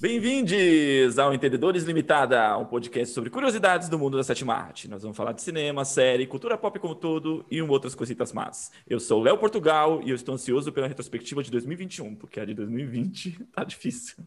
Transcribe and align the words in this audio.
Bem-vindos 0.00 1.18
ao 1.18 1.34
Entendedores 1.34 1.82
Limitada, 1.82 2.56
um 2.56 2.64
podcast 2.64 3.12
sobre 3.12 3.28
curiosidades 3.28 3.86
do 3.86 3.98
mundo 3.98 4.16
da 4.16 4.24
sétima 4.24 4.54
arte. 4.54 4.88
Nós 4.88 5.02
vamos 5.02 5.14
falar 5.14 5.32
de 5.32 5.42
cinema, 5.42 5.84
série, 5.84 6.26
cultura 6.26 6.56
pop 6.56 6.78
como 6.78 6.94
todo 6.94 7.44
e 7.50 7.60
um 7.60 7.68
outras 7.68 7.94
coisitas 7.94 8.32
más. 8.32 8.72
Eu 8.88 8.98
sou 8.98 9.20
o 9.20 9.22
Léo 9.22 9.36
Portugal 9.36 10.00
e 10.02 10.08
eu 10.08 10.16
estou 10.16 10.34
ansioso 10.34 10.72
pela 10.72 10.88
retrospectiva 10.88 11.42
de 11.42 11.50
2021, 11.50 12.16
porque 12.16 12.40
a 12.40 12.46
de 12.46 12.54
2020 12.54 13.44
tá 13.52 13.62
difícil. 13.62 14.24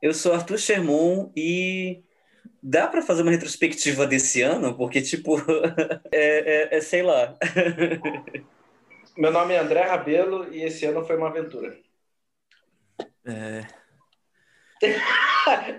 Eu 0.00 0.14
sou 0.14 0.32
Arthur 0.32 0.56
Sherman 0.56 1.30
e 1.36 2.02
dá 2.62 2.88
para 2.88 3.02
fazer 3.02 3.20
uma 3.20 3.32
retrospectiva 3.32 4.06
desse 4.06 4.40
ano? 4.40 4.74
Porque, 4.74 5.02
tipo, 5.02 5.36
é, 6.10 6.72
é, 6.72 6.78
é 6.78 6.80
sei 6.80 7.02
lá. 7.02 7.36
Meu 9.18 9.30
nome 9.30 9.52
é 9.52 9.58
André 9.58 9.82
Rabelo 9.82 10.50
e 10.50 10.62
esse 10.62 10.86
ano 10.86 11.04
foi 11.04 11.18
uma 11.18 11.28
aventura. 11.28 11.76
É, 13.26 13.66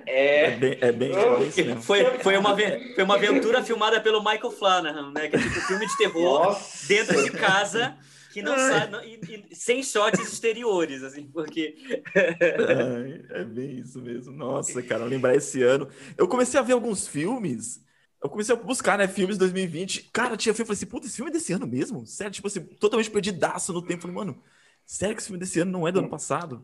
É. 0.08 0.46
é 0.46 0.52
bem, 0.58 0.78
é 0.82 0.92
bem, 0.92 1.12
é 1.12 1.38
bem 1.38 1.48
isso 1.48 1.64
mesmo. 1.64 1.82
Foi, 1.82 2.04
foi, 2.20 2.38
uma, 2.38 2.56
foi 2.96 3.04
uma 3.04 3.16
aventura 3.16 3.64
filmada 3.64 4.02
pelo 4.02 4.20
Michael 4.20 4.52
Flanagan, 4.52 5.12
né? 5.12 5.28
Que 5.30 5.36
é 5.36 5.40
tipo 5.40 5.58
um 5.58 5.62
filme 5.62 5.88
de 5.88 5.98
terror 5.98 6.46
Nossa. 6.46 6.88
dentro 6.88 7.24
de 7.24 7.32
casa 7.32 7.96
que 8.34 8.42
não 8.42 8.56
sai 8.58 8.90
não- 8.90 9.04
e, 9.04 9.20
e 9.52 9.56
sem 9.56 9.84
shots 9.84 10.20
exteriores, 10.20 11.04
assim, 11.04 11.28
porque 11.28 11.76
Ai, 12.16 13.26
é 13.30 13.44
bem 13.44 13.80
isso 13.80 14.02
mesmo. 14.02 14.32
Nossa, 14.34 14.82
cara, 14.82 15.06
lembrar 15.06 15.36
esse 15.36 15.62
ano. 15.62 15.88
Eu 16.18 16.28
comecei 16.28 16.60
a 16.60 16.64
ver 16.64 16.74
alguns 16.74 17.08
filmes. 17.08 17.82
Eu 18.24 18.30
comecei 18.30 18.56
a 18.56 18.58
buscar, 18.58 18.98
né, 18.98 19.08
filmes 19.08 19.36
de 19.36 19.40
2020. 19.40 20.10
Cara, 20.14 20.38
tinha 20.38 20.54
filme, 20.54 20.64
eu 20.64 20.68
falei 20.68 20.78
assim, 20.78 20.86
puta, 20.86 21.08
esse 21.08 21.16
filme 21.16 21.30
é 21.30 21.34
desse 21.34 21.54
ano 21.54 21.68
mesmo? 21.68 22.06
Sério, 22.06 22.32
tipo 22.34 22.48
assim, 22.48 22.62
totalmente 22.62 23.10
perdidaço 23.10 23.74
no 23.74 23.82
tempo. 23.82 24.02
Falei, 24.04 24.16
mano, 24.16 24.42
sério 24.86 25.16
que 25.16 25.22
esse 25.22 25.28
filme 25.28 25.40
desse 25.40 25.60
ano 25.60 25.72
não 25.72 25.88
é 25.88 25.92
do 25.92 26.00
ano 26.00 26.10
passado? 26.10 26.64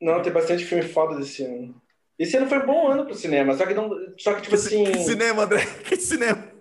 Não, 0.00 0.22
tem 0.22 0.32
bastante 0.32 0.64
filme 0.64 0.82
foda 0.84 1.16
desse 1.16 1.44
ano. 1.44 1.74
Esse 2.18 2.36
ano 2.36 2.48
foi 2.48 2.58
um 2.58 2.66
bom 2.66 2.88
ano 2.88 3.04
pro 3.04 3.14
cinema, 3.14 3.56
só 3.56 3.64
que 3.64 3.74
não. 3.74 3.90
Só 4.18 4.34
que, 4.34 4.42
tipo 4.42 4.54
assim. 4.56 4.84
Que 4.84 4.98
cinema, 4.98 5.44
André? 5.44 5.60
Que 5.86 5.96
cinema? 5.96 6.52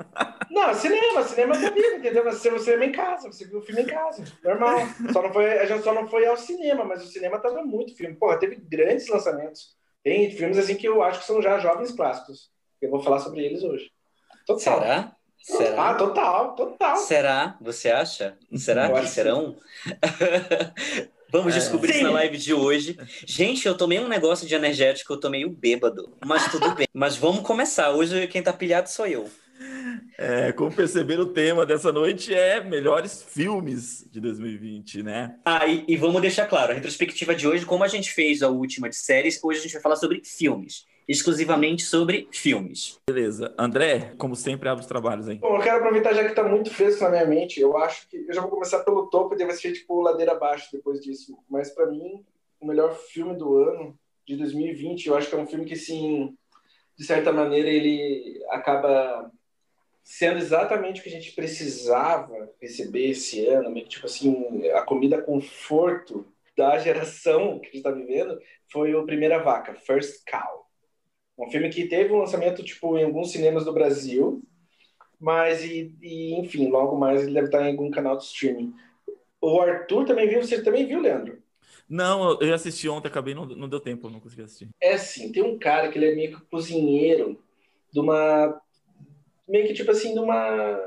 Não, 0.51 0.73
cinema, 0.73 1.23
cinema 1.23 1.55
é 1.55 1.71
vida, 1.71 1.95
entendeu? 1.95 2.23
Você 2.23 2.49
viu 2.49 2.59
cinema 2.59 2.85
em 2.85 2.91
casa, 2.91 3.31
você 3.31 3.45
viu 3.45 3.59
o 3.59 3.61
filme 3.61 3.81
em 3.81 3.85
casa. 3.85 4.23
Normal. 4.43 4.79
Só 5.11 5.21
não 5.21 5.33
foi, 5.33 5.57
a 5.59 5.65
gente 5.65 5.83
só 5.83 5.93
não 5.93 6.07
foi 6.07 6.25
ao 6.25 6.37
cinema, 6.37 6.83
mas 6.83 7.03
o 7.03 7.07
cinema 7.07 7.39
tava 7.39 7.63
muito 7.63 7.95
filme. 7.95 8.15
Porra, 8.15 8.39
teve 8.39 8.55
grandes 8.55 9.07
lançamentos. 9.07 9.75
Tem 10.03 10.31
filmes 10.31 10.57
assim 10.57 10.75
que 10.75 10.87
eu 10.87 11.01
acho 11.03 11.19
que 11.19 11.25
são 11.25 11.41
já 11.41 11.59
jovens 11.59 11.91
clássicos. 11.91 12.49
Eu 12.81 12.89
vou 12.89 13.01
falar 13.01 13.19
sobre 13.19 13.43
eles 13.43 13.63
hoje. 13.63 13.91
Total. 14.45 14.79
será? 14.79 14.97
Ah, 14.99 15.15
Será? 15.39 15.93
total, 15.95 16.55
total. 16.55 16.95
Será? 16.97 17.57
Você 17.61 17.89
acha? 17.89 18.37
Será 18.55 18.85
Eu 18.85 18.93
que 18.93 18.97
acho 18.99 19.07
que 19.07 19.13
serão? 19.13 19.55
Vamos 21.31 21.53
É. 21.55 21.59
descobrir 21.59 21.91
isso 21.93 22.03
na 22.03 22.11
live 22.11 22.37
de 22.37 22.53
hoje. 22.53 22.97
Gente, 23.25 23.67
eu 23.67 23.75
tomei 23.77 23.99
um 23.99 24.07
negócio 24.07 24.47
de 24.47 24.55
energético, 24.55 25.13
eu 25.13 25.19
tô 25.19 25.29
meio 25.29 25.49
bêbado. 25.49 26.15
Mas 26.25 26.49
tudo 26.51 26.73
bem. 26.73 26.87
Mas 26.93 27.15
vamos 27.17 27.41
começar. 27.41 27.91
Hoje 27.91 28.27
quem 28.27 28.41
tá 28.41 28.53
pilhado 28.53 28.89
sou 28.89 29.05
eu. 29.07 29.29
É, 30.17 30.51
como 30.51 30.71
perceber, 30.71 31.19
o 31.19 31.25
tema 31.27 31.65
dessa 31.65 31.91
noite 31.91 32.33
é 32.33 32.63
melhores 32.63 33.23
filmes 33.27 34.05
de 34.11 34.19
2020, 34.19 35.03
né? 35.03 35.35
Ah, 35.45 35.65
e, 35.67 35.83
e 35.87 35.95
vamos 35.97 36.21
deixar 36.21 36.45
claro, 36.47 36.71
a 36.71 36.75
retrospectiva 36.75 37.33
de 37.35 37.47
hoje, 37.47 37.65
como 37.65 37.83
a 37.83 37.87
gente 37.87 38.11
fez 38.11 38.41
a 38.43 38.49
última 38.49 38.89
de 38.89 38.95
séries, 38.95 39.39
hoje 39.43 39.59
a 39.59 39.63
gente 39.63 39.73
vai 39.73 39.81
falar 39.81 39.95
sobre 39.95 40.21
filmes. 40.23 40.85
Exclusivamente 41.07 41.83
sobre 41.83 42.27
filmes. 42.31 42.99
Beleza. 43.07 43.53
André, 43.57 44.13
como 44.17 44.35
sempre, 44.35 44.67
abre 44.67 44.81
os 44.81 44.87
trabalhos 44.87 45.29
aí. 45.29 45.37
Bom, 45.37 45.55
eu 45.55 45.61
quero 45.63 45.77
aproveitar 45.77 46.13
já 46.13 46.27
que 46.27 46.35
tá 46.35 46.43
muito 46.43 46.69
fresco 46.69 47.03
na 47.03 47.11
minha 47.11 47.25
mente. 47.25 47.61
Eu 47.61 47.77
acho 47.77 48.09
que 48.09 48.17
eu 48.17 48.33
já 48.33 48.41
vou 48.41 48.49
começar 48.49 48.83
pelo 48.83 49.07
topo 49.07 49.33
e 49.33 49.37
depois 49.37 49.61
ser 49.61 49.71
tipo 49.71 50.01
ladeira 50.01 50.33
abaixo 50.33 50.69
depois 50.71 50.99
disso. 50.99 51.37
Mas 51.49 51.69
pra 51.69 51.85
mim, 51.85 52.25
o 52.59 52.67
melhor 52.67 52.93
filme 52.93 53.35
do 53.35 53.55
ano 53.57 53.97
de 54.27 54.35
2020, 54.35 55.07
eu 55.07 55.15
acho 55.15 55.29
que 55.29 55.35
é 55.35 55.39
um 55.39 55.47
filme 55.47 55.63
que 55.63 55.77
sim, 55.77 56.35
de 56.97 57.05
certa 57.05 57.31
maneira 57.31 57.69
ele 57.69 58.43
acaba 58.49 59.31
sendo 60.03 60.39
exatamente 60.39 60.99
o 60.99 61.03
que 61.03 61.09
a 61.09 61.11
gente 61.13 61.33
precisava 61.33 62.49
receber 62.61 63.09
esse 63.09 63.45
ano, 63.45 63.69
meio 63.69 63.85
que 63.85 63.91
tipo 63.91 64.05
assim, 64.05 64.67
a 64.69 64.81
comida 64.81 65.21
conforto 65.21 66.25
da 66.57 66.77
geração 66.79 67.59
que 67.59 67.67
a 67.67 67.71
gente 67.71 67.77
está 67.77 67.91
vivendo 67.91 68.37
foi 68.71 68.93
o 68.95 69.05
Primeira 69.05 69.39
Vaca, 69.39 69.75
First 69.75 70.23
Cow. 70.29 70.66
Um 71.37 71.49
filme 71.49 71.69
que 71.69 71.87
teve 71.87 72.13
um 72.13 72.19
lançamento 72.19 72.63
tipo 72.63 72.97
em 72.97 73.03
alguns 73.03 73.31
cinemas 73.31 73.65
do 73.65 73.73
Brasil, 73.73 74.41
mas 75.19 75.63
e, 75.63 75.95
e, 76.01 76.33
enfim, 76.39 76.69
logo 76.69 76.97
mais 76.97 77.23
ele 77.23 77.33
deve 77.33 77.47
estar 77.47 77.63
em 77.67 77.71
algum 77.71 77.91
canal 77.91 78.17
de 78.17 78.23
streaming. 78.23 78.73
O 79.39 79.61
Arthur 79.61 80.05
também 80.05 80.27
viu, 80.27 80.41
você 80.41 80.63
também 80.63 80.85
viu, 80.85 80.99
Leandro? 80.99 81.41
Não, 81.87 82.37
eu 82.41 82.53
assisti 82.53 82.89
ontem, 82.89 83.07
acabei, 83.07 83.33
não, 83.33 83.45
não 83.45 83.69
deu 83.69 83.79
tempo, 83.79 84.09
não 84.09 84.19
consegui 84.19 84.41
assistir. 84.41 84.69
É 84.81 84.93
assim, 84.93 85.31
tem 85.31 85.43
um 85.43 85.57
cara 85.57 85.89
que 85.89 85.97
ele 85.97 86.11
é 86.11 86.15
meio 86.15 86.35
que 86.35 86.45
cozinheiro 86.47 87.41
de 87.91 87.99
uma 87.99 88.61
meio 89.47 89.65
que 89.67 89.73
tipo 89.73 89.91
assim, 89.91 90.13
de 90.13 90.19
uma 90.19 90.77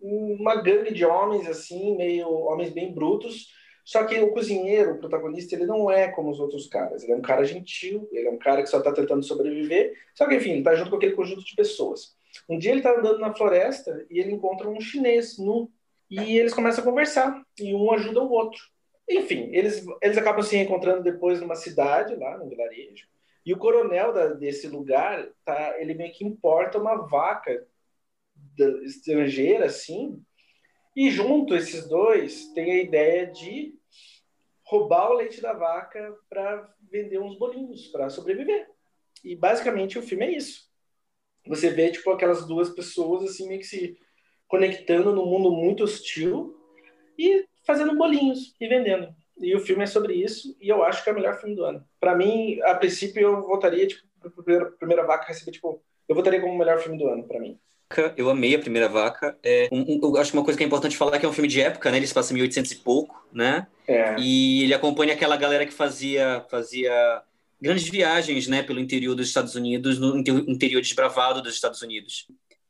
uma 0.00 0.56
gangue 0.56 0.92
de 0.92 1.04
homens 1.04 1.46
assim, 1.46 1.96
meio 1.96 2.28
homens 2.28 2.70
bem 2.70 2.92
brutos. 2.92 3.52
Só 3.88 4.04
que 4.04 4.20
o 4.20 4.32
cozinheiro, 4.32 4.92
o 4.92 4.98
protagonista, 4.98 5.54
ele 5.54 5.64
não 5.64 5.90
é 5.90 6.08
como 6.08 6.28
os 6.30 6.38
outros 6.38 6.66
caras. 6.66 7.02
Ele 7.02 7.12
é 7.12 7.16
um 7.16 7.22
cara 7.22 7.42
gentil, 7.42 8.06
ele 8.12 8.28
é 8.28 8.30
um 8.30 8.36
cara 8.36 8.62
que 8.62 8.68
só 8.68 8.80
está 8.80 8.92
tentando 8.92 9.22
sobreviver. 9.22 9.94
Só 10.14 10.28
que, 10.28 10.34
enfim, 10.34 10.50
ele 10.50 10.58
está 10.58 10.74
junto 10.74 10.90
com 10.90 10.96
aquele 10.96 11.14
conjunto 11.14 11.42
de 11.42 11.56
pessoas. 11.56 12.14
Um 12.46 12.58
dia 12.58 12.72
ele 12.72 12.80
está 12.80 12.92
andando 12.92 13.18
na 13.18 13.34
floresta 13.34 14.04
e 14.10 14.18
ele 14.18 14.32
encontra 14.32 14.68
um 14.68 14.78
chinês 14.78 15.38
nu. 15.38 15.72
E 16.10 16.36
eles 16.36 16.52
começam 16.52 16.84
a 16.84 16.86
conversar. 16.86 17.42
E 17.58 17.74
um 17.74 17.90
ajuda 17.90 18.22
o 18.22 18.30
outro. 18.30 18.60
Enfim, 19.08 19.48
eles, 19.54 19.82
eles 20.02 20.18
acabam 20.18 20.42
se 20.42 20.58
encontrando 20.58 21.02
depois 21.02 21.40
numa 21.40 21.54
cidade, 21.54 22.14
lá 22.14 22.36
no 22.36 22.46
vilarejo. 22.46 23.06
E 23.42 23.54
o 23.54 23.58
coronel 23.58 24.12
da, 24.12 24.34
desse 24.34 24.68
lugar, 24.68 25.26
tá, 25.46 25.76
ele 25.80 25.94
meio 25.94 26.12
que 26.12 26.26
importa 26.26 26.78
uma 26.78 27.06
vaca 27.06 27.66
da- 28.54 28.82
estrangeira, 28.84 29.64
assim. 29.64 30.22
E 30.94 31.10
junto, 31.10 31.54
esses 31.54 31.88
dois 31.88 32.52
têm 32.52 32.70
a 32.72 32.82
ideia 32.82 33.26
de 33.28 33.77
roubar 34.68 35.10
o 35.10 35.14
leite 35.14 35.40
da 35.40 35.54
vaca 35.54 36.14
para 36.28 36.74
vender 36.90 37.18
uns 37.18 37.38
bolinhos, 37.38 37.88
para 37.88 38.10
sobreviver. 38.10 38.68
E 39.24 39.34
basicamente 39.34 39.98
o 39.98 40.02
filme 40.02 40.26
é 40.26 40.36
isso. 40.36 40.68
Você 41.46 41.70
vê, 41.70 41.90
tipo, 41.90 42.10
aquelas 42.10 42.46
duas 42.46 42.68
pessoas, 42.68 43.24
assim, 43.24 43.48
meio 43.48 43.60
que 43.60 43.66
se 43.66 43.98
conectando 44.46 45.14
num 45.14 45.24
mundo 45.24 45.50
muito 45.50 45.84
hostil 45.84 46.54
e 47.18 47.46
fazendo 47.64 47.96
bolinhos 47.96 48.54
e 48.60 48.68
vendendo. 48.68 49.14
E 49.38 49.54
o 49.56 49.60
filme 49.60 49.84
é 49.84 49.86
sobre 49.86 50.14
isso, 50.14 50.54
e 50.60 50.68
eu 50.68 50.82
acho 50.82 51.02
que 51.02 51.08
é 51.08 51.12
o 51.12 51.16
melhor 51.16 51.40
filme 51.40 51.54
do 51.56 51.64
ano. 51.64 51.82
Para 51.98 52.14
mim, 52.14 52.60
a 52.62 52.74
princípio, 52.74 53.22
eu 53.22 53.42
votaria, 53.42 53.86
tipo, 53.86 54.06
primeira, 54.42 54.70
primeira 54.72 55.06
vaca 55.06 55.28
receber, 55.28 55.52
tipo, 55.52 55.82
eu 56.06 56.14
votaria 56.14 56.40
como 56.40 56.52
o 56.52 56.58
melhor 56.58 56.78
filme 56.78 56.98
do 56.98 57.08
ano, 57.08 57.26
para 57.26 57.40
mim. 57.40 57.58
Eu 58.16 58.28
amei 58.28 58.54
a 58.54 58.58
primeira 58.58 58.88
vaca. 58.88 59.36
É, 59.42 59.68
um- 59.72 59.80
um- 59.80 60.00
eu 60.02 60.18
acho 60.18 60.30
que 60.30 60.36
uma 60.36 60.44
coisa 60.44 60.58
que 60.58 60.62
é 60.62 60.66
importante 60.66 60.96
falar 60.96 61.16
é 61.16 61.18
que 61.18 61.24
é 61.24 61.28
um 61.28 61.32
filme 61.32 61.48
de 61.48 61.60
época, 61.60 61.90
né? 61.90 61.96
Ele 61.96 62.06
se 62.06 62.12
passa 62.12 62.32
em 62.32 62.34
1800 62.34 62.70
e 62.72 62.76
pouco, 62.76 63.26
né? 63.32 63.66
É. 63.86 64.14
E 64.18 64.64
ele 64.64 64.74
acompanha 64.74 65.14
aquela 65.14 65.36
galera 65.36 65.64
que 65.64 65.72
fazia, 65.72 66.44
fazia 66.50 67.22
grandes 67.60 67.88
viagens, 67.88 68.46
né, 68.46 68.62
pelo 68.62 68.78
interior 68.78 69.14
dos 69.14 69.26
Estados 69.26 69.54
Unidos, 69.54 69.98
no 69.98 70.18
inte- 70.18 70.30
interior 70.30 70.80
desbravado 70.82 71.42
dos 71.42 71.54
Estados 71.54 71.80
Unidos. 71.82 72.26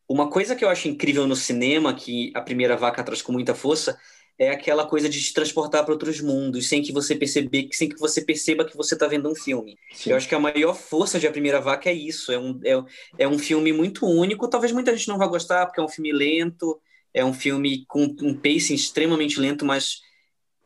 Uma 0.08 0.30
coisa 0.30 0.54
que 0.56 0.64
eu 0.64 0.68
acho 0.70 0.88
incrível 0.88 1.26
no 1.26 1.36
cinema, 1.36 1.92
que 1.92 2.30
a 2.34 2.40
primeira 2.40 2.76
vaca 2.76 3.02
traz 3.02 3.20
com 3.20 3.32
muita 3.32 3.54
força, 3.54 3.98
é 4.38 4.50
aquela 4.50 4.86
coisa 4.86 5.08
de 5.08 5.20
te 5.20 5.34
transportar 5.34 5.84
para 5.84 5.92
outros 5.92 6.20
mundos, 6.20 6.68
sem 6.68 6.80
que 6.80 6.92
você 6.92 7.16
perceber, 7.16 7.68
sem 7.72 7.88
que 7.88 7.98
você 7.98 8.22
perceba 8.22 8.64
que 8.64 8.76
você 8.76 8.94
está 8.94 9.08
vendo 9.08 9.28
um 9.28 9.34
filme. 9.34 9.76
Sim. 9.92 10.10
Eu 10.10 10.16
acho 10.16 10.28
que 10.28 10.34
a 10.34 10.38
maior 10.38 10.74
força 10.74 11.18
de 11.18 11.26
A 11.26 11.32
Primeira 11.32 11.60
Vaca 11.60 11.90
é 11.90 11.92
isso. 11.92 12.30
É 12.30 12.38
um, 12.38 12.60
é, 12.64 12.84
é 13.18 13.28
um 13.28 13.38
filme 13.38 13.72
muito 13.72 14.06
único. 14.06 14.48
Talvez 14.48 14.70
muita 14.70 14.96
gente 14.96 15.08
não 15.08 15.18
vá 15.18 15.26
gostar, 15.26 15.66
porque 15.66 15.80
é 15.80 15.82
um 15.82 15.88
filme 15.88 16.12
lento, 16.12 16.80
é 17.12 17.24
um 17.24 17.34
filme 17.34 17.84
com 17.88 18.04
um 18.22 18.34
pacing 18.34 18.74
extremamente 18.74 19.40
lento, 19.40 19.64
mas 19.64 20.02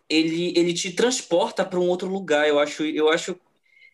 ele, 0.06 0.52
ele 0.54 0.74
te 0.74 0.92
transporta 0.92 1.64
para 1.64 1.80
um 1.80 1.88
outro 1.88 2.08
lugar. 2.08 2.46
Eu 2.46 2.58
acho. 2.58 2.84
Eu 2.84 3.08
acho 3.08 3.34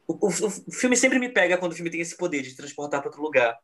o, 0.09 0.15
o, 0.15 0.29
o 0.29 0.73
filme 0.73 0.97
sempre 0.97 1.21
me 1.21 1.29
pega 1.29 1.57
quando 1.57 1.73
o 1.73 1.75
filme 1.77 1.91
tem 1.91 2.01
esse 2.01 2.17
poder 2.17 2.43
de 2.43 2.57
transportar 2.57 3.01
para 3.01 3.11
outro 3.11 3.23
lugar. 3.23 3.57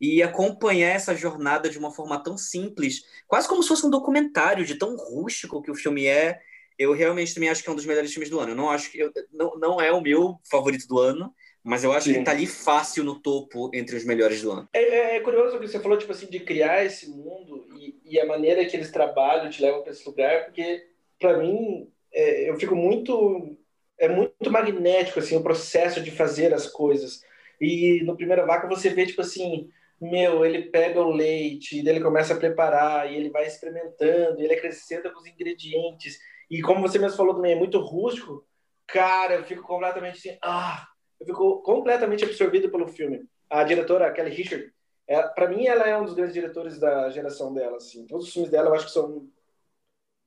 E 0.00 0.22
acompanhar 0.22 0.90
essa 0.90 1.14
jornada 1.14 1.68
de 1.68 1.78
uma 1.78 1.90
forma 1.90 2.22
tão 2.22 2.38
simples, 2.38 3.04
quase 3.26 3.46
como 3.48 3.62
se 3.62 3.68
fosse 3.68 3.86
um 3.86 3.90
documentário 3.90 4.64
de 4.64 4.76
tão 4.76 4.96
rústico 4.96 5.62
que 5.62 5.70
o 5.70 5.74
filme 5.74 6.06
é. 6.06 6.40
Eu 6.78 6.94
realmente 6.94 7.34
também 7.34 7.50
acho 7.50 7.62
que 7.62 7.68
é 7.68 7.72
um 7.72 7.76
dos 7.76 7.84
melhores 7.84 8.10
filmes 8.10 8.30
do 8.30 8.40
ano. 8.40 8.52
Eu 8.52 8.56
não 8.56 8.70
acho 8.70 8.90
que 8.90 8.98
eu, 8.98 9.12
não, 9.30 9.58
não 9.58 9.80
é 9.80 9.92
o 9.92 10.00
meu 10.00 10.40
favorito 10.50 10.88
do 10.88 10.98
ano, 10.98 11.34
mas 11.62 11.84
eu 11.84 11.92
acho 11.92 12.06
Sim. 12.08 12.14
que 12.14 12.24
tá 12.24 12.30
ali 12.30 12.46
fácil 12.46 13.04
no 13.04 13.20
topo 13.20 13.70
entre 13.74 13.94
os 13.96 14.04
melhores 14.04 14.40
do 14.40 14.50
ano. 14.50 14.68
É, 14.72 14.82
é- 14.82 15.16
é 15.16 15.20
curioso 15.20 15.56
o 15.56 15.60
que 15.60 15.68
você 15.68 15.78
falou, 15.78 15.98
tipo 15.98 16.12
assim, 16.12 16.26
de 16.26 16.40
criar 16.40 16.84
esse 16.84 17.10
mundo 17.10 17.66
e, 17.78 18.00
e 18.04 18.18
a 18.18 18.24
maneira 18.24 18.64
que 18.64 18.76
eles 18.76 18.90
trabalham 18.90 19.50
te 19.50 19.60
levam 19.60 19.82
para 19.82 19.92
esse 19.92 20.06
lugar, 20.08 20.46
porque 20.46 20.86
para 21.18 21.36
mim 21.36 21.90
é, 22.12 22.48
eu 22.48 22.58
fico 22.58 22.74
muito 22.74 23.56
é 23.98 24.08
muito 24.08 24.50
magnético 24.50 25.18
assim 25.18 25.36
o 25.36 25.42
processo 25.42 26.02
de 26.02 26.10
fazer 26.10 26.54
as 26.54 26.66
coisas. 26.66 27.22
E 27.60 28.02
no 28.04 28.16
primeira 28.16 28.46
vaca 28.46 28.66
você 28.66 28.88
vê 28.88 29.04
tipo 29.04 29.20
assim, 29.20 29.68
meu, 30.00 30.44
ele 30.44 30.70
pega 30.70 31.00
o 31.00 31.12
leite, 31.12 31.76
e 31.76 31.88
ele 31.88 32.00
começa 32.00 32.34
a 32.34 32.36
preparar, 32.36 33.10
e 33.10 33.16
ele 33.16 33.30
vai 33.30 33.46
experimentando, 33.46 34.40
ele 34.40 34.54
acrescenta 34.54 35.10
com 35.10 35.20
os 35.20 35.26
ingredientes. 35.26 36.18
E 36.50 36.62
como 36.62 36.80
você 36.80 36.98
mesmo 36.98 37.16
falou 37.16 37.34
também, 37.34 37.52
é 37.52 37.56
muito 37.56 37.78
rústico. 37.78 38.46
Cara, 38.86 39.34
eu 39.34 39.44
fico 39.44 39.62
completamente 39.62 40.16
assim, 40.16 40.38
ah, 40.42 40.86
eu 41.20 41.26
fico 41.26 41.62
completamente 41.62 42.24
absorvido 42.24 42.70
pelo 42.70 42.88
filme. 42.88 43.22
A 43.48 43.62
diretora, 43.62 44.12
Kelly 44.12 44.30
Richard, 44.30 44.72
é, 45.10 45.22
para 45.26 45.48
mim, 45.48 45.66
ela 45.66 45.88
é 45.88 45.98
um 45.98 46.04
dos 46.04 46.14
grandes 46.14 46.34
diretores 46.34 46.78
da 46.78 47.10
geração 47.10 47.52
dela. 47.52 47.78
Assim. 47.78 48.06
Todos 48.06 48.28
os 48.28 48.32
filmes 48.32 48.48
dela 48.48 48.68
eu 48.68 48.74
acho 48.74 48.86
que 48.86 48.92
são 48.92 49.28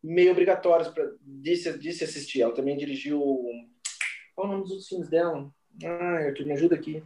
meio 0.03 0.33
obrigatórios 0.33 0.89
pra, 0.89 1.09
de, 1.21 1.77
de 1.77 1.93
se 1.93 2.03
assistir. 2.03 2.41
Ela 2.41 2.53
também 2.53 2.75
dirigiu. 2.75 3.21
Qual 4.35 4.45
é 4.45 4.49
o 4.49 4.51
nome 4.51 4.63
dos 4.63 4.71
outros 4.71 4.89
filmes 4.89 5.09
dela? 5.09 5.49
Ah, 5.85 6.17
Arthur, 6.25 6.45
me 6.45 6.51
ajuda 6.51 6.75
aqui. 6.75 7.01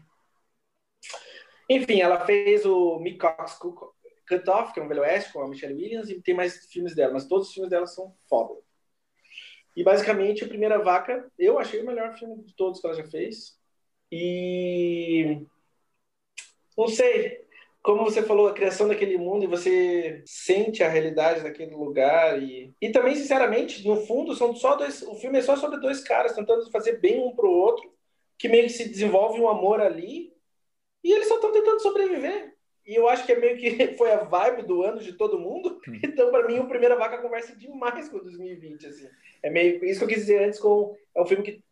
Enfim, 1.70 2.02
ela 2.02 2.26
fez 2.26 2.66
o 2.66 2.98
Mick 3.00 3.18
Cox 3.18 3.58
Cut 3.58 4.50
Off, 4.50 4.74
que 4.74 4.80
é 4.80 4.84
um 4.84 4.88
velho 4.88 5.02
oeste 5.02 5.34
com 5.34 5.42
a 5.42 5.48
Michelle 5.48 5.74
Williams, 5.74 6.10
e 6.10 6.22
tem 6.22 6.34
mais 6.34 6.66
filmes 6.68 6.96
dela, 6.96 7.14
mas 7.14 7.28
todos 7.28 7.48
os 7.48 7.54
filmes 7.54 7.70
dela 7.70 7.88
são 7.88 8.14
foda. 8.30 8.54
E 9.76 9.84
basicamente, 9.84 10.44
a 10.44 10.48
Primeira 10.48 10.80
Vaca, 10.80 11.30
eu 11.38 11.60
achei 11.60 11.82
o 11.82 11.86
melhor 11.86 12.18
filme 12.18 12.44
de 12.44 12.56
todos 12.56 12.80
que 12.80 12.88
ela 12.88 12.96
já 12.96 13.04
fez. 13.04 13.58
E. 14.12 15.46
Não 16.78 16.88
sei, 16.88 17.46
como 17.82 18.04
você 18.04 18.22
falou, 18.22 18.48
a 18.48 18.54
criação 18.54 18.88
daquele 18.88 19.18
mundo 19.18 19.44
e 19.44 19.48
você 19.48 20.22
sente 20.26 20.84
a 20.84 20.90
realidade 20.90 21.42
daquele 21.42 21.74
lugar 21.74 22.42
e 22.42 22.74
e 22.82 22.90
também 22.92 23.16
sinceramente, 23.16 23.88
no 23.88 24.06
fundo 24.06 24.36
são 24.36 24.56
só 24.56 24.76
dois, 24.76 25.02
o 25.02 25.16
filme 25.16 25.40
é 25.40 25.42
só 25.42 25.56
sobre 25.56 25.80
dois 25.80 26.02
caras 26.04 26.36
tentando 26.36 26.70
fazer 26.70 27.00
bem 27.00 27.20
um 27.20 27.36
pro 27.36 27.50
outro, 27.50 27.92
que 28.38 28.48
meio 28.48 28.64
que 28.64 28.74
se 28.74 28.90
desenvolve 28.90 29.40
um 29.40 29.50
amor 29.50 29.80
ali 29.82 30.32
e 31.04 31.12
eles 31.12 31.28
só 31.28 31.36
estão 31.36 31.52
tentando 31.52 31.82
sobreviver. 31.82 32.56
E 32.86 32.96
eu 32.96 33.08
acho 33.10 33.26
que 33.26 33.34
é 33.34 33.40
meio 33.40 33.58
que 33.58 33.96
foi 33.98 34.12
a 34.12 34.24
vibe 34.24 34.64
do 34.64 34.82
ano 34.84 35.00
de 35.00 35.14
todo 35.14 35.40
mundo. 35.40 35.80
Então, 36.04 36.32
para 36.32 36.48
mim, 36.48 36.60
o 36.60 36.68
Primeira 36.68 36.96
Vaca 36.96 37.22
conversa 37.22 37.56
demais 37.56 38.08
com 38.08 38.20
2020, 38.20 38.88
assim. 38.88 39.08
É 39.44 39.50
meio 39.50 39.84
isso 39.86 40.00
que 40.00 40.06
eu 40.06 40.10
quis 40.10 40.20
dizer 40.20 40.44
antes 40.44 40.60
com 40.60 40.96
é 41.16 41.22
um 41.22 41.26
filme 41.26 41.44
que 41.44 41.64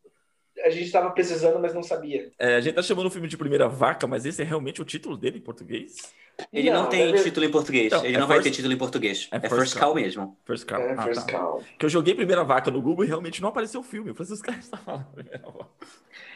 a 0.63 0.69
gente 0.69 0.85
estava 0.85 1.11
precisando, 1.11 1.59
mas 1.59 1.73
não 1.73 1.83
sabia. 1.83 2.31
É, 2.39 2.55
a 2.55 2.61
gente 2.61 2.75
tá 2.75 2.81
chamando 2.81 3.07
o 3.07 3.11
filme 3.11 3.27
de 3.27 3.37
Primeira 3.37 3.67
Vaca, 3.67 4.07
mas 4.07 4.25
esse 4.25 4.41
é 4.41 4.45
realmente 4.45 4.81
o 4.81 4.85
título 4.85 5.17
dele 5.17 5.37
em 5.37 5.41
português? 5.41 6.13
Ele 6.51 6.69
não, 6.69 6.83
não 6.83 6.89
tem 6.89 7.13
é... 7.13 7.23
título 7.23 7.45
em 7.45 7.51
português. 7.51 7.87
Então, 7.87 8.05
ele 8.05 8.15
é 8.15 8.19
não 8.19 8.27
first... 8.27 8.41
vai 8.41 8.43
ter 8.43 8.55
título 8.55 8.73
em 8.73 8.77
português. 8.77 9.27
É, 9.31 9.37
é 9.37 9.39
First, 9.41 9.55
first 9.55 9.77
Call 9.77 9.95
mesmo. 9.95 10.37
First 10.45 10.65
Call. 10.65 10.81
É, 10.81 10.93
ah, 10.93 11.03
first 11.03 11.25
tá. 11.25 11.31
Call. 11.31 11.63
Que 11.79 11.85
eu 11.85 11.89
joguei 11.89 12.13
Primeira 12.13 12.43
Vaca 12.43 12.69
no 12.69 12.81
Google 12.81 13.05
e 13.05 13.07
realmente 13.07 13.41
não 13.41 13.49
apareceu 13.49 13.79
o 13.79 13.83
filme. 13.83 14.09
Eu 14.09 14.15
falei, 14.15 14.33
os 14.33 14.41
caras 14.41 14.63
estão 14.65 14.79
falando 14.79 15.05
Primeira 15.13 15.39
Vaca. 15.39 15.69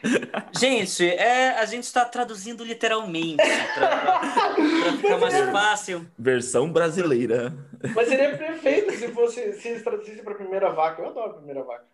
Gente, 0.58 1.06
é, 1.06 1.50
a 1.60 1.66
gente 1.66 1.84
está 1.84 2.06
traduzindo 2.06 2.64
literalmente 2.64 3.44
para 3.76 4.22
ficar 4.96 5.18
mais 5.18 5.52
fácil. 5.52 6.08
Versão 6.18 6.72
brasileira. 6.72 7.54
Mas 7.94 8.08
seria 8.08 8.38
perfeito 8.38 8.92
se 8.94 9.10
fosse 9.10 9.54
se 9.54 9.68
eles 9.68 9.84
traduzissem 9.84 10.24
para 10.24 10.36
Primeira 10.36 10.70
Vaca. 10.70 11.02
Eu 11.02 11.10
adoro 11.10 11.34
Primeira 11.34 11.64
Vaca. 11.64 11.86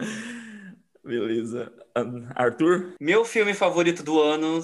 Beleza. 1.04 1.72
Arthur? 2.34 2.94
Meu 3.00 3.24
filme 3.24 3.54
favorito 3.54 4.02
do 4.02 4.20
ano, 4.20 4.60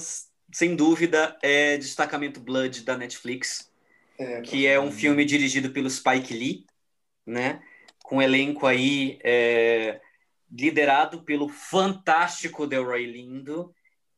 sem 0.53 0.77
dúvida, 0.77 1.37
é 1.43 1.77
Destacamento 1.77 2.41
Blood 2.41 2.83
da 2.83 2.97
Netflix, 2.97 3.71
é, 4.19 4.41
que 4.41 4.67
é 4.67 4.79
um 4.79 4.93
filme 4.93 5.25
dirigido 5.25 5.71
pelo 5.71 5.91
Spike 5.91 6.35
Lee, 6.35 6.67
né? 7.27 7.63
Com 8.05 8.17
um 8.17 8.23
elenco 8.23 8.67
aí 8.67 9.19
é, 9.25 10.01
liderado 10.51 11.23
pelo 11.23 11.49
fantástico 11.49 12.67
Delroy 12.67 13.07
Lindo 13.07 13.75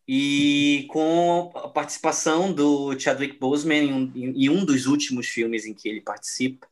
e 0.06 0.87
com 0.88 1.50
a 1.55 1.69
participação 1.69 2.53
do 2.53 2.99
Chadwick 2.99 3.38
Boseman 3.38 3.85
em 3.85 3.93
um, 3.93 4.12
em 4.14 4.49
um 4.49 4.64
dos 4.64 4.87
últimos 4.87 5.29
filmes 5.29 5.67
em 5.67 5.75
que 5.75 5.88
ele 5.88 6.00
participa. 6.00 6.67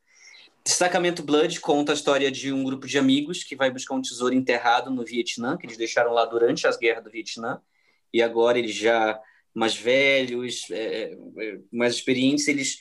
Destacamento 0.67 1.23
Blood 1.23 1.61
conta 1.61 1.93
a 1.93 1.95
história 1.95 2.29
de 2.29 2.53
um 2.53 2.65
grupo 2.65 2.89
de 2.89 2.99
amigos 2.99 3.45
que 3.45 3.55
vai 3.55 3.71
buscar 3.71 3.95
um 3.95 4.03
tesouro 4.03 4.35
enterrado 4.35 4.91
no 4.91 5.05
Vietnã, 5.05 5.57
que 5.57 5.65
eles 5.65 5.77
deixaram 5.77 6.13
lá 6.13 6.25
durante 6.25 6.67
as 6.67 6.77
guerras 6.77 7.05
do 7.05 7.11
Vietnã, 7.11 7.63
e 8.13 8.21
agora 8.21 8.59
eles 8.59 8.75
já 8.75 9.17
mais 9.55 9.77
velhos, 9.77 10.69
é, 10.73 11.17
é, 11.39 11.59
mais 11.71 11.95
experientes, 11.95 12.49
eles, 12.49 12.81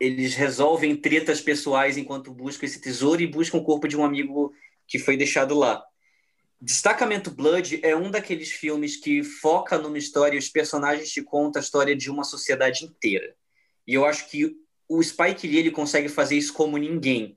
eles 0.00 0.34
resolvem 0.34 0.96
tretas 0.96 1.42
pessoais 1.42 1.98
enquanto 1.98 2.32
buscam 2.32 2.64
esse 2.64 2.80
tesouro 2.80 3.20
e 3.20 3.26
buscam 3.26 3.58
o 3.58 3.64
corpo 3.64 3.86
de 3.86 3.98
um 3.98 4.04
amigo 4.04 4.54
que 4.88 4.98
foi 4.98 5.14
deixado 5.14 5.54
lá. 5.54 5.84
Destacamento 6.58 7.30
Blood 7.30 7.80
é 7.82 7.94
um 7.94 8.10
daqueles 8.10 8.50
filmes 8.50 8.96
que 8.96 9.22
foca 9.22 9.76
numa 9.76 9.98
história 9.98 10.36
e 10.36 10.38
os 10.38 10.48
personagens 10.48 11.12
te 11.12 11.20
contam 11.20 11.60
a 11.60 11.62
história 11.62 11.94
de 11.94 12.10
uma 12.10 12.24
sociedade 12.24 12.86
inteira. 12.86 13.34
E 13.86 13.92
eu 13.92 14.06
acho 14.06 14.30
que 14.30 14.56
o 14.90 15.00
Spike 15.00 15.46
Lee 15.46 15.58
ele 15.58 15.70
consegue 15.70 16.08
fazer 16.08 16.36
isso 16.36 16.52
como 16.52 16.76
ninguém. 16.76 17.36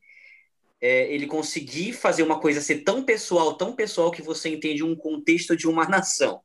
É, 0.82 1.14
ele 1.14 1.28
conseguir 1.28 1.94
fazer 1.94 2.24
uma 2.24 2.40
coisa 2.40 2.60
ser 2.60 2.80
tão 2.80 3.04
pessoal, 3.04 3.54
tão 3.54 3.76
pessoal 3.76 4.10
que 4.10 4.24
você 4.24 4.50
entende 4.50 4.84
um 4.84 4.96
contexto 4.96 5.56
de 5.56 5.68
uma 5.68 5.86
nação. 5.88 6.42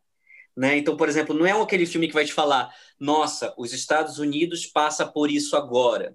Né? 0.54 0.76
Então, 0.76 0.98
por 0.98 1.08
exemplo, 1.08 1.34
não 1.34 1.46
é 1.46 1.52
aquele 1.52 1.86
filme 1.86 2.08
que 2.08 2.12
vai 2.12 2.26
te 2.26 2.32
falar, 2.32 2.72
nossa, 3.00 3.54
os 3.56 3.72
Estados 3.72 4.18
Unidos 4.18 4.66
passa 4.66 5.06
por 5.06 5.30
isso 5.30 5.56
agora. 5.56 6.14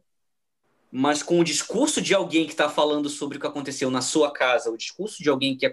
Mas 0.92 1.24
com 1.24 1.40
o 1.40 1.44
discurso 1.44 2.00
de 2.00 2.14
alguém 2.14 2.46
que 2.46 2.52
está 2.52 2.70
falando 2.70 3.10
sobre 3.10 3.38
o 3.38 3.42
que 3.42 3.48
aconteceu 3.48 3.90
na 3.90 4.02
sua 4.02 4.32
casa, 4.32 4.70
o 4.70 4.78
discurso 4.78 5.24
de 5.24 5.30
alguém 5.30 5.58
que 5.58 5.66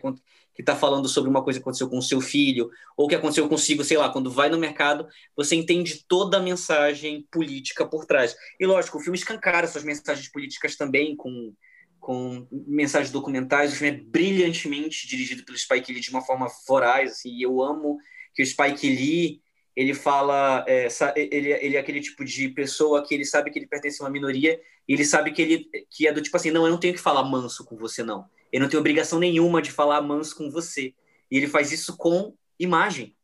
que 0.60 0.62
está 0.62 0.76
falando 0.76 1.08
sobre 1.08 1.30
uma 1.30 1.42
coisa 1.42 1.58
que 1.58 1.62
aconteceu 1.62 1.88
com 1.88 1.96
o 1.96 2.02
seu 2.02 2.20
filho, 2.20 2.70
ou 2.94 3.08
que 3.08 3.14
aconteceu 3.14 3.48
consigo, 3.48 3.82
sei 3.82 3.96
lá, 3.96 4.10
quando 4.10 4.30
vai 4.30 4.50
no 4.50 4.58
mercado, 4.58 5.08
você 5.34 5.56
entende 5.56 6.04
toda 6.06 6.36
a 6.36 6.42
mensagem 6.42 7.26
política 7.30 7.86
por 7.86 8.04
trás. 8.04 8.36
E 8.58 8.66
lógico, 8.66 8.98
o 8.98 9.00
filme 9.00 9.16
escancara 9.16 9.66
suas 9.66 9.84
mensagens 9.84 10.28
políticas 10.30 10.76
também, 10.76 11.16
com, 11.16 11.54
com 11.98 12.46
mensagens 12.50 13.10
documentais. 13.10 13.72
O 13.72 13.76
filme 13.76 13.96
é 13.96 14.00
brilhantemente 14.02 15.08
dirigido 15.08 15.44
pelo 15.44 15.56
Spike 15.56 15.92
Lee 15.92 16.00
de 16.02 16.10
uma 16.10 16.20
forma 16.20 16.46
voraz, 16.68 17.12
assim, 17.12 17.30
e 17.30 17.42
eu 17.42 17.62
amo 17.62 17.98
que 18.34 18.42
o 18.42 18.46
Spike 18.46 18.86
Lee 18.86 19.40
ele 19.74 19.94
fala, 19.94 20.62
é, 20.68 20.88
ele, 21.16 21.52
ele 21.52 21.76
é 21.76 21.80
aquele 21.80 22.00
tipo 22.00 22.22
de 22.22 22.50
pessoa 22.50 23.02
que 23.02 23.14
ele 23.14 23.24
sabe 23.24 23.50
que 23.50 23.58
ele 23.58 23.66
pertence 23.66 24.02
a 24.02 24.04
uma 24.04 24.10
minoria 24.10 24.60
e 24.86 24.92
ele 24.92 25.04
sabe 25.06 25.30
que 25.30 25.40
ele 25.40 25.70
que 25.88 26.06
é 26.06 26.12
do 26.12 26.20
tipo 26.20 26.36
assim, 26.36 26.50
não, 26.50 26.66
eu 26.66 26.72
não 26.72 26.80
tenho 26.80 26.92
que 26.92 27.00
falar 27.00 27.22
manso 27.22 27.64
com 27.64 27.76
você, 27.76 28.02
não. 28.02 28.28
Ele 28.52 28.62
não 28.62 28.68
tem 28.68 28.78
obrigação 28.78 29.18
nenhuma 29.18 29.62
de 29.62 29.70
falar 29.70 30.00
manso 30.02 30.36
com 30.36 30.50
você. 30.50 30.94
E 31.30 31.36
ele 31.36 31.46
faz 31.46 31.72
isso 31.72 31.96
com 31.96 32.34
imagem, 32.58 33.16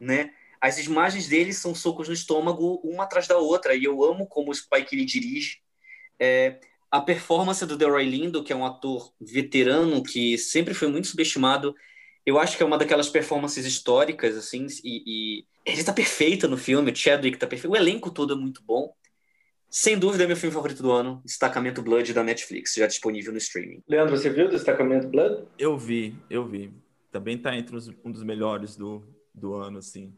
né? 0.00 0.32
As 0.60 0.78
imagens 0.78 1.28
dele 1.28 1.52
são 1.52 1.74
socos 1.74 2.08
no 2.08 2.14
estômago, 2.14 2.80
uma 2.84 3.04
atrás 3.04 3.28
da 3.28 3.38
outra, 3.38 3.74
e 3.74 3.84
eu 3.84 4.02
amo 4.04 4.26
como 4.26 4.50
o 4.50 4.54
Spike 4.54 4.94
ele 4.94 5.04
dirige. 5.04 5.58
É, 6.18 6.58
a 6.90 7.00
performance 7.00 7.64
do 7.64 7.76
Delroy 7.76 8.04
Lindo, 8.04 8.42
que 8.42 8.52
é 8.52 8.56
um 8.56 8.66
ator 8.66 9.12
veterano 9.20 10.02
que 10.02 10.36
sempre 10.36 10.74
foi 10.74 10.88
muito 10.88 11.06
subestimado, 11.08 11.74
eu 12.26 12.38
acho 12.38 12.56
que 12.56 12.62
é 12.62 12.66
uma 12.66 12.78
daquelas 12.78 13.08
performances 13.08 13.64
históricas, 13.64 14.36
assim, 14.36 14.66
e, 14.84 15.38
e 15.40 15.46
ele 15.64 15.84
tá 15.84 15.92
perfeito 15.92 16.48
no 16.48 16.56
filme, 16.56 16.90
o 16.90 16.96
Chadwick 16.96 17.38
tá 17.38 17.46
perfeito, 17.46 17.72
o 17.72 17.76
elenco 17.76 18.10
todo 18.10 18.34
é 18.34 18.36
muito 18.36 18.62
bom. 18.62 18.92
Sem 19.70 19.98
dúvida 19.98 20.24
é 20.24 20.26
meu 20.26 20.36
filme 20.36 20.54
favorito 20.54 20.82
do 20.82 20.90
ano, 20.90 21.20
Destacamento 21.24 21.82
Blood 21.82 22.14
da 22.14 22.24
Netflix, 22.24 22.74
já 22.74 22.86
disponível 22.86 23.32
no 23.32 23.38
streaming. 23.38 23.82
Leandro, 23.86 24.16
você 24.16 24.30
viu 24.30 24.48
Destacamento 24.48 25.08
Blood? 25.08 25.44
Eu 25.58 25.76
vi, 25.76 26.16
eu 26.30 26.46
vi. 26.46 26.72
Também 27.10 27.36
tá 27.36 27.54
entre 27.54 27.76
os, 27.76 27.88
um 28.02 28.10
dos 28.10 28.22
melhores 28.22 28.76
do, 28.76 29.04
do 29.34 29.54
ano, 29.54 29.78
assim. 29.78 30.14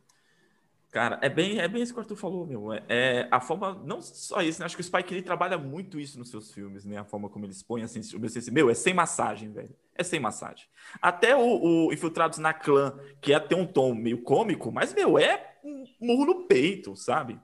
Cara, 0.92 1.21
é 1.23 1.28
bem, 1.28 1.61
é 1.61 1.69
bem 1.69 1.83
isso 1.83 1.92
que 1.92 1.99
o 1.99 2.02
Arthur 2.02 2.16
falou, 2.16 2.47
meu. 2.47 2.73
É, 2.73 2.83
é, 2.88 3.28
a 3.30 3.40
forma, 3.40 3.80
não 3.85 4.00
só 4.00 4.42
isso, 4.42 4.59
né? 4.59 4.66
Acho 4.66 4.76
que 4.76 4.83
o 4.83 4.85
Spike 4.85 5.14
Lee 5.14 5.23
trabalha 5.23 5.57
muito 5.57 6.00
isso 6.00 6.19
nos 6.19 6.30
seus 6.30 6.52
filmes, 6.52 6.85
né? 6.85 6.99
A 6.99 7.04
forma 7.04 7.28
como 7.28 7.45
ele 7.45 7.52
expõe, 7.52 7.83
assim, 7.83 8.00
assim 8.00 8.50
meu, 8.50 8.69
é 8.69 8.75
sem 8.75 8.92
massagem, 8.92 9.52
velho. 9.52 9.75
É 9.95 10.02
sem 10.02 10.19
massagem. 10.19 10.66
Até 11.00 11.37
o, 11.37 11.87
o 11.87 11.92
Infiltrados 11.92 12.38
na 12.38 12.52
Clã, 12.52 12.99
que 13.21 13.33
é 13.33 13.38
ter 13.38 13.54
um 13.54 13.66
tom 13.66 13.95
meio 13.95 14.23
cômico, 14.23 14.73
mas, 14.73 14.92
meu, 14.92 15.16
é 15.16 15.59
um 15.62 15.85
murro 16.00 16.26
no 16.26 16.47
peito, 16.47 16.97
sabe? 16.97 17.38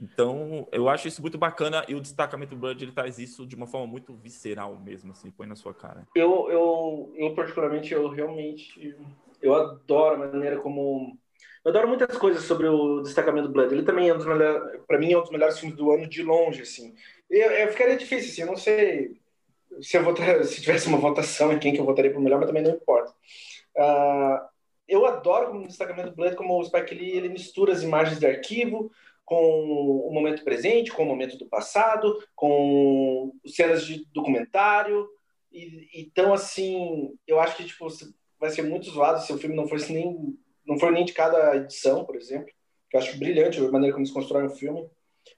Então, 0.00 0.68
eu 0.70 0.88
acho 0.88 1.08
isso 1.08 1.22
muito 1.22 1.38
bacana 1.38 1.84
e 1.88 1.94
o 1.94 2.00
destacamento 2.00 2.54
Blood 2.54 2.84
ele 2.84 2.92
traz 2.92 3.18
isso 3.18 3.46
de 3.46 3.56
uma 3.56 3.66
forma 3.66 3.86
muito 3.86 4.14
visceral 4.14 4.78
mesmo, 4.78 5.12
assim, 5.12 5.30
põe 5.30 5.46
na 5.46 5.56
sua 5.56 5.72
cara. 5.72 6.06
Eu, 6.14 6.50
eu, 6.50 7.12
eu 7.16 7.34
particularmente, 7.34 7.94
eu 7.94 8.08
realmente, 8.08 8.94
eu 9.40 9.54
adoro 9.54 10.16
a 10.16 10.26
maneira 10.26 10.60
como 10.60 11.16
eu 11.66 11.70
adoro 11.70 11.88
muitas 11.88 12.16
coisas 12.16 12.44
sobre 12.44 12.68
o 12.68 13.00
destacamento 13.00 13.48
Blood. 13.48 13.74
Ele 13.74 13.82
também 13.82 14.08
é 14.08 14.14
um 14.14 14.18
dos 14.18 14.26
melhores, 14.26 14.80
para 14.86 14.98
mim 15.00 15.12
é 15.12 15.18
um 15.18 15.22
dos 15.22 15.32
melhores 15.32 15.58
filmes 15.58 15.76
do 15.76 15.90
ano 15.90 16.06
de 16.06 16.22
longe, 16.22 16.62
assim. 16.62 16.94
Eu, 17.28 17.50
eu 17.50 17.68
ficaria 17.72 17.96
difícil, 17.96 18.30
assim, 18.30 18.42
eu 18.42 18.46
não 18.46 18.56
sei 18.56 19.16
se 19.80 19.96
eu 19.96 20.04
votar, 20.04 20.42
se 20.46 20.60
tivesse 20.60 20.86
uma 20.86 20.98
votação 20.98 21.52
em 21.52 21.58
quem 21.58 21.72
que 21.72 21.80
eu 21.80 21.84
votaria 21.84 22.12
para 22.12 22.20
o 22.20 22.22
melhor, 22.22 22.38
mas 22.38 22.46
também 22.46 22.62
não 22.62 22.70
importa. 22.70 23.12
Uh, 23.76 24.46
eu 24.86 25.04
adoro 25.06 25.56
o 25.56 25.66
destacamento 25.66 26.14
Blood 26.14 26.36
como 26.36 26.56
o 26.56 26.64
Spike 26.64 26.94
Lee 26.94 27.16
ele 27.16 27.28
mistura 27.28 27.72
as 27.72 27.82
imagens 27.82 28.20
de 28.20 28.26
arquivo 28.26 28.92
com 29.26 30.08
o 30.08 30.10
momento 30.14 30.44
presente, 30.44 30.92
com 30.92 31.02
o 31.02 31.06
momento 31.06 31.36
do 31.36 31.46
passado, 31.46 32.16
com 32.34 33.32
cenas 33.44 33.84
de 33.84 34.06
documentário. 34.14 35.06
E, 35.52 35.88
então, 36.00 36.32
assim, 36.32 37.12
eu 37.26 37.38
acho 37.40 37.56
que 37.56 37.64
tipo, 37.64 37.86
vai 38.38 38.50
ser 38.50 38.62
muito 38.62 38.88
zoado 38.88 39.20
se 39.20 39.32
o 39.32 39.38
filme 39.38 39.56
não 39.56 39.68
fosse 39.68 39.92
nem 39.92 40.38
não 40.64 40.78
for 40.78 40.90
nem 40.90 41.02
indicado 41.02 41.36
a 41.36 41.56
edição, 41.56 42.04
por 42.04 42.16
exemplo. 42.16 42.48
Que 42.88 42.96
eu 42.96 43.00
acho 43.00 43.18
brilhante 43.18 43.58
a 43.58 43.70
maneira 43.70 43.92
como 43.92 44.04
eles 44.04 44.14
constroem 44.14 44.46
o 44.46 44.50
filme. 44.50 44.88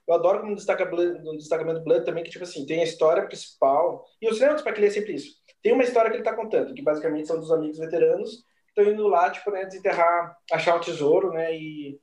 Eu 0.07 0.13
adoro 0.13 0.41
como 0.41 0.55
destaca 0.55 0.85
no 0.85 1.37
destacamento 1.37 1.83
Blood 1.83 2.05
também, 2.05 2.23
que, 2.23 2.29
tipo 2.29 2.43
assim, 2.43 2.65
tem 2.65 2.81
a 2.81 2.83
história 2.83 3.25
principal. 3.25 4.05
E 4.21 4.27
o 4.27 4.33
cinema 4.33 4.53
do 4.53 4.61
Spike 4.61 4.79
Lee 4.79 4.89
é 4.89 4.91
sempre 4.91 5.13
isso. 5.13 5.35
Tem 5.61 5.73
uma 5.73 5.83
história 5.83 6.09
que 6.09 6.17
ele 6.17 6.23
está 6.23 6.35
contando, 6.35 6.73
que 6.73 6.81
basicamente 6.81 7.27
são 7.27 7.39
dos 7.39 7.51
amigos 7.51 7.77
veteranos 7.77 8.43
estão 8.69 8.91
indo 8.91 9.07
lá, 9.07 9.29
tipo, 9.29 9.51
né, 9.51 9.65
desenterrar, 9.65 10.37
achar 10.51 10.75
o 10.75 10.79
tesouro, 10.79 11.31
né, 11.31 11.55
e, 11.55 11.99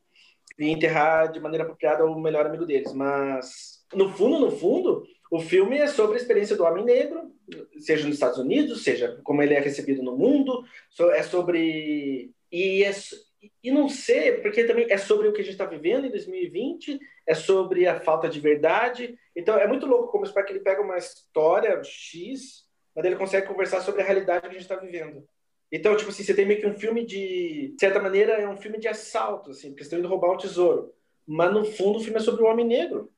e 0.59 0.69
enterrar 0.69 1.31
de 1.31 1.41
maneira 1.41 1.65
apropriada 1.65 2.05
o 2.05 2.19
melhor 2.19 2.47
amigo 2.47 2.65
deles. 2.65 2.93
Mas, 2.93 3.85
no 3.95 4.09
fundo, 4.11 4.39
no 4.39 4.51
fundo, 4.51 5.05
o 5.31 5.41
filme 5.41 5.79
é 5.79 5.87
sobre 5.87 6.15
a 6.15 6.21
experiência 6.21 6.57
do 6.57 6.65
homem 6.65 6.85
negro, 6.85 7.33
seja 7.79 8.07
nos 8.07 8.15
Estados 8.15 8.39
Unidos, 8.39 8.83
seja 8.83 9.21
como 9.23 9.43
ele 9.43 9.55
é 9.55 9.61
recebido 9.61 10.03
no 10.03 10.17
mundo, 10.17 10.65
é 11.13 11.23
sobre... 11.23 12.31
E, 12.51 12.85
é, 12.85 12.91
e 13.63 13.71
não 13.71 13.89
sei, 13.89 14.33
porque 14.33 14.65
também 14.65 14.87
é 14.89 14.97
sobre 14.97 15.29
o 15.29 15.33
que 15.33 15.41
a 15.41 15.45
gente 15.45 15.53
está 15.53 15.67
vivendo 15.67 16.07
em 16.07 16.11
2020, 16.11 16.99
é 17.27 17.35
sobre 17.35 17.87
a 17.87 18.01
falta 18.01 18.29
de 18.29 18.41
verdade. 18.41 19.19
Então, 19.35 19.59
é 19.59 19.67
muito 19.67 19.87
louco 19.87 20.11
como 20.11 20.25
o 20.25 20.27
Spike 20.27 20.53
ele 20.53 20.61
pega 20.61 20.81
uma 20.81 20.97
história 20.97 21.83
X, 21.85 22.65
mas 22.95 23.05
ele 23.05 23.17
consegue 23.17 23.47
conversar 23.47 23.83
sobre 23.83 24.03
a 24.03 24.05
realidade 24.05 24.43
que 24.43 24.47
a 24.47 24.53
gente 24.53 24.63
está 24.63 24.77
vivendo. 24.77 25.29
Então, 25.71 25.97
tipo 25.97 26.11
assim, 26.11 26.23
você 26.23 26.35
tem 26.35 26.47
meio 26.47 26.61
que 26.61 26.67
um 26.67 26.79
filme 26.79 27.05
de... 27.05 27.73
De 27.75 27.81
certa 27.81 28.01
maneira, 28.01 28.35
é 28.35 28.49
um 28.49 28.57
filme 28.57 28.79
de 28.79 28.89
assalto, 28.89 29.51
assim, 29.51 29.71
porque 29.71 29.83
estão 29.83 29.99
indo 29.99 30.09
roubar 30.09 30.33
um 30.33 30.37
tesouro. 30.37 30.93
Mas, 31.27 31.53
no 31.53 31.65
fundo, 31.65 31.99
o 31.99 32.03
filme 32.03 32.19
é 32.19 32.23
sobre 32.23 32.43
o 32.43 32.47
homem 32.47 32.65
negro. 32.65 33.11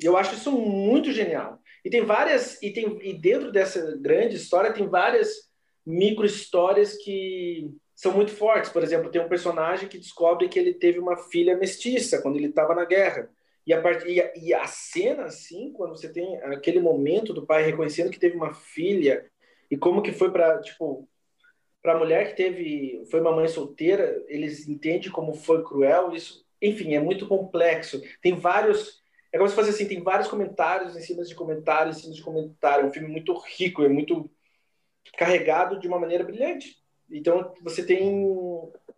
E 0.00 0.04
eu 0.04 0.16
acho 0.16 0.34
isso 0.34 0.52
muito 0.52 1.10
genial. 1.12 1.58
E 1.84 1.90
tem 1.90 2.04
várias... 2.04 2.62
E, 2.62 2.70
tem, 2.70 2.98
e 3.02 3.12
dentro 3.12 3.50
dessa 3.50 3.96
grande 3.96 4.36
história, 4.36 4.72
tem 4.72 4.88
várias 4.88 5.28
micro-histórias 5.84 6.96
que 6.96 7.70
são 7.94 8.12
muito 8.12 8.30
fortes. 8.32 8.70
Por 8.70 8.82
exemplo, 8.82 9.10
tem 9.10 9.20
um 9.20 9.28
personagem 9.28 9.88
que 9.88 9.98
descobre 9.98 10.48
que 10.48 10.58
ele 10.58 10.74
teve 10.74 10.98
uma 10.98 11.16
filha 11.16 11.56
mestiça 11.56 12.22
quando 12.22 12.36
ele 12.36 12.48
estava 12.48 12.74
na 12.74 12.84
guerra. 12.84 13.28
E 13.66 13.72
a, 13.72 13.82
part... 13.82 14.08
e, 14.08 14.20
a, 14.20 14.32
e 14.36 14.54
a 14.54 14.64
cena, 14.66 15.24
assim, 15.24 15.72
quando 15.72 15.96
você 15.96 16.08
tem 16.12 16.40
aquele 16.42 16.78
momento 16.78 17.34
do 17.34 17.44
pai 17.44 17.64
reconhecendo 17.64 18.10
que 18.10 18.18
teve 18.20 18.36
uma 18.36 18.54
filha 18.54 19.26
e 19.68 19.76
como 19.76 20.02
que 20.02 20.12
foi 20.12 20.30
para, 20.30 20.60
tipo, 20.60 21.08
para 21.86 21.94
a 21.94 21.98
mulher 22.00 22.30
que 22.30 22.36
teve, 22.36 23.04
foi 23.08 23.20
uma 23.20 23.30
mãe 23.30 23.46
solteira, 23.46 24.20
eles 24.26 24.66
entendem 24.66 25.08
como 25.08 25.32
foi 25.32 25.62
cruel, 25.62 26.12
isso, 26.12 26.44
enfim, 26.60 26.96
é 26.96 27.00
muito 27.00 27.28
complexo. 27.28 28.02
Tem 28.20 28.34
vários, 28.34 29.00
é 29.32 29.38
como 29.38 29.48
se 29.48 29.54
fosse 29.54 29.70
assim, 29.70 29.86
tem 29.86 30.02
vários 30.02 30.26
comentários 30.26 30.96
em 30.96 31.00
cima 31.00 31.22
de 31.22 31.32
comentários 31.32 31.98
em 31.98 32.00
cima 32.00 32.14
de 32.14 32.22
comentário, 32.22 32.84
é 32.84 32.88
um 32.88 32.92
filme 32.92 33.06
muito 33.06 33.32
rico, 33.38 33.84
é 33.84 33.88
muito 33.88 34.28
carregado 35.16 35.78
de 35.78 35.86
uma 35.86 36.00
maneira 36.00 36.24
brilhante. 36.24 36.76
Então, 37.08 37.54
você 37.62 37.86
tem... 37.86 38.26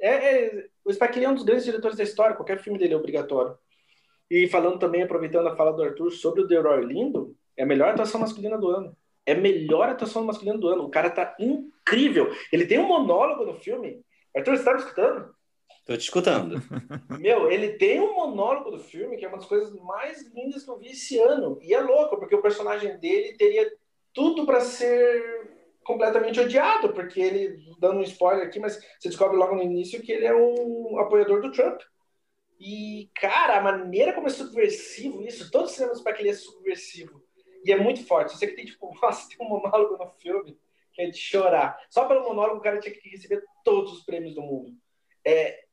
É, 0.01 0.09
é, 0.47 0.67
o 0.83 0.91
Spike 0.91 1.19
Lee 1.19 1.27
é 1.27 1.29
um 1.29 1.35
dos 1.35 1.45
grandes 1.45 1.67
diretores 1.67 1.99
da 1.99 2.05
história, 2.05 2.37
qualquer 2.37 2.59
filme 2.59 2.79
dele 2.79 2.95
é 2.95 2.97
obrigatório. 2.97 3.59
E 4.31 4.49
falando 4.49 4.79
também, 4.79 5.03
aproveitando 5.03 5.47
a 5.47 5.57
fala 5.57 5.75
do 5.75 5.83
Arthur 5.83 6.11
sobre 6.11 6.41
o 6.41 6.47
Delroy 6.47 6.87
Lindo, 6.87 7.37
é 7.55 7.65
a 7.65 7.67
melhor 7.67 7.91
atuação 7.91 8.19
masculina 8.19 8.57
do 8.57 8.71
ano. 8.71 8.97
É 9.29 9.33
a 9.33 9.37
melhor 9.37 9.91
atuação 9.91 10.25
masculina 10.25 10.57
do 10.57 10.69
ano. 10.69 10.85
O 10.85 10.91
cara 10.91 11.11
tá 11.11 11.37
incrível. 11.39 12.33
Ele 12.51 12.65
tem 12.65 12.79
um 12.79 12.89
monólogo 12.89 13.45
no 13.45 13.53
filme. 13.53 14.01
Arthur, 14.35 14.57
você 14.57 14.65
tá 14.65 14.73
me 14.73 14.79
escutando? 14.79 15.35
Tô 15.85 15.95
te 15.95 16.01
escutando. 16.01 16.63
Meu, 17.21 17.53
ele 17.53 17.75
tem 17.75 18.01
um 18.01 18.15
monólogo 18.15 18.71
do 18.71 18.79
filme 18.79 19.19
que 19.19 19.27
é 19.27 19.29
uma 19.29 19.37
das 19.37 19.47
coisas 19.47 19.71
mais 19.83 20.27
lindas 20.35 20.65
que 20.65 20.71
eu 20.71 20.79
vi 20.79 20.93
esse 20.93 21.19
ano. 21.19 21.59
E 21.61 21.75
é 21.75 21.81
louco, 21.81 22.17
porque 22.17 22.35
o 22.35 22.41
personagem 22.41 22.99
dele 22.99 23.37
teria 23.37 23.71
tudo 24.15 24.47
para 24.47 24.61
ser 24.61 25.47
completamente 25.85 26.41
odiado, 26.41 26.95
porque 26.95 27.21
ele, 27.21 27.59
dando 27.79 27.99
um 27.99 28.05
spoiler 28.05 28.47
aqui, 28.47 28.59
mas 28.59 28.83
você 28.99 29.11
descobre 29.11 29.37
logo 29.37 29.57
no 29.57 29.63
início 29.63 30.01
que 30.01 30.11
ele 30.11 30.25
é 30.25 30.35
um 30.35 30.99
apoiador 30.99 31.43
do 31.43 31.53
Trump. 31.53 31.83
E, 32.59 33.11
cara, 33.15 33.59
a 33.59 33.63
maneira 33.63 34.15
como 34.15 34.27
é 34.27 34.31
subversivo 34.31 35.23
isso, 35.23 35.51
todo 35.51 35.69
cinema 35.69 35.93
do 35.93 35.99
Spike 35.99 36.23
Lee 36.23 36.31
é 36.31 36.35
subversivo. 36.35 37.28
E 37.65 37.73
é 37.73 37.77
muito 37.77 38.05
forte. 38.07 38.37
Você 38.37 38.47
que 38.47 38.57
tem, 38.57 38.65
tipo, 38.65 38.95
nossa, 39.03 39.29
tem 39.29 39.45
um 39.47 39.49
monólogo 39.49 39.97
no 39.97 40.11
filme 40.19 40.59
que 40.93 41.03
é 41.03 41.11
de 41.11 41.19
chorar. 41.19 41.79
Só 41.91 42.07
pelo 42.07 42.25
monólogo 42.25 42.59
o 42.59 42.63
cara 42.63 42.81
tinha 42.81 42.95
que 42.95 43.09
receber 43.09 43.43
todos 43.65 43.93
os 43.93 44.05
prêmios 44.05 44.35
do 44.35 44.43
mundo. 44.43 44.77
É, 45.25 45.65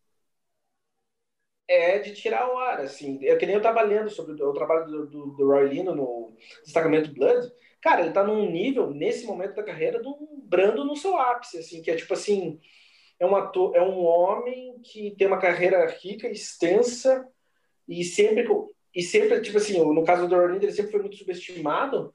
é 1.67 1.99
de 1.99 2.13
tirar 2.13 2.47
o 2.53 2.57
ar, 2.57 2.81
assim. 2.81 3.25
É 3.25 3.35
que 3.35 3.45
nem 3.45 3.55
eu 3.55 3.61
tava 3.61 3.81
lendo 3.81 4.09
sobre 4.09 4.41
o 4.41 4.53
trabalho 4.53 4.85
do, 4.85 5.07
do, 5.07 5.25
do 5.31 5.47
Roy 5.47 5.67
Lino 5.67 5.95
no 5.95 6.35
destacamento 6.63 7.13
Blood. 7.13 7.51
Cara, 7.81 8.01
ele 8.01 8.13
tá 8.13 8.23
num 8.23 8.49
nível, 8.49 8.91
nesse 8.91 9.25
momento 9.25 9.55
da 9.55 9.63
carreira, 9.63 10.01
do 10.01 10.17
Brando 10.43 10.83
no 10.83 10.95
seu 10.95 11.17
ápice, 11.17 11.57
assim, 11.59 11.81
que 11.81 11.91
é 11.91 11.95
tipo 11.95 12.13
assim 12.13 12.59
é 13.19 13.25
um 13.25 13.35
ator, 13.35 13.75
é 13.75 13.81
um 13.81 14.03
homem 14.03 14.79
que 14.83 15.15
tem 15.17 15.27
uma 15.27 15.39
carreira 15.39 15.85
rica, 15.87 16.27
extensa 16.27 17.27
e 17.87 18.03
sempre 18.03 18.45
e 18.95 19.03
sempre 19.03 19.41
tipo 19.41 19.57
assim, 19.57 19.77
no 19.77 20.03
caso 20.05 20.27
do 20.27 20.35
Orlando 20.35 20.63
ele 20.63 20.71
sempre 20.71 20.91
foi 20.91 21.01
muito 21.01 21.17
subestimado, 21.17 22.13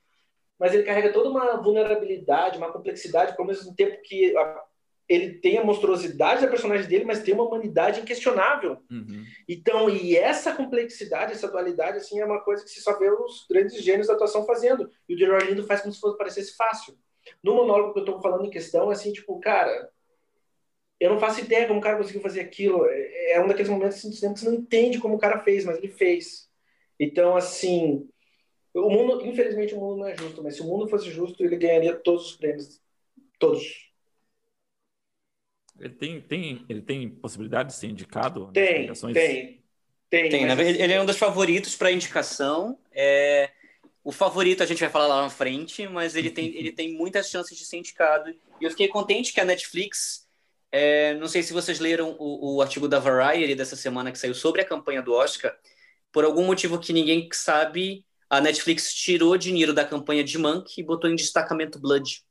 mas 0.58 0.74
ele 0.74 0.82
carrega 0.82 1.12
toda 1.12 1.28
uma 1.28 1.60
vulnerabilidade, 1.62 2.58
uma 2.58 2.72
complexidade, 2.72 3.34
ao 3.38 3.46
mesmo 3.46 3.74
tempo 3.74 4.00
que 4.02 4.36
a, 4.36 4.62
ele 5.10 5.34
tem 5.40 5.58
a 5.58 5.64
monstruosidade 5.64 6.42
da 6.42 6.46
personagem 6.46 6.86
dele, 6.86 7.04
mas 7.04 7.22
tem 7.22 7.34
uma 7.34 7.42
humanidade 7.42 8.00
inquestionável. 8.00 8.78
Uhum. 8.90 9.24
Então, 9.48 9.90
e 9.90 10.16
essa 10.16 10.54
complexidade, 10.54 11.32
essa 11.32 11.48
dualidade, 11.48 11.96
assim, 11.96 12.20
é 12.20 12.24
uma 12.24 12.40
coisa 12.40 12.62
que 12.62 12.70
se 12.70 12.80
só 12.80 12.96
vê 12.96 13.10
os 13.10 13.44
grandes 13.50 13.82
gênios 13.82 14.06
da 14.06 14.14
atuação 14.14 14.46
fazendo. 14.46 14.88
E 15.08 15.14
o 15.14 15.16
Delroy 15.16 15.46
Lindo 15.46 15.66
faz 15.66 15.80
como 15.80 15.92
se 15.92 15.98
fosse 15.98 16.16
parecesse 16.16 16.54
fácil. 16.54 16.96
No 17.42 17.56
monólogo 17.56 17.92
que 17.92 17.98
eu 17.98 18.04
estou 18.04 18.22
falando 18.22 18.46
em 18.46 18.50
questão, 18.50 18.88
assim, 18.88 19.12
tipo, 19.12 19.40
cara, 19.40 19.90
eu 21.00 21.10
não 21.10 21.18
faço 21.18 21.40
ideia 21.40 21.66
como 21.66 21.80
o 21.80 21.82
cara 21.82 21.96
conseguiu 21.96 22.20
fazer 22.20 22.42
aquilo. 22.42 22.86
É, 22.86 23.32
é 23.32 23.40
um 23.42 23.48
daqueles 23.48 23.70
momentos 23.70 23.96
assim, 23.96 24.10
que 24.10 24.16
você 24.16 24.44
não 24.44 24.54
entende 24.54 25.00
como 25.00 25.16
o 25.16 25.18
cara 25.18 25.40
fez, 25.40 25.64
mas 25.64 25.78
ele 25.78 25.88
fez. 25.88 26.49
Então, 27.00 27.34
assim, 27.34 28.06
o 28.74 28.90
mundo, 28.90 29.24
infelizmente, 29.24 29.74
o 29.74 29.80
mundo 29.80 30.00
não 30.00 30.06
é 30.06 30.14
justo, 30.14 30.42
mas 30.42 30.54
se 30.54 30.60
o 30.60 30.66
mundo 30.66 30.86
fosse 30.86 31.10
justo, 31.10 31.42
ele 31.42 31.56
ganharia 31.56 31.96
todos 31.96 32.26
os 32.26 32.36
prêmios. 32.36 32.78
Todos. 33.38 33.90
Ele 35.78 35.94
tem, 35.94 36.20
tem, 36.20 36.66
ele 36.68 36.82
tem 36.82 37.08
possibilidade 37.08 37.70
de 37.70 37.76
ser 37.76 37.86
indicado? 37.86 38.50
Tem, 38.52 38.92
tem. 38.92 39.60
Tem, 40.10 40.28
tem 40.28 40.46
mas... 40.46 40.60
Assim 40.60 40.82
ele 40.82 40.92
é 40.92 41.00
um 41.00 41.06
dos 41.06 41.16
favoritos 41.16 41.74
para 41.74 41.90
indicação. 41.90 42.78
É... 42.92 43.50
O 44.04 44.12
favorito 44.12 44.62
a 44.62 44.66
gente 44.66 44.80
vai 44.80 44.90
falar 44.90 45.06
lá 45.06 45.22
na 45.22 45.30
frente, 45.30 45.86
mas 45.86 46.14
ele 46.16 46.30
tem, 46.30 46.54
ele 46.54 46.72
tem 46.72 46.92
muitas 46.92 47.30
chances 47.30 47.56
de 47.56 47.64
ser 47.64 47.78
indicado. 47.78 48.30
E 48.60 48.64
eu 48.64 48.70
fiquei 48.70 48.88
contente 48.88 49.32
que 49.32 49.40
a 49.40 49.44
Netflix 49.44 50.28
é, 50.72 51.14
não 51.14 51.28
sei 51.28 51.42
se 51.42 51.52
vocês 51.52 51.80
leram 51.80 52.16
o, 52.18 52.56
o, 52.56 52.62
artigo 52.62 52.86
da 52.86 52.98
Variety 52.98 53.54
dessa 53.54 53.74
semana 53.74 54.12
que 54.12 54.18
saiu 54.18 54.34
sobre 54.34 54.60
a 54.60 54.64
campanha 54.64 55.02
do 55.02 55.12
Oscar. 55.12 55.56
Por 56.12 56.24
algum 56.24 56.44
motivo 56.44 56.78
que 56.78 56.92
ninguém 56.92 57.28
sabe, 57.32 58.04
a 58.28 58.40
Netflix 58.40 58.92
tirou 58.94 59.36
dinheiro 59.36 59.72
da 59.72 59.84
campanha 59.84 60.24
de 60.24 60.38
Monk 60.38 60.80
e 60.80 60.84
botou 60.84 61.10
em 61.10 61.16
destacamento 61.16 61.80
Blood. 61.80 62.22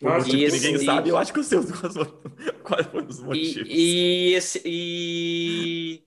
Nossa, 0.00 0.34
e 0.34 0.44
esse, 0.44 0.66
ninguém 0.66 0.84
sabe, 0.84 1.10
eu 1.10 1.16
acho 1.16 1.32
que 1.32 1.38
eu 1.38 1.44
sei 1.44 1.58
quais 2.64 2.86
foram 2.86 3.06
os 3.06 3.20
motivos. 3.20 3.68
E, 3.68 4.30
e, 4.30 4.34
esse, 4.34 4.62
e, 4.64 6.02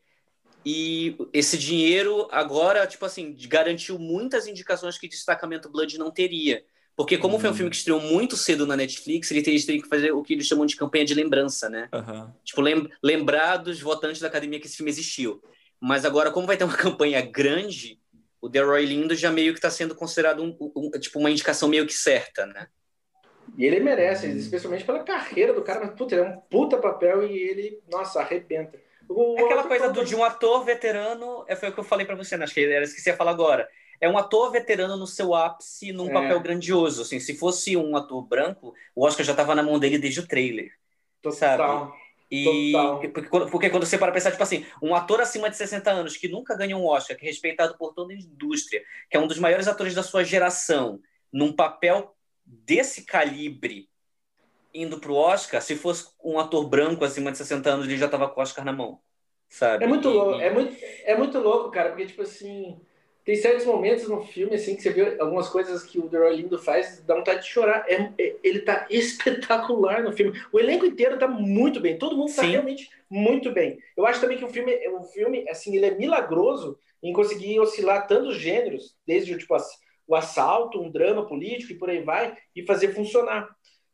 e 0.65 1.15
esse 1.31 1.57
dinheiro 1.57 2.27
agora, 2.31 2.85
tipo 2.85 3.05
assim, 3.05 3.35
garantiu 3.47 3.97
muitas 3.97 4.47
indicações 4.47 4.97
que 4.97 5.07
destacamento 5.07 5.69
Blood 5.69 5.97
não 5.97 6.11
teria. 6.11 6.63
Porque 6.95 7.17
como 7.17 7.35
uhum. 7.35 7.39
foi 7.39 7.49
um 7.49 7.53
filme 7.53 7.69
que 7.69 7.75
estreou 7.75 7.99
muito 7.99 8.37
cedo 8.37 8.65
na 8.65 8.75
Netflix, 8.75 9.29
ele 9.29 9.41
teria 9.41 9.59
que 9.59 9.87
fazer 9.87 10.11
o 10.11 10.23
que 10.23 10.33
eles 10.33 10.47
chamam 10.47 10.65
de 10.65 10.77
campanha 10.77 11.03
de 11.03 11.13
lembrança, 11.13 11.69
né? 11.69 11.89
Uhum. 11.93 12.29
Tipo, 12.43 12.61
lem 12.61 12.89
lembrar 13.03 13.57
dos 13.57 13.81
votantes 13.81 14.21
da 14.21 14.27
academia 14.27 14.59
que 14.59 14.65
esse 14.65 14.77
filme 14.77 14.89
existiu. 14.89 15.41
Mas 15.85 16.03
agora, 16.03 16.31
como 16.31 16.47
vai 16.47 16.57
ter 16.57 16.63
uma 16.63 16.73
campanha 16.75 17.21
grande, 17.21 17.99
o 18.41 18.49
Delroy 18.49 18.83
Lindo 18.85 19.13
já 19.13 19.31
meio 19.31 19.53
que 19.53 19.59
está 19.59 19.69
sendo 19.69 19.93
considerado 19.93 20.41
um, 20.41 20.57
um, 20.75 20.89
tipo 20.99 21.19
uma 21.19 21.29
indicação 21.29 21.69
meio 21.69 21.85
que 21.85 21.93
certa, 21.93 22.47
né? 22.47 22.67
E 23.55 23.63
ele 23.63 23.79
merece, 23.79 24.27
especialmente 24.31 24.83
pela 24.83 25.03
carreira 25.03 25.53
do 25.53 25.61
cara, 25.61 25.85
mas 25.85 25.95
puta, 25.95 26.15
ele 26.15 26.25
é 26.25 26.27
um 26.27 26.37
puta 26.49 26.79
papel 26.79 27.23
e 27.27 27.37
ele, 27.37 27.79
nossa, 27.87 28.19
arrebenta. 28.19 28.79
O, 29.07 29.35
Aquela 29.45 29.63
coisa 29.65 29.91
do, 29.91 30.03
de 30.03 30.15
um 30.15 30.23
ator 30.23 30.65
veterano, 30.65 31.45
é, 31.47 31.55
foi 31.55 31.69
o 31.69 31.71
que 31.71 31.79
eu 31.79 31.83
falei 31.83 32.07
para 32.07 32.15
você, 32.15 32.35
né? 32.35 32.45
acho 32.45 32.55
que 32.55 32.65
era 32.65 32.83
esqueci 32.83 33.11
de 33.11 33.17
falar 33.17 33.31
agora 33.31 33.69
é 34.01 34.09
um 34.09 34.17
ator 34.17 34.51
veterano 34.51 34.97
no 34.97 35.07
seu 35.07 35.33
ápice, 35.33 35.93
num 35.93 36.09
é. 36.09 36.13
papel 36.13 36.39
grandioso. 36.41 37.01
Assim, 37.01 37.19
se 37.19 37.33
fosse 37.35 37.77
um 37.77 37.95
ator 37.95 38.21
branco, 38.23 38.73
o 38.93 39.05
Oscar 39.05 39.25
já 39.25 39.31
estava 39.31 39.55
na 39.55 39.63
mão 39.63 39.79
dele 39.79 39.97
desde 39.97 40.19
o 40.19 40.27
trailer. 40.27 40.71
Total. 41.21 41.57
Sabe? 41.57 42.04
E 42.29 42.71
porque, 42.71 43.07
porque, 43.51 43.69
quando 43.69 43.85
você 43.85 43.97
para 43.97 44.11
pensar, 44.11 44.31
tipo 44.31 44.41
assim, 44.41 44.65
um 44.81 44.95
ator 44.95 45.21
acima 45.21 45.49
de 45.49 45.57
60 45.57 45.91
anos 45.91 46.17
que 46.17 46.27
nunca 46.27 46.55
ganhou 46.55 46.81
um 46.81 46.87
Oscar, 46.87 47.15
que 47.15 47.23
é 47.23 47.27
respeitado 47.27 47.77
por 47.77 47.93
toda 47.93 48.13
a 48.13 48.15
indústria, 48.15 48.83
que 49.09 49.15
é 49.15 49.19
um 49.19 49.27
dos 49.27 49.37
maiores 49.37 49.67
atores 49.67 49.93
da 49.93 50.01
sua 50.01 50.23
geração, 50.23 50.99
num 51.31 51.53
papel 51.53 52.15
desse 52.43 53.05
calibre, 53.05 53.89
indo 54.73 54.99
pro 54.99 55.13
Oscar, 55.13 55.61
se 55.61 55.75
fosse 55.75 56.09
um 56.23 56.39
ator 56.39 56.67
branco 56.67 57.05
acima 57.05 57.31
de 57.31 57.37
60 57.37 57.69
anos, 57.69 57.85
ele 57.85 57.97
já 57.97 58.07
tava 58.07 58.27
com 58.27 58.39
o 58.39 58.43
Oscar 58.43 58.65
na 58.65 58.73
mão. 58.73 58.99
Sabe? 59.47 59.83
É 59.83 59.87
muito 59.87 60.09
louco, 60.09 60.41
é 60.41 60.51
muito, 60.51 60.75
é 61.03 61.15
muito 61.15 61.39
louco, 61.39 61.71
cara, 61.71 61.89
porque, 61.89 62.07
tipo 62.07 62.23
assim 62.23 62.81
tem 63.25 63.35
certos 63.35 63.65
momentos 63.65 64.07
no 64.07 64.21
filme, 64.21 64.53
assim, 64.53 64.75
que 64.75 64.83
você 64.83 64.91
vê 64.91 65.19
algumas 65.19 65.49
coisas 65.49 65.83
que 65.83 65.97
o 65.97 66.07
Delroy 66.07 66.35
Lindo 66.35 66.59
faz, 66.59 67.03
dá 67.07 67.15
vontade 67.15 67.41
de 67.41 67.47
chorar. 67.47 67.83
É, 67.89 68.11
é, 68.19 68.35
ele 68.43 68.59
tá 68.59 68.85
espetacular 68.87 70.03
no 70.03 70.13
filme. 70.13 70.39
O 70.53 70.59
elenco 70.59 70.85
inteiro 70.85 71.17
tá 71.17 71.27
muito 71.27 71.79
bem. 71.79 71.97
Todo 71.97 72.15
mundo 72.15 72.33
tá 72.33 72.43
Sim. 72.43 72.51
realmente 72.51 72.87
muito 73.09 73.51
bem. 73.51 73.79
Eu 73.97 74.05
acho 74.05 74.21
também 74.21 74.37
que 74.37 74.45
o 74.45 74.49
filme, 74.49 74.71
o 74.89 75.01
filme, 75.05 75.43
assim, 75.49 75.75
ele 75.75 75.87
é 75.87 75.95
milagroso 75.95 76.77
em 77.01 77.11
conseguir 77.11 77.59
oscilar 77.59 78.05
tantos 78.07 78.37
gêneros, 78.37 78.95
desde 79.07 79.35
tipo, 79.35 79.57
o 80.07 80.15
assalto, 80.15 80.79
um 80.79 80.91
drama 80.91 81.25
político 81.27 81.73
e 81.73 81.77
por 81.77 81.89
aí 81.89 82.03
vai, 82.03 82.37
e 82.55 82.63
fazer 82.63 82.93
funcionar. 82.93 83.49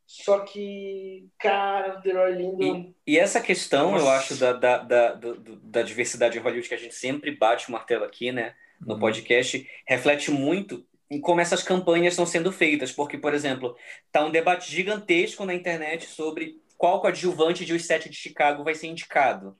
Só 0.05 0.39
que, 0.39 1.29
cara, 1.39 1.97
o 1.97 2.01
Delroy 2.01 2.33
Lindo. 2.33 2.93
E, 3.07 3.13
e 3.13 3.17
essa 3.17 3.39
questão, 3.39 3.91
Nossa. 3.91 4.03
eu 4.03 4.09
acho, 4.09 4.35
da, 4.35 4.51
da, 4.51 4.77
da, 4.79 5.19
da, 5.63 5.81
diversidade 5.81 6.37
em 6.37 6.41
Hollywood, 6.41 6.67
que 6.67 6.75
a 6.75 6.77
gente 6.77 6.95
sempre 6.95 7.31
bate 7.31 7.69
o 7.69 7.71
martelo 7.71 8.03
aqui, 8.03 8.29
né, 8.29 8.53
no 8.85 8.95
uhum. 8.95 8.99
podcast, 8.99 9.67
reflete 9.87 10.31
muito 10.31 10.85
em 11.09 11.19
como 11.19 11.41
essas 11.41 11.61
campanhas 11.61 12.13
estão 12.13 12.25
sendo 12.25 12.51
feitas. 12.51 12.91
Porque, 12.91 13.17
por 13.17 13.33
exemplo, 13.33 13.75
tá 14.11 14.25
um 14.25 14.31
debate 14.31 14.71
gigantesco 14.71 15.45
na 15.45 15.53
internet 15.53 16.05
sobre 16.05 16.55
qual 16.77 17.01
coadjuvante 17.01 17.65
de 17.65 17.73
Os 17.73 17.85
Sete 17.85 18.09
de 18.09 18.15
Chicago 18.15 18.63
vai 18.63 18.73
ser 18.73 18.87
indicado. 18.87 19.57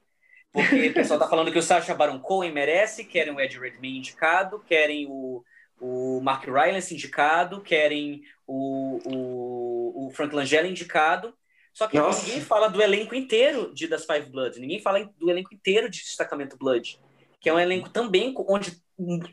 Porque 0.52 0.88
o 0.88 0.94
pessoal 0.94 1.20
tá 1.20 1.28
falando 1.28 1.52
que 1.52 1.60
o 1.60 1.64
Sacha 1.64 1.94
Baron 1.94 2.20
Cohen 2.20 2.52
merece, 2.52 3.06
querem 3.06 3.34
o 3.34 3.40
Ed 3.40 3.58
Redmayne 3.58 4.00
indicado, 4.00 4.60
querem 4.68 5.08
o, 5.08 5.44
o 5.80 6.20
Mark 6.22 6.46
Rylance 6.46 6.94
indicado, 6.94 7.62
querem 7.62 8.24
o, 8.46 9.00
o, 9.06 10.08
o 10.08 10.12
Frank 10.12 10.36
Langella 10.36 10.68
indicado. 10.68 11.34
Só 11.74 11.88
que 11.88 11.98
Nossa. 11.98 12.26
ninguém 12.26 12.42
fala 12.42 12.68
do 12.68 12.82
elenco 12.82 13.16
inteiro 13.16 13.74
de 13.74 13.88
Das 13.88 14.06
Five 14.06 14.30
Bloods, 14.30 14.60
ninguém 14.60 14.82
fala 14.82 15.10
do 15.18 15.30
elenco 15.30 15.54
inteiro 15.54 15.90
de 15.90 16.00
Destacamento 16.00 16.58
Blood, 16.58 17.00
que 17.40 17.50
é 17.50 17.54
um 17.54 17.60
elenco 17.60 17.90
também 17.90 18.34
onde 18.48 18.82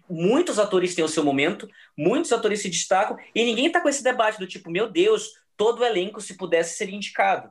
muitos 0.09 0.59
atores 0.59 0.95
têm 0.95 1.05
o 1.05 1.09
seu 1.09 1.25
momento, 1.25 1.69
muitos 1.97 2.33
atores 2.33 2.63
se 2.63 2.69
destacam, 2.69 3.17
e 3.35 3.45
ninguém 3.45 3.71
tá 3.71 3.81
com 3.81 3.89
esse 3.89 4.03
debate 4.03 4.39
do 4.39 4.47
tipo, 4.47 4.71
meu 4.71 4.89
Deus, 4.91 5.33
todo 5.57 5.81
o 5.81 5.85
elenco, 5.85 6.21
se 6.21 6.37
pudesse, 6.37 6.77
seria 6.77 6.95
indicado, 6.95 7.51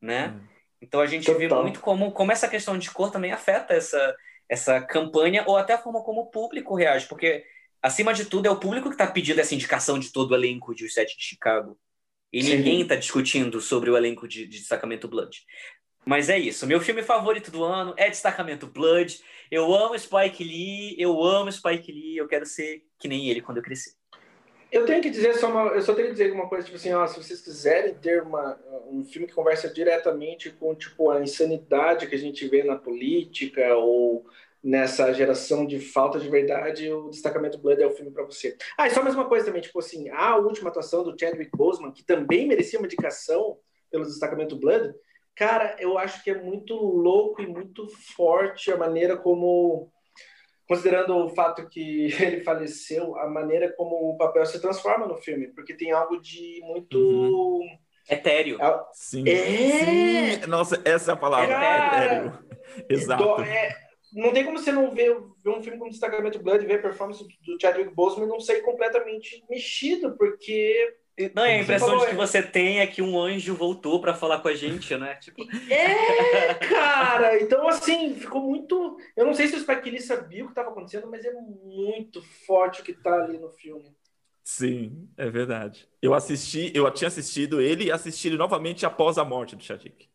né? 0.00 0.28
Hum. 0.28 0.54
Então 0.80 1.00
a 1.00 1.06
gente 1.06 1.24
Total. 1.24 1.38
vê 1.38 1.48
muito 1.48 1.80
como, 1.80 2.12
como 2.12 2.32
essa 2.32 2.48
questão 2.48 2.76
de 2.76 2.90
cor 2.90 3.10
também 3.10 3.32
afeta 3.32 3.72
essa, 3.72 4.16
essa 4.48 4.80
campanha 4.82 5.44
ou 5.46 5.56
até 5.56 5.72
a 5.72 5.78
forma 5.78 6.02
como 6.02 6.22
o 6.22 6.26
público 6.26 6.74
reage, 6.74 7.06
porque 7.06 7.44
acima 7.80 8.12
de 8.12 8.26
tudo 8.26 8.46
é 8.46 8.50
o 8.50 8.60
público 8.60 8.88
que 8.88 8.94
está 8.94 9.06
pedindo 9.06 9.40
essa 9.40 9.54
indicação 9.54 9.98
de 9.98 10.12
todo 10.12 10.32
o 10.32 10.34
elenco 10.34 10.74
de 10.74 10.84
Os 10.84 10.92
Sete 10.92 11.16
de 11.16 11.22
Chicago. 11.22 11.78
E 12.32 12.42
Sim. 12.42 12.56
ninguém 12.56 12.80
está 12.82 12.96
discutindo 12.96 13.60
sobre 13.60 13.90
o 13.90 13.96
elenco 13.96 14.26
de, 14.26 14.46
de 14.46 14.58
Destacamento 14.58 15.06
Blood. 15.06 15.44
Mas 16.04 16.28
é 16.28 16.38
isso. 16.38 16.66
Meu 16.66 16.80
filme 16.80 17.02
favorito 17.02 17.50
do 17.50 17.64
ano 17.64 17.94
é 17.96 18.10
Destacamento 18.10 18.66
Blood. 18.66 19.20
Eu 19.50 19.72
amo 19.74 19.98
Spike 19.98 20.44
Lee, 20.44 20.94
eu 20.98 21.22
amo 21.22 21.50
Spike 21.50 21.90
Lee, 21.90 22.16
eu 22.16 22.28
quero 22.28 22.44
ser 22.44 22.84
que 22.98 23.08
nem 23.08 23.28
ele 23.28 23.40
quando 23.40 23.58
eu 23.58 23.62
crescer. 23.62 23.92
Eu 24.70 24.84
tenho 24.84 25.00
que 25.00 25.08
dizer 25.08 25.34
só 25.34 25.48
uma, 25.48 25.68
eu 25.68 25.82
só 25.82 25.94
tenho 25.94 26.08
que 26.08 26.14
dizer 26.14 26.32
uma 26.32 26.48
coisa, 26.48 26.64
tipo 26.64 26.76
assim, 26.76 26.92
ó, 26.92 27.06
se 27.06 27.22
vocês 27.22 27.40
quiserem 27.40 27.94
ter 27.94 28.22
uma, 28.22 28.58
um 28.90 29.04
filme 29.04 29.28
que 29.28 29.32
conversa 29.32 29.72
diretamente 29.72 30.50
com, 30.50 30.74
tipo, 30.74 31.10
a 31.10 31.22
insanidade 31.22 32.08
que 32.08 32.14
a 32.16 32.18
gente 32.18 32.48
vê 32.48 32.64
na 32.64 32.74
política 32.74 33.76
ou 33.76 34.26
nessa 34.60 35.12
geração 35.12 35.64
de 35.64 35.78
falta 35.78 36.18
de 36.18 36.28
verdade, 36.28 36.90
o 36.90 37.08
Destacamento 37.08 37.58
Blood 37.58 37.82
é 37.82 37.86
o 37.86 37.94
filme 37.94 38.10
para 38.10 38.24
você. 38.24 38.56
Ah, 38.76 38.88
e 38.88 38.90
só 38.90 39.00
mais 39.00 39.14
uma 39.14 39.28
coisa 39.28 39.46
também, 39.46 39.62
tipo 39.62 39.78
assim, 39.78 40.08
a 40.08 40.36
última 40.38 40.70
atuação 40.70 41.04
do 41.04 41.16
Chadwick 41.16 41.50
Boseman, 41.56 41.92
que 41.92 42.02
também 42.02 42.48
merecia 42.48 42.78
uma 42.78 42.86
indicação 42.86 43.58
pelo 43.92 44.04
Destacamento 44.04 44.56
Blood, 44.56 44.92
cara, 45.34 45.76
eu 45.78 45.98
acho 45.98 46.22
que 46.22 46.30
é 46.30 46.42
muito 46.42 46.74
louco 46.74 47.42
e 47.42 47.46
muito 47.46 47.86
forte 48.16 48.70
a 48.70 48.76
maneira 48.76 49.16
como 49.16 49.92
considerando 50.66 51.16
o 51.16 51.28
fato 51.28 51.68
que 51.68 52.06
ele 52.20 52.42
faleceu, 52.42 53.16
a 53.18 53.28
maneira 53.28 53.72
como 53.76 54.10
o 54.10 54.16
papel 54.16 54.44
se 54.46 54.60
transforma 54.60 55.06
no 55.06 55.16
filme, 55.16 55.48
porque 55.48 55.74
tem 55.74 55.92
algo 55.92 56.20
de 56.20 56.60
muito 56.62 56.98
uhum. 56.98 57.78
etéreo. 58.08 58.60
É... 58.60 58.84
Sim. 58.92 59.28
É... 59.28 60.40
Sim. 60.40 60.46
Nossa, 60.46 60.80
essa 60.84 61.12
é 61.12 61.14
a 61.14 61.16
palavra, 61.16 61.48
Cara... 61.48 61.96
etéreo. 61.96 62.38
Exato. 62.88 63.42
É... 63.42 63.84
Não 64.12 64.32
tem 64.32 64.44
como 64.44 64.58
você 64.58 64.70
não 64.70 64.92
ver, 64.92 65.12
ver 65.42 65.50
um 65.50 65.60
filme 65.60 65.76
como 65.76 65.90
Destacamento 65.90 66.38
Blood 66.38 66.64
e 66.64 66.68
ver 66.68 66.78
a 66.78 66.82
performance 66.82 67.24
do 67.24 67.60
Chadwick 67.60 67.92
Boseman 67.92 68.26
e 68.26 68.28
não 68.28 68.38
ser 68.38 68.60
completamente 68.60 69.44
mexido, 69.50 70.16
porque 70.16 70.96
não, 71.34 71.42
a 71.42 71.58
impressão 71.58 71.88
falou, 71.88 72.04
de 72.04 72.10
que 72.10 72.16
você 72.16 72.42
tem 72.42 72.80
é 72.80 72.86
que 72.86 73.00
um 73.00 73.18
anjo 73.18 73.54
voltou 73.54 74.00
para 74.00 74.14
falar 74.14 74.40
com 74.40 74.48
a 74.48 74.54
gente, 74.54 74.96
né? 74.96 75.14
Tipo... 75.16 75.42
É, 75.70 76.54
cara! 76.68 77.40
Então, 77.40 77.68
assim, 77.68 78.14
ficou 78.14 78.42
muito. 78.42 78.96
Eu 79.16 79.24
não 79.24 79.34
sei 79.34 79.46
se 79.46 79.56
o 79.56 79.60
Spike 79.60 79.90
Lee 79.90 80.00
sabia 80.00 80.42
o 80.42 80.46
que 80.46 80.52
estava 80.52 80.70
acontecendo, 80.70 81.06
mas 81.08 81.24
é 81.24 81.32
muito 81.32 82.22
forte 82.46 82.80
o 82.80 82.84
que 82.84 82.92
tá 82.92 83.22
ali 83.22 83.38
no 83.38 83.50
filme. 83.50 83.94
Sim, 84.42 85.08
é 85.16 85.30
verdade. 85.30 85.88
Eu 86.02 86.12
assisti, 86.14 86.70
eu 86.74 86.90
tinha 86.90 87.08
assistido 87.08 87.60
ele 87.60 87.84
e 87.84 87.92
assisti 87.92 88.28
ele 88.28 88.36
novamente 88.36 88.84
após 88.84 89.16
a 89.16 89.24
morte 89.24 89.56
do 89.56 89.62
Chadwick. 89.62 90.08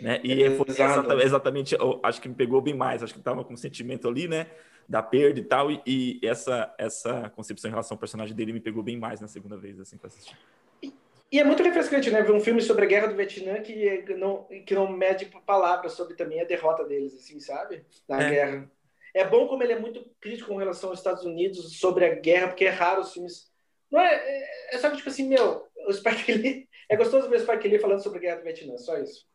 Né? 0.00 0.20
E 0.24 0.42
é, 0.42 0.50
foi 0.56 0.66
exatamente, 0.68 1.24
exatamente, 1.24 1.76
acho 2.02 2.20
que 2.20 2.28
me 2.28 2.34
pegou 2.34 2.60
bem 2.60 2.74
mais, 2.74 3.02
acho 3.02 3.12
que 3.12 3.20
estava 3.20 3.44
com 3.44 3.54
um 3.54 3.56
sentimento 3.56 4.08
ali, 4.08 4.26
né? 4.26 4.48
Da 4.88 5.02
perda 5.02 5.38
e 5.38 5.44
tal, 5.44 5.70
e, 5.70 5.82
e, 5.86 6.20
essa, 6.26 6.74
essa 6.78 7.30
concepção 7.36 7.68
em 7.68 7.72
relação 7.72 7.94
ao 7.94 7.98
personagem 7.98 8.34
dele 8.34 8.54
me 8.54 8.60
pegou 8.60 8.82
bem 8.82 8.96
mais 8.96 9.20
na 9.20 9.28
segunda 9.28 9.56
vez, 9.56 9.78
assim, 9.78 9.98
que 9.98 10.04
eu 10.04 10.08
assisti. 10.08 10.36
E, 10.82 10.94
e 11.30 11.38
é 11.38 11.44
muito 11.44 11.62
refrescante, 11.62 12.10
né, 12.10 12.22
ver 12.22 12.32
um 12.32 12.40
filme 12.40 12.62
sobre 12.62 12.84
a 12.84 12.88
Guerra 12.88 13.08
do 13.08 13.16
Vietnã 13.16 13.60
que 13.60 14.14
não, 14.14 14.44
que 14.64 14.74
não 14.74 14.90
mede 14.90 15.26
palavras 15.44 15.92
sobre 15.92 16.14
também 16.14 16.40
a 16.40 16.44
derrota 16.44 16.84
deles, 16.84 17.14
assim, 17.14 17.38
sabe? 17.38 17.84
Da 18.08 18.22
é. 18.22 18.30
guerra. 18.30 18.70
É 19.12 19.26
bom 19.26 19.46
como 19.46 19.62
ele 19.62 19.74
é 19.74 19.78
muito 19.78 20.10
crítico 20.20 20.48
com 20.48 20.56
relação 20.56 20.88
aos 20.88 21.00
Estados 21.00 21.24
Unidos 21.24 21.78
sobre 21.78 22.06
a 22.06 22.14
guerra, 22.14 22.48
porque 22.48 22.64
é 22.64 22.70
raro 22.70 23.02
os 23.02 23.12
filmes... 23.12 23.50
Não 23.90 24.00
é, 24.00 24.14
é, 24.14 24.74
é 24.74 24.78
só 24.78 24.88
que, 24.88 24.96
tipo 24.96 25.08
assim, 25.08 25.28
meu, 25.28 25.66
o 25.86 25.92
Spike 25.92 26.32
Lee... 26.32 26.68
É 26.90 26.96
gostoso 26.96 27.28
ver 27.28 27.36
o 27.36 27.40
Spike 27.40 27.68
Lee 27.68 27.78
falando 27.78 28.02
sobre 28.02 28.18
a 28.18 28.22
Guerra 28.22 28.36
do 28.36 28.44
Vietnã, 28.44 28.78
só 28.78 28.96
isso. 28.96 29.26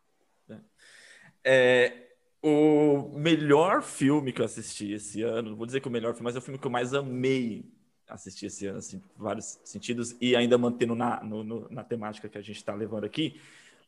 É, 1.44 1.94
é 1.94 2.03
o 2.44 3.10
melhor 3.16 3.82
filme 3.82 4.34
que 4.34 4.42
eu 4.42 4.46
assisti 4.46 4.92
esse 4.92 5.22
ano, 5.22 5.52
não 5.52 5.58
vou 5.58 5.66
dizer 5.66 5.80
que 5.80 5.88
o 5.88 5.92
melhor 5.92 6.14
filme, 6.14 6.26
mas 6.26 6.36
é 6.36 6.40
o 6.40 6.42
filme 6.42 6.60
que 6.60 6.68
eu 6.68 6.72
mais 6.72 6.94
amei 6.94 7.66
assistir 8.08 8.48
esse 8.48 8.68
ano, 8.68 8.80
assim, 8.80 9.02
vários 9.18 9.60
sentidos, 9.64 10.16
e 10.20 10.36
ainda 10.36 10.58
mantendo 10.58 10.94
na, 10.94 11.24
no, 11.24 11.44
no, 11.44 11.68
na 11.70 11.84
temática 11.84 12.28
que 12.28 12.38
a 12.38 12.42
gente 12.42 12.58
está 12.58 12.76
levando 12.76 13.06
aqui, 13.06 13.40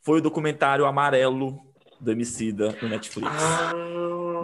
foi 0.02 0.20
o 0.20 0.22
documentário 0.22 0.86
Amarelo 0.86 1.60
do 2.00 2.12
Emicida 2.12 2.76
no 2.82 2.88
Netflix. 2.88 3.30
Ah. 3.30 3.74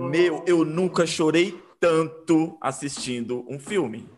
Meu, 0.09 0.43
eu 0.45 0.65
nunca 0.65 1.05
chorei 1.05 1.57
tanto 1.79 2.57
assistindo 2.59 3.45
um 3.47 3.59
filme. 3.59 4.09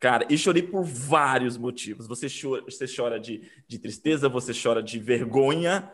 Cara, 0.00 0.26
e 0.30 0.38
chorei 0.38 0.62
por 0.62 0.84
vários 0.84 1.56
motivos. 1.56 2.06
Você 2.06 2.28
chora, 2.28 2.62
você 2.62 2.86
chora 2.86 3.18
de, 3.20 3.42
de 3.66 3.78
tristeza, 3.78 4.28
você 4.28 4.52
chora 4.54 4.82
de 4.82 4.98
vergonha, 4.98 5.92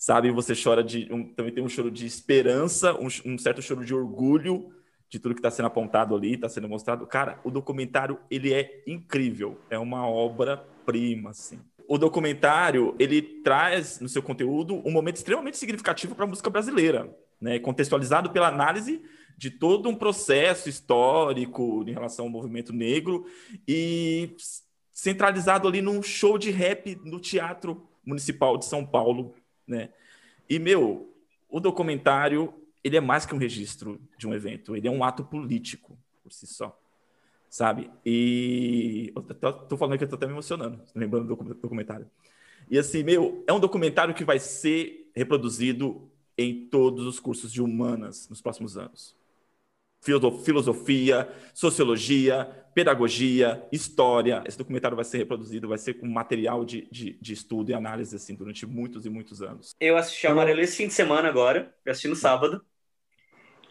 sabe? 0.00 0.30
Você 0.30 0.54
chora 0.54 0.82
de. 0.82 1.06
Um, 1.12 1.22
também 1.22 1.52
tem 1.52 1.62
um 1.62 1.68
choro 1.68 1.90
de 1.90 2.06
esperança, 2.06 2.94
um, 2.94 3.08
um 3.26 3.38
certo 3.38 3.60
choro 3.60 3.84
de 3.84 3.94
orgulho 3.94 4.72
de 5.10 5.18
tudo 5.18 5.34
que 5.34 5.40
está 5.40 5.50
sendo 5.50 5.66
apontado 5.66 6.16
ali, 6.16 6.34
está 6.34 6.48
sendo 6.48 6.68
mostrado. 6.68 7.06
Cara, 7.06 7.38
o 7.44 7.50
documentário 7.50 8.18
ele 8.30 8.54
é 8.54 8.82
incrível, 8.86 9.60
é 9.68 9.78
uma 9.78 10.08
obra-prima, 10.08 11.30
assim. 11.30 11.60
O 11.86 11.98
documentário 11.98 12.94
ele 12.98 13.20
traz 13.20 14.00
no 14.00 14.08
seu 14.08 14.22
conteúdo 14.22 14.80
um 14.86 14.90
momento 14.90 15.16
extremamente 15.16 15.58
significativo 15.58 16.14
para 16.14 16.24
a 16.24 16.28
música 16.28 16.48
brasileira, 16.48 17.14
né? 17.40 17.58
Contextualizado 17.58 18.30
pela 18.30 18.48
análise 18.48 19.02
de 19.36 19.50
todo 19.50 19.88
um 19.88 19.94
processo 19.94 20.68
histórico 20.68 21.84
em 21.86 21.92
relação 21.92 22.26
ao 22.26 22.30
movimento 22.30 22.72
negro 22.72 23.26
e 23.66 24.34
centralizado 24.92 25.66
ali 25.66 25.82
num 25.82 26.02
show 26.02 26.38
de 26.38 26.50
rap 26.50 26.98
no 27.04 27.20
Teatro 27.20 27.86
Municipal 28.04 28.56
de 28.56 28.64
São 28.64 28.84
Paulo, 28.84 29.34
né? 29.70 29.90
E, 30.48 30.58
meu, 30.58 31.14
o 31.48 31.60
documentário, 31.60 32.52
ele 32.82 32.96
é 32.96 33.00
mais 33.00 33.24
que 33.24 33.34
um 33.34 33.38
registro 33.38 34.00
de 34.18 34.26
um 34.26 34.34
evento, 34.34 34.76
ele 34.76 34.88
é 34.88 34.90
um 34.90 35.04
ato 35.04 35.24
político 35.24 35.96
por 36.22 36.32
si 36.32 36.46
só, 36.46 36.78
sabe? 37.48 37.90
E 38.04 39.12
eu 39.14 39.22
tô, 39.22 39.76
falando 39.76 39.96
que 39.96 40.04
eu 40.04 40.08
tô 40.08 40.16
até 40.16 40.26
me 40.26 40.32
emocionando, 40.32 40.82
lembrando 40.94 41.34
do 41.34 41.54
documentário. 41.54 42.10
E 42.68 42.78
assim, 42.78 43.02
meu, 43.02 43.44
é 43.46 43.52
um 43.52 43.60
documentário 43.60 44.14
que 44.14 44.24
vai 44.24 44.38
ser 44.38 45.10
reproduzido 45.14 46.08
em 46.36 46.66
todos 46.66 47.06
os 47.06 47.18
cursos 47.18 47.52
de 47.52 47.62
humanas 47.62 48.28
nos 48.28 48.40
próximos 48.40 48.76
anos 48.76 49.19
filosofia, 50.00 51.28
sociologia, 51.52 52.48
pedagogia, 52.74 53.62
história. 53.70 54.42
Esse 54.46 54.56
documentário 54.56 54.96
vai 54.96 55.04
ser 55.04 55.18
reproduzido, 55.18 55.68
vai 55.68 55.78
ser 55.78 55.94
com 55.94 56.06
material 56.06 56.64
de, 56.64 56.88
de, 56.90 57.18
de, 57.20 57.32
estudo 57.32 57.70
e 57.70 57.74
análise 57.74 58.16
assim, 58.16 58.34
durante 58.34 58.66
muitos 58.66 59.04
e 59.04 59.10
muitos 59.10 59.42
anos. 59.42 59.74
Eu 59.78 59.96
assisti 59.96 60.26
o 60.26 60.30
Amarelo 60.30 60.60
esse 60.60 60.76
fim 60.76 60.86
de 60.86 60.94
semana 60.94 61.28
agora, 61.28 61.74
eu 61.84 61.90
assisti 61.90 62.08
no 62.08 62.16
sábado. 62.16 62.64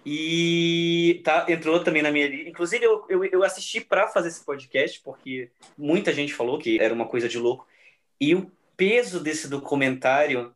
E 0.05 1.21
tá, 1.25 1.45
entrou 1.49 1.83
também 1.83 2.01
na 2.01 2.11
minha. 2.11 2.25
Inclusive, 2.47 2.85
eu, 2.85 3.05
eu, 3.09 3.23
eu 3.25 3.43
assisti 3.43 3.81
para 3.81 4.07
fazer 4.07 4.29
esse 4.29 4.43
podcast, 4.45 5.01
porque 5.01 5.51
muita 5.77 6.13
gente 6.13 6.33
falou 6.33 6.57
que 6.57 6.79
era 6.79 6.93
uma 6.93 7.07
coisa 7.07 7.27
de 7.27 7.37
louco. 7.37 7.67
E 8.19 8.33
o 8.33 8.49
peso 8.77 9.19
desse 9.19 9.49
documentário 9.49 10.55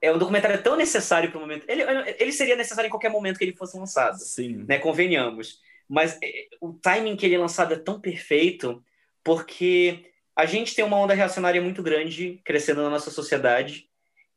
é 0.00 0.12
um 0.12 0.18
documentário 0.18 0.62
tão 0.62 0.76
necessário 0.76 1.30
para 1.30 1.38
o 1.38 1.40
momento. 1.40 1.64
Ele, 1.68 1.82
ele 2.18 2.32
seria 2.32 2.56
necessário 2.56 2.86
em 2.86 2.90
qualquer 2.90 3.10
momento 3.10 3.38
que 3.38 3.44
ele 3.44 3.56
fosse 3.56 3.76
lançado. 3.76 4.18
Sim. 4.18 4.64
Né, 4.68 4.78
convenhamos. 4.78 5.60
Mas 5.88 6.18
é, 6.22 6.48
o 6.60 6.72
timing 6.72 7.16
que 7.16 7.26
ele 7.26 7.34
é 7.34 7.38
lançado 7.38 7.74
é 7.74 7.78
tão 7.78 8.00
perfeito 8.00 8.82
porque 9.24 10.04
a 10.36 10.46
gente 10.46 10.74
tem 10.74 10.84
uma 10.84 10.98
onda 10.98 11.14
reacionária 11.14 11.60
muito 11.60 11.82
grande 11.82 12.40
crescendo 12.44 12.82
na 12.82 12.90
nossa 12.90 13.10
sociedade. 13.10 13.88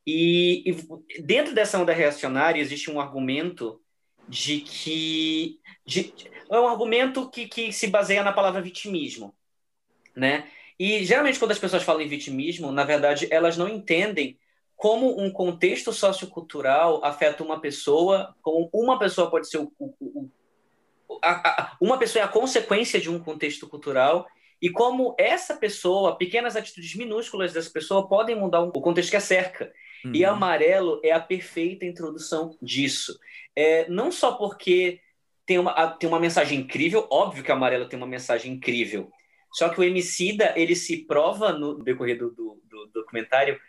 E, 0.06 0.64
e 0.66 1.22
dentro 1.22 1.54
dessa 1.54 1.80
onda 1.80 1.94
reacionária 1.94 2.60
existe 2.60 2.90
um 2.90 3.00
argumento 3.00 3.80
de 4.28 4.62
que. 4.62 5.60
De, 5.86 6.14
é 6.50 6.60
um 6.60 6.68
argumento 6.68 7.30
que, 7.30 7.48
que 7.48 7.72
se 7.72 7.88
baseia 7.88 8.24
na 8.24 8.34
palavra 8.34 8.62
vitimismo. 8.62 9.36
Né? 10.16 10.50
E 10.80 11.06
geralmente 11.06 11.38
quando 11.38 11.52
as 11.52 11.60
pessoas 11.60 11.84
falam 11.84 12.02
em 12.02 12.08
vitimismo, 12.08 12.72
na 12.72 12.84
verdade, 12.84 13.28
elas 13.30 13.56
não 13.56 13.70
entendem 13.70 14.40
como 14.82 15.22
um 15.22 15.30
contexto 15.30 15.94
sociocultural 15.94 17.06
afeta 17.06 17.44
uma 17.44 17.62
pessoa, 17.62 18.36
como 18.42 18.68
uma 18.74 18.98
pessoa 18.98 19.30
pode 19.30 19.48
ser 19.48 19.60
o, 19.60 19.72
o, 19.78 19.94
o 20.00 20.30
a, 21.24 21.34
a, 21.50 21.78
uma 21.80 22.00
pessoa 22.00 22.24
é 22.24 22.26
a 22.26 22.28
consequência 22.28 23.00
de 23.00 23.08
um 23.08 23.20
contexto 23.20 23.70
cultural 23.70 24.26
e 24.60 24.72
como 24.72 25.14
essa 25.20 25.56
pessoa, 25.56 26.18
pequenas 26.18 26.56
atitudes 26.56 26.96
minúsculas 26.96 27.54
dessa 27.54 27.70
pessoa 27.70 28.08
podem 28.08 28.36
mudar 28.36 28.62
o 28.62 28.72
contexto 28.72 29.12
que 29.12 29.16
a 29.18 29.22
cerca. 29.22 29.72
Uhum. 30.04 30.16
E 30.16 30.26
amarelo 30.26 31.00
é 31.04 31.12
a 31.12 31.20
perfeita 31.20 31.86
introdução 31.86 32.58
disso. 32.60 33.20
É, 33.56 33.88
não 33.88 34.12
só 34.12 34.32
porque 34.32 35.00
tem 35.46 35.60
uma, 35.60 35.92
tem 35.92 36.10
uma 36.10 36.20
mensagem 36.20 36.58
incrível, 36.58 37.08
óbvio 37.12 37.44
que 37.44 37.52
amarelo 37.52 37.88
tem 37.88 37.98
uma 37.98 38.08
mensagem 38.08 38.54
incrível. 38.54 39.12
Só 39.54 39.70
que 39.70 39.80
o 39.80 39.84
Emicida, 39.84 40.54
ele 40.56 40.76
se 40.76 41.06
prova 41.06 41.54
no 41.54 41.84
decorrer 41.84 42.18
do, 42.18 42.32
do, 42.32 42.60
do 42.68 42.88
documentário 42.92 43.60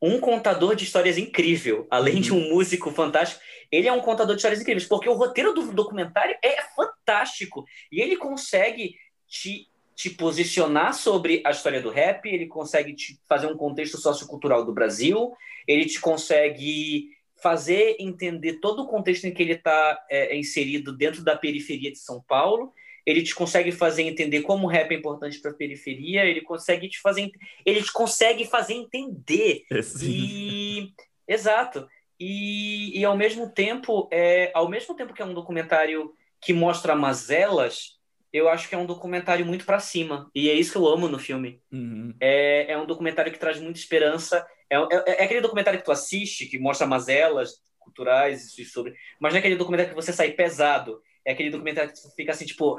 um 0.00 0.20
contador 0.20 0.74
de 0.74 0.84
histórias 0.84 1.18
incrível, 1.18 1.86
além 1.90 2.16
uhum. 2.16 2.20
de 2.20 2.32
um 2.32 2.48
músico 2.50 2.90
fantástico. 2.90 3.42
Ele 3.70 3.88
é 3.88 3.92
um 3.92 4.00
contador 4.00 4.34
de 4.34 4.40
histórias 4.40 4.60
incríveis, 4.60 4.86
porque 4.86 5.08
o 5.08 5.14
roteiro 5.14 5.52
do 5.52 5.72
documentário 5.72 6.36
é 6.42 6.62
fantástico 6.74 7.64
e 7.90 8.00
ele 8.00 8.16
consegue 8.16 8.94
te, 9.26 9.68
te 9.94 10.10
posicionar 10.10 10.94
sobre 10.94 11.42
a 11.44 11.50
história 11.50 11.82
do 11.82 11.90
rap, 11.90 12.26
ele 12.26 12.46
consegue 12.46 12.94
te 12.94 13.20
fazer 13.28 13.46
um 13.46 13.56
contexto 13.56 13.98
sociocultural 13.98 14.64
do 14.64 14.72
Brasil, 14.72 15.32
ele 15.66 15.84
te 15.84 16.00
consegue 16.00 17.10
fazer 17.42 17.96
entender 18.00 18.54
todo 18.54 18.82
o 18.82 18.88
contexto 18.88 19.24
em 19.24 19.32
que 19.32 19.42
ele 19.42 19.52
está 19.52 19.98
é, 20.10 20.36
inserido 20.36 20.96
dentro 20.96 21.22
da 21.22 21.36
periferia 21.36 21.90
de 21.90 21.98
São 21.98 22.22
Paulo 22.26 22.72
ele 23.08 23.22
te 23.22 23.34
consegue 23.34 23.72
fazer 23.72 24.02
entender 24.02 24.42
como 24.42 24.66
o 24.66 24.70
rap 24.70 24.92
é 24.92 24.98
importante 24.98 25.40
para 25.40 25.50
a 25.50 25.54
periferia, 25.54 26.26
ele 26.26 26.42
consegue 26.42 26.90
te 26.90 27.00
fazer 27.00 27.30
ele 27.64 27.82
te 27.82 27.90
consegue 27.90 28.44
fazer 28.44 28.74
entender. 28.74 29.62
É, 29.72 29.80
e 30.02 30.92
exato. 31.26 31.88
E, 32.20 32.98
e 32.98 33.04
ao 33.06 33.16
mesmo 33.16 33.50
tempo, 33.50 34.10
é, 34.12 34.50
ao 34.54 34.68
mesmo 34.68 34.94
tempo 34.94 35.14
que 35.14 35.22
é 35.22 35.24
um 35.24 35.32
documentário 35.32 36.12
que 36.38 36.52
mostra 36.52 36.94
mazelas, 36.94 37.98
eu 38.30 38.46
acho 38.46 38.68
que 38.68 38.74
é 38.74 38.78
um 38.78 38.84
documentário 38.84 39.46
muito 39.46 39.64
para 39.64 39.80
cima. 39.80 40.30
E 40.34 40.50
é 40.50 40.52
isso 40.52 40.72
que 40.72 40.78
eu 40.78 40.86
amo 40.86 41.08
no 41.08 41.18
filme. 41.18 41.62
Uhum. 41.72 42.14
É, 42.20 42.72
é 42.72 42.78
um 42.78 42.84
documentário 42.84 43.32
que 43.32 43.38
traz 43.38 43.58
muita 43.58 43.78
esperança. 43.78 44.46
É, 44.68 44.76
é, 44.76 45.04
é, 45.06 45.24
aquele 45.24 45.40
documentário 45.40 45.78
que 45.78 45.84
tu 45.84 45.92
assiste, 45.92 46.44
que 46.44 46.58
mostra 46.58 46.86
mazelas 46.86 47.62
culturais 47.78 48.58
e 48.58 48.66
sobre. 48.66 48.92
Mas 49.18 49.32
não 49.32 49.38
é 49.38 49.40
aquele 49.40 49.56
documentário 49.56 49.94
que 49.94 49.96
você 49.96 50.12
sai 50.12 50.32
pesado 50.32 51.00
é 51.28 51.32
aquele 51.32 51.50
documentário 51.50 51.92
que 51.92 52.16
fica 52.16 52.32
assim, 52.32 52.46
tipo, 52.46 52.78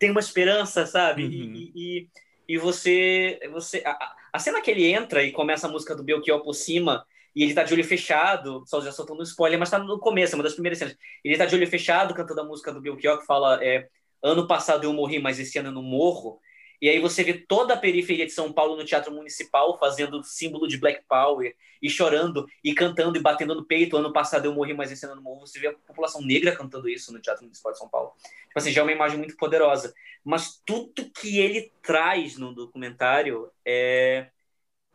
tem 0.00 0.10
uma 0.10 0.18
esperança, 0.18 0.84
sabe? 0.84 1.22
Uhum. 1.22 1.30
E, 1.54 1.72
e, 1.76 2.08
e, 2.48 2.58
você. 2.58 3.38
você 3.52 3.80
a, 3.86 4.16
a, 4.32 4.38
cena 4.40 4.60
que 4.60 4.68
ele 4.68 4.84
entra 4.84 5.22
e 5.22 5.30
começa 5.30 5.68
a 5.68 5.70
música 5.70 5.94
do 5.94 6.02
Belchior 6.02 6.42
por 6.42 6.54
cima, 6.54 7.06
e 7.36 7.44
ele 7.44 7.54
tá 7.54 7.62
de 7.62 7.72
olho 7.72 7.84
fechado, 7.84 8.64
só 8.66 8.80
já 8.80 8.90
soltando 8.90 9.20
um 9.20 9.22
spoiler, 9.22 9.60
mas 9.60 9.70
tá 9.70 9.78
no 9.78 10.00
começo, 10.00 10.34
é 10.34 10.36
uma 10.36 10.42
das 10.42 10.54
primeiras 10.54 10.76
cenas. 10.76 10.96
Ele 11.22 11.36
tá 11.36 11.46
de 11.46 11.54
olho 11.54 11.68
fechado 11.68 12.14
cantando 12.14 12.40
a 12.40 12.44
música 12.44 12.72
do 12.72 12.80
Belchior 12.80 13.20
que 13.20 13.26
fala: 13.26 13.64
é, 13.64 13.86
Ano 14.20 14.48
passado 14.48 14.82
eu 14.82 14.92
morri, 14.92 15.20
mas 15.20 15.38
esse 15.38 15.56
ano 15.58 15.68
eu 15.68 15.72
não 15.72 15.82
morro. 15.82 16.40
E 16.80 16.88
aí 16.88 17.00
você 17.00 17.24
vê 17.24 17.34
toda 17.34 17.74
a 17.74 17.76
periferia 17.76 18.24
de 18.24 18.32
São 18.32 18.52
Paulo 18.52 18.76
no 18.76 18.84
Teatro 18.84 19.12
Municipal 19.12 19.76
fazendo 19.78 20.22
símbolo 20.22 20.68
de 20.68 20.78
Black 20.78 21.02
Power 21.08 21.54
e 21.82 21.90
chorando 21.90 22.46
e 22.62 22.72
cantando 22.72 23.18
e 23.18 23.20
batendo 23.20 23.54
no 23.54 23.64
peito. 23.64 23.96
Ano 23.96 24.12
passado 24.12 24.44
eu 24.44 24.54
morri, 24.54 24.74
mas 24.74 24.92
esse 24.92 25.04
ano 25.04 25.16
não 25.16 25.22
morro. 25.22 25.46
Você 25.46 25.58
vê 25.58 25.68
a 25.68 25.72
população 25.72 26.20
negra 26.22 26.54
cantando 26.54 26.88
isso 26.88 27.12
no 27.12 27.20
Teatro 27.20 27.44
Municipal 27.44 27.72
de 27.72 27.78
São 27.78 27.88
Paulo. 27.88 28.12
Tipo 28.46 28.58
assim, 28.58 28.70
já 28.70 28.80
é 28.80 28.84
uma 28.84 28.92
imagem 28.92 29.18
muito 29.18 29.36
poderosa. 29.36 29.92
Mas 30.24 30.62
tudo 30.64 31.10
que 31.10 31.38
ele 31.38 31.72
traz 31.82 32.36
no 32.36 32.54
documentário 32.54 33.50
é, 33.64 34.28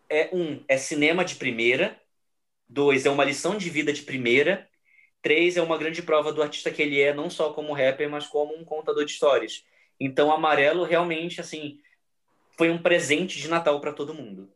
é 0.10 0.30
um, 0.34 0.64
é 0.68 0.78
cinema 0.78 1.26
de 1.26 1.36
primeira. 1.36 2.00
Dois, 2.68 3.06
é 3.06 3.10
uma 3.10 3.26
lição 3.26 3.58
de 3.58 3.70
vida 3.70 3.92
de 3.92 4.04
primeira. 4.04 4.70
Três, 5.22 5.58
é 5.58 5.62
uma 5.62 5.78
grande 5.78 6.02
prova 6.02 6.34
do 6.34 6.42
artista 6.42 6.72
que 6.72 6.82
ele 6.82 7.00
é, 7.02 7.14
não 7.14 7.30
só 7.30 7.54
como 7.54 7.74
rapper, 7.74 8.10
mas 8.10 8.28
como 8.28 8.56
um 8.56 8.66
contador 8.66 9.06
de 9.06 9.12
histórias. 9.12 9.64
Então, 10.04 10.34
amarelo 10.34 10.84
realmente, 10.84 11.40
assim, 11.40 11.80
foi 12.58 12.70
um 12.70 12.78
presente 12.78 13.40
de 13.40 13.48
Natal 13.48 13.80
para 13.80 13.94
todo 13.94 14.14
mundo. 14.14 14.50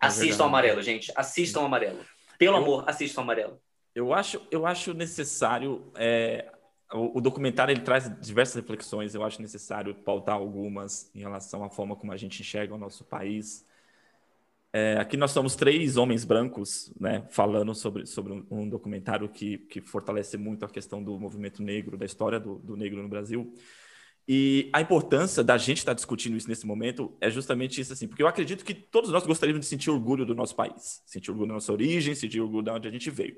É 0.00 0.06
assistam 0.06 0.44
amarelo, 0.44 0.80
gente. 0.80 1.12
Assistam 1.16 1.64
amarelo. 1.64 1.98
Pelo 2.38 2.58
eu, 2.58 2.62
amor, 2.62 2.84
assistam 2.86 3.22
amarelo. 3.22 3.60
Eu 3.92 4.14
acho, 4.14 4.40
eu 4.52 4.64
acho 4.64 4.94
necessário. 4.94 5.90
É, 5.96 6.52
o, 6.92 7.18
o, 7.18 7.20
documentário 7.20 7.72
ele 7.72 7.80
traz 7.80 8.08
diversas 8.20 8.54
reflexões. 8.54 9.16
Eu 9.16 9.24
acho 9.24 9.42
necessário 9.42 9.96
pautar 9.96 10.36
algumas 10.36 11.10
em 11.12 11.18
relação 11.18 11.64
à 11.64 11.68
forma 11.68 11.96
como 11.96 12.12
a 12.12 12.16
gente 12.16 12.40
enxerga 12.40 12.72
o 12.72 12.78
nosso 12.78 13.04
país. 13.04 13.66
É, 14.72 14.96
aqui 14.96 15.16
nós 15.16 15.32
somos 15.32 15.56
três 15.56 15.96
homens 15.96 16.24
brancos, 16.24 16.92
né, 16.98 17.26
falando 17.28 17.74
sobre, 17.74 18.06
sobre 18.06 18.32
um, 18.32 18.46
um, 18.48 18.68
documentário 18.68 19.28
que, 19.28 19.58
que 19.58 19.82
fortalece 19.82 20.38
muito 20.38 20.64
a 20.64 20.68
questão 20.68 21.02
do 21.02 21.18
movimento 21.18 21.62
negro, 21.62 21.98
da 21.98 22.06
história 22.06 22.38
do, 22.38 22.54
do 22.58 22.76
negro 22.76 23.02
no 23.02 23.08
Brasil. 23.08 23.52
E 24.26 24.70
a 24.72 24.80
importância 24.80 25.42
da 25.42 25.58
gente 25.58 25.78
estar 25.78 25.94
discutindo 25.94 26.36
isso 26.36 26.48
nesse 26.48 26.66
momento 26.66 27.16
é 27.20 27.28
justamente 27.28 27.80
isso, 27.80 27.92
assim, 27.92 28.06
porque 28.06 28.22
eu 28.22 28.28
acredito 28.28 28.64
que 28.64 28.72
todos 28.72 29.10
nós 29.10 29.26
gostaríamos 29.26 29.60
de 29.60 29.66
sentir 29.66 29.90
orgulho 29.90 30.24
do 30.24 30.34
nosso 30.34 30.54
país, 30.54 31.02
sentir 31.04 31.30
orgulho 31.30 31.48
da 31.48 31.54
nossa 31.54 31.72
origem, 31.72 32.14
sentir 32.14 32.40
orgulho 32.40 32.62
de 32.62 32.70
onde 32.70 32.88
a 32.88 32.90
gente 32.90 33.10
veio. 33.10 33.36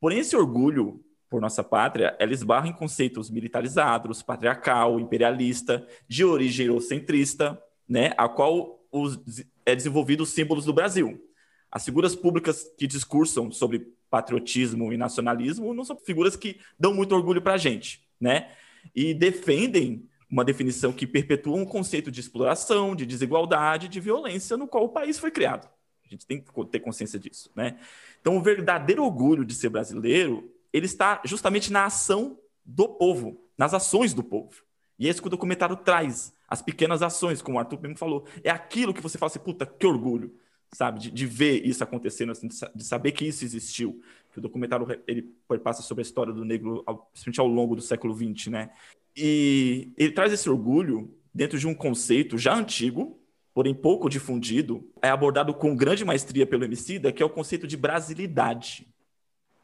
Porém, 0.00 0.18
esse 0.18 0.36
orgulho 0.36 1.04
por 1.28 1.40
nossa 1.40 1.62
pátria, 1.62 2.16
ela 2.18 2.32
esbarra 2.32 2.68
em 2.68 2.72
conceitos 2.72 3.30
militarizados, 3.30 4.22
patriarcal, 4.22 4.98
imperialista, 4.98 5.86
de 6.08 6.24
origem 6.24 6.66
eurocentrista, 6.66 7.60
né, 7.88 8.12
a 8.16 8.28
qual 8.28 8.82
os, 8.90 9.20
é 9.64 9.76
desenvolvido 9.76 10.22
os 10.22 10.30
símbolos 10.30 10.64
do 10.64 10.72
Brasil. 10.72 11.22
As 11.70 11.84
figuras 11.84 12.16
públicas 12.16 12.64
que 12.78 12.86
discursam 12.86 13.50
sobre 13.50 13.92
patriotismo 14.08 14.90
e 14.92 14.96
nacionalismo 14.96 15.74
não 15.74 15.84
são 15.84 15.96
figuras 15.98 16.34
que 16.34 16.58
dão 16.78 16.94
muito 16.94 17.14
orgulho 17.14 17.42
para 17.42 17.54
a 17.54 17.58
gente, 17.58 18.02
né? 18.18 18.50
E 18.94 19.14
defendem 19.14 20.08
uma 20.30 20.44
definição 20.44 20.92
que 20.92 21.06
perpetua 21.06 21.56
um 21.56 21.64
conceito 21.64 22.10
de 22.10 22.20
exploração, 22.20 22.94
de 22.94 23.06
desigualdade, 23.06 23.88
de 23.88 24.00
violência 24.00 24.56
no 24.56 24.68
qual 24.68 24.84
o 24.84 24.88
país 24.88 25.18
foi 25.18 25.30
criado. 25.30 25.68
A 26.04 26.08
gente 26.08 26.26
tem 26.26 26.40
que 26.40 26.64
ter 26.66 26.80
consciência 26.80 27.18
disso, 27.18 27.50
né? 27.54 27.78
Então, 28.20 28.36
o 28.36 28.42
verdadeiro 28.42 29.04
orgulho 29.04 29.44
de 29.44 29.54
ser 29.54 29.68
brasileiro, 29.68 30.50
ele 30.72 30.86
está 30.86 31.20
justamente 31.24 31.72
na 31.72 31.84
ação 31.84 32.38
do 32.64 32.88
povo, 32.88 33.40
nas 33.56 33.72
ações 33.72 34.12
do 34.12 34.22
povo. 34.22 34.62
E 34.98 35.06
é 35.06 35.10
isso 35.10 35.22
que 35.22 35.28
o 35.28 35.30
documentário 35.30 35.76
traz, 35.76 36.32
as 36.48 36.60
pequenas 36.60 37.02
ações, 37.02 37.40
como 37.40 37.56
o 37.56 37.60
Arthur 37.60 37.80
mesmo 37.80 37.96
falou. 37.96 38.26
É 38.42 38.50
aquilo 38.50 38.92
que 38.92 39.02
você 39.02 39.16
fala 39.16 39.30
assim, 39.30 39.38
puta, 39.38 39.64
que 39.64 39.86
orgulho, 39.86 40.34
sabe? 40.72 40.98
De, 40.98 41.10
de 41.10 41.26
ver 41.26 41.64
isso 41.64 41.84
acontecendo, 41.84 42.32
assim, 42.32 42.48
de 42.48 42.84
saber 42.84 43.12
que 43.12 43.26
isso 43.26 43.44
existiu 43.44 44.02
que 44.38 44.46
o 44.46 44.48
documentário 44.48 44.86
ele 45.06 45.34
passa 45.62 45.82
sobre 45.82 46.02
a 46.02 46.06
história 46.06 46.32
do 46.32 46.44
negro, 46.44 46.84
principalmente 47.12 47.40
ao 47.40 47.48
longo 47.48 47.74
do 47.74 47.82
século 47.82 48.14
XX, 48.14 48.46
né? 48.46 48.70
E 49.16 49.92
ele 49.96 50.12
traz 50.12 50.32
esse 50.32 50.48
orgulho 50.48 51.12
dentro 51.34 51.58
de 51.58 51.66
um 51.66 51.74
conceito 51.74 52.38
já 52.38 52.54
antigo, 52.54 53.18
porém 53.52 53.74
pouco 53.74 54.08
difundido, 54.08 54.88
é 55.02 55.08
abordado 55.08 55.52
com 55.52 55.74
grande 55.74 56.04
maestria 56.04 56.46
pelo 56.46 56.64
Emicida, 56.64 57.12
que 57.12 57.22
é 57.22 57.26
o 57.26 57.30
conceito 57.30 57.66
de 57.66 57.76
brasilidade. 57.76 58.86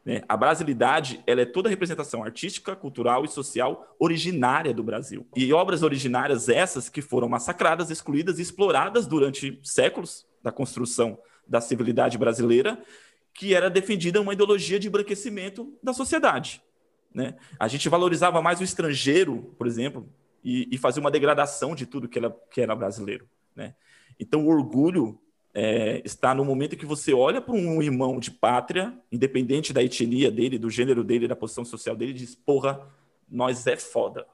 Né? 0.04 0.22
A 0.28 0.36
brasilidade 0.36 1.22
ela 1.26 1.40
é 1.40 1.46
toda 1.46 1.68
a 1.68 1.70
representação 1.70 2.22
artística, 2.22 2.74
cultural 2.74 3.24
e 3.24 3.28
social 3.28 3.96
originária 3.98 4.74
do 4.74 4.82
Brasil. 4.82 5.26
E 5.34 5.52
obras 5.52 5.82
originárias 5.82 6.48
essas 6.48 6.88
que 6.88 7.00
foram 7.00 7.28
massacradas, 7.28 7.90
excluídas 7.90 8.38
e 8.38 8.42
exploradas 8.42 9.06
durante 9.06 9.58
séculos 9.62 10.26
da 10.42 10.50
construção 10.50 11.16
da 11.46 11.60
civilidade 11.60 12.18
brasileira 12.18 12.82
que 13.34 13.54
era 13.54 13.68
defendida 13.68 14.20
uma 14.20 14.32
ideologia 14.32 14.78
de 14.78 14.86
embranquecimento 14.86 15.76
da 15.82 15.92
sociedade. 15.92 16.62
Né? 17.12 17.34
A 17.58 17.68
gente 17.68 17.88
valorizava 17.88 18.40
mais 18.40 18.60
o 18.60 18.64
estrangeiro, 18.64 19.54
por 19.58 19.66
exemplo, 19.66 20.08
e, 20.42 20.68
e 20.70 20.78
fazia 20.78 21.00
uma 21.00 21.10
degradação 21.10 21.74
de 21.74 21.84
tudo 21.84 22.08
que 22.08 22.18
era, 22.18 22.30
que 22.50 22.60
era 22.60 22.76
brasileiro. 22.76 23.28
Né? 23.54 23.74
Então, 24.18 24.46
o 24.46 24.48
orgulho 24.48 25.20
é, 25.52 26.00
está 26.04 26.34
no 26.34 26.44
momento 26.44 26.76
que 26.76 26.86
você 26.86 27.12
olha 27.12 27.40
para 27.40 27.54
um 27.54 27.82
irmão 27.82 28.18
de 28.18 28.30
pátria, 28.30 28.96
independente 29.10 29.72
da 29.72 29.82
etnia 29.82 30.30
dele, 30.30 30.58
do 30.58 30.70
gênero 30.70 31.02
dele, 31.02 31.28
da 31.28 31.36
posição 31.36 31.64
social 31.64 31.96
dele, 31.96 32.12
e 32.12 32.14
diz: 32.14 32.34
porra, 32.34 32.88
nós 33.28 33.66
é 33.66 33.76
foda. 33.76 34.26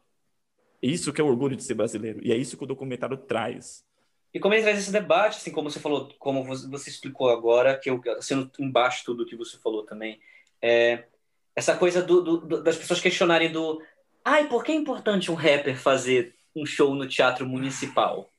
Isso 0.83 1.13
que 1.13 1.21
é 1.21 1.25
o 1.25 1.27
orgulho 1.27 1.57
de 1.57 1.63
ser 1.63 1.75
brasileiro. 1.75 2.21
E 2.23 2.33
é 2.33 2.37
isso 2.37 2.57
que 2.57 2.65
o 2.65 2.67
documentário 2.67 3.17
traz. 3.17 3.85
E 4.33 4.39
como 4.39 4.55
ele 4.55 4.63
traz 4.63 4.79
esse 4.79 4.93
debate, 4.93 5.39
assim 5.39 5.51
como 5.51 5.71
você 5.71 5.81
falou, 5.81 6.09
como 6.19 6.45
você 6.45 6.91
explicou 6.91 7.31
agora, 7.31 7.77
que 7.77 7.91
eu 7.91 8.01
sendo 8.21 8.51
embaixo 8.59 9.05
tudo 9.05 9.27
que 9.27 9.37
você 9.37 9.59
falou 9.59 9.85
também, 9.85 10.21
é, 10.63 11.05
essa 11.55 11.77
coisa 11.77 12.03
do, 12.03 12.21
do, 12.23 12.63
das 12.63 12.77
pessoas 12.77 13.01
questionarem 13.01 13.51
do, 13.51 13.83
ai, 14.25 14.49
por 14.49 14.63
que 14.63 14.73
é 14.73 14.75
importante 14.75 15.31
um 15.31 15.35
rapper 15.35 15.77
fazer 15.77 16.35
um 16.55 16.65
show 16.65 16.95
no 16.95 17.09
teatro 17.09 17.47
municipal? 17.47 18.31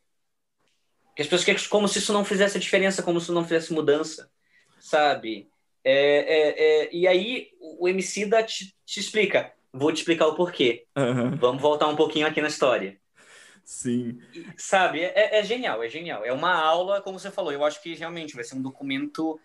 Que 1.15 1.21
as 1.21 1.27
pessoas 1.27 1.43
querem 1.43 1.67
como 1.67 1.87
se 1.87 1.99
isso 1.99 2.13
não 2.13 2.23
fizesse 2.23 2.57
diferença, 2.57 3.03
como 3.03 3.19
se 3.19 3.25
isso 3.25 3.33
não 3.33 3.43
fizesse 3.43 3.73
mudança, 3.73 4.31
sabe? 4.79 5.49
É, 5.83 5.93
é, 5.93 6.83
é, 6.83 6.89
e 6.95 7.07
aí 7.07 7.49
o 7.59 7.87
MC 7.87 8.25
da 8.25 8.43
te, 8.43 8.73
te, 8.85 8.99
explica, 8.99 9.51
vou 9.73 9.91
te 9.91 9.97
explicar 9.97 10.27
o 10.27 10.35
porquê. 10.35 10.85
Uhum. 10.95 11.35
Vamos 11.35 11.61
voltar 11.61 11.87
um 11.87 11.95
pouquinho 11.95 12.27
aqui 12.27 12.39
na 12.39 12.47
história. 12.47 13.00
Sim. 13.71 14.19
Sabe, 14.57 14.99
é, 14.99 15.39
é, 15.39 15.43
genial, 15.43 15.81
é 15.81 15.87
genial. 15.87 16.25
É 16.25 16.33
uma 16.33 16.53
aula, 16.53 17.01
como 17.01 17.17
você 17.17 17.31
falou, 17.31 17.53
eu 17.53 17.63
acho 17.63 17.81
que 17.81 17.95
realmente 17.95 18.35
vai 18.35 18.43
ser 18.43 18.55
um 18.55 18.61
documento. 18.61 19.39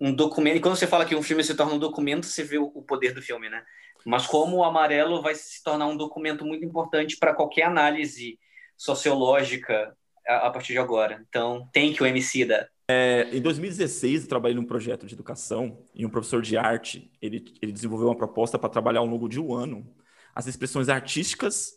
Um 0.00 0.14
documento. 0.14 0.56
E 0.56 0.60
quando 0.60 0.76
você 0.76 0.86
fala 0.86 1.04
que 1.04 1.16
um 1.16 1.22
filme 1.22 1.42
se 1.42 1.56
torna 1.56 1.74
um 1.74 1.80
documento, 1.80 2.24
você 2.24 2.44
vê 2.44 2.58
o, 2.58 2.70
o 2.74 2.80
poder 2.80 3.12
do 3.12 3.20
filme, 3.20 3.50
né? 3.50 3.64
Mas 4.06 4.24
como 4.24 4.58
o 4.58 4.64
amarelo 4.64 5.20
vai 5.20 5.34
se 5.34 5.60
tornar 5.64 5.88
um 5.88 5.96
documento 5.96 6.44
muito 6.44 6.64
importante 6.64 7.16
para 7.16 7.34
qualquer 7.34 7.64
análise 7.64 8.38
sociológica 8.76 9.96
a, 10.28 10.46
a, 10.46 10.50
partir 10.52 10.74
de 10.74 10.78
agora. 10.78 11.20
Então, 11.28 11.68
tem 11.72 11.92
que 11.92 12.04
o 12.04 12.06
MC 12.06 12.44
da. 12.44 12.68
É, 12.86 13.28
em 13.32 13.40
2016, 13.40 14.22
eu 14.22 14.28
trabalhei 14.28 14.54
num 14.54 14.64
projeto 14.64 15.06
de 15.06 15.14
educação 15.14 15.84
e 15.92 16.06
um 16.06 16.10
professor 16.10 16.40
de 16.40 16.56
arte, 16.56 17.10
ele, 17.20 17.52
ele 17.60 17.72
desenvolveu 17.72 18.06
uma 18.06 18.16
proposta 18.16 18.56
para 18.56 18.70
trabalhar 18.70 19.00
ao 19.00 19.06
longo 19.06 19.28
de 19.28 19.40
um 19.40 19.52
ano 19.52 19.84
as 20.32 20.46
expressões 20.46 20.88
artísticas 20.88 21.72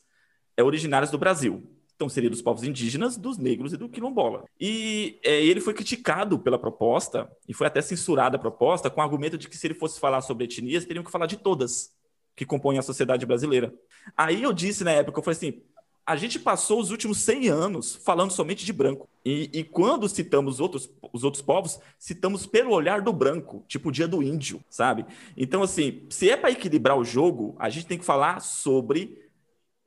é, 0.55 0.63
originárias 0.63 1.09
do 1.09 1.17
Brasil. 1.17 1.74
Então, 1.95 2.09
seria 2.09 2.29
dos 2.29 2.41
povos 2.41 2.63
indígenas, 2.63 3.15
dos 3.15 3.37
negros 3.37 3.71
e 3.73 3.77
do 3.77 3.87
quilombola. 3.87 4.43
E 4.59 5.17
é, 5.23 5.41
ele 5.43 5.61
foi 5.61 5.73
criticado 5.73 6.37
pela 6.37 6.59
proposta, 6.59 7.29
e 7.47 7.53
foi 7.53 7.67
até 7.67 7.81
censurada 7.81 8.35
a 8.35 8.39
proposta, 8.39 8.89
com 8.89 8.99
o 8.99 9.03
argumento 9.03 9.37
de 9.37 9.47
que 9.47 9.57
se 9.57 9.65
ele 9.67 9.73
fosse 9.73 9.99
falar 9.99 10.21
sobre 10.21 10.43
etnias, 10.43 10.85
teriam 10.85 11.03
que 11.03 11.11
falar 11.11 11.25
de 11.25 11.37
todas 11.37 11.93
que 12.35 12.45
compõem 12.45 12.77
a 12.77 12.81
sociedade 12.81 13.25
brasileira. 13.25 13.73
Aí 14.15 14.43
eu 14.43 14.51
disse 14.51 14.83
na 14.83 14.91
época, 14.91 15.19
eu 15.19 15.23
falei 15.23 15.37
assim, 15.37 15.61
a 16.05 16.15
gente 16.15 16.37
passou 16.37 16.79
os 16.79 16.91
últimos 16.91 17.17
100 17.19 17.47
anos 17.49 17.95
falando 17.95 18.31
somente 18.31 18.63
de 18.63 18.71
branco. 18.71 19.09
E, 19.25 19.49
e, 19.51 19.63
quando 19.63 20.07
citamos 20.07 20.59
outros, 20.59 20.87
os 21.11 21.23
outros 21.23 21.41
povos, 21.41 21.79
citamos 21.97 22.45
pelo 22.45 22.71
olhar 22.71 23.01
do 23.01 23.11
branco, 23.11 23.63
tipo 23.67 23.89
o 23.89 23.91
dia 23.91 24.07
do 24.07 24.21
índio, 24.21 24.63
sabe? 24.69 25.03
Então, 25.35 25.63
assim, 25.63 26.03
se 26.09 26.29
é 26.29 26.37
para 26.37 26.51
equilibrar 26.51 26.95
o 26.95 27.03
jogo, 27.03 27.55
a 27.57 27.69
gente 27.71 27.87
tem 27.87 27.97
que 27.97 28.05
falar 28.05 28.39
sobre 28.39 29.24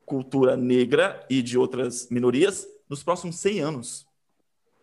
cultura 0.09 0.57
negra 0.57 1.23
e 1.29 1.41
de 1.41 1.57
outras 1.57 2.09
minorias 2.09 2.67
nos 2.89 3.03
próximos 3.03 3.35
100 3.37 3.59
anos. 3.59 4.07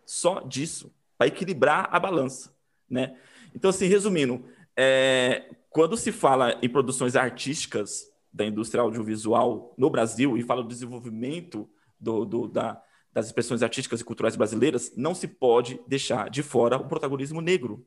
Só 0.05 0.39
disso, 0.39 0.91
para 1.17 1.27
equilibrar 1.27 1.89
a 1.91 1.99
balança, 1.99 2.55
né? 2.89 3.17
Então, 3.53 3.69
assim, 3.69 3.87
resumindo, 3.87 4.45
é, 4.75 5.53
quando 5.69 5.97
se 5.97 6.13
fala 6.13 6.57
em 6.61 6.69
produções 6.69 7.15
artísticas 7.15 8.09
da 8.31 8.45
indústria 8.45 8.81
audiovisual 8.81 9.73
no 9.77 9.89
Brasil 9.89 10.37
e 10.37 10.43
fala 10.43 10.63
do 10.63 10.69
desenvolvimento 10.69 11.69
do, 11.99 12.23
do, 12.23 12.47
da, 12.47 12.81
das 13.11 13.25
expressões 13.25 13.61
artísticas 13.61 13.99
e 13.99 14.05
culturais 14.05 14.35
brasileiras, 14.35 14.93
não 14.95 15.13
se 15.13 15.27
pode 15.27 15.79
deixar 15.87 16.29
de 16.29 16.41
fora 16.41 16.77
o 16.77 16.87
protagonismo 16.87 17.41
negro 17.41 17.85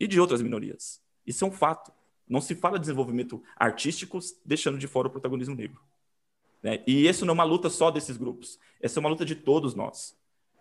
e 0.00 0.06
de 0.06 0.18
outras 0.18 0.40
minorias. 0.40 1.00
Isso 1.26 1.44
é 1.44 1.48
um 1.48 1.52
fato. 1.52 1.92
Não 2.26 2.40
se 2.40 2.54
fala 2.54 2.78
de 2.78 2.82
desenvolvimento 2.82 3.42
artístico 3.56 4.18
deixando 4.44 4.78
de 4.78 4.86
fora 4.86 5.08
o 5.08 5.10
protagonismo 5.10 5.54
negro. 5.54 5.80
Né? 6.62 6.80
E 6.86 7.06
isso 7.06 7.24
não 7.24 7.32
é 7.32 7.34
uma 7.34 7.44
luta 7.44 7.70
só 7.70 7.90
desses 7.90 8.16
grupos. 8.16 8.58
Essa 8.80 8.98
é 8.98 9.00
uma 9.00 9.08
luta 9.08 9.24
de 9.24 9.34
todos 9.34 9.74
nós. 9.74 10.16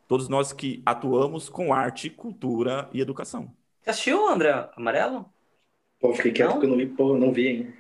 Todos 0.07 0.29
nós 0.29 0.53
que 0.53 0.81
atuamos 0.85 1.49
com 1.49 1.73
arte, 1.73 2.09
cultura 2.09 2.89
e 2.93 3.01
educação. 3.01 3.51
Você 3.81 3.89
assistiu, 3.89 4.27
André 4.27 4.69
Amarelo? 4.75 5.25
Pô, 5.99 6.13
fiquei 6.13 6.31
quieto 6.31 6.51
porque 6.51 6.65
eu 6.65 6.69
não 6.69 6.77
vi, 6.77 6.85
pô, 6.85 7.17
não 7.17 7.33
vi 7.33 7.47
ainda. 7.47 7.73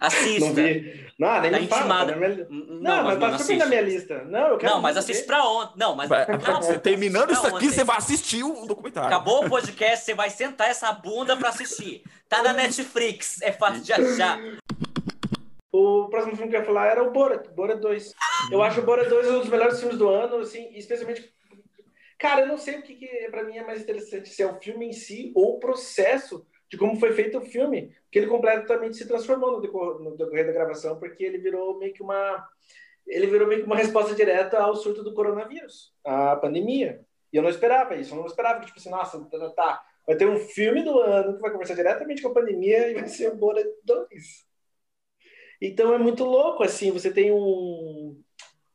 Assista. 0.00 0.46
Não 0.46 0.54
vi. 0.54 1.06
Não, 1.18 1.40
nem 1.40 1.50
tá 1.52 1.60
me 1.60 1.66
fala. 1.68 2.06
Tá 2.06 2.16
minha... 2.16 2.46
Não, 2.50 2.80
não, 2.80 3.04
mas, 3.04 3.18
tá 3.18 3.38
super 3.38 3.56
na 3.58 3.66
minha 3.66 3.80
lista. 3.80 4.24
Não, 4.24 4.48
eu 4.48 4.58
quero 4.58 4.72
Não, 4.72 4.80
mas 4.80 4.96
assiste 4.96 5.24
pra 5.24 5.44
ontem. 5.44 5.74
Não, 5.76 5.94
mas 5.94 6.10
não, 6.10 6.78
terminando 6.80 7.32
isso 7.32 7.46
aqui, 7.46 7.70
você 7.70 7.84
vai 7.84 7.98
assistir 7.98 8.42
o 8.42 8.66
documentário. 8.66 9.08
Acabou 9.08 9.44
o 9.44 9.48
podcast, 9.48 10.04
você 10.04 10.14
vai 10.14 10.30
sentar 10.30 10.68
essa 10.68 10.90
bunda 10.92 11.36
pra 11.36 11.50
assistir. 11.50 12.02
Tá 12.28 12.42
na 12.42 12.52
Netflix, 12.54 13.40
é 13.42 13.52
fácil 13.52 13.82
de 13.82 13.92
achar. 13.92 14.40
O 15.72 16.08
próximo 16.10 16.36
filme 16.36 16.50
que 16.50 16.56
eu 16.56 16.60
ia 16.60 16.66
falar 16.66 16.88
era 16.88 17.02
o 17.02 17.10
Borat, 17.10 17.48
Borat 17.48 17.80
2. 17.80 18.12
Eu 18.50 18.62
acho 18.62 18.80
o 18.80 18.84
Borat 18.84 19.08
2 19.08 19.30
um 19.30 19.38
dos 19.38 19.48
melhores 19.48 19.80
filmes 19.80 19.96
do 19.96 20.06
ano, 20.08 20.36
assim, 20.36 20.70
especialmente. 20.74 21.34
Cara, 22.18 22.42
eu 22.42 22.46
não 22.46 22.58
sei 22.58 22.78
o 22.78 22.82
que, 22.82 22.94
que 22.94 23.28
para 23.30 23.42
mim 23.42 23.56
é 23.56 23.64
mais 23.64 23.80
interessante, 23.80 24.28
se 24.28 24.42
é 24.42 24.46
o 24.46 24.60
filme 24.60 24.86
em 24.86 24.92
si 24.92 25.32
ou 25.34 25.56
o 25.56 25.58
processo 25.58 26.46
de 26.70 26.76
como 26.76 27.00
foi 27.00 27.12
feito 27.12 27.38
o 27.38 27.44
filme, 27.44 27.94
que 28.10 28.18
ele 28.18 28.28
completamente 28.28 28.96
se 28.96 29.08
transformou 29.08 29.52
no 29.52 29.60
decorrer, 29.60 29.98
no 29.98 30.16
decorrer 30.16 30.46
da 30.46 30.52
gravação, 30.52 30.98
porque 30.98 31.24
ele 31.24 31.38
virou 31.38 31.78
meio 31.78 31.92
que 31.92 32.02
uma 32.02 32.46
ele 33.06 33.26
virou 33.26 33.48
meio 33.48 33.62
que 33.62 33.66
uma 33.66 33.76
resposta 33.76 34.14
direta 34.14 34.58
ao 34.58 34.76
surto 34.76 35.02
do 35.02 35.14
coronavírus, 35.14 35.92
à 36.04 36.36
pandemia. 36.36 37.04
E 37.32 37.36
eu 37.36 37.42
não 37.42 37.50
esperava 37.50 37.96
isso, 37.96 38.14
eu 38.14 38.18
não 38.18 38.26
esperava 38.26 38.60
que 38.60 38.66
tipo 38.66 38.78
assim, 38.78 38.90
nossa, 38.90 39.18
tá, 39.24 39.38
tá, 39.38 39.50
tá 39.50 39.82
vai 40.06 40.16
ter 40.16 40.28
um 40.28 40.36
filme 40.36 40.82
do 40.82 41.00
ano 41.00 41.34
que 41.34 41.40
vai 41.40 41.50
conversar 41.50 41.74
diretamente 41.74 42.22
com 42.22 42.28
a 42.28 42.34
pandemia 42.34 42.90
e 42.90 42.94
vai 42.94 43.08
ser 43.08 43.32
o 43.32 43.36
Borat 43.36 43.66
2. 43.84 44.51
Então 45.64 45.94
é 45.94 45.98
muito 45.98 46.24
louco, 46.24 46.64
assim, 46.64 46.90
você 46.90 47.12
tem 47.12 47.30
um, 47.32 48.20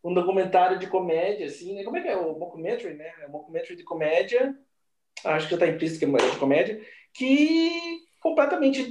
um 0.01 0.13
documentário 0.13 0.79
de 0.79 0.87
comédia, 0.87 1.47
assim, 1.47 1.75
né? 1.75 1.83
Como 1.83 1.97
é 1.97 2.01
que 2.01 2.07
é? 2.07 2.15
O 2.15 2.39
mockumentary, 2.39 2.93
né? 2.93 3.11
É 3.19 3.27
um 3.27 3.75
de 3.75 3.83
comédia, 3.83 4.57
acho 5.25 5.47
que 5.47 5.51
já 5.51 5.57
está 5.57 5.67
implícito 5.67 5.99
que 5.99 6.05
é 6.05 6.31
de 6.31 6.39
comédia, 6.39 6.81
que 7.13 7.99
completamente 8.21 8.89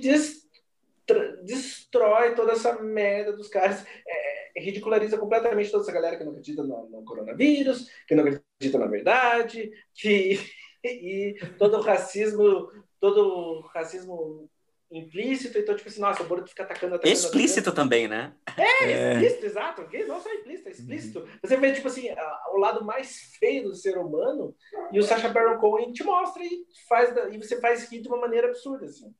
destrói 1.42 2.34
toda 2.34 2.52
essa 2.52 2.82
merda 2.82 3.32
dos 3.32 3.48
caras, 3.48 3.86
é, 4.06 4.60
ridiculariza 4.60 5.16
completamente 5.16 5.70
toda 5.70 5.82
essa 5.82 5.92
galera 5.92 6.18
que 6.18 6.24
não 6.24 6.32
acredita 6.32 6.62
no, 6.62 6.90
no 6.90 7.02
coronavírus, 7.02 7.90
que 8.06 8.14
não 8.14 8.24
acredita 8.24 8.78
na 8.78 8.86
verdade, 8.88 9.70
que 9.94 10.38
e 10.84 11.34
todo 11.58 11.78
o 11.78 11.80
racismo, 11.80 12.70
todo 13.00 13.20
o 13.26 13.60
racismo 13.68 14.50
implícito, 14.90 15.58
então, 15.58 15.74
tipo 15.74 15.88
assim, 15.88 16.00
nossa, 16.00 16.22
o 16.22 16.26
Boruto 16.26 16.48
fica 16.48 16.62
atacando, 16.62 16.94
atacando 16.94 17.12
Explícito 17.12 17.70
atacando. 17.70 17.90
também, 17.90 18.08
né? 18.08 18.32
É, 18.56 18.84
é, 18.84 19.12
explícito, 19.12 19.46
exato. 19.46 19.88
Não 20.06 20.20
só 20.20 20.32
implícito, 20.32 20.68
é 20.68 20.72
explícito. 20.72 21.18
Uhum. 21.20 21.26
Você 21.42 21.56
vê, 21.56 21.72
tipo 21.72 21.88
assim, 21.88 22.08
o 22.52 22.58
lado 22.58 22.84
mais 22.84 23.36
feio 23.38 23.64
do 23.64 23.74
ser 23.74 23.98
humano 23.98 24.54
e 24.92 24.98
o 24.98 25.02
Sacha 25.02 25.28
Baron 25.28 25.58
Cohen 25.58 25.92
te 25.92 26.04
mostra 26.04 26.42
e, 26.44 26.64
faz, 26.88 27.14
e 27.32 27.38
você 27.38 27.60
faz 27.60 27.90
rir 27.90 28.00
de 28.00 28.08
uma 28.08 28.18
maneira 28.18 28.48
absurda, 28.48 28.86
assim. 28.86 29.12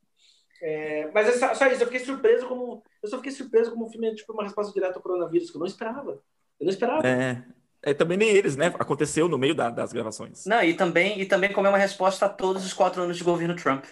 É, 0.61 1.11
mas 1.13 1.27
é 1.27 1.53
só 1.53 1.67
isso, 1.67 1.83
eu 1.83 1.87
fiquei 1.87 1.99
surpreso 1.99 2.47
como. 2.47 2.83
Eu 3.03 3.09
só 3.09 3.17
fiquei 3.17 3.31
surpreso 3.31 3.71
como 3.71 3.85
o 3.85 3.89
filme 3.91 4.07
é 4.07 4.15
tipo 4.15 4.33
uma 4.33 4.43
resposta 4.43 4.73
direta 4.73 4.97
ao 4.97 5.03
coronavírus, 5.03 5.51
que 5.51 5.57
eu 5.57 5.59
não 5.59 5.67
esperava. 5.67 6.11
Eu 6.59 6.65
não 6.65 6.69
esperava. 6.69 7.07
É. 7.07 7.43
É, 7.83 7.93
também 7.93 8.17
nem 8.17 8.29
eles, 8.29 8.55
né? 8.55 8.67
Aconteceu 8.79 9.29
no 9.29 9.37
meio 9.37 9.53
da, 9.53 9.69
das 9.69 9.93
gravações. 9.93 10.45
Não, 10.45 10.63
e 10.63 10.73
também, 10.73 11.21
e 11.21 11.25
também 11.25 11.53
como 11.53 11.67
é 11.67 11.69
uma 11.69 11.77
resposta 11.77 12.25
a 12.25 12.29
todos 12.29 12.65
os 12.65 12.73
quatro 12.73 13.03
anos 13.03 13.15
de 13.17 13.23
governo 13.23 13.55
Trump. 13.55 13.85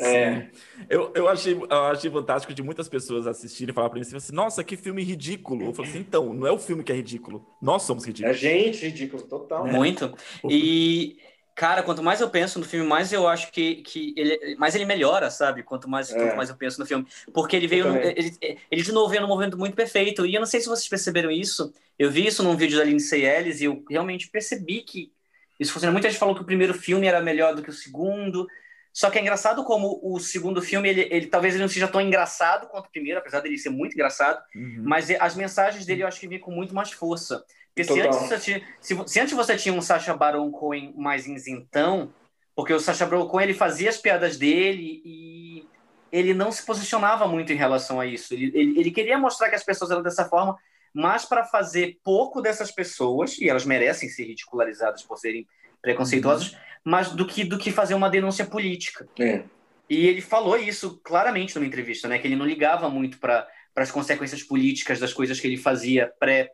É. 0.00 0.48
Eu, 0.88 1.12
eu, 1.14 1.28
achei, 1.28 1.54
eu 1.54 1.84
achei 1.86 2.10
fantástico 2.10 2.54
de 2.54 2.62
muitas 2.62 2.88
pessoas 2.88 3.26
assistirem 3.26 3.72
e 3.72 3.74
falar 3.74 3.90
pra 3.90 4.00
mim 4.00 4.06
assim, 4.06 4.34
nossa, 4.34 4.64
que 4.64 4.76
filme 4.76 5.02
ridículo. 5.02 5.66
Eu 5.66 5.74
falei 5.74 5.90
assim, 5.90 6.00
então, 6.00 6.32
não 6.32 6.46
é 6.46 6.52
o 6.52 6.58
filme 6.58 6.82
que 6.82 6.90
é 6.90 6.94
ridículo, 6.94 7.46
nós 7.60 7.82
somos 7.82 8.04
ridículos. 8.04 8.36
É 8.36 8.38
gente 8.38 8.86
ridículo, 8.86 9.22
total. 9.22 9.66
É. 9.66 9.72
Muito. 9.72 10.14
E, 10.48 11.18
cara, 11.54 11.82
quanto 11.82 12.02
mais 12.02 12.20
eu 12.20 12.30
penso 12.30 12.58
no 12.58 12.64
filme, 12.64 12.86
mais 12.86 13.12
eu 13.12 13.28
acho 13.28 13.52
que, 13.52 13.76
que 13.76 14.14
ele, 14.16 14.56
mais 14.56 14.74
ele 14.74 14.86
melhora, 14.86 15.30
sabe? 15.30 15.62
Quanto 15.62 15.88
mais, 15.88 16.10
é. 16.10 16.14
quanto 16.14 16.36
mais 16.36 16.48
eu 16.48 16.56
penso 16.56 16.80
no 16.80 16.86
filme. 16.86 17.06
Porque 17.32 17.54
ele 17.54 17.66
veio, 17.66 17.94
ele, 17.96 18.34
ele 18.70 18.82
de 18.82 18.92
novo 18.92 19.08
veio 19.08 19.22
num 19.22 19.28
movimento 19.28 19.58
muito 19.58 19.76
perfeito. 19.76 20.24
E 20.24 20.34
eu 20.34 20.40
não 20.40 20.46
sei 20.46 20.60
se 20.60 20.68
vocês 20.68 20.88
perceberam 20.88 21.30
isso, 21.30 21.72
eu 21.98 22.10
vi 22.10 22.26
isso 22.26 22.42
num 22.42 22.56
vídeo 22.56 22.78
da 22.78 22.84
Lindsay 22.84 23.24
Ellis 23.24 23.60
e 23.60 23.64
eu 23.64 23.84
realmente 23.88 24.30
percebi 24.30 24.80
que 24.80 25.12
isso 25.58 25.74
funciona. 25.74 25.92
Muita 25.92 26.08
gente 26.08 26.18
falou 26.18 26.34
que 26.34 26.40
o 26.40 26.46
primeiro 26.46 26.72
filme 26.72 27.06
era 27.06 27.20
melhor 27.20 27.54
do 27.54 27.62
que 27.62 27.68
o 27.68 27.74
segundo, 27.74 28.48
só 28.92 29.08
que 29.08 29.18
é 29.18 29.22
engraçado 29.22 29.64
como 29.64 30.00
o 30.02 30.18
segundo 30.18 30.60
filme, 30.60 30.88
ele, 30.88 31.08
ele 31.10 31.26
talvez 31.26 31.54
ele 31.54 31.62
não 31.62 31.68
seja 31.68 31.86
tão 31.86 32.00
engraçado 32.00 32.66
quanto 32.68 32.86
o 32.86 32.90
primeiro, 32.90 33.20
apesar 33.20 33.40
dele 33.40 33.56
ser 33.56 33.70
muito 33.70 33.94
engraçado, 33.94 34.42
uhum. 34.54 34.82
mas 34.84 35.08
as 35.10 35.36
mensagens 35.36 35.86
dele 35.86 36.02
eu 36.02 36.08
acho 36.08 36.18
que 36.18 36.26
vêm 36.26 36.40
com 36.40 36.50
muito 36.50 36.74
mais 36.74 36.90
força. 36.90 37.44
Porque 37.68 37.84
se 37.84 38.00
antes, 38.00 38.18
você 38.18 38.38
tinha, 38.38 38.62
se, 38.80 39.02
se, 39.06 39.20
antes 39.20 39.32
você 39.32 39.56
tinha 39.56 39.72
um 39.72 39.80
Sacha 39.80 40.14
Baron 40.14 40.50
Cohen 40.50 40.92
mais 40.96 41.26
isentão, 41.26 42.12
porque 42.54 42.72
o 42.72 42.80
Sacha 42.80 43.06
Baron 43.06 43.28
Cohen 43.28 43.44
ele 43.44 43.54
fazia 43.54 43.88
as 43.88 43.96
piadas 43.96 44.36
dele 44.36 45.00
e 45.04 45.68
ele 46.10 46.34
não 46.34 46.50
se 46.50 46.66
posicionava 46.66 47.28
muito 47.28 47.52
em 47.52 47.56
relação 47.56 48.00
a 48.00 48.06
isso. 48.06 48.34
Ele, 48.34 48.50
ele, 48.52 48.80
ele 48.80 48.90
queria 48.90 49.16
mostrar 49.16 49.48
que 49.48 49.54
as 49.54 49.62
pessoas 49.62 49.92
eram 49.92 50.02
dessa 50.02 50.24
forma, 50.24 50.58
mas 50.92 51.24
para 51.24 51.44
fazer 51.44 52.00
pouco 52.02 52.42
dessas 52.42 52.72
pessoas, 52.72 53.38
e 53.38 53.48
elas 53.48 53.64
merecem 53.64 54.08
ser 54.08 54.24
ridicularizadas 54.24 55.04
por 55.04 55.16
serem 55.16 55.46
preconceituosas, 55.80 56.52
uhum 56.52 56.69
mas 56.84 57.12
do 57.12 57.26
que 57.26 57.44
do 57.44 57.58
que 57.58 57.70
fazer 57.70 57.94
uma 57.94 58.10
denúncia 58.10 58.44
política. 58.44 59.08
É. 59.18 59.44
E 59.88 60.06
ele 60.06 60.20
falou 60.20 60.56
isso 60.56 61.00
claramente 61.02 61.54
numa 61.54 61.66
entrevista, 61.66 62.08
né? 62.08 62.18
Que 62.18 62.26
ele 62.26 62.36
não 62.36 62.46
ligava 62.46 62.88
muito 62.88 63.18
para 63.18 63.46
as 63.76 63.90
consequências 63.90 64.42
políticas 64.42 65.00
das 65.00 65.12
coisas 65.12 65.40
que 65.40 65.46
ele 65.46 65.56
fazia 65.56 66.12
pré 66.18 66.52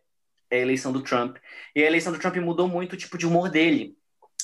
a 0.50 0.56
eleição 0.56 0.92
do 0.92 1.02
Trump. 1.02 1.36
E 1.74 1.82
a 1.82 1.86
eleição 1.86 2.12
do 2.12 2.18
Trump 2.18 2.36
mudou 2.36 2.68
muito 2.68 2.94
o 2.94 2.96
tipo 2.96 3.18
de 3.18 3.26
humor 3.26 3.50
dele. 3.50 3.96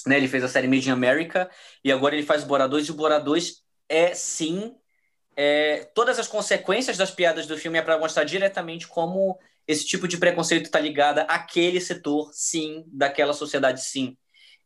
Né? 0.07 0.17
Ele 0.17 0.29
fez 0.29 0.45
a 0.45 0.49
série 0.49 0.69
Made 0.69 0.89
in 0.89 0.93
America 0.93 1.51
e 1.83 1.91
agora 1.93 2.15
ele 2.15 2.27
faz 2.27 2.45
Bora 2.45 2.69
2 2.69 2.89
e 2.89 2.91
o 2.91 2.95
Bora 2.95 3.19
2 3.19 3.63
é 3.89 4.15
sim 4.15 4.75
é, 5.37 5.85
todas 5.95 6.19
as 6.19 6.29
consequências 6.29 6.97
das 6.97 7.11
piadas 7.11 7.47
do 7.47 7.57
filme 7.57 7.79
é 7.79 7.83
para 7.83 7.99
mostrar 7.99 8.25
diretamente 8.25 8.87
como 8.87 9.39
esse 9.67 9.87
tipo 9.87 10.07
de 10.07 10.19
preconceito 10.19 10.67
está 10.67 10.79
ligado 10.79 11.21
àquele 11.21 11.81
setor, 11.81 12.31
sim, 12.33 12.85
daquela 12.89 13.33
sociedade, 13.33 13.83
sim. 13.83 14.17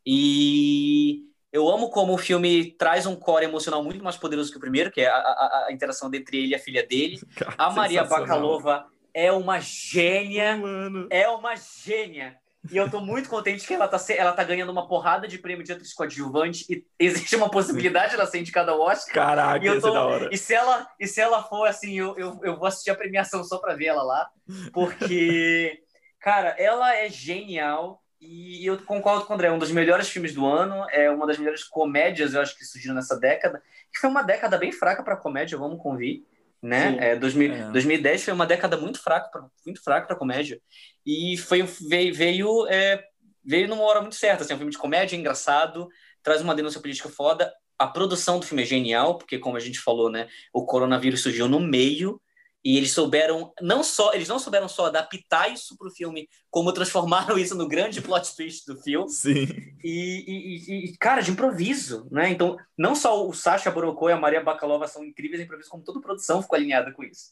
E 0.06 1.22
eu 1.52 1.68
amo 1.68 1.90
como 1.90 2.14
o 2.14 2.18
filme 2.18 2.72
traz 2.72 3.06
um 3.06 3.16
core 3.16 3.44
emocional 3.46 3.82
muito 3.82 4.04
mais 4.04 4.16
poderoso 4.16 4.50
que 4.52 4.56
o 4.56 4.60
primeiro, 4.60 4.90
que 4.90 5.00
é 5.00 5.08
a, 5.08 5.16
a, 5.16 5.66
a 5.68 5.72
interação 5.72 6.08
entre 6.14 6.38
ele 6.38 6.48
e 6.48 6.54
a 6.54 6.58
filha 6.58 6.86
dele. 6.86 7.18
Cara, 7.36 7.54
a 7.58 7.70
Maria 7.70 8.04
Bakalova 8.04 8.86
é 9.12 9.32
uma 9.32 9.58
gênia. 9.60 10.56
Mano. 10.56 11.08
É 11.10 11.28
uma 11.28 11.54
gênia. 11.56 12.36
E 12.70 12.76
eu 12.76 12.90
tô 12.90 13.00
muito 13.00 13.28
contente 13.28 13.64
que 13.64 13.74
ela 13.74 13.86
tá, 13.86 13.96
ela 14.12 14.32
tá 14.32 14.42
ganhando 14.42 14.72
uma 14.72 14.88
porrada 14.88 15.28
de 15.28 15.38
prêmio 15.38 15.64
de 15.64 15.72
atriz 15.72 15.94
coadjuvante 15.94 16.64
e 16.68 16.84
existe 16.98 17.36
uma 17.36 17.48
possibilidade 17.48 18.12
dela 18.16 18.26
ser 18.26 18.40
indicada 18.40 18.72
ao 18.72 18.80
Oscar. 18.80 19.14
Caraca, 19.14 19.64
E, 19.64 19.68
eu 19.68 19.80
tô- 19.80 19.92
da 19.92 20.04
hora. 20.04 20.28
e 20.32 20.36
se 20.36 20.52
ela 20.52 20.86
e 20.98 21.06
se 21.06 21.20
ela 21.20 21.42
for 21.44 21.66
assim, 21.68 21.96
eu, 21.96 22.16
eu, 22.18 22.40
eu 22.42 22.56
vou 22.58 22.66
assistir 22.66 22.90
a 22.90 22.96
premiação 22.96 23.44
só 23.44 23.58
pra 23.58 23.74
ver 23.76 23.86
ela 23.86 24.02
lá, 24.02 24.28
porque 24.72 25.80
cara, 26.18 26.56
ela 26.58 26.92
é 26.96 27.08
genial 27.08 28.02
e 28.20 28.64
eu 28.66 28.78
concordo 28.78 29.24
com 29.26 29.32
o 29.32 29.34
André, 29.36 29.48
é 29.48 29.52
um 29.52 29.58
dos 29.58 29.70
melhores 29.70 30.08
filmes 30.08 30.32
do 30.34 30.46
ano, 30.46 30.86
é 30.90 31.10
uma 31.10 31.26
das 31.26 31.38
melhores 31.38 31.64
comédias, 31.64 32.34
eu 32.34 32.40
acho 32.40 32.56
que 32.56 32.64
surgiram 32.64 32.94
nessa 32.94 33.18
década, 33.18 33.62
que 33.92 33.98
foi 33.98 34.08
uma 34.10 34.22
década 34.22 34.56
bem 34.58 34.72
fraca 34.72 35.02
pra 35.02 35.16
comédia, 35.16 35.58
vamos 35.58 35.80
convir, 35.82 36.24
né? 36.62 36.96
É, 36.98 37.16
2000, 37.16 37.52
É. 37.52 37.70
2010 37.70 38.24
foi 38.24 38.32
uma 38.32 38.46
década 38.46 38.76
muito 38.76 39.02
fraca, 39.02 39.28
pra- 39.30 39.46
muito 39.64 39.82
fraca 39.82 40.06
para 40.06 40.16
comédia 40.16 40.60
e 41.04 41.36
foi 41.36 41.62
veio 41.62 42.14
veio, 42.14 42.66
é, 42.68 43.04
veio 43.44 43.68
numa 43.68 43.82
hora 43.82 44.00
muito 44.00 44.16
certa, 44.16 44.42
assim, 44.42 44.52
é 44.52 44.56
um 44.56 44.58
filme 44.58 44.72
de 44.72 44.78
comédia 44.78 45.16
engraçado, 45.16 45.88
traz 46.22 46.40
uma 46.40 46.54
denúncia 46.54 46.80
política 46.80 47.08
foda. 47.08 47.52
A 47.78 47.86
produção 47.86 48.40
do 48.40 48.46
filme 48.46 48.62
é 48.62 48.66
genial, 48.66 49.18
porque 49.18 49.38
como 49.38 49.56
a 49.56 49.60
gente 49.60 49.78
falou, 49.78 50.10
né, 50.10 50.28
o 50.52 50.64
coronavírus 50.64 51.22
surgiu 51.22 51.46
no 51.46 51.60
meio 51.60 52.20
e 52.66 52.76
eles 52.76 52.90
souberam 52.90 53.52
não 53.62 53.84
só 53.84 54.12
eles 54.12 54.26
não 54.26 54.40
souberam 54.40 54.68
só 54.68 54.86
adaptar 54.86 55.52
isso 55.52 55.78
para 55.78 55.86
o 55.86 55.90
filme, 55.90 56.28
como 56.50 56.72
transformaram 56.72 57.38
isso 57.38 57.54
no 57.54 57.68
grande 57.68 58.02
plot 58.02 58.34
twist 58.34 58.66
do 58.66 58.76
filme. 58.82 59.08
Sim. 59.08 59.46
E, 59.84 60.24
e- 60.26 60.86
e- 60.90 60.96
cara, 60.98 61.20
de 61.20 61.30
improviso, 61.30 62.08
né? 62.10 62.28
Então, 62.28 62.56
não 62.76 62.96
só 62.96 63.24
o 63.24 63.32
Sacha 63.32 63.70
Baron 63.70 63.96
e 64.08 64.12
a 64.12 64.16
Maria 64.16 64.42
Bakalova 64.42 64.88
são 64.88 65.04
incríveis 65.04 65.40
em 65.40 65.44
improviso, 65.44 65.70
como 65.70 65.84
toda 65.84 66.00
a 66.00 66.02
produção 66.02 66.42
ficou 66.42 66.56
alinhada 66.56 66.92
com 66.92 67.04
isso. 67.04 67.30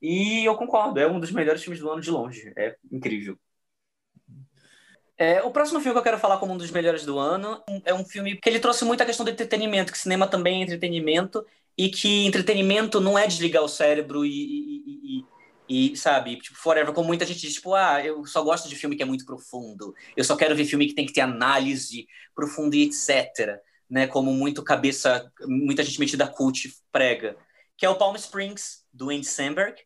E 0.00 0.44
eu 0.44 0.56
concordo, 0.56 0.98
é 0.98 1.06
um 1.06 1.20
dos 1.20 1.30
melhores 1.30 1.62
filmes 1.62 1.78
do 1.78 1.88
ano 1.88 2.00
de 2.00 2.10
longe. 2.10 2.52
É 2.56 2.74
incrível. 2.90 3.38
É, 5.16 5.40
o 5.44 5.52
próximo 5.52 5.78
filme 5.78 5.92
que 5.94 5.98
eu 6.00 6.02
quero 6.02 6.18
falar 6.18 6.38
como 6.38 6.54
um 6.54 6.56
dos 6.56 6.72
melhores 6.72 7.04
do 7.06 7.20
ano 7.20 7.62
é 7.84 7.94
um 7.94 8.04
filme 8.04 8.36
que 8.36 8.48
ele 8.48 8.58
trouxe 8.58 8.84
muito 8.84 9.00
a 9.00 9.06
questão 9.06 9.24
do 9.24 9.30
entretenimento, 9.30 9.92
que 9.92 9.98
cinema 9.98 10.26
também 10.26 10.60
é 10.60 10.64
entretenimento, 10.64 11.46
e 11.76 11.88
que 11.90 12.26
entretenimento 12.26 13.00
não 13.00 13.18
é 13.18 13.26
desligar 13.26 13.62
o 13.62 13.68
cérebro 13.68 14.24
e, 14.24 14.30
e- 14.30 15.26
e- 15.68 15.92
e- 15.92 15.96
sabe, 15.96 16.36
tipo, 16.40 16.56
forever, 16.58 16.92
como 16.94 17.06
muita 17.08 17.24
gente 17.26 17.40
diz, 17.40 17.54
tipo, 17.54 17.74
ah, 17.74 18.04
eu 18.04 18.24
só 18.26 18.42
gosto 18.42 18.68
de 18.68 18.76
filme 18.76 18.96
que 18.96 19.02
é 19.02 19.06
muito 19.06 19.24
profundo, 19.24 19.94
eu 20.16 20.24
só 20.24 20.36
quero 20.36 20.54
ver 20.56 20.64
filme 20.64 20.86
que 20.86 20.94
tem 20.94 21.06
que 21.06 21.12
ter 21.12 21.20
análise 21.22 22.06
profunda 22.34 22.76
e 22.76 22.82
etc, 22.84 23.58
né, 23.88 24.06
como 24.06 24.32
muito 24.32 24.62
cabeça, 24.62 25.30
muita 25.46 25.82
gente 25.82 25.98
metida 26.00 26.26
cult 26.26 26.74
prega, 26.90 27.36
que 27.76 27.86
é 27.86 27.88
o 27.90 27.96
Palm 27.96 28.14
Springs, 28.16 28.84
do 28.92 29.10
Andy 29.10 29.26
Samberg, 29.26 29.80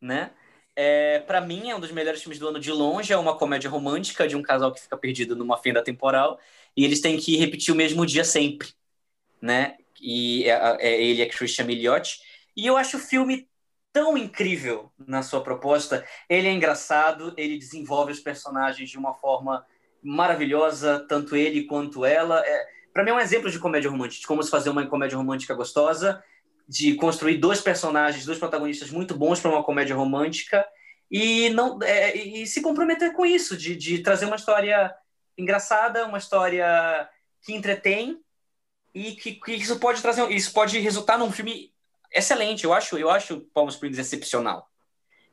né, 0.00 0.30
é, 0.74 1.20
para 1.20 1.40
mim, 1.40 1.70
é 1.70 1.74
um 1.76 1.80
dos 1.80 1.90
melhores 1.90 2.20
filmes 2.20 2.38
do 2.38 2.48
ano 2.48 2.60
de 2.60 2.70
longe. 2.70 3.10
É 3.12 3.16
uma 3.16 3.36
comédia 3.36 3.70
romântica 3.70 4.28
de 4.28 4.36
um 4.36 4.42
casal 4.42 4.72
que 4.72 4.80
fica 4.80 4.96
perdido 4.96 5.34
numa 5.34 5.56
fenda 5.56 5.82
temporal 5.82 6.38
e 6.76 6.84
eles 6.84 7.00
têm 7.00 7.16
que 7.16 7.36
repetir 7.36 7.72
o 7.72 7.76
mesmo 7.76 8.04
dia 8.04 8.24
sempre, 8.24 8.68
né? 9.40 9.76
E 10.00 10.44
é, 10.44 10.76
é 10.80 11.02
ele 11.02 11.22
a 11.22 11.28
Christian 11.28 11.64
Milioti. 11.64 12.18
E 12.56 12.66
eu 12.66 12.76
acho 12.76 12.96
o 12.96 13.00
filme 13.00 13.48
tão 13.92 14.16
incrível 14.16 14.92
na 14.98 15.22
sua 15.22 15.42
proposta. 15.42 16.04
Ele 16.28 16.48
é 16.48 16.52
engraçado, 16.52 17.32
ele 17.36 17.58
desenvolve 17.58 18.12
os 18.12 18.20
personagens 18.20 18.90
de 18.90 18.98
uma 18.98 19.14
forma 19.14 19.64
maravilhosa, 20.02 21.04
tanto 21.08 21.34
ele 21.34 21.64
quanto 21.64 22.04
ela. 22.04 22.46
É, 22.46 22.66
para 22.92 23.02
mim 23.02 23.10
é 23.10 23.14
um 23.14 23.20
exemplo 23.20 23.50
de 23.50 23.58
comédia 23.58 23.90
romântica, 23.90 24.20
de 24.20 24.26
como 24.26 24.42
se 24.42 24.50
fazer 24.50 24.70
uma 24.70 24.86
comédia 24.86 25.16
romântica 25.16 25.54
gostosa 25.54 26.22
de 26.68 26.94
construir 26.96 27.38
dois 27.38 27.60
personagens, 27.60 28.24
dois 28.24 28.38
protagonistas 28.38 28.90
muito 28.90 29.14
bons 29.16 29.40
para 29.40 29.50
uma 29.50 29.62
comédia 29.62 29.94
romântica 29.94 30.66
e 31.10 31.50
não 31.50 31.78
é, 31.82 32.16
e 32.16 32.46
se 32.46 32.60
comprometer 32.60 33.12
com 33.12 33.24
isso, 33.24 33.56
de, 33.56 33.76
de 33.76 34.00
trazer 34.00 34.26
uma 34.26 34.36
história 34.36 34.92
engraçada, 35.38 36.06
uma 36.06 36.18
história 36.18 37.08
que 37.42 37.54
entretém 37.54 38.20
e 38.96 39.12
que, 39.12 39.34
que 39.34 39.52
isso 39.52 39.78
pode 39.78 40.00
trazer, 40.00 40.26
isso 40.30 40.50
pode 40.54 40.78
resultar 40.78 41.18
num 41.18 41.30
filme 41.30 41.70
excelente. 42.10 42.64
Eu 42.64 42.72
acho, 42.72 42.96
eu 42.96 43.10
acho 43.10 43.42
Palm 43.52 43.68
Springs 43.68 43.98
excepcional. 43.98 44.70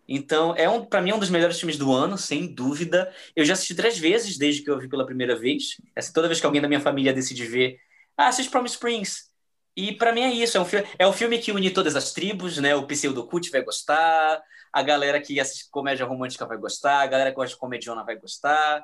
Então, 0.06 0.54
é 0.58 0.68
um, 0.68 0.84
para 0.84 1.02
mim, 1.02 1.12
é 1.12 1.16
um 1.16 1.20
dos 1.20 1.30
melhores 1.30 1.58
filmes 1.58 1.78
do 1.78 1.94
ano, 1.94 2.18
sem 2.18 2.54
dúvida. 2.54 3.10
Eu 3.34 3.46
já 3.46 3.54
assisti 3.54 3.74
três 3.74 3.98
vezes 3.98 4.38
desde 4.38 4.64
que 4.64 4.70
eu 4.70 4.78
vi 4.78 4.90
pela 4.90 5.06
primeira 5.06 5.34
vez. 5.34 5.82
Essa, 5.96 6.12
toda 6.12 6.28
vez 6.28 6.42
que 6.42 6.46
alguém 6.46 6.62
da 6.62 6.68
minha 6.68 6.82
família 6.82 7.14
decide 7.14 7.46
ver, 7.46 7.80
ah, 8.18 8.28
assiste 8.28 8.52
Palm 8.52 8.66
Springs. 8.66 9.32
E 9.78 9.94
para 9.94 10.12
mim 10.12 10.24
é 10.24 10.32
isso, 10.34 10.58
é 10.58 10.60
um, 10.60 10.66
filme, 10.66 10.86
é 11.00 11.08
um 11.08 11.14
filme 11.14 11.40
que 11.40 11.54
une 11.54 11.72
todas 11.72 11.96
as 11.96 12.12
tribos, 12.12 12.58
né? 12.58 12.76
O 12.76 12.86
pseudo 12.86 13.26
cult 13.26 13.50
vai 13.50 13.64
gostar, 13.64 14.44
a 14.74 14.84
galera 14.84 15.22
que 15.22 15.40
assiste 15.40 15.70
comédia 15.72 16.06
romântica 16.06 16.46
vai 16.46 16.58
gostar, 16.58 17.00
a 17.00 17.08
galera 17.08 17.30
que 17.30 17.38
gosta 17.38 17.56
de 17.56 17.60
comediona 17.62 18.04
vai 18.04 18.18
gostar. 18.18 18.84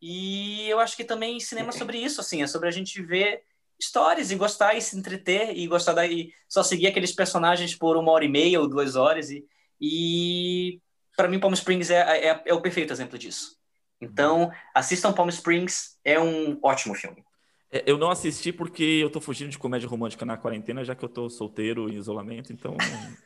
E 0.00 0.68
eu 0.68 0.78
acho 0.78 0.96
que 0.96 1.02
também 1.02 1.40
cinema 1.40 1.70
é 1.70 1.72
sobre 1.72 1.98
isso, 1.98 2.20
assim, 2.20 2.44
é 2.44 2.46
sobre 2.46 2.68
a 2.68 2.70
gente 2.70 3.02
ver 3.02 3.42
histórias 3.80 4.30
e 4.30 4.36
gostar 4.36 4.74
e 4.74 4.82
se 4.82 4.96
entreter 4.96 5.56
e 5.56 5.66
gostar 5.66 5.94
daí 5.94 6.32
só 6.46 6.62
seguir 6.62 6.86
aqueles 6.88 7.12
personagens 7.12 7.74
por 7.74 7.96
uma 7.96 8.12
hora 8.12 8.24
e 8.24 8.28
meia 8.28 8.60
ou 8.60 8.68
duas 8.68 8.94
horas 8.94 9.30
e, 9.30 9.44
e 9.80 10.80
para 11.16 11.28
mim 11.28 11.40
Palm 11.40 11.54
Springs 11.54 11.90
é, 11.90 12.28
é, 12.28 12.42
é 12.46 12.54
o 12.54 12.60
perfeito 12.60 12.92
exemplo 12.92 13.18
disso. 13.18 13.56
Então 14.00 14.50
assistam 14.74 15.12
Palm 15.12 15.28
Springs, 15.30 15.98
é 16.04 16.20
um 16.20 16.58
ótimo 16.62 16.94
filme. 16.94 17.24
É, 17.72 17.84
Eu 17.86 17.96
não 17.96 18.10
assisti 18.10 18.52
porque 18.52 18.82
eu 18.82 19.10
tô 19.10 19.20
fugindo 19.20 19.50
de 19.50 19.58
comédia 19.58 19.88
romântica 19.88 20.26
na 20.26 20.36
quarentena, 20.36 20.84
já 20.84 20.94
que 20.94 21.04
eu 21.04 21.08
tô 21.08 21.30
solteiro 21.30 21.88
em 21.88 21.96
isolamento, 21.96 22.52
então 22.52 22.76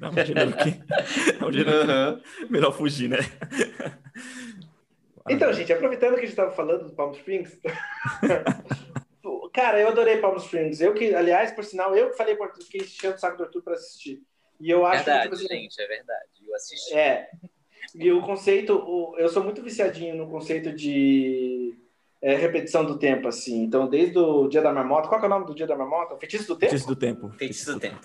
é 0.00 0.08
um 0.08 0.24
gênero 0.24 0.56
que. 0.56 0.70
É 1.40 1.44
um 1.44 1.52
gênero 1.52 2.20
que 2.20 2.46
melhor 2.50 2.72
fugir, 2.72 3.08
né? 3.08 3.18
Então, 5.28 5.50
gente, 5.54 5.72
aproveitando 5.72 6.14
que 6.14 6.18
a 6.18 6.22
gente 6.22 6.30
estava 6.30 6.50
falando 6.50 6.84
do 6.84 6.94
Palm 6.94 7.12
Springs, 7.12 7.58
cara, 9.54 9.80
eu 9.80 9.88
adorei 9.88 10.18
Palm 10.18 10.36
Springs. 10.36 10.80
Eu 10.82 10.92
que, 10.92 11.14
aliás, 11.14 11.52
por 11.52 11.64
sinal, 11.64 11.96
eu 11.96 12.10
que 12.10 12.16
falei 12.16 12.36
para 12.36 12.52
fiquei 12.54 12.82
enchendo 12.82 13.14
o 13.14 13.18
saco 13.18 13.38
do 13.38 13.44
Arthur 13.44 13.62
para 13.62 13.74
assistir. 13.74 14.20
E 14.60 14.68
eu 14.68 14.84
acho 14.84 15.04
verdade, 15.04 15.28
que, 15.30 15.36
tipo 15.36 15.44
assim, 15.52 15.62
gente, 15.62 15.80
é 15.80 15.86
verdade. 15.86 16.28
Eu 16.46 16.54
assisti. 16.54 16.94
É. 16.94 17.28
E 17.94 18.12
o 18.12 18.20
conceito, 18.22 18.74
o- 18.76 19.16
eu 19.18 19.28
sou 19.28 19.42
muito 19.42 19.62
viciadinho 19.62 20.14
no 20.16 20.28
conceito 20.28 20.72
de 20.72 21.74
é, 22.22 22.34
repetição 22.36 22.84
do 22.86 22.98
tempo, 22.98 23.28
assim. 23.28 23.62
Então, 23.64 23.86
desde 23.86 24.18
o 24.18 24.48
Dia 24.48 24.62
da 24.62 24.72
Marmota, 24.72 25.08
qual 25.08 25.20
que 25.20 25.26
é 25.26 25.28
o 25.28 25.30
nome 25.30 25.44
do 25.46 25.54
Dia 25.54 25.66
da 25.66 25.76
Marmota? 25.76 26.14
O 26.14 26.18
Feitiço 26.18 26.46
do 26.46 26.56
Tempo? 26.56 26.70
Feitiço 26.70 26.86
do 26.88 26.96
tempo. 26.98 27.30
Feitiço 27.32 27.72
do 27.74 27.80
Tempo. 27.80 28.00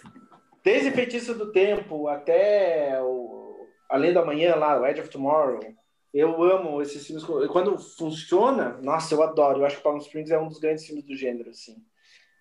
Desde 0.62 0.92
Feitiço 0.92 1.34
do 1.36 1.52
Tempo 1.54 2.08
até 2.10 3.00
o 3.02 3.66
Além 3.90 4.12
da 4.14 4.24
Manhã, 4.26 4.56
lá, 4.56 4.80
o 4.80 4.86
Edge 4.86 5.00
of 5.02 5.10
Tomorrow. 5.10 5.60
Eu 6.13 6.41
amo 6.43 6.82
esses 6.82 7.06
filmes. 7.06 7.24
Quando 7.52 7.78
funciona, 7.78 8.78
nossa, 8.82 9.13
eu 9.13 9.22
adoro. 9.22 9.60
Eu 9.60 9.65
acho 9.65 9.78
que 9.78 9.84
Palm 9.84 9.98
Springs 9.98 10.32
é 10.32 10.39
um 10.39 10.48
dos 10.48 10.60
grandes 10.60 10.86
filmes 10.86 11.04
do 11.06 11.15
gênero, 11.15 11.50
assim. 11.52 11.76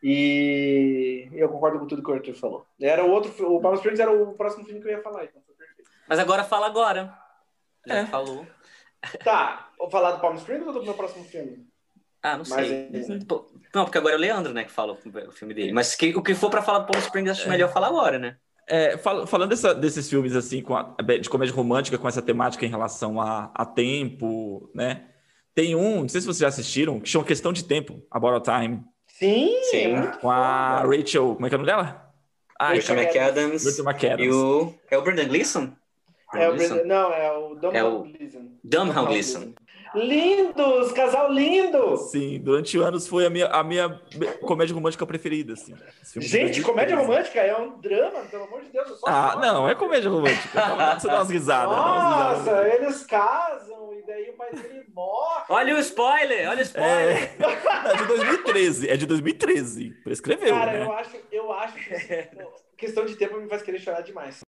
E 0.03 1.29
eu 1.33 1.49
concordo 1.49 1.79
com 1.79 1.87
tudo 1.87 2.03
que 2.03 2.11
o 2.11 2.15
Arthur 2.15 2.35
falou. 2.35 2.67
Era 2.81 3.05
o 3.05 3.11
outro, 3.11 3.31
o 3.53 3.61
Palm 3.61 3.75
Springs 3.75 4.01
era 4.01 4.11
o 4.11 4.33
próximo 4.35 4.65
filme 4.65 4.81
que 4.81 4.87
eu 4.89 4.93
ia 4.93 5.03
falar, 5.03 5.25
então 5.25 5.43
foi 5.45 5.55
perfeito. 5.55 5.91
Mas 6.09 6.19
agora 6.19 6.45
fala 6.45 6.67
agora. 6.67 7.13
Já 7.87 7.95
É. 7.97 8.07
falou. 8.07 8.47
Tá, 9.25 9.71
vou 9.79 9.91
falar 9.91 10.13
do 10.13 10.21
Palm 10.21 10.35
Springs 10.37 10.67
ou 10.67 10.73
do 10.73 10.83
meu 10.83 10.95
próximo 10.95 11.25
filme? 11.25 11.67
Ah, 12.23 12.33
não 12.37 12.45
Mas 12.49 12.67
sei. 12.67 12.91
é- 12.93 13.25
Pô, 13.27 13.47
Não, 13.75 13.85
porque 13.85 13.99
agora 13.99 14.15
é 14.15 14.17
o 14.17 14.21
Leandro, 14.21 14.53
né, 14.53 14.65
que 14.65 14.73
fala 14.73 14.93
o 14.95 15.31
filme 15.33 15.53
dele. 15.55 15.73
Mas 15.73 15.95
que- 15.95 16.17
o 16.17 16.23
que 16.23 16.35
for 16.35 16.51
pra 16.51 16.63
falar 16.63 16.81
do 16.81 16.87
Palm 16.91 17.03
Springs, 17.05 17.31
acho 17.31 17.49
melhor 17.49 17.71
falar 17.73 17.89
agora, 17.89 18.19
né? 18.19 18.37
É, 18.69 18.99
fal- 18.99 19.27
falando 19.27 19.51
dessa- 19.51 19.75
desses 19.75 20.09
filmes 20.09 20.37
assim 20.37 20.61
com 20.63 20.77
a- 20.77 20.95
de 21.21 21.29
comédia 21.31 21.55
romântica 21.55 21.97
com 21.97 22.07
essa 22.07 22.21
temática 22.23 22.65
em 22.67 22.69
relação 22.69 23.21
a, 23.21 23.51
a 23.55 23.65
tempo, 23.65 24.71
né? 24.75 25.07
Tem 25.55 25.75
um, 25.75 26.03
não 26.03 26.09
sei 26.09 26.21
se 26.21 26.27
vocês 26.27 26.39
já 26.41 26.49
assistiram, 26.49 27.01
que 27.01 27.09
chama 27.09 27.25
Questão 27.25 27.53
de 27.53 27.65
Tempo, 27.65 28.03
A 28.11 28.19
Borrow 28.21 28.41
Time, 28.41 28.83
Sim, 29.07 29.51
Sim. 29.71 29.95
é 29.97 30.07
com 30.21 30.31
a. 30.31 30.83
Rachel, 30.85 31.35
como 31.35 31.47
é 31.47 31.49
que 31.49 31.55
é 31.55 31.59
o 31.59 31.61
nome 31.61 31.67
dela? 31.71 32.13
Ah, 32.61 32.69
Rachel 32.75 32.95
Rachel 32.97 33.13
McAdams 33.23 33.65
Rachel 33.65 33.85
McAdams. 33.85 34.25
e 34.27 34.31
o... 34.31 34.75
É 34.91 34.99
o 34.99 35.03
Brendan 35.03 35.27
Gleeson? 35.29 35.73
É 36.35 36.49
o? 36.49 36.55
Brendan- 36.55 36.85
não, 36.85 37.13
é 37.13 37.33
o 37.33 37.55
Domhnall 37.55 37.75
É 37.75 37.85
o- 37.85 38.03
Gleeson. 38.03 38.49
Domhnall 38.63 39.07
Gleeson. 39.07 39.55
Lindos, 39.95 40.93
casal 40.93 41.33
lindo! 41.33 41.97
Sim, 41.97 42.39
durante 42.41 42.79
anos 42.79 43.07
foi 43.09 43.27
a 43.27 43.31
minha, 43.31 43.47
a 43.47 43.63
minha 43.65 43.89
comédia 44.43 44.75
romântica 44.75 45.07
preferida, 45.07 45.55
assim. 45.55 45.75
Gente, 46.17 46.61
2013. 46.61 46.63
comédia 46.63 46.97
romântica 46.97 47.41
é 47.41 47.57
um 47.57 47.79
drama, 47.81 48.21
pelo 48.31 48.45
amor 48.45 48.63
de 48.63 48.71
Deus. 48.71 48.89
eu 48.89 48.97
só 48.97 49.07
Ah, 49.09 49.23
gosto. 49.35 49.41
não, 49.41 49.69
é 49.69 49.75
comédia 49.75 50.11
romântica. 50.11 50.49
Você 50.99 51.07
dá 51.09 51.15
umas 51.17 51.31
risadas. 51.31 51.77
dá 51.77 51.83
umas 51.83 52.39
risadas. 52.39 52.47
Nossa, 52.47 52.69
eles 52.69 53.07
casam 53.07 53.95
e 53.95 54.03
daí 54.07 54.31
o 54.31 54.33
pai 54.35 54.51
dele 54.53 54.85
morre. 54.95 55.45
Olha 55.49 55.75
o 55.75 55.79
spoiler! 55.79 56.49
Olha 56.51 56.59
o 56.59 56.63
spoiler! 56.63 57.31
É, 57.39 57.93
é 57.93 57.97
de 57.97 58.07
2013, 58.07 58.89
é 58.91 58.97
de 58.97 59.07
2013. 59.07 59.91
Prescreveu, 60.05 60.55
Cara, 60.55 60.73
né? 60.73 60.85
eu 60.85 60.93
acho, 60.93 61.17
eu 61.33 61.53
acho 61.53 61.75
que 61.75 62.29
questão 62.77 63.05
de 63.05 63.17
tempo 63.17 63.37
me 63.41 63.49
faz 63.49 63.63
querer 63.63 63.79
chorar 63.81 64.03
demais. 64.03 64.41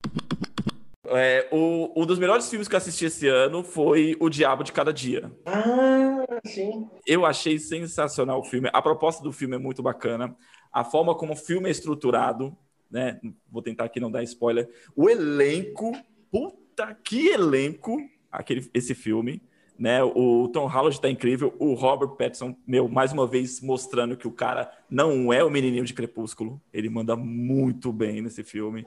É, 1.11 1.47
o, 1.51 1.91
um 1.95 2.05
dos 2.05 2.19
melhores 2.19 2.49
filmes 2.49 2.67
que 2.67 2.75
eu 2.75 2.77
assisti 2.77 3.05
esse 3.05 3.27
ano 3.27 3.63
foi 3.63 4.15
O 4.19 4.29
Diabo 4.29 4.63
de 4.63 4.71
Cada 4.71 4.93
Dia. 4.93 5.31
Ah, 5.45 6.25
sim. 6.45 6.89
Eu 7.05 7.25
achei 7.25 7.57
sensacional 7.57 8.39
o 8.39 8.43
filme. 8.43 8.69
A 8.71 8.81
proposta 8.81 9.23
do 9.23 9.31
filme 9.31 9.55
é 9.55 9.59
muito 9.59 9.81
bacana. 9.81 10.35
A 10.71 10.83
forma 10.83 11.15
como 11.15 11.33
o 11.33 11.37
filme 11.37 11.67
é 11.67 11.71
estruturado, 11.71 12.55
né? 12.89 13.19
Vou 13.49 13.61
tentar 13.61 13.85
aqui 13.85 13.99
não 13.99 14.11
dar 14.11 14.23
spoiler. 14.23 14.69
O 14.95 15.09
elenco, 15.09 15.91
puta 16.31 16.93
que 17.03 17.27
elenco 17.27 17.97
aquele, 18.31 18.69
esse 18.73 18.93
filme. 18.93 19.41
Né? 19.77 20.03
O 20.03 20.49
Tom 20.49 20.67
Holland 20.67 20.99
tá 20.99 21.09
incrível, 21.09 21.55
o 21.57 21.73
Robert 21.73 22.09
Pattinson, 22.17 22.53
meu, 22.67 22.89
mais 22.89 23.13
uma 23.13 23.25
vez 23.25 23.61
mostrando 23.61 24.17
que 24.17 24.27
o 24.27 24.31
cara 24.31 24.69
não 24.89 25.31
é 25.31 25.41
o 25.41 25.49
menininho 25.49 25.85
de 25.85 25.93
Crepúsculo, 25.93 26.61
ele 26.73 26.89
manda 26.89 27.15
muito 27.15 27.93
bem 27.93 28.21
nesse 28.21 28.43
filme, 28.43 28.85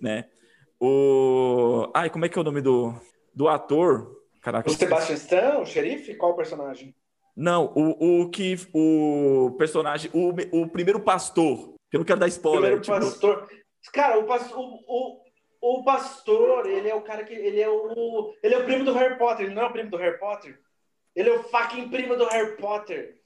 né? 0.00 0.24
O, 0.86 1.90
ai, 1.94 2.10
como 2.10 2.26
é 2.26 2.28
que 2.28 2.36
é 2.36 2.40
o 2.42 2.44
nome 2.44 2.60
do, 2.60 2.94
do 3.34 3.48
ator? 3.48 4.20
Caraca, 4.42 4.68
o 4.68 4.74
Sebastian 4.74 5.14
Stan, 5.14 5.58
o 5.60 5.64
xerife, 5.64 6.14
qual 6.14 6.32
o 6.32 6.36
personagem? 6.36 6.94
Não, 7.34 7.72
o, 7.74 8.24
o 8.24 8.30
que 8.30 8.54
o 8.74 9.54
personagem, 9.56 10.10
o, 10.12 10.34
o 10.60 10.68
primeiro 10.68 11.00
pastor, 11.00 11.74
eu 11.90 12.00
não 12.00 12.04
quero 12.04 12.20
dar 12.20 12.28
spoiler. 12.28 12.78
Primeiro 12.78 12.82
tipo... 12.82 12.98
pastor. 12.98 13.48
Cara, 13.94 14.18
o, 14.18 14.24
pastor, 14.24 14.58
o, 14.58 15.20
o, 15.62 15.78
o 15.78 15.84
pastor, 15.84 16.66
ele 16.66 16.86
é 16.86 16.94
o 16.94 17.00
cara 17.00 17.24
que. 17.24 17.32
Ele 17.32 17.62
é 17.62 17.68
o. 17.68 18.34
Ele 18.42 18.54
é 18.54 18.58
o 18.58 18.64
primo 18.64 18.84
do 18.84 18.92
Harry 18.92 19.16
Potter. 19.16 19.46
Ele 19.46 19.54
não 19.54 19.62
é 19.62 19.66
o 19.66 19.72
primo 19.72 19.90
do 19.90 19.96
Harry 19.96 20.18
Potter. 20.18 20.58
Ele 21.16 21.30
é 21.30 21.32
o 21.32 21.44
fucking 21.44 21.88
primo 21.88 22.14
do 22.14 22.26
Harry 22.26 22.58
Potter. 22.58 23.16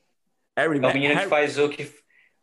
Harry, 0.56 0.76
é 0.76 0.86
o 0.86 0.94
menino 0.94 1.14
Harry... 1.14 1.24
que 1.24 1.28
faz 1.28 1.58
o 1.58 1.68
que, 1.68 1.92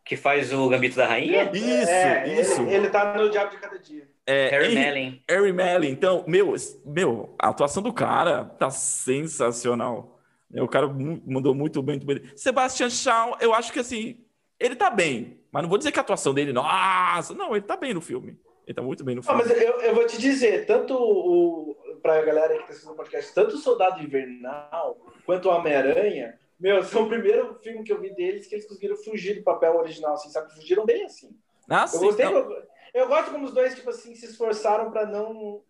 que 0.04 0.16
faz 0.16 0.52
o 0.52 0.68
Gambito 0.68 0.96
da 0.96 1.06
Rainha? 1.06 1.50
Isso, 1.54 1.90
é, 1.90 2.40
isso. 2.40 2.60
Ele, 2.62 2.74
ele 2.74 2.90
tá 2.90 3.16
no 3.16 3.30
Diabo 3.30 3.50
de 3.50 3.56
Cada 3.56 3.78
Dia. 3.78 4.14
É, 4.26 4.48
Harry 4.48 4.74
Melling. 4.74 5.22
Harry 5.28 5.52
Melling. 5.52 5.90
Então, 5.90 6.24
meu, 6.26 6.54
meu, 6.84 7.34
a 7.38 7.48
atuação 7.48 7.82
do 7.82 7.92
cara 7.92 8.44
tá 8.44 8.70
sensacional. 8.70 10.20
O 10.52 10.68
cara 10.68 10.88
mandou 10.88 11.54
muito 11.54 11.82
bem, 11.82 11.96
muito 11.96 12.06
bem. 12.06 12.30
Sebastian 12.36 12.90
Shaw, 12.90 13.36
eu 13.40 13.54
acho 13.54 13.72
que 13.72 13.80
assim, 13.80 14.24
ele 14.58 14.74
tá 14.74 14.90
bem. 14.90 15.40
Mas 15.52 15.62
não 15.62 15.68
vou 15.68 15.78
dizer 15.78 15.92
que 15.92 15.98
a 15.98 16.02
atuação 16.02 16.34
dele, 16.34 16.52
nossa, 16.52 17.34
não, 17.34 17.54
ele 17.54 17.64
tá 17.64 17.76
bem 17.76 17.94
no 17.94 18.00
filme. 18.00 18.38
Ele 18.66 18.74
tá 18.74 18.82
muito 18.82 19.04
bem 19.04 19.14
no 19.14 19.22
filme. 19.22 19.42
Ah, 19.42 19.44
mas 19.46 19.62
eu, 19.62 19.80
eu 19.80 19.94
vou 19.94 20.06
te 20.06 20.20
dizer, 20.20 20.66
tanto 20.66 20.94
o, 20.94 21.76
pra 22.02 22.20
galera 22.22 22.54
que 22.54 22.64
tá 22.64 22.70
assistindo 22.70 22.92
o 22.92 22.96
podcast, 22.96 23.32
tanto 23.32 23.54
o 23.54 23.58
Soldado 23.58 24.02
Invernal 24.02 24.98
quanto 25.24 25.48
o 25.48 25.52
Homem-Aranha, 25.52 26.38
meu, 26.58 26.82
são 26.82 27.04
o 27.04 27.08
primeiro 27.08 27.54
filme 27.62 27.84
que 27.84 27.92
eu 27.92 28.00
vi 28.00 28.14
deles 28.14 28.46
que 28.46 28.54
eles 28.54 28.66
conseguiram 28.66 28.96
fugir 28.96 29.36
do 29.36 29.44
papel 29.44 29.76
original, 29.76 30.14
assim, 30.14 30.30
sabe? 30.30 30.52
Fugiram 30.54 30.84
bem 30.84 31.04
assim. 31.04 31.30
Ah, 31.68 31.82
eu 31.82 31.88
sim. 31.88 31.98
Gostei, 32.06 32.26
então... 32.26 32.38
eu, 32.38 32.62
eu, 33.00 33.08
gosto 33.08 33.30
como 33.30 33.46
os 33.46 33.52
dois, 33.52 33.74
tipo 33.74 33.90
assim, 33.90 34.14
se 34.14 34.26
esforçaram 34.26 34.90
para 34.90 35.06
não. 35.06 35.62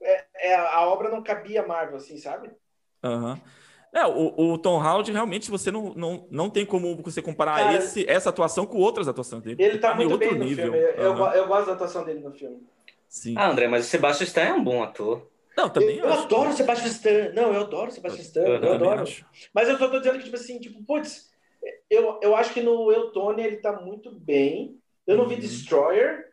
É, 0.00 0.24
é, 0.34 0.54
a 0.54 0.86
obra 0.86 1.08
não 1.08 1.22
cabia 1.22 1.66
Marvel, 1.66 1.96
assim, 1.96 2.18
sabe? 2.18 2.50
Aham. 3.02 3.32
Uhum. 3.32 3.40
É, 3.92 4.04
o, 4.06 4.52
o, 4.52 4.58
Tom 4.58 4.78
Holland 4.78 5.10
realmente 5.10 5.50
você 5.50 5.70
não, 5.70 5.94
não, 5.94 6.26
não 6.30 6.50
tem 6.50 6.66
como 6.66 6.94
você 6.96 7.22
comparar 7.22 7.56
Cara, 7.56 7.78
esse, 7.78 8.04
essa 8.06 8.28
atuação 8.28 8.66
com 8.66 8.76
outras 8.76 9.08
atuações 9.08 9.42
dele. 9.42 9.62
Ele 9.62 9.78
tá, 9.78 9.90
tá 9.90 9.94
muito 9.94 10.18
bem 10.18 10.34
no 10.34 10.44
nível. 10.44 10.70
filme. 10.70 10.78
Eu, 10.96 11.12
uhum. 11.12 11.32
eu, 11.32 11.46
gosto 11.48 11.66
da 11.66 11.72
atuação 11.72 12.04
dele 12.04 12.20
no 12.20 12.30
filme. 12.30 12.60
Sim. 13.08 13.34
Ah, 13.38 13.48
André, 13.48 13.68
mas 13.68 13.86
o 13.86 13.88
Sebastian 13.88 14.26
Stan 14.26 14.42
é 14.42 14.52
um 14.52 14.62
bom 14.62 14.82
ator. 14.82 15.26
Não, 15.56 15.70
também 15.70 15.96
eu, 15.96 16.04
eu 16.04 16.12
adoro 16.12 16.50
o 16.50 16.52
Sebastian 16.52 16.88
Stan. 16.88 17.32
Não, 17.32 17.54
eu 17.54 17.62
adoro 17.62 17.88
o 17.88 17.90
Sebastian 17.90 18.22
Stan. 18.22 18.40
Eu, 18.40 18.56
eu 18.56 18.72
adoro. 18.74 19.02
Acho. 19.02 19.24
Mas 19.54 19.66
eu 19.66 19.78
tô, 19.78 19.90
tô, 19.90 19.98
dizendo 19.98 20.18
que, 20.18 20.24
tipo 20.24 20.36
assim, 20.36 20.58
tipo, 20.58 20.84
putz, 20.84 21.30
eu, 21.88 22.20
eu 22.22 22.36
acho 22.36 22.52
que 22.52 22.60
no 22.60 22.92
Eutone 22.92 23.42
ele 23.42 23.56
tá 23.56 23.72
muito 23.80 24.10
bem. 24.10 24.78
Eu 25.06 25.16
não 25.16 25.24
uhum. 25.24 25.30
vi 25.30 25.36
Destroyer. 25.36 26.26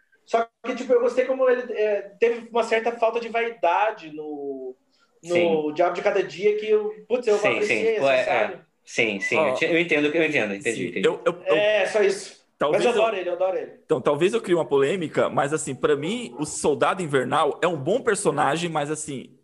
Que, 0.63 0.75
tipo, 0.75 0.93
eu 0.93 1.01
gostei 1.01 1.25
como 1.25 1.49
ele 1.49 1.73
é, 1.73 2.13
teve 2.19 2.49
uma 2.49 2.63
certa 2.63 2.91
falta 2.93 3.19
de 3.19 3.27
vaidade 3.27 4.11
no, 4.13 4.75
no 5.23 5.33
sim. 5.33 5.73
Diabo 5.73 5.93
de 5.93 6.01
Cada 6.01 6.23
Dia 6.23 6.57
que 6.57 6.69
eu, 6.69 6.93
putz, 7.07 7.27
eu 7.27 7.37
sim, 7.37 7.47
apreciei, 7.49 7.99
sim. 7.99 8.05
Assim, 8.05 8.31
é, 8.31 8.59
sim, 8.85 9.19
sim, 9.19 9.37
oh, 9.37 9.65
eu 9.65 9.79
entendo, 9.79 10.07
eu 10.07 10.23
entendo, 10.23 10.55
entendi. 10.55 10.87
entendi. 10.87 11.07
Eu, 11.07 11.19
eu, 11.25 11.43
eu, 11.45 11.55
é, 11.55 11.85
só 11.85 12.01
isso. 12.01 12.41
Talvez 12.57 12.85
mas 12.85 12.95
eu 12.95 13.01
adoro 13.01 13.15
eu, 13.15 13.21
ele, 13.21 13.29
eu 13.29 13.33
adoro 13.33 13.57
ele. 13.57 13.71
Então, 13.85 13.99
talvez 13.99 14.33
eu 14.33 14.41
crie 14.41 14.55
uma 14.55 14.65
polêmica, 14.65 15.29
mas 15.29 15.53
assim, 15.53 15.75
para 15.75 15.97
mim, 15.97 16.33
o 16.39 16.45
Soldado 16.45 17.01
Invernal 17.01 17.59
é 17.61 17.67
um 17.67 17.75
bom 17.75 18.01
personagem, 18.01 18.69
mas 18.69 18.89
assim, 18.89 19.37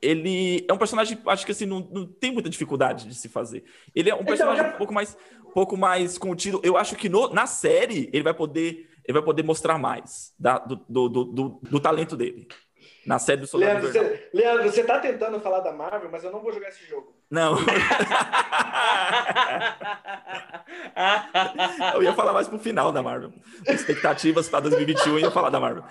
ele 0.00 0.64
é 0.68 0.72
um 0.72 0.78
personagem, 0.78 1.18
acho 1.26 1.44
que 1.44 1.52
assim, 1.52 1.66
não, 1.66 1.80
não 1.90 2.06
tem 2.06 2.32
muita 2.32 2.48
dificuldade 2.48 3.06
de 3.06 3.14
se 3.14 3.28
fazer. 3.28 3.64
Ele 3.94 4.10
é 4.10 4.14
um 4.14 4.18
então, 4.18 4.26
personagem 4.26 4.60
então, 4.60 4.70
já... 4.70 4.74
um 4.74 4.78
pouco 4.78 4.92
mais, 4.92 5.16
um 5.46 5.52
pouco 5.52 5.76
mais 5.76 6.18
contido. 6.18 6.60
Eu 6.62 6.76
acho 6.76 6.94
que 6.94 7.08
no, 7.08 7.28
na 7.30 7.46
série 7.46 8.08
ele 8.12 8.22
vai 8.22 8.34
poder, 8.34 8.88
ele 9.08 9.14
vai 9.14 9.22
poder 9.22 9.42
mostrar 9.42 9.78
mais 9.78 10.34
da, 10.38 10.58
do, 10.58 10.76
do, 10.86 11.08
do, 11.08 11.60
do, 11.62 11.80
talento 11.80 12.14
dele 12.14 12.46
na 13.06 13.18
série 13.18 13.40
do 13.40 13.46
Soldado 13.46 13.80
Leandro, 13.80 13.90
você, 13.90 14.28
Leandro, 14.34 14.64
você 14.64 14.84
tá 14.84 14.98
tentando 14.98 15.40
falar 15.40 15.60
da 15.60 15.72
Marvel, 15.72 16.10
mas 16.12 16.22
eu 16.22 16.30
não 16.30 16.42
vou 16.42 16.52
jogar 16.52 16.68
esse 16.68 16.86
jogo. 16.86 17.16
Não. 17.30 17.56
eu 21.94 22.02
ia 22.02 22.12
falar 22.12 22.34
mais 22.34 22.48
pro 22.48 22.58
final 22.58 22.92
da 22.92 23.02
Marvel. 23.02 23.32
Expectativas 23.66 24.46
para 24.46 24.60
2021, 24.60 25.12
eu 25.12 25.20
ia 25.20 25.30
falar 25.30 25.48
da 25.48 25.58
Marvel. 25.58 25.84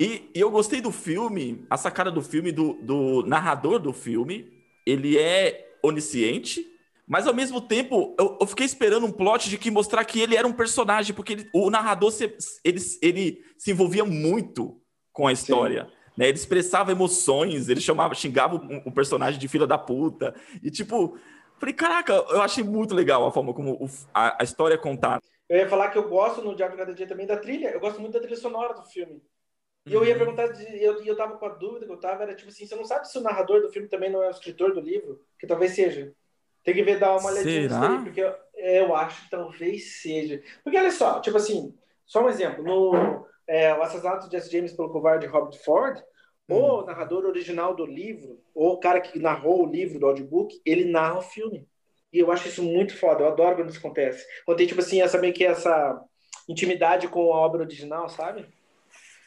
E, 0.00 0.28
e, 0.34 0.40
eu 0.40 0.50
gostei 0.50 0.80
do 0.80 0.90
filme, 0.90 1.64
a 1.70 1.76
sacada 1.76 2.10
do 2.10 2.20
filme, 2.20 2.50
do, 2.50 2.72
do 2.82 3.22
narrador 3.24 3.78
do 3.78 3.92
filme. 3.92 4.52
Ele 4.84 5.16
é 5.16 5.76
onisciente, 5.84 6.66
mas 7.06 7.26
ao 7.26 7.34
mesmo 7.34 7.60
tempo, 7.60 8.16
eu, 8.18 8.36
eu, 8.40 8.46
fiquei 8.46 8.66
esperando 8.66 9.06
um 9.06 9.12
plot 9.12 9.48
de 9.48 9.56
que 9.56 9.70
mostrar 9.70 10.04
que 10.04 10.20
ele 10.20 10.36
era 10.36 10.46
um 10.46 10.52
personagem, 10.52 11.14
porque 11.14 11.34
ele, 11.34 11.50
o 11.54 11.70
narrador 11.70 12.10
se, 12.10 12.36
ele, 12.64 12.80
ele 13.00 13.44
se 13.56 13.70
envolvia 13.70 14.04
muito 14.04 14.80
com 15.12 15.26
a 15.28 15.32
história. 15.32 15.84
Sim. 15.84 15.90
Né? 16.16 16.28
Ele 16.28 16.36
expressava 16.36 16.90
emoções, 16.90 17.68
ele 17.68 17.80
chamava, 17.80 18.14
xingava 18.14 18.56
o, 18.56 18.88
o 18.88 18.92
personagem 18.92 19.38
de 19.38 19.46
filha 19.46 19.68
da 19.68 19.78
puta. 19.78 20.34
E 20.60 20.68
tipo, 20.68 21.16
falei, 21.58 21.74
caraca, 21.74 22.12
eu 22.12 22.42
achei 22.42 22.64
muito 22.64 22.92
legal 22.92 23.24
a 23.24 23.30
forma 23.30 23.54
como 23.54 23.74
o, 23.74 23.88
a, 24.12 24.42
a, 24.42 24.44
história 24.44 24.74
é 24.74 24.78
contada. 24.78 25.22
Eu 25.48 25.58
ia 25.58 25.68
falar 25.68 25.90
que 25.90 25.98
eu 25.98 26.08
gosto 26.08 26.42
no 26.42 26.56
Diabo 26.56 26.76
Cada 26.76 26.92
Dia 26.92 27.06
também 27.06 27.26
da 27.26 27.36
trilha, 27.36 27.68
eu 27.68 27.78
gosto 27.78 28.00
muito 28.00 28.14
da 28.14 28.20
trilha 28.20 28.36
sonora 28.36 28.74
do 28.74 28.82
filme. 28.82 29.22
E 29.86 29.94
eu 29.94 30.04
ia 30.04 30.14
uhum. 30.14 30.18
perguntar, 30.18 30.60
eu, 30.60 31.04
eu 31.04 31.16
tava 31.16 31.36
com 31.36 31.46
a 31.46 31.50
dúvida 31.50 31.86
que 31.86 31.92
eu 31.92 32.00
tava, 32.00 32.24
era 32.24 32.34
tipo 32.34 32.48
assim, 32.48 32.66
você 32.66 32.74
não 32.74 32.84
sabe 32.84 33.08
se 33.08 33.16
o 33.16 33.20
narrador 33.20 33.60
do 33.60 33.70
filme 33.70 33.86
também 33.86 34.10
não 34.10 34.20
é 34.20 34.26
o 34.26 34.30
escritor 34.30 34.74
do 34.74 34.80
livro? 34.80 35.20
Que 35.38 35.46
talvez 35.46 35.76
seja. 35.76 36.12
Tem 36.66 36.74
que 36.74 36.82
ver, 36.82 36.98
dar 36.98 37.16
uma 37.16 37.30
olhadinha 37.30 37.62
nisso 37.62 37.76
aí, 37.76 38.02
porque 38.02 38.20
eu, 38.20 38.34
eu 38.56 38.96
acho 38.96 39.22
que 39.22 39.30
talvez 39.30 40.02
seja. 40.02 40.42
Porque 40.64 40.76
olha 40.76 40.90
só, 40.90 41.20
tipo 41.20 41.36
assim, 41.36 41.72
só 42.04 42.24
um 42.24 42.28
exemplo, 42.28 42.64
no 42.64 43.24
é, 43.46 43.72
O 43.72 43.82
Assassinato 43.82 44.28
de 44.28 44.36
Jesse 44.36 44.50
James 44.50 44.72
pelo 44.72 44.90
covarde 44.90 45.28
Robert 45.28 45.56
Ford, 45.64 46.02
hum. 46.48 46.56
o 46.56 46.84
narrador 46.84 47.24
original 47.24 47.72
do 47.72 47.86
livro, 47.86 48.40
ou 48.52 48.72
o 48.72 48.80
cara 48.80 49.00
que 49.00 49.16
narrou 49.16 49.64
o 49.64 49.70
livro 49.70 50.00
do 50.00 50.06
audiobook, 50.08 50.60
ele 50.66 50.84
narra 50.84 51.20
o 51.20 51.22
filme. 51.22 51.68
E 52.12 52.18
eu 52.18 52.32
acho 52.32 52.48
isso 52.48 52.64
muito 52.64 52.98
foda, 52.98 53.22
eu 53.22 53.28
adoro 53.28 53.54
quando 53.54 53.70
isso 53.70 53.78
acontece. 53.78 54.26
Quando 54.44 54.58
tem, 54.58 54.66
tipo 54.66 54.80
assim, 54.80 55.00
essa 55.00 55.18
meio 55.18 55.32
que 55.32 55.44
essa 55.44 56.02
intimidade 56.48 57.06
com 57.06 57.32
a 57.32 57.36
obra 57.36 57.62
original, 57.62 58.08
sabe? 58.08 58.44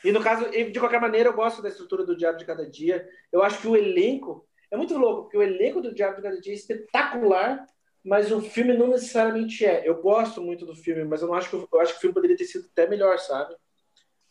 E 0.04 0.12
no 0.12 0.22
caso, 0.22 0.50
de 0.50 0.78
qualquer 0.78 1.00
maneira, 1.00 1.30
eu 1.30 1.34
gosto 1.34 1.62
da 1.62 1.70
estrutura 1.70 2.06
do 2.06 2.18
Diabo 2.18 2.38
de 2.38 2.44
Cada 2.44 2.70
Dia. 2.70 3.08
Eu 3.32 3.42
acho 3.42 3.62
que 3.62 3.68
o 3.68 3.78
elenco 3.78 4.46
é 4.72 4.78
muito 4.78 4.98
louco, 4.98 5.24
porque 5.24 5.38
o 5.38 5.44
elenco 5.44 5.82
do 5.82 5.94
Diabo 5.94 6.18
de 6.18 6.22
Cada 6.22 6.40
Dia 6.40 6.54
é 6.54 6.56
espetacular, 6.56 7.66
mas 8.04 8.32
o 8.32 8.42
filme 8.42 8.74
não 8.74 8.88
necessariamente 8.88 9.66
é. 9.66 9.88
Eu 9.88 10.02
gosto 10.02 10.42
muito 10.42 10.66
do 10.66 10.76
filme, 10.76 11.04
mas 11.04 11.22
eu 11.22 11.28
não 11.28 11.36
acho 11.36 11.50
que 11.50 11.56
eu 11.56 11.80
acho 11.80 11.94
que 11.94 11.98
o 11.98 12.02
filme 12.02 12.14
poderia 12.14 12.38
ter 12.38 12.46
sido 12.46 12.68
até 12.72 12.88
melhor, 12.88 13.18
sabe? 13.20 13.56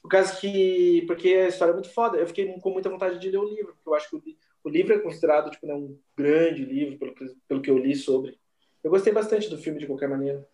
Por 0.01 0.09
causa 0.09 0.35
que. 0.41 1.05
Porque 1.07 1.29
a 1.29 1.49
história 1.49 1.73
é 1.73 1.75
muito 1.75 1.93
foda. 1.93 2.17
Eu 2.17 2.27
fiquei 2.27 2.47
com 2.61 2.71
muita 2.71 2.89
vontade 2.89 3.19
de 3.19 3.31
ler 3.31 3.39
o 3.39 3.49
livro, 3.49 3.75
porque 3.75 3.89
eu 3.89 3.95
acho 3.95 4.09
que 4.09 4.17
o, 4.17 4.23
o 4.65 4.69
livro 4.69 4.95
é 4.95 4.99
considerado 4.99 5.51
tipo, 5.51 5.67
né, 5.67 5.75
um 5.75 5.99
grande 6.17 6.65
livro, 6.65 6.99
pelo 6.99 7.15
que, 7.15 7.25
pelo 7.47 7.61
que 7.61 7.71
eu 7.71 7.79
li 7.79 7.95
sobre. 7.95 8.39
Eu 8.83 8.91
gostei 8.91 9.13
bastante 9.13 9.51
do 9.51 9.59
filme, 9.59 9.79
de 9.79 9.87
qualquer 9.87 10.09
maneira. 10.09 10.47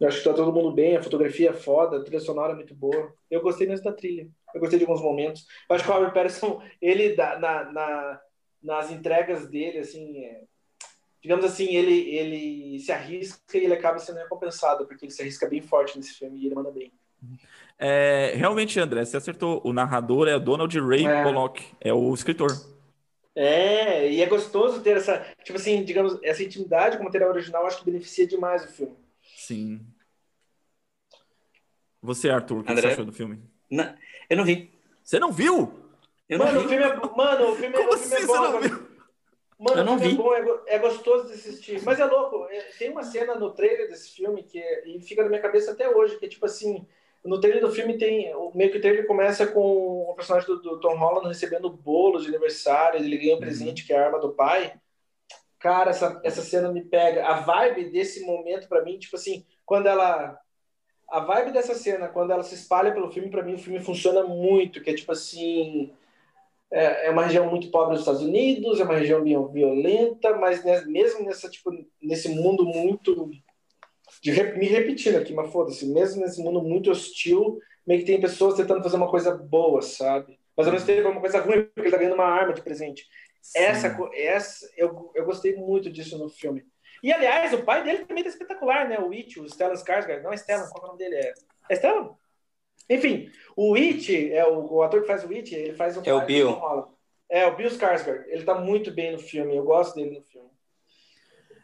Eu 0.00 0.08
acho 0.08 0.18
que 0.18 0.24
tá 0.24 0.34
todo 0.34 0.52
mundo 0.52 0.72
bem, 0.72 0.96
a 0.96 1.02
fotografia 1.02 1.50
é 1.50 1.52
foda, 1.52 1.98
a 1.98 2.02
trilha 2.02 2.20
sonora 2.20 2.52
é 2.52 2.56
muito 2.56 2.74
boa. 2.74 3.14
Eu 3.30 3.42
gostei 3.42 3.66
mesmo 3.66 3.84
da 3.84 3.92
trilha. 3.92 4.28
Eu 4.54 4.60
gostei 4.60 4.78
de 4.78 4.84
alguns 4.84 5.02
momentos. 5.02 5.46
Eu 5.68 5.76
acho 5.76 5.84
que 5.84 5.90
o 5.90 5.94
Robert 5.94 6.14
Pattinson, 6.14 6.62
ele, 6.80 7.14
na, 7.14 7.38
na, 7.70 8.20
nas 8.62 8.90
entregas 8.90 9.46
dele, 9.46 9.78
assim, 9.78 10.24
é, 10.24 10.42
digamos 11.22 11.44
assim, 11.44 11.74
ele, 11.74 12.10
ele 12.10 12.78
se 12.80 12.92
arrisca 12.92 13.56
e 13.56 13.64
ele 13.64 13.74
acaba 13.74 13.98
sendo 13.98 14.18
recompensado, 14.18 14.86
porque 14.86 15.04
ele 15.04 15.12
se 15.12 15.22
arrisca 15.22 15.48
bem 15.48 15.62
forte 15.62 15.96
nesse 15.96 16.14
filme 16.14 16.38
e 16.38 16.46
ele 16.46 16.54
manda 16.54 16.70
bem. 16.70 16.92
É, 17.78 18.32
realmente, 18.34 18.78
André, 18.78 19.04
você 19.04 19.16
acertou. 19.16 19.60
O 19.64 19.72
narrador 19.72 20.28
é 20.28 20.38
Donald 20.38 20.78
Ray 20.78 21.06
é. 21.06 21.22
Pollock, 21.22 21.64
é 21.80 21.92
o 21.92 22.12
escritor. 22.12 22.50
É, 23.34 24.10
e 24.10 24.20
é 24.20 24.26
gostoso 24.26 24.82
ter 24.82 24.96
essa, 24.96 25.24
tipo 25.44 25.56
assim, 25.56 25.84
digamos, 25.84 26.18
essa 26.22 26.42
intimidade 26.42 26.96
com 26.96 27.02
o 27.02 27.06
material 27.06 27.30
original, 27.30 27.66
acho 27.66 27.78
que 27.78 27.84
beneficia 27.84 28.26
demais 28.26 28.64
o 28.64 28.68
filme. 28.68 28.96
Sim. 29.36 29.80
Você, 32.02 32.28
Arthur, 32.28 32.58
o 32.58 32.64
que 32.64 32.72
André? 32.72 32.82
você 32.82 32.92
achou 32.92 33.04
do 33.04 33.12
filme? 33.12 33.40
Não, 33.70 33.94
eu 34.28 34.36
não 34.36 34.44
vi. 34.44 34.70
Você 35.02 35.18
não 35.18 35.32
viu? 35.32 35.79
Eu 36.30 36.38
mano, 36.38 36.52
não 36.52 36.60
vi. 36.60 36.66
O 36.66 36.68
filme 36.68 36.84
é, 36.84 37.16
mano, 37.16 37.50
o 37.50 37.56
filme, 37.56 37.76
Como 37.76 37.92
o 37.92 37.98
filme 37.98 38.14
assim, 38.14 38.24
é 38.24 38.26
bom. 38.26 38.34
Você 38.34 38.40
não 38.40 38.60
viu? 38.60 38.90
Mano, 39.58 39.80
eu 39.80 39.84
não 39.84 39.98
vi. 39.98 40.12
É, 40.12 40.14
bom, 40.14 40.34
é, 40.34 40.74
é, 40.74 40.78
gostoso 40.78 41.26
de 41.26 41.34
assistir. 41.34 41.82
Mas 41.82 41.98
é 41.98 42.04
louco. 42.04 42.46
É, 42.48 42.60
tem 42.78 42.90
uma 42.90 43.02
cena 43.02 43.34
no 43.34 43.50
trailer 43.50 43.88
desse 43.88 44.10
filme 44.10 44.42
que 44.44 44.58
é, 44.58 44.88
e 44.88 45.02
fica 45.02 45.22
na 45.22 45.28
minha 45.28 45.42
cabeça 45.42 45.72
até 45.72 45.88
hoje, 45.88 46.16
que 46.18 46.24
é 46.24 46.28
tipo 46.28 46.46
assim, 46.46 46.86
no 47.24 47.40
trailer 47.40 47.60
do 47.60 47.72
filme 47.72 47.98
tem. 47.98 48.32
Meio 48.54 48.70
que 48.70 48.78
o 48.78 48.80
trailer 48.80 49.06
começa 49.06 49.46
com 49.46 50.08
o 50.08 50.14
personagem 50.14 50.48
do, 50.48 50.62
do 50.62 50.80
Tom 50.80 50.96
Holland 50.96 51.28
recebendo 51.28 51.68
bolos 51.68 52.22
de 52.22 52.28
aniversário, 52.28 53.00
ele 53.00 53.18
ganha 53.18 53.32
um 53.32 53.34
uhum. 53.34 53.40
presente 53.40 53.86
que 53.86 53.92
é 53.92 53.98
a 53.98 54.06
arma 54.06 54.18
do 54.18 54.30
pai. 54.30 54.72
Cara, 55.58 55.90
essa, 55.90 56.18
essa 56.24 56.40
cena 56.40 56.72
me 56.72 56.82
pega. 56.82 57.26
A 57.26 57.40
vibe 57.40 57.90
desse 57.90 58.24
momento, 58.24 58.66
para 58.66 58.82
mim, 58.82 58.98
tipo 58.98 59.16
assim, 59.16 59.44
quando 59.66 59.88
ela. 59.88 60.38
A 61.06 61.20
vibe 61.20 61.52
dessa 61.52 61.74
cena, 61.74 62.08
quando 62.08 62.30
ela 62.30 62.44
se 62.44 62.54
espalha 62.54 62.92
pelo 62.92 63.10
filme, 63.10 63.28
para 63.28 63.42
mim 63.42 63.54
o 63.54 63.58
filme 63.58 63.80
funciona 63.80 64.22
muito, 64.22 64.80
que 64.80 64.90
é 64.90 64.94
tipo 64.94 65.12
assim. 65.12 65.92
É, 66.72 67.06
é 67.06 67.10
uma 67.10 67.24
região 67.24 67.48
muito 67.50 67.70
pobre 67.70 67.92
dos 67.92 68.00
Estados 68.00 68.22
Unidos, 68.22 68.80
é 68.80 68.84
uma 68.84 68.96
região 68.96 69.22
violenta, 69.48 70.36
mas 70.36 70.62
mesmo 70.86 71.24
nessa, 71.24 71.48
tipo, 71.48 71.70
nesse 72.00 72.28
mundo 72.28 72.64
muito. 72.64 73.30
De 74.22 74.30
me 74.58 74.66
repetindo 74.66 75.16
aqui, 75.16 75.32
mas 75.32 75.50
foda-se, 75.50 75.86
mesmo 75.86 76.20
nesse 76.20 76.42
mundo 76.42 76.60
muito 76.60 76.90
hostil, 76.90 77.58
meio 77.86 78.00
que 78.00 78.06
tem 78.06 78.20
pessoas 78.20 78.54
tentando 78.54 78.82
fazer 78.82 78.96
uma 78.96 79.08
coisa 79.08 79.34
boa, 79.34 79.80
sabe? 79.80 80.38
Mas 80.56 80.66
ao 80.66 80.72
mesmo 80.72 80.86
tempo 80.86 81.08
é 81.08 81.10
uma 81.10 81.20
coisa 81.20 81.40
ruim, 81.40 81.62
porque 81.64 81.80
ele 81.80 81.90
tá 81.90 81.96
ganhando 81.96 82.16
uma 82.16 82.26
arma 82.26 82.52
de 82.52 82.60
presente. 82.60 83.06
Essa, 83.56 83.96
essa 84.14 84.70
eu, 84.76 85.10
eu 85.14 85.24
gostei 85.24 85.56
muito 85.56 85.88
disso 85.90 86.18
no 86.18 86.28
filme. 86.28 86.64
E, 87.02 87.12
aliás, 87.12 87.54
o 87.54 87.62
pai 87.62 87.82
dele 87.82 88.04
também 88.04 88.22
tá 88.22 88.28
espetacular, 88.28 88.86
né? 88.86 88.98
O 88.98 89.10
It, 89.10 89.40
o 89.40 89.48
Stellan 89.48 89.74
Skarsgård. 89.74 90.22
Não 90.22 90.32
é 90.32 90.36
Stellan, 90.36 90.68
qual 90.68 90.82
é 90.82 90.84
o 90.84 90.86
nome 90.88 90.98
dele? 90.98 91.16
É, 91.16 91.32
é 91.70 91.74
Stellan? 91.76 92.10
Enfim, 92.90 93.30
o 93.56 93.76
It, 93.76 94.32
é 94.32 94.44
o, 94.44 94.74
o 94.74 94.82
ator 94.82 95.02
que 95.02 95.06
faz 95.06 95.24
o 95.24 95.32
It, 95.32 95.54
ele 95.54 95.74
faz 95.74 95.96
um... 95.96 96.02
É 96.04 96.12
o 96.12 96.26
Bill. 96.26 96.58
É, 97.28 97.46
o 97.46 97.54
Bill 97.54 97.68
Skarsgård. 97.68 98.24
Ele 98.26 98.42
tá 98.42 98.56
muito 98.56 98.90
bem 98.90 99.12
no 99.12 99.18
filme, 99.18 99.54
eu 99.54 99.62
gosto 99.62 99.94
dele 99.94 100.18
no 100.18 100.22
filme. 100.22 100.50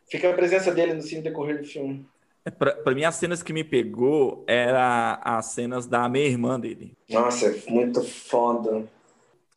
Fica 0.09 0.31
a 0.31 0.35
presença 0.35 0.70
dele 0.72 0.95
no 0.95 1.03
cine 1.03 1.22
decorrer 1.22 1.59
do 1.59 1.66
filme. 1.66 2.07
É, 2.45 2.51
pra, 2.51 2.72
pra 2.74 2.95
mim, 2.95 3.03
as 3.03 3.16
cenas 3.16 3.43
que 3.43 3.53
me 3.53 3.64
pegou 3.64 4.45
era 4.47 5.20
as 5.24 5.47
cenas 5.47 5.89
da 5.89 6.09
minha 6.09 6.27
irmã 6.27 6.61
dele. 6.61 6.97
Nossa, 7.11 7.47
é 7.49 7.70
muito 7.70 8.05
foda. 8.05 8.89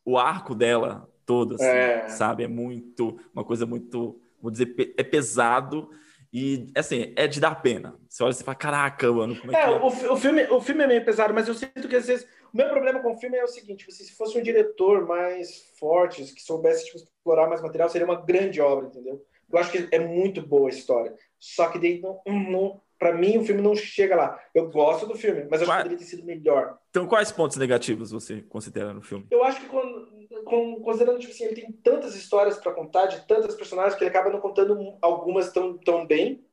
O 0.04 0.18
arco 0.18 0.56
dela 0.56 1.08
todo, 1.24 1.54
assim, 1.54 1.64
é. 1.64 2.08
sabe? 2.08 2.42
É 2.42 2.48
muito, 2.48 3.16
uma 3.32 3.44
coisa 3.44 3.64
muito, 3.64 4.20
vou 4.42 4.50
dizer, 4.50 4.74
é 4.98 5.04
pesado 5.04 5.88
e, 6.32 6.68
assim, 6.76 7.12
é 7.16 7.26
de 7.26 7.40
dar 7.40 7.60
pena. 7.62 7.96
Você 8.08 8.22
olha 8.22 8.32
e 8.32 8.44
fala, 8.44 8.54
caraca, 8.54 9.12
mano, 9.12 9.38
como 9.38 9.54
é, 9.54 9.60
é 9.60 9.64
que 9.64 9.70
é? 9.70 9.76
O, 9.76 9.86
o, 9.86 10.16
filme, 10.16 10.44
o 10.44 10.60
filme 10.60 10.84
é 10.84 10.86
meio 10.86 11.04
pesado, 11.04 11.34
mas 11.34 11.48
eu 11.48 11.54
sinto 11.54 11.88
que, 11.88 11.96
às 11.96 12.06
vezes, 12.06 12.26
o 12.52 12.56
meu 12.56 12.68
problema 12.68 13.00
com 13.00 13.12
o 13.12 13.16
filme 13.16 13.36
é 13.36 13.44
o 13.44 13.48
seguinte, 13.48 13.90
se 13.90 14.12
fosse 14.16 14.38
um 14.38 14.42
diretor 14.42 15.06
mais 15.06 15.72
forte, 15.78 16.22
que 16.32 16.42
soubesse 16.42 16.86
tipo, 16.86 16.98
explorar 16.98 17.48
mais 17.48 17.60
material, 17.60 17.88
seria 17.88 18.06
uma 18.06 18.20
grande 18.20 18.60
obra, 18.60 18.86
entendeu? 18.86 19.24
Eu 19.52 19.58
acho 19.58 19.72
que 19.72 19.88
é 19.90 19.98
muito 19.98 20.40
boa 20.40 20.68
a 20.68 20.72
história. 20.72 21.14
Só 21.38 21.68
que 21.68 21.78
daí 21.78 22.00
não, 22.00 22.20
não 22.26 22.80
para 23.00 23.14
mim 23.14 23.38
o 23.38 23.44
filme 23.44 23.62
não 23.62 23.74
chega 23.74 24.14
lá. 24.14 24.38
Eu 24.54 24.70
gosto 24.70 25.06
do 25.06 25.16
filme, 25.16 25.46
mas 25.50 25.62
eu 25.62 25.66
acho 25.66 25.76
que 25.76 25.82
poderia 25.84 25.98
ter 25.98 26.04
sido 26.04 26.24
melhor. 26.24 26.78
Então, 26.90 27.06
quais 27.06 27.32
pontos 27.32 27.56
negativos 27.56 28.10
você 28.10 28.42
considera 28.42 28.92
no 28.92 29.00
filme? 29.00 29.26
Eu 29.30 29.42
acho 29.42 29.58
que 29.58 29.66
quando, 29.66 30.09
considerando 30.50 31.18
tipo 31.18 31.32
assim, 31.32 31.44
ele 31.44 31.60
tem 31.60 31.72
tantas 31.72 32.14
histórias 32.14 32.58
para 32.58 32.72
contar 32.72 33.06
de 33.06 33.26
tantas 33.26 33.54
personagens 33.54 33.94
que 33.94 34.02
ele 34.02 34.10
acaba 34.10 34.30
não 34.30 34.40
contando 34.40 34.96
algumas 35.00 35.52
tão, 35.52 35.78
tão 35.78 36.06
bem. 36.06 36.44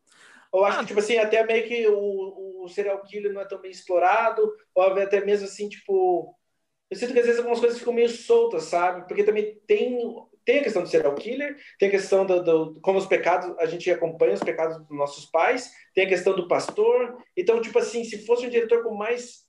Eu 0.54 0.64
acho 0.64 0.78
ah. 0.78 0.82
que 0.82 0.88
tipo 0.88 1.00
assim, 1.00 1.18
até 1.18 1.46
meio 1.46 1.68
que 1.68 1.88
o, 1.88 2.64
o 2.64 2.68
serial 2.70 3.02
killer 3.04 3.34
não 3.34 3.42
é 3.42 3.46
tão 3.46 3.60
bem 3.60 3.72
explorado, 3.72 4.50
ou 4.74 4.84
até 4.84 5.24
mesmo 5.24 5.46
assim, 5.46 5.68
tipo, 5.68 6.36
eu 6.90 6.98
sinto 6.98 7.14
que 7.14 7.20
às 7.20 7.26
vezes 7.26 7.40
algumas 7.40 7.60
coisas 7.60 7.80
ficam 7.80 7.94
meio 7.94 8.10
soltas, 8.10 8.64
sabe? 8.64 9.08
Porque 9.08 9.24
também 9.24 9.60
tem 9.68 10.00
tem 10.48 10.60
a 10.60 10.64
questão 10.64 10.82
do 10.82 10.88
serial 10.88 11.14
killer, 11.14 11.58
tem 11.78 11.90
a 11.90 11.92
questão 11.92 12.26
do, 12.26 12.42
do, 12.42 12.80
como 12.80 12.98
os 12.98 13.06
pecados, 13.06 13.54
a 13.60 13.66
gente 13.66 13.92
acompanha 13.92 14.34
os 14.34 14.40
pecados 14.40 14.78
dos 14.78 14.98
nossos 14.98 15.26
pais, 15.26 15.74
tem 15.94 16.06
a 16.06 16.08
questão 16.08 16.34
do 16.34 16.48
pastor. 16.48 17.18
Então, 17.36 17.62
tipo 17.62 17.78
assim, 17.78 18.06
se 18.06 18.26
fosse 18.26 18.48
um 18.48 18.50
diretor 18.50 18.82
com 18.82 18.96
mais 18.96 19.46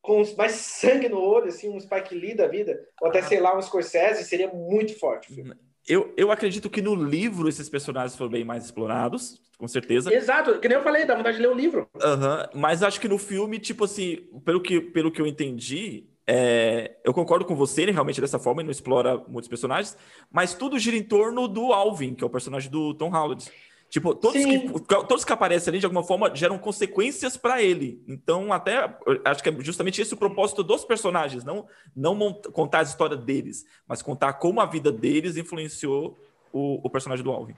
com 0.00 0.22
mais 0.36 0.52
sangue 0.52 1.08
no 1.08 1.20
olho, 1.20 1.48
assim, 1.48 1.68
um 1.68 1.78
Spike 1.78 2.14
Lee 2.14 2.34
da 2.34 2.46
vida, 2.46 2.80
ou 3.00 3.08
até, 3.08 3.20
ah. 3.20 3.24
sei 3.24 3.40
lá, 3.40 3.56
um 3.56 3.62
Scorsese, 3.62 4.24
seria 4.24 4.48
muito 4.48 4.98
forte 4.98 5.30
o 5.30 5.34
filme. 5.34 5.54
Eu, 5.88 6.12
eu 6.16 6.30
acredito 6.30 6.70
que 6.70 6.82
no 6.82 6.94
livro 6.94 7.48
esses 7.48 7.68
personagens 7.68 8.16
foram 8.16 8.30
bem 8.30 8.44
mais 8.44 8.64
explorados, 8.64 9.40
com 9.58 9.66
certeza. 9.66 10.12
Exato, 10.12 10.58
que 10.58 10.68
nem 10.68 10.78
eu 10.78 10.84
falei, 10.84 11.04
dá 11.04 11.14
vontade 11.14 11.36
de 11.36 11.42
ler 11.42 11.50
o 11.50 11.54
livro. 11.54 11.88
Uhum, 11.94 12.60
mas 12.60 12.82
acho 12.82 13.00
que 13.00 13.08
no 13.08 13.18
filme, 13.18 13.58
tipo 13.58 13.84
assim, 13.84 14.28
pelo 14.44 14.60
que, 14.60 14.80
pelo 14.80 15.10
que 15.10 15.20
eu 15.20 15.26
entendi, 15.26 16.06
é, 16.26 16.96
eu 17.04 17.12
concordo 17.12 17.44
com 17.44 17.56
você, 17.56 17.82
ele 17.82 17.92
realmente 17.92 18.20
é 18.20 18.22
dessa 18.22 18.38
forma, 18.38 18.60
ele 18.60 18.66
não 18.66 18.72
explora 18.72 19.18
muitos 19.28 19.48
personagens, 19.48 19.96
mas 20.30 20.54
tudo 20.54 20.78
gira 20.78 20.96
em 20.96 21.02
torno 21.02 21.48
do 21.48 21.72
Alvin, 21.72 22.14
que 22.14 22.22
é 22.22 22.26
o 22.26 22.30
personagem 22.30 22.70
do 22.70 22.94
Tom 22.94 23.10
Holland. 23.10 23.50
Tipo, 23.90 24.14
todos 24.14 24.44
que, 24.44 24.70
todos 24.86 25.24
que 25.24 25.32
aparecem 25.32 25.72
ali, 25.72 25.80
de 25.80 25.84
alguma 25.84 26.04
forma, 26.04 26.32
geram 26.34 26.56
consequências 26.56 27.36
para 27.36 27.60
ele. 27.60 28.00
Então, 28.06 28.52
até 28.52 28.96
acho 29.24 29.42
que 29.42 29.48
é 29.48 29.56
justamente 29.58 30.00
esse 30.00 30.14
o 30.14 30.16
propósito 30.16 30.62
dos 30.62 30.84
personagens, 30.84 31.42
não, 31.42 31.66
não 31.94 32.32
contar 32.32 32.78
a 32.78 32.82
história 32.82 33.16
deles, 33.16 33.66
mas 33.88 34.00
contar 34.00 34.34
como 34.34 34.60
a 34.60 34.66
vida 34.66 34.92
deles 34.92 35.36
influenciou 35.36 36.16
o, 36.52 36.80
o 36.86 36.88
personagem 36.88 37.24
do 37.24 37.32
Alvin. 37.32 37.56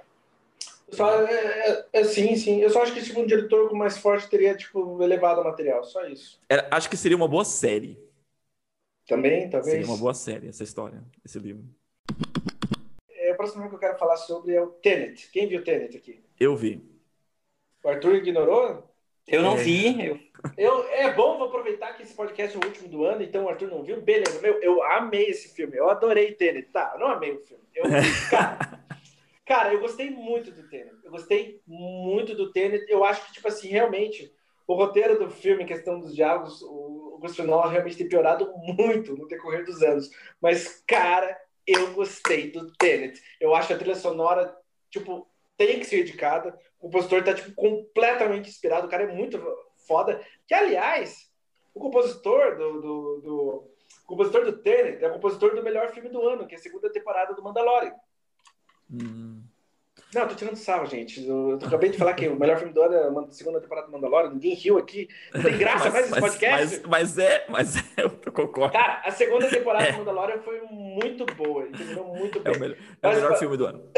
Só, 0.88 1.20
é, 1.20 1.34
é, 1.34 1.86
é, 1.92 2.04
sim, 2.04 2.34
sim. 2.34 2.60
Eu 2.60 2.70
só 2.70 2.82
acho 2.82 2.94
que 2.94 3.02
tipo, 3.02 3.20
um 3.20 3.26
diretor 3.26 3.70
mais 3.74 3.98
forte 3.98 4.28
teria 4.30 4.56
tipo, 4.56 5.02
elevado 5.02 5.42
o 5.42 5.44
material, 5.44 5.84
só 5.84 6.06
isso. 6.06 6.40
Era, 6.48 6.66
acho 6.70 6.88
que 6.88 6.96
seria 6.96 7.16
uma 7.16 7.28
boa 7.28 7.44
série. 7.44 7.98
Também, 9.06 9.50
talvez. 9.50 9.72
Seria 9.72 9.86
uma 9.86 9.98
boa 9.98 10.14
série 10.14 10.48
essa 10.48 10.64
história, 10.64 11.02
esse 11.22 11.38
livro. 11.38 11.62
O 13.42 13.44
próximo 13.44 13.62
filme 13.62 13.70
que 13.70 13.74
eu 13.74 13.88
quero 13.88 13.98
falar 13.98 14.16
sobre 14.18 14.54
é 14.54 14.62
o 14.62 14.68
Tenet. 14.68 15.28
Quem 15.32 15.48
viu 15.48 15.64
Tenet 15.64 15.96
aqui? 15.96 16.22
Eu 16.38 16.54
vi. 16.54 16.80
O 17.82 17.88
Arthur 17.88 18.14
ignorou? 18.14 18.88
Eu 19.26 19.42
não 19.42 19.54
é. 19.54 19.56
vi. 19.56 20.06
Eu... 20.06 20.20
eu... 20.56 20.88
é 20.90 21.12
bom, 21.12 21.38
vou 21.38 21.48
aproveitar 21.48 21.92
que 21.94 22.04
esse 22.04 22.14
podcast 22.14 22.56
é 22.56 22.60
o 22.60 22.64
último 22.64 22.88
do 22.88 23.04
ano, 23.04 23.20
então 23.20 23.44
o 23.44 23.48
Arthur 23.48 23.68
não 23.68 23.82
viu. 23.82 24.00
Beleza, 24.00 24.40
meu, 24.40 24.62
eu 24.62 24.80
amei 24.84 25.24
esse 25.24 25.48
filme. 25.56 25.76
Eu 25.76 25.90
adorei 25.90 26.30
Tenet. 26.30 26.68
Tá, 26.70 26.92
eu 26.94 27.00
não 27.00 27.08
amei 27.08 27.32
o 27.32 27.40
filme. 27.40 27.64
Eu, 27.74 27.82
cara, 28.30 28.84
cara, 29.44 29.74
eu 29.74 29.80
gostei 29.80 30.08
muito 30.08 30.52
do 30.52 30.68
Tenet. 30.68 30.94
Eu 31.02 31.10
gostei 31.10 31.60
muito 31.66 32.36
do 32.36 32.52
Tenet. 32.52 32.84
Eu 32.88 33.02
acho 33.02 33.26
que, 33.26 33.32
tipo 33.32 33.48
assim, 33.48 33.66
realmente 33.66 34.32
o 34.68 34.74
roteiro 34.74 35.18
do 35.18 35.28
filme, 35.28 35.64
em 35.64 35.66
questão 35.66 35.98
dos 35.98 36.14
diálogos, 36.14 36.62
o 36.62 37.18
Gustavo 37.20 37.68
realmente 37.68 37.96
tem 37.96 38.08
piorado 38.08 38.52
muito 38.56 39.16
no 39.16 39.26
decorrer 39.26 39.64
dos 39.64 39.82
anos. 39.82 40.08
Mas, 40.40 40.80
cara, 40.86 41.36
eu 41.66 41.92
gostei 41.92 42.50
do 42.50 42.72
Tenet. 42.74 43.20
Eu 43.40 43.54
acho 43.54 43.72
a 43.72 43.76
trilha 43.76 43.94
sonora, 43.94 44.56
tipo, 44.90 45.26
tem 45.56 45.78
que 45.78 45.86
ser 45.86 46.02
indicada. 46.02 46.58
O 46.78 46.86
compositor 46.86 47.22
tá, 47.24 47.34
tipo, 47.34 47.52
completamente 47.54 48.48
inspirado. 48.48 48.86
O 48.86 48.90
cara 48.90 49.04
é 49.04 49.14
muito 49.14 49.40
foda. 49.86 50.20
Que, 50.46 50.54
aliás, 50.54 51.30
o 51.74 51.80
compositor 51.80 52.56
do, 52.56 52.80
do, 52.80 53.20
do 53.20 53.70
compositor 54.06 54.44
do 54.44 54.58
Tenet 54.58 55.02
é 55.02 55.08
o 55.08 55.14
compositor 55.14 55.54
do 55.54 55.62
melhor 55.62 55.90
filme 55.90 56.08
do 56.08 56.26
ano, 56.26 56.46
que 56.46 56.54
é 56.54 56.58
a 56.58 56.60
segunda 56.60 56.90
temporada 56.90 57.34
do 57.34 57.42
Mandalorian. 57.42 57.94
Hum. 58.90 59.31
Não, 60.14 60.28
tô 60.28 60.34
tirando 60.34 60.56
sarro, 60.56 60.84
gente. 60.86 61.26
Eu, 61.26 61.50
eu 61.50 61.66
acabei 61.66 61.88
de 61.88 61.96
falar 61.96 62.12
que 62.12 62.28
o 62.28 62.38
melhor 62.38 62.58
filme 62.58 62.72
do 62.72 62.82
ano 62.82 62.94
é 62.94 63.08
a 63.08 63.30
segunda 63.30 63.60
temporada 63.60 63.86
do 63.86 63.92
Mandalorian. 63.92 64.30
Ninguém 64.30 64.54
riu 64.54 64.76
aqui. 64.76 65.08
Não 65.32 65.42
tem 65.42 65.56
graça 65.56 65.84
mas, 65.84 65.92
mais 65.92 66.10
esse 66.10 66.20
podcast. 66.20 66.80
Mas, 66.86 67.16
mas, 67.16 67.18
é, 67.18 67.44
mas 67.48 67.76
é, 67.76 68.02
eu 68.02 68.10
concordo. 68.32 68.72
Cara, 68.72 69.00
a 69.04 69.10
segunda 69.10 69.48
temporada 69.48 69.86
é. 69.86 69.92
do 69.92 69.98
Mandalorian 69.98 70.38
foi 70.40 70.60
muito 70.70 71.24
boa. 71.34 71.64
Terminou 71.66 72.14
muito 72.14 72.40
bem. 72.40 72.52
É 72.52 72.56
o 72.56 72.60
melhor, 72.60 72.76
é 73.00 73.08
o 73.08 73.14
melhor 73.14 73.38
filme 73.38 73.56
do 73.56 73.66
ano. 73.66 73.82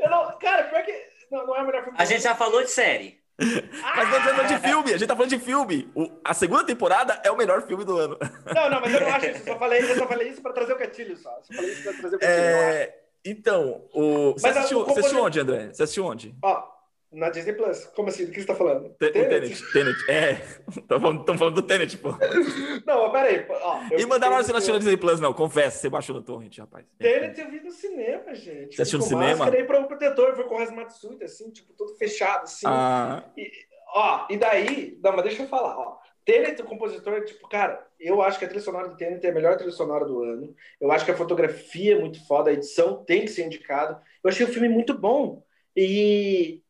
eu 0.00 0.10
não, 0.10 0.38
cara, 0.38 0.64
pior 0.64 0.84
que. 0.84 0.92
Não, 1.30 1.46
não 1.46 1.56
é 1.56 1.62
o 1.62 1.66
melhor 1.66 1.82
filme 1.82 1.98
A 1.98 2.04
gente 2.04 2.22
já 2.22 2.34
falou 2.34 2.62
de 2.62 2.70
série. 2.70 3.24
Mas 3.38 4.10
não 4.10 4.20
falando 4.20 4.46
de 4.46 4.58
filme, 4.60 4.94
a 4.94 4.96
gente 4.96 5.08
tá 5.08 5.16
falando 5.16 5.30
de 5.30 5.38
filme. 5.40 5.90
O, 5.94 6.08
a 6.24 6.32
segunda 6.34 6.64
temporada 6.64 7.20
é 7.24 7.30
o 7.30 7.36
melhor 7.36 7.62
filme 7.62 7.84
do 7.84 7.98
ano. 7.98 8.16
Não, 8.54 8.70
não, 8.70 8.80
mas 8.80 8.94
eu 8.94 9.00
não 9.00 9.08
acho 9.08 9.26
isso. 9.26 9.38
Eu 9.40 9.54
só 9.54 9.58
falei, 9.58 9.82
eu 9.82 9.96
só 9.96 10.06
falei 10.06 10.28
isso 10.28 10.40
pra 10.40 10.52
trazer 10.52 10.72
o 10.72 10.78
gatilho 10.78 11.16
só. 11.16 11.30
Eu 11.30 11.42
só 11.42 11.54
falei 11.54 11.72
isso 11.72 11.82
pra 11.82 11.92
trazer 11.94 12.16
o 12.16 12.18
gatilho. 12.20 12.38
É... 12.38 13.03
Então, 13.24 13.86
o... 13.92 14.32
você, 14.32 14.48
assistiu, 14.48 14.80
o 14.80 14.84
você 14.84 15.00
assistiu 15.00 15.22
onde, 15.22 15.40
André? 15.40 15.72
Você 15.72 15.82
assistiu 15.82 16.04
onde? 16.04 16.34
Ó, 16.42 16.74
na 17.14 17.30
Disney 17.30 17.54
Plus. 17.54 17.86
Como 17.94 18.08
assim? 18.08 18.26
Do 18.26 18.32
que 18.32 18.40
você 18.40 18.46
tá 18.46 18.54
falando? 18.54 18.90
T 18.98 19.10
Tenet. 19.10 19.72
Tenet. 19.72 20.10
É. 20.10 20.32
Estão 20.76 21.00
falando, 21.00 21.38
falando, 21.38 21.54
do 21.54 21.62
Tenet, 21.62 21.96
pô. 21.96 22.10
Não, 22.86 23.10
peraí. 23.10 23.46
Ó, 23.48 23.80
e 23.96 24.04
mandaram 24.04 24.36
você 24.36 24.50
não 24.50 24.58
assistiu 24.58 24.74
na 24.74 24.78
Disney 24.78 24.96
Plus, 24.96 25.20
não. 25.20 25.32
Confessa, 25.32 25.78
você 25.78 25.88
baixou 25.88 26.14
no 26.14 26.22
torrent, 26.22 26.58
rapaz. 26.58 26.84
Tenet 26.98 27.40
eu 27.40 27.50
vi 27.50 27.60
no 27.60 27.70
cinema, 27.70 28.34
gente. 28.34 28.74
Você 28.74 28.82
assistiu 28.82 28.98
no 28.98 29.04
cinema? 29.04 29.46
Aí 29.46 29.64
para 29.64 29.80
o 29.80 29.86
protetor, 29.86 30.34
foi 30.34 30.44
com 30.44 30.56
o 30.56 30.58
Hazmatsuita, 30.58 31.24
assim, 31.24 31.50
tipo, 31.50 31.72
todo 31.72 31.96
fechado, 31.96 32.44
assim. 32.44 32.66
Ah. 32.66 33.22
E, 33.36 33.50
ó, 33.94 34.26
e 34.28 34.36
daí... 34.36 34.98
Não, 35.02 35.12
mas 35.12 35.24
deixa 35.24 35.42
eu 35.42 35.48
falar, 35.48 35.78
ó. 35.78 35.98
Tenet, 36.24 36.60
o 36.60 36.64
compositor, 36.64 37.24
tipo, 37.24 37.48
cara, 37.48 37.86
eu 38.00 38.22
acho 38.22 38.38
que 38.38 38.44
a 38.44 38.48
trilha 38.48 38.62
sonora 38.62 38.88
do 38.88 38.96
Tenet 38.96 39.24
é 39.24 39.30
a 39.30 39.34
melhor 39.34 39.56
trilha 39.56 39.72
sonora 39.72 40.04
do 40.04 40.22
ano. 40.22 40.54
Eu 40.80 40.90
acho 40.90 41.04
que 41.04 41.10
a 41.10 41.16
fotografia 41.16 41.96
é 41.96 42.00
muito 42.00 42.26
foda, 42.26 42.50
a 42.50 42.52
edição 42.52 43.04
tem 43.04 43.22
que 43.22 43.28
ser 43.28 43.44
indicado. 43.44 44.00
Eu 44.22 44.30
achei 44.30 44.44
o 44.46 44.48
filme 44.48 44.68
muito 44.68 44.96
bom. 44.96 45.42
E 45.76 46.62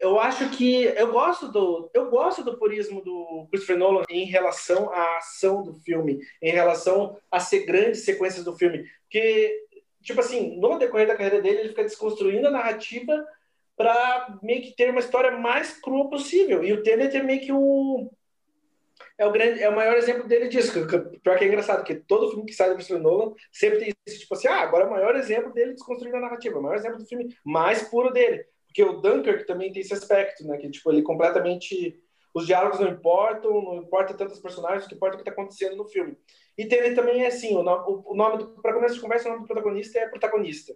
eu 0.00 0.18
acho 0.18 0.48
que 0.50 0.84
eu 0.84 1.12
gosto 1.12 1.48
do 1.48 1.90
eu 1.94 2.10
gosto 2.10 2.42
do 2.42 2.58
purismo 2.58 3.02
do 3.02 3.46
Christopher 3.50 3.78
Nolan 3.78 4.02
em 4.08 4.24
relação 4.24 4.90
à 4.90 5.18
ação 5.18 5.62
do 5.62 5.74
filme, 5.74 6.18
em 6.42 6.50
relação 6.50 7.16
a 7.30 7.38
ser 7.38 7.66
grandes 7.66 8.04
sequências 8.04 8.44
do 8.44 8.56
filme, 8.56 8.84
porque 9.02 9.66
tipo 10.02 10.20
assim, 10.20 10.58
no 10.58 10.78
decorrer 10.78 11.06
da 11.06 11.14
carreira 11.14 11.42
dele, 11.42 11.60
ele 11.60 11.68
fica 11.68 11.84
desconstruindo 11.84 12.48
a 12.48 12.50
narrativa 12.50 13.26
para 13.76 14.38
meio 14.42 14.62
que 14.62 14.74
ter 14.74 14.90
uma 14.90 15.00
história 15.00 15.30
mais 15.38 15.78
crua 15.80 16.08
possível. 16.08 16.64
E 16.64 16.72
o 16.72 16.82
Tenet 16.82 17.16
é 17.16 17.22
meio 17.22 17.40
que 17.40 17.52
o 17.52 18.10
é 19.20 19.26
o, 19.26 19.30
grande, 19.30 19.62
é 19.62 19.68
o 19.68 19.76
maior 19.76 19.96
exemplo 19.98 20.26
dele 20.26 20.48
disso. 20.48 20.72
Pior 21.22 21.36
que 21.36 21.44
é 21.44 21.46
engraçado, 21.46 21.84
que 21.84 21.94
todo 21.94 22.30
filme 22.30 22.46
que 22.46 22.54
sai 22.54 22.70
do 22.70 22.74
Christopher 22.74 23.02
Nolan 23.02 23.34
sempre 23.52 23.78
tem 23.78 23.92
isso, 24.06 24.20
tipo 24.20 24.34
assim, 24.34 24.48
ah, 24.48 24.60
agora 24.60 24.84
é 24.84 24.86
o 24.86 24.90
maior 24.90 25.14
exemplo 25.14 25.52
dele 25.52 25.74
desconstruindo 25.74 26.16
a 26.16 26.20
narrativa, 26.20 26.58
o 26.58 26.62
maior 26.62 26.76
exemplo 26.76 26.98
do 26.98 27.06
filme 27.06 27.36
mais 27.44 27.82
puro 27.82 28.10
dele. 28.10 28.46
Porque 28.66 28.82
o 28.82 29.00
Dunkirk 29.00 29.46
também 29.46 29.70
tem 29.72 29.82
esse 29.82 29.92
aspecto, 29.92 30.46
né? 30.46 30.56
Que, 30.56 30.70
tipo, 30.70 30.90
ele 30.90 31.02
completamente... 31.02 32.00
os 32.32 32.46
diálogos 32.46 32.80
não 32.80 32.88
importam, 32.88 33.50
não 33.62 33.76
importa 33.76 34.14
tantos 34.14 34.40
personagens, 34.40 34.86
o 34.86 34.88
que 34.88 34.94
importa 34.94 35.16
é 35.16 35.20
o 35.20 35.22
que 35.22 35.28
está 35.28 35.38
acontecendo 35.38 35.76
no 35.76 35.84
filme. 35.84 36.16
E 36.56 36.64
Tenet 36.66 36.94
também 36.94 37.22
é 37.22 37.26
assim, 37.26 37.54
o 37.54 37.62
nome, 37.62 38.02
o 38.06 38.14
nome 38.14 38.46
para 38.62 38.72
começo 38.72 38.94
de 38.94 39.00
conversa, 39.02 39.28
o 39.28 39.32
nome 39.32 39.42
do 39.42 39.46
protagonista 39.46 39.98
é 39.98 40.08
protagonista. 40.08 40.74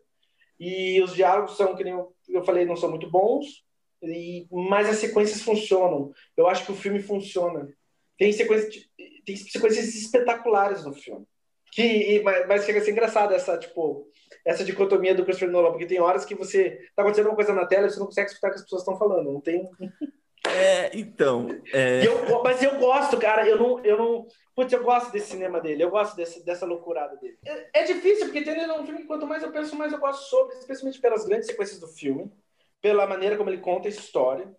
E 0.60 1.00
os 1.00 1.14
diálogos 1.14 1.56
são, 1.56 1.74
que 1.74 1.82
nem 1.82 1.94
eu, 1.94 2.14
eu 2.28 2.44
falei, 2.44 2.66
não 2.66 2.76
são 2.76 2.90
muito 2.90 3.10
bons, 3.10 3.64
e, 4.02 4.46
mas 4.50 4.88
as 4.88 4.96
sequências 4.96 5.40
funcionam. 5.40 6.12
Eu 6.36 6.46
acho 6.46 6.66
que 6.66 6.72
o 6.72 6.76
filme 6.76 7.00
funciona. 7.00 7.68
Tem 8.18 8.32
sequências, 8.32 8.84
tem 9.24 9.36
sequências 9.36 9.94
espetaculares 9.94 10.84
no 10.84 10.92
filme. 10.92 11.26
Que, 11.72 12.22
mas 12.46 12.64
chega 12.64 12.78
a 12.78 12.82
ser 12.82 12.92
engraçado 12.92 13.34
essa, 13.34 13.58
tipo, 13.58 14.06
essa 14.46 14.64
dicotomia 14.64 15.14
do 15.14 15.24
Christopher 15.24 15.50
Nolan, 15.50 15.70
porque 15.70 15.86
tem 15.86 16.00
horas 16.00 16.24
que 16.24 16.34
você 16.34 16.78
tá 16.94 17.02
acontecendo 17.02 17.26
uma 17.26 17.34
coisa 17.34 17.52
na 17.52 17.66
tela 17.66 17.86
e 17.86 17.90
você 17.90 17.98
não 17.98 18.06
consegue 18.06 18.28
escutar 18.28 18.48
o 18.48 18.50
que 18.52 18.58
as 18.58 18.62
pessoas 18.62 18.82
estão 18.82 18.96
falando. 18.96 19.32
Não 19.32 19.40
tem. 19.40 19.68
É, 20.46 20.90
então. 20.96 21.48
É... 21.72 22.06
Eu, 22.06 22.42
mas 22.42 22.62
eu 22.62 22.78
gosto, 22.78 23.16
cara. 23.18 23.48
Eu 23.48 23.58
não, 23.58 23.84
eu 23.84 23.96
não. 23.96 24.26
Putz, 24.54 24.72
eu 24.72 24.84
gosto 24.84 25.10
desse 25.10 25.30
cinema 25.30 25.60
dele. 25.60 25.82
Eu 25.82 25.90
gosto 25.90 26.14
desse, 26.14 26.44
dessa 26.44 26.66
loucurada 26.66 27.16
dele. 27.16 27.38
É, 27.44 27.80
é 27.80 27.82
difícil, 27.84 28.26
porque 28.26 28.42
tem 28.42 28.70
um 28.70 28.84
filme 28.84 29.00
que 29.00 29.06
quanto 29.06 29.26
mais 29.26 29.42
eu 29.42 29.50
penso, 29.50 29.74
mais 29.74 29.92
eu 29.92 29.98
gosto 29.98 30.28
sobre, 30.28 30.56
especialmente 30.56 31.00
pelas 31.00 31.24
grandes 31.24 31.46
sequências 31.46 31.80
do 31.80 31.88
filme, 31.88 32.30
pela 32.80 33.06
maneira 33.06 33.36
como 33.36 33.50
ele 33.50 33.62
conta 33.62 33.88
a 33.88 33.90
história. 33.90 34.54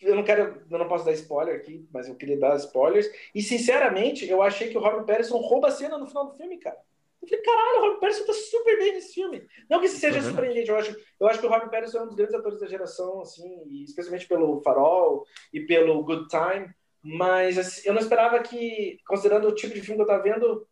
Eu 0.00 0.14
não 0.14 0.24
quero, 0.24 0.62
eu 0.70 0.78
não 0.78 0.88
posso 0.88 1.04
dar 1.04 1.12
spoiler 1.12 1.56
aqui, 1.56 1.88
mas 1.92 2.08
eu 2.08 2.14
queria 2.14 2.38
dar 2.38 2.56
spoilers. 2.56 3.10
E 3.34 3.42
sinceramente, 3.42 4.28
eu 4.28 4.42
achei 4.42 4.68
que 4.68 4.76
o 4.76 4.80
Robert 4.80 5.04
Pattinson 5.04 5.38
rouba 5.38 5.68
a 5.68 5.70
cena 5.70 5.96
no 5.96 6.06
final 6.06 6.26
do 6.26 6.36
filme, 6.36 6.58
cara. 6.58 6.76
Eu 7.22 7.28
falei, 7.28 7.42
caralho, 7.42 7.78
o 7.78 7.80
Robert 7.82 8.00
Pattinson 8.00 8.26
tá 8.26 8.32
super 8.34 8.78
bem 8.78 8.92
nesse 8.92 9.14
filme. 9.14 9.46
Não 9.68 9.80
que 9.80 9.86
isso 9.86 9.98
seja 9.98 10.18
uhum. 10.18 10.24
surpreendente, 10.24 10.68
eu 10.68 10.76
acho, 10.76 10.96
eu 11.18 11.26
acho 11.26 11.40
que 11.40 11.46
o 11.46 11.48
Robert 11.48 11.70
Pattinson 11.70 11.98
é 11.98 12.02
um 12.02 12.06
dos 12.06 12.16
grandes 12.16 12.34
atores 12.34 12.60
da 12.60 12.66
geração, 12.66 13.22
assim, 13.22 13.62
especialmente 13.82 14.28
pelo 14.28 14.60
Farol 14.60 15.24
e 15.52 15.60
pelo 15.60 16.02
Good 16.02 16.28
Time, 16.28 16.68
mas 17.02 17.58
assim, 17.58 17.82
eu 17.86 17.94
não 17.94 18.00
esperava 18.00 18.38
que, 18.40 18.98
considerando 19.06 19.48
o 19.48 19.54
tipo 19.54 19.74
de 19.74 19.80
filme 19.80 19.96
que 19.96 20.02
eu 20.02 20.06
tava 20.06 20.22
vendo, 20.22 20.66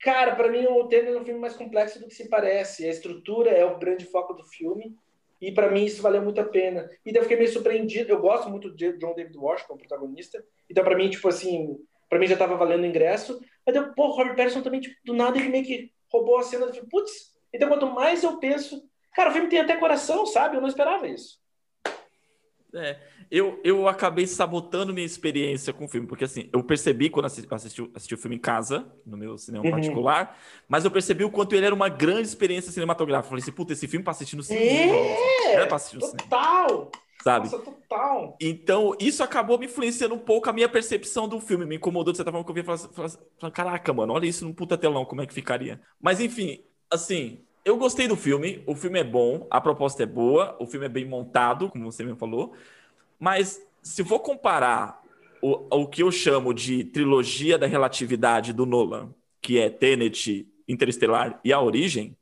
cara, 0.00 0.34
para 0.34 0.50
mim 0.50 0.66
o 0.66 0.88
Tenet 0.88 1.14
é 1.14 1.20
um 1.20 1.24
filme 1.24 1.40
mais 1.40 1.54
complexo 1.54 2.00
do 2.00 2.08
que 2.08 2.14
se 2.14 2.28
parece. 2.28 2.84
A 2.84 2.90
estrutura 2.90 3.50
é 3.50 3.64
o 3.64 3.78
grande 3.78 4.04
foco 4.04 4.34
do 4.34 4.44
filme, 4.44 4.96
e 5.42 5.52
para 5.52 5.70
mim 5.70 5.84
isso 5.84 6.00
valeu 6.00 6.22
muito 6.22 6.40
a 6.40 6.44
pena. 6.44 6.88
E 7.04 7.12
daí 7.12 7.20
eu 7.20 7.24
fiquei 7.24 7.36
meio 7.36 7.52
surpreendido, 7.52 8.10
eu 8.10 8.20
gosto 8.20 8.48
muito 8.48 8.74
de 8.74 8.94
John 8.94 9.14
David 9.14 9.36
Washington, 9.36 9.76
protagonista, 9.76 10.42
então 10.70 10.82
para 10.82 10.96
mim, 10.96 11.10
tipo 11.10 11.28
assim, 11.28 11.76
para 12.08 12.18
mim 12.18 12.26
já 12.26 12.36
tava 12.36 12.56
valendo 12.56 12.84
o 12.84 12.86
ingresso, 12.86 13.38
Aí 13.66 13.72
deu, 13.72 13.92
pô, 13.94 14.08
Robert 14.08 14.36
Pattinson 14.36 14.62
também, 14.62 14.80
tipo, 14.80 14.96
do 15.04 15.14
nada 15.14 15.38
ele 15.38 15.48
meio 15.48 15.64
que 15.64 15.92
roubou 16.10 16.38
a 16.38 16.42
cena. 16.42 16.64
Eu 16.64 16.68
falei, 16.68 16.88
putz, 16.90 17.32
então 17.52 17.68
quanto 17.68 17.86
mais 17.86 18.22
eu 18.22 18.38
penso. 18.38 18.82
Cara, 19.14 19.30
o 19.30 19.32
filme 19.32 19.48
tem 19.48 19.60
até 19.60 19.76
coração, 19.76 20.26
sabe? 20.26 20.56
Eu 20.56 20.60
não 20.60 20.68
esperava 20.68 21.06
isso. 21.06 21.40
É, 22.74 22.98
eu, 23.30 23.60
eu 23.62 23.86
acabei 23.86 24.26
sabotando 24.26 24.94
minha 24.94 25.04
experiência 25.04 25.72
com 25.72 25.84
o 25.84 25.88
filme, 25.88 26.06
porque 26.06 26.24
assim, 26.24 26.48
eu 26.52 26.62
percebi 26.64 27.10
quando 27.10 27.26
assisti, 27.26 27.52
assisti, 27.52 27.90
assisti 27.94 28.14
o 28.14 28.18
filme 28.18 28.36
em 28.36 28.40
casa, 28.40 28.86
no 29.04 29.16
meu 29.16 29.36
cinema 29.36 29.64
uhum. 29.64 29.70
particular, 29.70 30.38
mas 30.68 30.84
eu 30.84 30.90
percebi 30.90 31.24
o 31.24 31.30
quanto 31.30 31.54
ele 31.54 31.66
era 31.66 31.74
uma 31.74 31.88
grande 31.88 32.28
experiência 32.28 32.72
cinematográfica. 32.72 33.26
Eu 33.26 33.30
falei 33.30 33.42
assim, 33.42 33.52
puta, 33.52 33.72
esse 33.72 33.86
filme 33.86 34.02
pra 34.04 34.12
assistir 34.12 34.36
no 34.36 34.42
cinema. 34.42 34.94
É, 34.94 35.52
era 35.54 35.66
pra 35.66 35.76
assistir 35.76 35.96
no 35.96 36.10
total. 36.10 36.68
cinema 36.68 36.90
sabe? 37.22 37.50
Nossa, 37.50 37.58
total. 37.58 38.36
Então, 38.40 38.96
isso 38.98 39.22
acabou 39.22 39.58
me 39.58 39.66
influenciando 39.66 40.14
um 40.14 40.18
pouco 40.18 40.50
a 40.50 40.52
minha 40.52 40.68
percepção 40.68 41.28
do 41.28 41.40
filme. 41.40 41.64
Me 41.64 41.76
incomodou 41.76 42.12
de 42.12 42.16
certa 42.16 42.32
forma 42.32 42.44
que 42.44 42.50
eu 42.50 42.54
vi 42.54 42.60
e 42.60 42.64
falei, 42.64 43.52
caraca, 43.52 43.92
mano, 43.92 44.12
olha 44.12 44.26
isso 44.26 44.44
no 44.44 44.54
puta 44.54 44.76
telão, 44.76 45.04
como 45.04 45.22
é 45.22 45.26
que 45.26 45.32
ficaria. 45.32 45.80
Mas, 46.00 46.20
enfim, 46.20 46.64
assim, 46.90 47.44
eu 47.64 47.76
gostei 47.76 48.08
do 48.08 48.16
filme, 48.16 48.62
o 48.66 48.74
filme 48.74 48.98
é 48.98 49.04
bom, 49.04 49.46
a 49.50 49.60
proposta 49.60 50.02
é 50.02 50.06
boa, 50.06 50.56
o 50.60 50.66
filme 50.66 50.86
é 50.86 50.88
bem 50.88 51.04
montado, 51.04 51.70
como 51.70 51.90
você 51.90 52.02
mesmo 52.02 52.18
falou, 52.18 52.54
mas 53.18 53.60
se 53.82 54.04
for 54.04 54.20
comparar 54.20 55.02
o, 55.42 55.82
o 55.82 55.86
que 55.86 56.02
eu 56.02 56.10
chamo 56.10 56.52
de 56.52 56.84
trilogia 56.84 57.58
da 57.58 57.66
relatividade 57.66 58.52
do 58.52 58.66
Nolan, 58.66 59.14
que 59.40 59.58
é 59.58 59.70
Tenet, 59.70 60.46
Interestelar 60.68 61.40
e 61.44 61.52
A 61.52 61.60
Origem, 61.60 62.16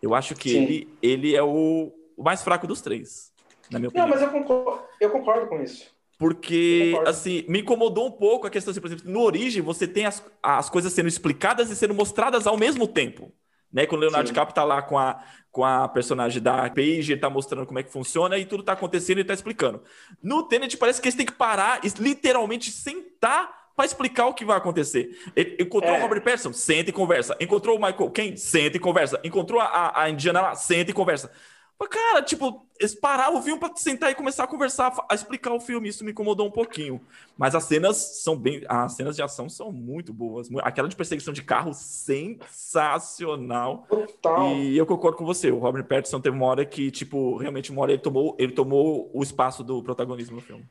eu 0.00 0.14
acho 0.14 0.34
que 0.34 0.50
ele, 0.50 0.88
ele 1.02 1.34
é 1.34 1.42
o, 1.42 1.92
o 2.16 2.22
mais 2.22 2.42
fraco 2.42 2.66
dos 2.66 2.80
três 2.80 3.32
na 3.70 3.78
minha 3.78 3.88
opinião. 3.88 4.06
Não, 4.08 4.14
mas 4.14 4.22
eu 4.22 4.30
concordo, 4.30 4.82
eu 5.00 5.10
concordo 5.10 5.46
com 5.46 5.62
isso. 5.62 5.94
Porque, 6.18 6.94
assim, 7.06 7.44
me 7.48 7.60
incomodou 7.60 8.06
um 8.06 8.10
pouco 8.10 8.46
a 8.46 8.50
questão, 8.50 8.70
assim, 8.70 8.80
por 8.80 8.86
exemplo, 8.86 9.10
no 9.10 9.20
Origem 9.20 9.62
você 9.62 9.86
tem 9.86 10.06
as, 10.06 10.24
as 10.42 10.70
coisas 10.70 10.92
sendo 10.92 11.08
explicadas 11.08 11.70
e 11.70 11.76
sendo 11.76 11.92
mostradas 11.92 12.46
ao 12.46 12.56
mesmo 12.56 12.86
tempo. 12.86 13.32
Né? 13.74 13.86
Quando 13.86 14.02
o 14.02 14.04
Leonardo 14.04 14.28
DiCaprio 14.28 14.54
tá 14.54 14.62
lá 14.62 14.80
com 14.80 14.96
a, 14.96 15.20
com 15.50 15.64
a 15.64 15.88
personagem 15.88 16.40
da 16.40 16.70
Paige, 16.70 17.12
ele 17.12 17.20
tá 17.20 17.28
mostrando 17.28 17.66
como 17.66 17.80
é 17.80 17.82
que 17.82 17.90
funciona 17.90 18.38
e 18.38 18.46
tudo 18.46 18.62
tá 18.62 18.72
acontecendo 18.72 19.18
e 19.18 19.24
tá 19.24 19.34
explicando. 19.34 19.82
No 20.22 20.44
Tenet 20.44 20.76
parece 20.76 21.02
que 21.02 21.08
eles 21.08 21.16
têm 21.16 21.26
que 21.26 21.32
parar 21.32 21.80
e 21.84 21.88
literalmente 22.00 22.70
sentar 22.70 23.64
para 23.74 23.84
explicar 23.84 24.26
o 24.26 24.34
que 24.34 24.44
vai 24.44 24.56
acontecer. 24.56 25.18
Ele 25.34 25.56
encontrou 25.60 25.92
é. 25.92 25.98
o 25.98 26.02
Robert 26.02 26.22
Pattinson, 26.22 26.52
senta 26.52 26.90
e 26.90 26.92
conversa. 26.92 27.36
Encontrou 27.40 27.76
o 27.76 27.82
Michael 27.82 28.10
Caine, 28.10 28.38
senta 28.38 28.76
e 28.76 28.80
conversa. 28.80 29.20
Encontrou 29.24 29.60
a, 29.60 30.02
a 30.02 30.08
Indiana 30.08 30.40
lá, 30.40 30.54
senta 30.54 30.92
e 30.92 30.94
conversa. 30.94 31.32
Mas, 31.78 31.88
cara, 31.88 32.22
tipo, 32.22 32.66
eles 32.78 32.94
paravam 32.94 33.40
o 33.40 33.42
filme 33.42 33.58
pra 33.58 33.74
sentar 33.76 34.10
e 34.10 34.14
começar 34.14 34.44
a 34.44 34.46
conversar, 34.46 34.92
a 35.08 35.14
explicar 35.14 35.52
o 35.52 35.60
filme. 35.60 35.88
Isso 35.88 36.04
me 36.04 36.12
incomodou 36.12 36.46
um 36.46 36.50
pouquinho. 36.50 37.00
Mas 37.36 37.54
as 37.54 37.64
cenas 37.64 37.96
são 37.96 38.36
bem. 38.36 38.62
As 38.68 38.92
cenas 38.92 39.16
de 39.16 39.22
ação 39.22 39.48
são 39.48 39.72
muito 39.72 40.12
boas. 40.12 40.48
Aquela 40.62 40.88
de 40.88 40.96
perseguição 40.96 41.32
de 41.32 41.42
carro, 41.42 41.72
sensacional. 41.74 43.86
Total. 43.88 44.52
E 44.52 44.76
eu 44.76 44.86
concordo 44.86 45.16
com 45.16 45.24
você. 45.24 45.50
O 45.50 45.58
Robert 45.58 45.84
Pattinson 45.84 46.20
teve 46.20 46.36
uma 46.36 46.46
hora 46.46 46.64
que, 46.64 46.90
tipo, 46.90 47.36
realmente 47.38 47.72
uma 47.72 47.82
hora 47.82 47.92
ele 47.92 48.02
tomou, 48.02 48.36
ele 48.38 48.52
tomou 48.52 49.10
o 49.12 49.22
espaço 49.22 49.64
do 49.64 49.82
protagonismo 49.82 50.36
no 50.36 50.42
filme. 50.42 50.64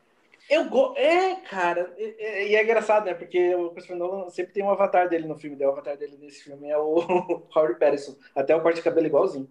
Eu 0.50 0.70
go... 0.70 0.94
É, 0.96 1.36
cara, 1.36 1.94
e 1.98 2.04
é, 2.04 2.16
é, 2.20 2.54
é, 2.56 2.64
engraçado, 2.64 3.06
né? 3.06 3.14
Porque 3.14 3.56
o 3.56 3.70
Christopher 3.72 3.98
Nolan 3.98 4.30
sempre 4.30 4.54
tem 4.54 4.64
um 4.64 4.70
avatar 4.70 5.10
dele 5.10 5.28
no 5.28 5.38
filme. 5.38 5.62
O 5.64 5.70
avatar 5.70 5.98
dele 5.98 6.18
nesse 6.20 6.44
filme 6.44 6.70
é 6.70 6.78
o 6.78 7.00
Robert 7.50 7.80
Pattinson. 7.80 8.16
Até 8.36 8.56
o 8.56 8.62
corte 8.62 8.78
de 8.78 8.84
cabelo 8.84 9.08
igualzinho. 9.08 9.50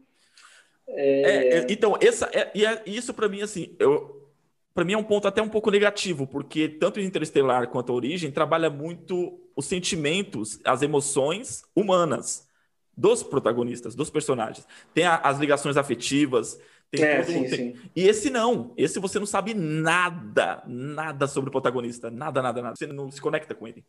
É... 0.89 1.59
É, 1.59 1.66
então, 1.68 1.97
essa, 2.01 2.30
é, 2.33 2.51
e 2.55 2.66
é, 2.66 2.83
isso 2.87 3.14
para 3.14 3.28
mim, 3.28 3.43
assim, 3.43 3.74
eu, 3.78 4.30
para 4.74 4.85
mim 4.85 4.95
é 4.95 4.99
um 4.99 5.05
ponto 5.05 5.28
até 5.28 5.41
um 5.41 5.49
pouco 5.49 5.70
negativo, 5.70 6.26
porque 6.26 6.68
tanto 6.68 6.99
o 6.99 7.03
Interestelar 7.03 7.68
quanto 7.68 7.93
a 7.93 7.95
Origem 7.95 8.30
trabalha 8.30 8.70
muito 8.70 9.41
os 9.55 9.66
sentimentos, 9.66 10.61
as 10.64 10.83
emoções 10.83 11.62
humanas 11.74 12.49
dos 12.97 13.22
protagonistas, 13.22 13.95
dos 13.95 14.11
personagens. 14.11 14.66
Tem 14.93 15.05
a, 15.05 15.16
as 15.16 15.39
ligações 15.39 15.76
afetivas, 15.76 16.61
tem 16.91 17.05
é, 17.05 17.22
sim, 17.22 17.49
tem... 17.49 17.76
E 17.97 18.07
esse 18.07 18.28
não. 18.28 18.74
Esse 18.76 18.99
você 19.01 19.18
não 19.18 19.24
sabe 19.24 19.55
nada, 19.55 20.62
nada 20.66 21.26
sobre 21.26 21.49
o 21.49 21.53
protagonista. 21.53 22.11
Nada, 22.11 22.43
nada, 22.43 22.61
nada. 22.61 22.76
Você 22.76 22.87
não 22.87 23.11
se 23.11 23.20
conecta 23.20 23.55
com 23.55 23.66
ele. 23.66 23.83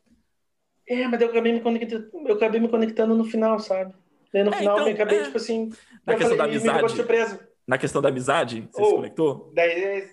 É, 0.88 1.08
mas 1.08 1.20
eu 1.22 1.30
acabei 1.30 1.52
me 1.54 1.62
conectando, 1.62 2.10
eu 2.14 2.36
acabei 2.36 2.60
me 2.60 2.70
conectando 2.70 3.16
no 3.16 3.26
final, 3.26 3.60
sabe? 3.60 3.94
E 4.34 4.44
no 4.44 4.54
é, 4.54 4.58
final 4.58 4.76
então, 4.76 4.88
eu 4.88 4.94
acabei, 4.94 5.20
é... 5.20 5.24
tipo 5.24 5.38
assim, 5.38 5.72
na 6.06 6.16
questão 6.16 6.38
falei, 6.38 6.38
da 6.38 6.44
amizade. 6.44 7.40
Na 7.66 7.78
questão 7.78 8.02
da 8.02 8.10
amizade, 8.10 8.68
você 8.72 8.82
oh, 8.82 8.86
se 8.86 8.96
conectou? 8.96 9.52
Daí, 9.54 10.10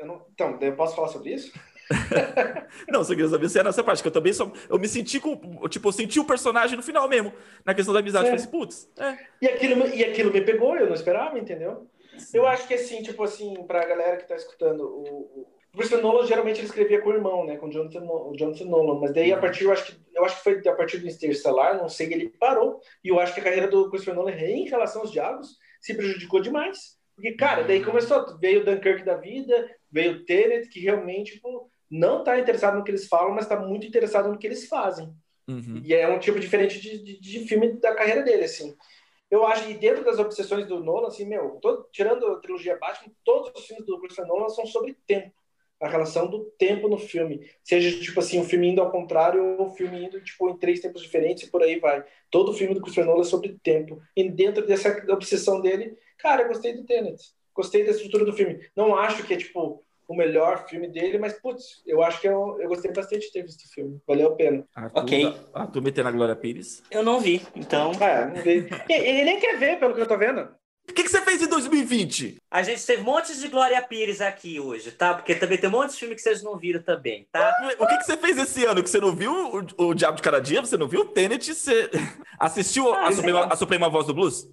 eu 0.00 0.06
não, 0.06 0.26
então, 0.32 0.58
daí 0.58 0.70
eu 0.70 0.76
posso 0.76 0.96
falar 0.96 1.08
sobre 1.08 1.34
isso? 1.34 1.52
não, 2.88 3.04
você 3.04 3.14
queria 3.14 3.28
saber 3.28 3.48
se 3.48 3.58
era 3.58 3.68
nessa 3.68 3.84
parte, 3.84 4.02
que 4.02 4.08
eu 4.08 4.12
também 4.12 4.32
só. 4.32 4.50
Eu 4.68 4.78
me 4.78 4.88
senti 4.88 5.20
com. 5.20 5.36
Tipo, 5.68 5.88
eu 5.88 5.92
senti 5.92 6.18
o 6.18 6.24
personagem 6.24 6.76
no 6.76 6.82
final 6.82 7.08
mesmo, 7.08 7.32
na 7.64 7.74
questão 7.74 7.92
da 7.92 8.00
amizade. 8.00 8.26
É. 8.26 8.28
Eu 8.28 8.38
falei 8.38 8.44
assim, 8.44 8.50
putz. 8.50 8.90
É. 8.98 9.18
E, 9.42 9.48
aquilo, 9.48 9.86
e 9.88 10.04
aquilo 10.04 10.32
me 10.32 10.40
pegou, 10.40 10.76
eu 10.76 10.86
não 10.86 10.94
esperava, 10.94 11.38
entendeu? 11.38 11.86
Sim. 12.18 12.38
Eu 12.38 12.46
acho 12.46 12.66
que 12.66 12.74
assim, 12.74 13.02
tipo 13.02 13.22
assim, 13.22 13.54
pra 13.66 13.84
galera 13.84 14.16
que 14.16 14.26
tá 14.26 14.34
escutando, 14.34 14.82
o 14.82 15.46
Christopher 15.72 16.02
Nolan 16.02 16.26
geralmente 16.26 16.58
ele 16.58 16.66
escrevia 16.66 17.00
com 17.00 17.10
o 17.10 17.14
irmão, 17.14 17.46
né, 17.46 17.56
com 17.56 17.66
o 17.66 17.72
Jonathan, 17.72 18.04
o 18.04 18.34
Jonathan 18.36 18.64
Nolan, 18.66 19.00
mas 19.00 19.14
daí 19.14 19.32
a 19.32 19.38
partir, 19.38 19.64
eu 19.64 19.72
acho 19.72 19.86
que 19.86 20.02
eu 20.14 20.24
acho 20.24 20.36
que 20.36 20.42
foi 20.42 20.68
a 20.68 20.74
partir 20.74 20.98
do 20.98 21.08
Interstellar, 21.08 21.78
não 21.78 21.88
sei, 21.88 22.12
ele 22.12 22.28
parou, 22.28 22.80
e 23.02 23.08
eu 23.08 23.18
acho 23.18 23.32
que 23.32 23.40
a 23.40 23.42
carreira 23.42 23.66
do 23.66 23.88
Christopher 23.88 24.14
Nolan 24.14 24.32
em 24.32 24.68
relação 24.68 25.00
aos 25.00 25.10
diálogos 25.10 25.56
se 25.80 25.94
prejudicou 25.94 26.40
demais. 26.40 27.00
Porque, 27.14 27.32
cara, 27.32 27.62
daí 27.62 27.84
começou, 27.84 28.38
veio 28.38 28.60
o 28.60 28.64
Dunkirk 28.64 29.04
da 29.04 29.16
vida, 29.16 29.70
veio 29.90 30.12
o 30.12 30.24
Tenet, 30.24 30.68
que 30.68 30.80
realmente 30.80 31.34
tipo, 31.34 31.70
não 31.90 32.20
está 32.20 32.38
interessado 32.38 32.76
no 32.76 32.84
que 32.84 32.90
eles 32.90 33.06
falam, 33.06 33.34
mas 33.34 33.44
está 33.44 33.58
muito 33.58 33.86
interessado 33.86 34.30
no 34.30 34.38
que 34.38 34.46
eles 34.46 34.66
fazem. 34.66 35.12
Uhum. 35.48 35.80
E 35.84 35.92
é 35.92 36.08
um 36.08 36.18
tipo 36.18 36.38
diferente 36.38 36.80
de, 36.80 36.98
de, 37.02 37.20
de, 37.20 37.46
filme 37.46 37.72
da 37.80 37.94
carreira 37.94 38.22
dele, 38.22 38.44
assim. 38.44 38.76
Eu 39.30 39.46
acho 39.46 39.66
que 39.66 39.74
dentro 39.74 40.04
das 40.04 40.18
obsessões 40.18 40.66
do 40.66 40.80
Nolan, 40.80 41.08
assim, 41.08 41.26
meu, 41.26 41.58
todo, 41.60 41.88
tirando 41.90 42.26
a 42.26 42.38
trilogia 42.38 42.78
Batman, 42.78 43.12
todos 43.24 43.50
os 43.54 43.66
filmes 43.66 43.84
do 43.84 43.98
Christopher 43.98 44.26
Nolan 44.26 44.48
são 44.48 44.66
sobre 44.66 44.96
tempo. 45.06 45.32
A 45.82 45.88
relação 45.88 46.28
do 46.28 46.44
tempo 46.56 46.88
no 46.88 46.96
filme. 46.96 47.50
Seja, 47.62 47.98
tipo 48.00 48.20
assim, 48.20 48.40
o 48.40 48.44
filme 48.44 48.68
indo 48.68 48.80
ao 48.80 48.90
contrário 48.90 49.58
ou 49.58 49.66
o 49.66 49.70
filme 49.70 50.06
indo, 50.06 50.20
tipo, 50.20 50.48
em 50.48 50.56
três 50.56 50.80
tempos 50.80 51.02
diferentes 51.02 51.42
e 51.42 51.50
por 51.50 51.62
aí 51.62 51.78
vai. 51.80 52.04
Todo 52.30 52.54
filme 52.54 52.74
do 52.74 52.80
Christopher 52.80 53.06
Nolan 53.06 53.22
é 53.22 53.24
sobre 53.24 53.58
tempo. 53.62 54.00
E 54.16 54.30
dentro 54.30 54.66
dessa 54.66 55.04
obsessão 55.10 55.60
dele, 55.60 55.96
Cara, 56.22 56.42
eu 56.42 56.48
gostei 56.48 56.72
do 56.72 56.84
Tenet. 56.84 57.20
Gostei 57.52 57.84
da 57.84 57.90
estrutura 57.90 58.24
do 58.24 58.32
filme. 58.32 58.60
Não 58.76 58.94
acho 58.94 59.24
que 59.24 59.34
é, 59.34 59.36
tipo, 59.36 59.82
o 60.06 60.14
melhor 60.14 60.68
filme 60.68 60.86
dele, 60.86 61.18
mas, 61.18 61.32
putz, 61.32 61.82
eu 61.84 62.00
acho 62.00 62.20
que 62.20 62.28
eu, 62.28 62.56
eu 62.60 62.68
gostei 62.68 62.92
bastante 62.92 63.26
de 63.26 63.32
ter 63.32 63.42
visto 63.42 63.64
o 63.64 63.68
filme. 63.68 64.00
Valeu 64.06 64.28
a 64.28 64.36
pena. 64.36 64.64
Arthur, 64.74 65.02
ok. 65.02 65.34
Arthur 65.52 65.82
metendo 65.82 66.08
a 66.08 66.12
Glória 66.12 66.36
Pires? 66.36 66.80
Eu 66.92 67.02
não 67.02 67.20
vi, 67.20 67.42
então... 67.56 67.90
É, 68.00 68.26
não 68.26 68.36
vi. 68.36 68.68
Ele 68.88 69.24
nem 69.24 69.40
quer 69.40 69.58
ver, 69.58 69.80
pelo 69.80 69.94
que 69.94 70.00
eu 70.00 70.06
tô 70.06 70.16
vendo. 70.16 70.48
O 70.88 70.92
que, 70.92 71.04
que 71.04 71.08
você 71.08 71.22
fez 71.22 71.40
em 71.40 71.46
2020? 71.46 72.36
A 72.50 72.62
gente 72.62 72.84
teve 72.84 73.02
um 73.02 73.04
monte 73.04 73.34
de 73.38 73.48
Glória 73.48 73.80
Pires 73.80 74.20
aqui 74.20 74.58
hoje, 74.60 74.90
tá? 74.90 75.14
Porque 75.14 75.34
também 75.34 75.56
tem 75.56 75.68
um 75.68 75.72
monte 75.72 75.92
de 75.92 75.96
filme 75.98 76.14
que 76.14 76.20
vocês 76.20 76.42
não 76.42 76.58
viram 76.58 76.82
também, 76.82 77.26
tá? 77.30 77.54
O 77.78 77.86
que, 77.86 77.98
que 77.98 78.04
você 78.04 78.16
fez 78.16 78.36
esse 78.36 78.64
ano? 78.64 78.82
Que 78.82 78.90
você 78.90 79.00
não 79.00 79.14
viu 79.14 79.32
o, 79.32 79.84
o 79.86 79.94
Diabo 79.94 80.16
de 80.16 80.22
Cada 80.22 80.40
Dia? 80.40 80.60
Você 80.60 80.76
não 80.76 80.88
viu 80.88 81.02
o 81.02 81.04
Tenet? 81.06 81.54
Você 81.54 81.88
assistiu 82.38 82.92
a, 82.92 83.06
Ah, 83.06 83.12
Suprema, 83.12 83.46
a 83.46 83.56
Suprema 83.56 83.88
Voz 83.88 84.06
do 84.06 84.12
Blues? 84.14 84.44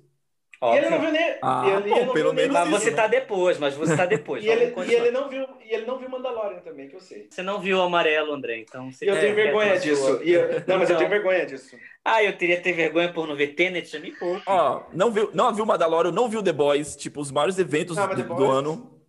E 0.62 0.66
ele 0.76 0.90
não 0.90 0.98
Óbvio. 0.98 1.12
viu 1.12 1.12
nem. 1.20 1.38
Ah, 1.42 1.64
ele, 1.68 1.90
bom, 1.90 1.96
ele 1.98 2.06
não 2.06 2.14
pelo 2.14 2.34
menos 2.34 2.54
Mas 2.54 2.68
isso, 2.70 2.80
você 2.80 2.90
né? 2.92 2.96
tá 2.98 3.08
depois, 3.08 3.58
mas 3.58 3.76
você 3.76 3.96
tá 3.96 4.06
depois. 4.06 4.44
E 4.46 4.50
ele, 4.50 4.74
e 4.88 4.94
ele 4.94 5.12
não 5.12 5.30
viu 5.30 5.48
e 5.64 5.74
ele 5.74 5.86
não 5.86 5.98
viu 5.98 6.10
Mandalorian 6.10 6.60
também, 6.60 6.90
que 6.90 6.96
eu 6.96 7.00
sei. 7.00 7.28
Você 7.30 7.42
não 7.42 7.60
viu 7.62 7.78
o 7.78 7.82
amarelo, 7.82 8.34
André, 8.34 8.60
então 8.60 8.92
você 8.92 9.06
E 9.06 9.08
eu 9.08 9.20
tenho 9.20 9.36
vergonha 9.36 9.80
disso. 9.80 10.22
E 10.22 10.32
eu- 10.32 10.48
não, 10.68 10.78
mas 10.78 10.90
eu 10.90 10.98
tenho 10.98 11.10
vergonha 11.10 11.46
disso. 11.46 11.78
Ah, 12.06 12.24
eu 12.24 12.36
teria 12.38 12.62
ter 12.62 12.74
vergonha 12.74 13.12
por 13.12 13.28
não 13.28 13.36
ver 13.36 13.50
Tenet, 13.50 13.88
já 13.90 14.00
me 14.00 14.12
poupe. 14.12 14.42
Ó, 14.48 14.84
não 14.94 15.12
viu, 15.12 15.30
não 15.34 15.54
viu 15.54 15.66
Mandalorian, 15.66 16.12
não 16.12 16.30
viu 16.30 16.42
The 16.42 16.54
Boys, 16.54 16.96
tipo, 16.96 17.20
os 17.22 17.32
maiores 17.32 17.60
eventos 17.60 17.96
Não, 17.98 18.08
do, 18.08 18.24
do 18.24 18.46
ano. 18.46 19.00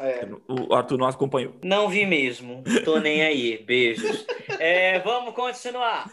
É. 0.00 0.26
O 0.48 0.74
Arthur 0.74 0.98
não 0.98 1.06
acompanhou. 1.06 1.54
Não 1.62 1.88
vi 1.88 2.06
mesmo. 2.06 2.62
Tô 2.84 2.98
nem 2.98 3.22
aí. 3.22 3.58
Beijos. 3.62 4.26
É, 4.58 4.98
vamos 5.00 5.34
continuar. 5.34 6.10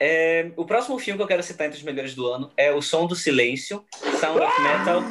É, 0.00 0.50
o 0.56 0.64
próximo 0.64 0.98
filme 0.98 1.16
que 1.18 1.22
eu 1.22 1.28
quero 1.28 1.42
citar 1.42 1.66
entre 1.66 1.78
os 1.78 1.84
melhores 1.84 2.14
do 2.14 2.26
ano 2.26 2.50
é 2.56 2.72
O 2.72 2.82
Som 2.82 3.06
do 3.06 3.14
Silêncio, 3.14 3.84
Sound 4.18 4.40
of 4.40 4.60
Metal, 4.60 5.02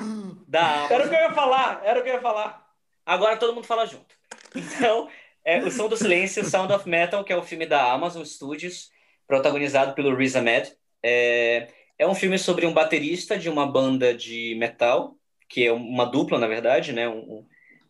da 0.47 0.87
Era 0.89 0.93
o 0.93 0.95
Amazon. 0.95 1.09
que 1.09 1.15
eu 1.15 1.21
ia 1.21 1.33
falar, 1.33 1.81
era 1.85 1.99
o 1.99 2.03
que 2.03 2.09
eu 2.09 2.13
ia 2.15 2.21
falar. 2.21 2.67
Agora 3.05 3.37
todo 3.37 3.53
mundo 3.53 3.65
fala 3.65 3.85
junto. 3.85 4.13
Então, 4.53 5.07
é 5.45 5.63
O 5.63 5.71
Som 5.71 5.87
do 5.87 5.95
Silêncio, 5.95 6.43
Sound 6.43 6.73
of 6.73 6.89
Metal, 6.89 7.23
que 7.23 7.31
é 7.31 7.37
o 7.37 7.43
filme 7.43 7.65
da 7.65 7.91
Amazon 7.93 8.23
Studios, 8.25 8.89
protagonizado 9.31 9.93
pelo 9.93 10.13
Riz 10.13 10.35
Ahmed. 10.35 10.75
É, 11.01 11.69
é 11.97 12.05
um 12.05 12.13
filme 12.13 12.37
sobre 12.37 12.65
um 12.65 12.73
baterista 12.73 13.39
de 13.39 13.49
uma 13.49 13.65
banda 13.65 14.13
de 14.13 14.55
metal, 14.55 15.15
que 15.47 15.65
é 15.65 15.71
uma 15.71 16.03
dupla, 16.03 16.37
na 16.37 16.47
verdade, 16.47 16.91
né? 16.91 17.07
Um, 17.07 17.47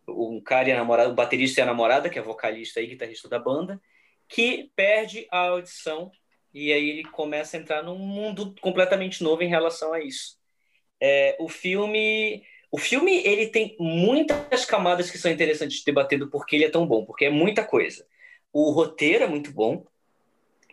um, 0.08 0.40
cara 0.40 0.70
e 0.70 0.72
a 0.72 0.76
namorada, 0.76 1.10
o 1.10 1.16
baterista 1.16 1.60
e 1.60 1.64
a 1.64 1.66
namorada, 1.66 2.12
que 2.12 2.20
é 2.20 2.22
vocalista 2.22 2.80
e 2.80 2.86
guitarrista 2.86 3.28
da 3.28 3.40
banda, 3.40 3.82
que 4.30 4.70
perde 4.76 5.28
a 5.32 5.48
audição 5.48 6.12
e 6.54 6.72
aí 6.72 6.92
ele 6.92 7.06
começa 7.06 7.58
a 7.58 7.60
entrar 7.60 7.82
num 7.82 7.98
mundo 7.98 8.54
completamente 8.62 9.24
novo 9.24 9.42
em 9.42 9.50
relação 9.50 9.94
a 9.94 10.00
isso. 10.00 10.38
É, 11.02 11.36
o 11.40 11.50
filme 11.50 12.44
o 12.70 12.78
filme 12.78 13.18
ele 13.26 13.48
tem 13.48 13.76
muitas 13.80 14.64
camadas 14.64 15.10
que 15.10 15.18
são 15.18 15.32
interessantes 15.32 15.80
de 15.80 15.86
debater 15.86 16.24
porque 16.30 16.56
ele 16.56 16.66
é 16.66 16.70
tão 16.70 16.86
bom, 16.86 17.04
porque 17.04 17.26
é 17.26 17.32
muita 17.32 17.66
coisa. 17.66 18.06
O 18.54 18.70
roteiro 18.70 19.24
é 19.24 19.28
muito 19.28 19.52
bom 19.52 19.84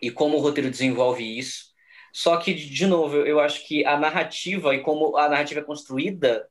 e 0.01 0.11
como 0.11 0.37
o 0.37 0.39
roteiro 0.41 0.69
desenvolve 0.69 1.23
isso. 1.23 1.69
Só 2.11 2.37
que 2.37 2.53
de 2.53 2.87
novo, 2.87 3.17
eu- 3.17 3.39
acho 3.39 3.65
que 3.67 3.85
a 3.85 3.97
narrativa 3.97 4.73
e 4.75 4.81
como 4.81 5.15
a 5.17 5.29
narrativa 5.29 5.59
é 5.59 5.63
construída, 5.63 6.49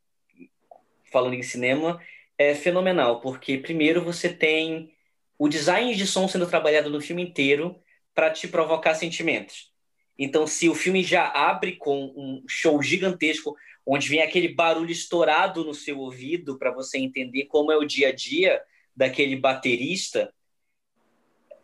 falando 1.11 1.35
em 1.35 1.43
cinema, 1.43 2.01
é 2.37 2.55
fenomenal, 2.55 3.21
porque 3.21 3.59
primeiro 3.59 4.03
você 4.05 4.29
tem 4.29 4.93
o 5.39 5.49
design 5.49 5.95
de 5.95 6.07
som 6.07 6.29
sendo 6.29 6.47
trabalhado 6.47 6.91
no 6.91 7.01
filme 7.01 7.23
inteiro 7.23 7.81
para 8.15 8.31
te 8.31 8.47
provocar 8.49 8.95
sentimentos. 8.95 9.73
Então, 10.19 10.47
se 10.47 10.69
o 10.69 10.75
filme 10.75 11.03
já 11.03 11.29
abre 11.29 11.77
com 11.77 12.07
um 12.17 12.43
show 12.49 12.83
gigantesco 12.83 13.57
onde 13.87 14.09
vem 14.09 14.21
aquele 14.21 14.49
barulho 14.49 14.91
estourado 14.91 15.65
no 15.65 15.73
seu 15.73 15.99
ouvido 15.99 16.59
para 16.59 16.71
você 16.73 16.99
entender 16.99 17.47
como 17.47 17.73
é 17.73 17.77
o 17.77 17.87
dia 17.87 18.09
a 18.09 18.13
dia 18.13 18.61
daquele 18.95 19.37
baterista. 19.37 20.33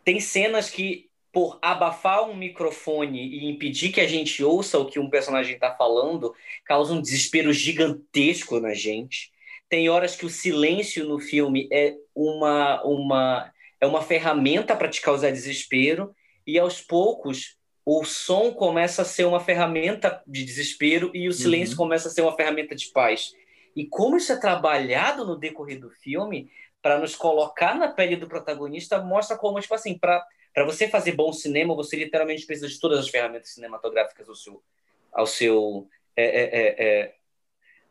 Tem 0.03 0.19
cenas 0.19 0.69
que, 0.69 1.04
por 1.35 1.59
abafar 1.61 2.23
um 2.29 2.33
microfone 2.33 3.19
e 3.19 3.49
impedir 3.49 3.91
que 3.91 3.99
a 3.99 4.07
gente 4.07 4.41
ouça 4.41 4.79
o 4.79 4.85
que 4.85 4.97
um 4.97 5.09
personagem 5.09 5.55
está 5.55 5.75
falando, 5.75 6.33
causam 6.63 6.95
um 6.95 7.01
desespero 7.01 7.51
gigantesco 7.51 8.57
na 8.61 8.73
gente. 8.73 9.33
Tem 9.67 9.89
horas 9.89 10.15
que 10.15 10.25
o 10.25 10.29
silêncio 10.29 11.05
no 11.05 11.19
filme 11.19 11.67
é 11.69 11.93
uma, 12.15 12.81
uma, 12.85 13.51
é 13.81 13.85
uma 13.85 14.01
ferramenta 14.01 14.77
para 14.77 14.87
te 14.87 15.01
causar 15.01 15.29
desespero, 15.29 16.15
e 16.47 16.57
aos 16.57 16.79
poucos 16.79 17.57
o 17.85 18.05
som 18.05 18.53
começa 18.53 19.01
a 19.01 19.05
ser 19.05 19.25
uma 19.25 19.41
ferramenta 19.41 20.23
de 20.25 20.45
desespero 20.45 21.11
e 21.13 21.27
o 21.27 21.33
silêncio 21.33 21.73
Uhum. 21.73 21.79
começa 21.83 22.07
a 22.07 22.11
ser 22.11 22.21
uma 22.21 22.37
ferramenta 22.37 22.73
de 22.73 22.87
paz. 22.93 23.33
E 23.75 23.85
como 23.85 24.15
isso 24.15 24.31
é 24.31 24.37
trabalhado 24.39 25.25
no 25.25 25.35
decorrer 25.35 25.81
do 25.81 25.89
filme 25.89 26.49
para 26.81 26.97
nos 26.97 27.13
colocar 27.13 27.75
na 27.75 27.89
pele 27.89 28.15
do 28.15 28.25
protagonista, 28.25 29.01
mostra 29.01 29.35
como, 29.37 29.59
tipo 29.59 29.75
assim, 29.75 29.97
para 29.97 30.25
você 30.63 30.87
fazer 30.87 31.11
bom 31.11 31.33
cinema, 31.33 31.75
você 31.75 31.97
literalmente 31.97 32.45
precisa 32.45 32.67
de 32.67 32.79
todas 32.79 32.99
as 32.99 33.09
ferramentas 33.09 33.49
cinematográficas 33.49 34.29
ao 34.29 34.35
seu, 34.35 34.63
ao 35.11 35.27
seu 35.27 35.89
é, 36.15 36.23
é, 36.23 36.43
é, 36.43 36.85
é, 36.85 37.15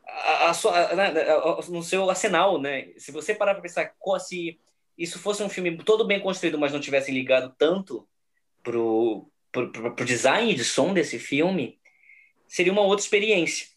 a, 0.07 0.49
a 0.49 0.53
sua, 0.53 0.95
né, 0.95 1.13
no 1.69 1.83
seu 1.83 2.09
arsenal, 2.09 2.59
né? 2.59 2.91
Se 2.97 3.11
você 3.11 3.35
parar 3.35 3.53
para 3.53 3.61
pensar 3.61 3.93
se 4.19 4.59
isso 4.97 5.19
fosse 5.19 5.43
um 5.43 5.49
filme 5.49 5.77
todo 5.83 6.07
bem 6.07 6.19
construído, 6.19 6.57
mas 6.57 6.73
não 6.73 6.79
tivessem 6.79 7.13
ligado 7.13 7.53
tanto 7.57 8.07
pro, 8.63 9.29
pro, 9.51 9.71
pro, 9.71 9.95
pro 9.95 10.05
design 10.05 10.53
de 10.53 10.63
som 10.63 10.93
desse 10.93 11.19
filme, 11.19 11.79
seria 12.47 12.71
uma 12.71 12.81
outra 12.81 13.03
experiência. 13.03 13.67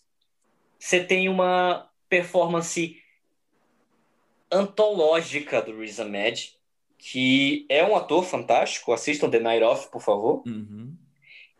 Você 0.78 1.02
tem 1.02 1.28
uma 1.28 1.90
performance 2.08 3.02
antológica 4.50 5.60
do 5.60 5.78
Riz 5.78 6.00
Ahmed, 6.00 6.57
que 6.98 7.64
é 7.68 7.84
um 7.84 7.96
ator 7.96 8.24
fantástico. 8.24 8.92
Assistam 8.92 9.30
The 9.30 9.38
Night 9.38 9.62
Off, 9.62 9.90
por 9.90 10.02
favor. 10.02 10.42
Uhum. 10.46 10.94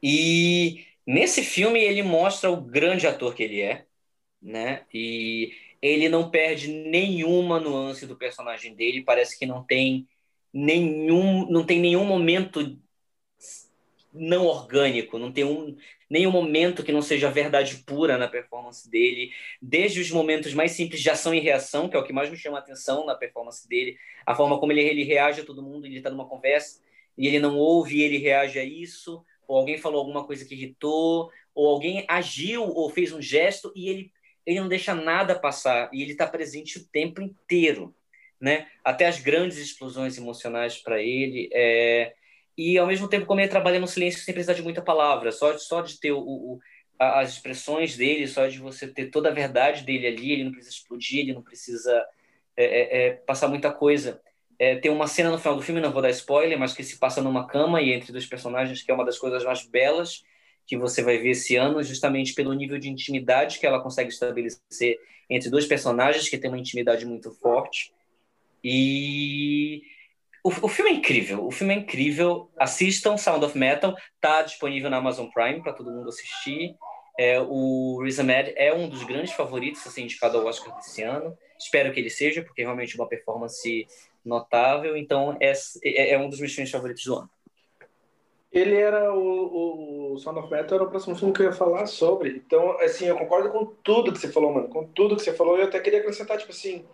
E 0.03 0.85
nesse 1.07 1.43
filme 1.43 1.79
ele 1.81 2.03
mostra 2.03 2.51
o 2.51 2.61
grande 2.61 3.07
ator 3.07 3.35
que 3.35 3.43
ele 3.45 3.61
é, 3.61 3.87
né? 4.43 4.85
E 4.93 5.53
ele 5.81 6.09
não 6.09 6.29
perde 6.31 6.69
nenhuma 6.69 7.61
nuance 7.61 8.05
do 8.05 8.17
personagem 8.17 8.75
dele, 8.75 9.05
parece 9.05 9.39
que 9.39 9.47
não 9.47 9.63
tem 9.63 10.07
nenhum, 10.53 11.49
não 11.49 11.65
tem 11.65 11.79
nenhum 11.79 12.05
momento 12.05 12.77
não 14.13 14.47
orgânico, 14.47 15.19
não 15.19 15.31
tem 15.31 15.45
um, 15.45 15.77
nenhum 16.09 16.31
momento 16.31 16.83
que 16.83 16.93
não 16.93 17.03
seja 17.03 17.31
verdade 17.31 17.83
pura 17.87 18.17
na 18.17 18.29
performance 18.29 18.91
dele, 18.91 19.31
desde 19.61 20.01
os 20.01 20.11
momentos 20.11 20.55
mais 20.55 20.73
simples 20.73 21.01
de 21.01 21.11
ação 21.11 21.35
e 21.35 21.41
reação, 21.41 21.89
que 21.89 21.97
é 21.97 21.99
o 21.99 22.05
que 22.05 22.13
mais 22.13 22.31
me 22.31 22.37
chama 22.37 22.59
a 22.59 22.61
atenção 22.61 23.05
na 23.05 23.15
performance 23.15 23.69
dele, 23.69 23.99
a 24.25 24.35
forma 24.35 24.59
como 24.59 24.73
ele, 24.73 24.81
ele 24.81 25.05
reage 25.05 25.41
a 25.41 25.45
todo 25.45 25.63
mundo, 25.63 25.87
ele 25.87 25.99
está 25.99 26.11
numa 26.11 26.29
conversa 26.29 26.81
e 27.17 27.27
ele 27.27 27.39
não 27.39 27.57
ouve 27.59 27.99
e 27.99 28.03
ele 28.03 28.19
reage 28.19 28.59
a 28.59 28.65
isso, 28.65 29.25
ou 29.47 29.59
alguém 29.59 29.79
falou 29.79 30.01
alguma 30.01 30.25
coisa 30.25 30.45
que 30.45 30.55
irritou, 30.55 31.31
ou 31.55 31.69
alguém 31.69 32.05
agiu 32.07 32.63
ou 32.63 32.89
fez 32.89 33.13
um 33.13 33.21
gesto 33.21 33.73
e 33.75 33.89
ele, 33.89 34.13
ele 34.47 34.61
não 34.61 34.69
deixa 34.69 34.95
nada 34.95 35.39
passar 35.39 35.91
e 35.93 36.03
ele 36.03 36.13
está 36.13 36.27
presente 36.27 36.79
o 36.79 36.85
tempo 36.87 37.21
inteiro, 37.21 37.95
né? 38.41 38.69
Até 38.85 39.07
as 39.07 39.19
grandes 39.21 39.59
explosões 39.59 40.17
emocionais 40.17 40.77
para 40.79 41.03
ele. 41.03 41.51
É... 41.53 42.15
E 42.59 42.77
ao 42.77 42.89
mesmo 42.89 43.07
tempo, 43.07 43.25
como 43.25 43.41
ele 43.41 43.49
trabalha 43.49 43.79
no 43.79 43.87
silêncio 43.87 44.21
sem 44.21 44.35
precisar 44.35 44.55
de 44.55 44.63
muita 44.63 44.83
palavra, 44.83 45.31
só, 45.31 45.57
só 45.57 45.81
de 45.81 46.01
ter 46.01 46.11
o, 46.11 46.19
o, 46.19 46.59
as 46.99 47.35
expressões 47.35 47.97
dele, 47.97 48.27
só 48.27 48.49
de 48.49 48.59
você 48.59 48.89
ter 48.89 49.11
toda 49.11 49.29
a 49.29 49.33
verdade 49.33 49.85
dele 49.85 50.09
ali, 50.09 50.33
ele 50.33 50.45
não 50.45 50.51
precisa 50.51 50.75
explodir, 50.75 51.21
ele 51.21 51.33
não 51.33 51.43
precisa 51.43 52.05
é, 52.57 52.65
é, 52.65 53.07
é, 53.07 53.11
passar 53.13 53.47
muita 53.47 53.71
coisa. 53.71 54.21
É, 54.59 54.75
tem 54.75 54.91
uma 54.91 55.07
cena 55.07 55.31
no 55.31 55.39
final 55.39 55.55
do 55.55 55.63
filme, 55.63 55.81
não 55.81 55.93
vou 55.93 56.03
dar 56.03 56.11
spoiler, 56.11 56.59
mas 56.59 56.75
que 56.75 56.83
se 56.83 56.99
passa 56.99 57.23
numa 57.23 57.47
cama 57.47 57.81
e 57.81 57.93
entre 57.93 58.11
dois 58.11 58.27
personagens, 58.27 58.83
que 58.83 58.91
é 58.91 58.95
uma 58.95 59.05
das 59.05 59.19
coisas 59.19 59.45
mais 59.45 59.65
belas 59.65 60.25
que 60.67 60.77
você 60.77 61.01
vai 61.01 61.17
ver 61.17 61.31
esse 61.31 61.55
ano, 61.55 61.81
justamente 61.85 62.35
pelo 62.35 62.53
nível 62.53 62.77
de 62.77 62.91
intimidade 62.91 63.61
que 63.61 63.67
ela 63.67 63.81
consegue 63.81 64.11
estabelecer 64.11 64.99
entre 65.31 65.49
dois 65.49 65.65
personagens 65.65 66.29
que 66.29 66.37
tem 66.37 66.51
uma 66.51 66.59
intimidade 66.59 67.07
muito 67.07 67.31
forte. 67.31 67.93
E 68.65 69.83
o, 70.45 70.49
o 70.49 70.69
filme 70.69 70.91
é 70.91 70.95
incrível, 70.95 71.47
o 71.47 71.51
filme 71.51 71.75
é 71.75 71.79
incrível. 71.79 72.51
Assistam 72.57 73.17
Sound 73.17 73.45
of 73.45 73.57
Metal, 73.59 73.95
tá 74.21 74.43
disponível 74.43 74.91
na 74.91 74.99
Amazon 74.99 75.27
Prime 75.29 75.63
para 75.63 75.73
todo 75.73 75.91
mundo 75.91 76.09
assistir. 76.09 76.75
É, 77.19 77.41
o 77.41 78.01
Riz 78.03 78.21
Ahmed 78.21 78.53
é 78.57 78.73
um 78.73 78.89
dos 78.89 79.03
grandes 79.03 79.33
favoritos 79.33 79.85
a 79.85 79.91
ser 79.91 80.03
indicado 80.03 80.39
ao 80.39 80.47
Oscar 80.47 80.77
desse 80.77 81.03
ano. 81.03 81.37
Espero 81.59 81.93
que 81.93 81.99
ele 81.99 82.11
seja, 82.11 82.43
porque 82.43 82.63
é 82.63 82.65
realmente 82.65 82.95
uma 82.95 83.09
performance 83.09 83.87
notável. 84.25 84.97
Então, 84.97 85.37
é, 85.41 85.53
é, 85.85 86.13
é 86.13 86.19
um 86.19 86.29
dos 86.29 86.39
meus 86.39 86.55
filmes 86.55 86.71
favoritos 86.71 87.03
do 87.05 87.17
ano. 87.17 87.31
Ele 88.53 88.77
era 88.77 89.13
o, 89.13 90.13
o 90.13 90.19
Sound 90.19 90.39
of 90.39 90.51
Metal, 90.51 90.77
era 90.77 90.85
o 90.85 90.91
próximo 90.91 91.17
filme 91.17 91.35
que 91.35 91.43
eu 91.43 91.47
ia 91.47 91.53
falar 91.53 91.87
sobre. 91.87 92.31
Então, 92.31 92.79
assim, 92.81 93.07
eu 93.07 93.17
concordo 93.17 93.51
com 93.51 93.67
tudo 93.67 94.13
que 94.13 94.19
você 94.19 94.31
falou, 94.31 94.55
mano. 94.55 94.69
Com 94.69 94.87
tudo 94.87 95.17
que 95.17 95.23
você 95.23 95.35
falou. 95.35 95.59
Eu 95.59 95.65
até 95.65 95.81
queria 95.81 95.99
acrescentar, 95.99 96.39
tipo 96.39 96.53
assim, 96.53 96.85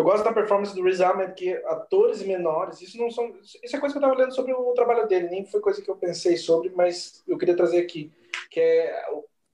eu 0.00 0.04
gosto 0.04 0.24
da 0.24 0.32
performance 0.32 0.74
do 0.74 0.82
Riz 0.82 0.98
Ahmed, 1.02 1.34
que 1.34 1.52
atores 1.66 2.22
menores, 2.22 2.80
isso 2.80 2.96
não 2.96 3.10
são. 3.10 3.36
Isso 3.62 3.76
é 3.76 3.78
coisa 3.78 3.92
que 3.92 3.98
eu 3.98 4.00
tava 4.00 4.18
lendo 4.18 4.34
sobre 4.34 4.54
o 4.54 4.72
trabalho 4.72 5.06
dele, 5.06 5.28
nem 5.28 5.44
foi 5.44 5.60
coisa 5.60 5.82
que 5.82 5.90
eu 5.90 5.96
pensei 5.96 6.38
sobre, 6.38 6.70
mas 6.70 7.22
eu 7.28 7.36
queria 7.36 7.54
trazer 7.54 7.76
aqui. 7.82 8.10
Que 8.50 8.60
é 8.60 9.04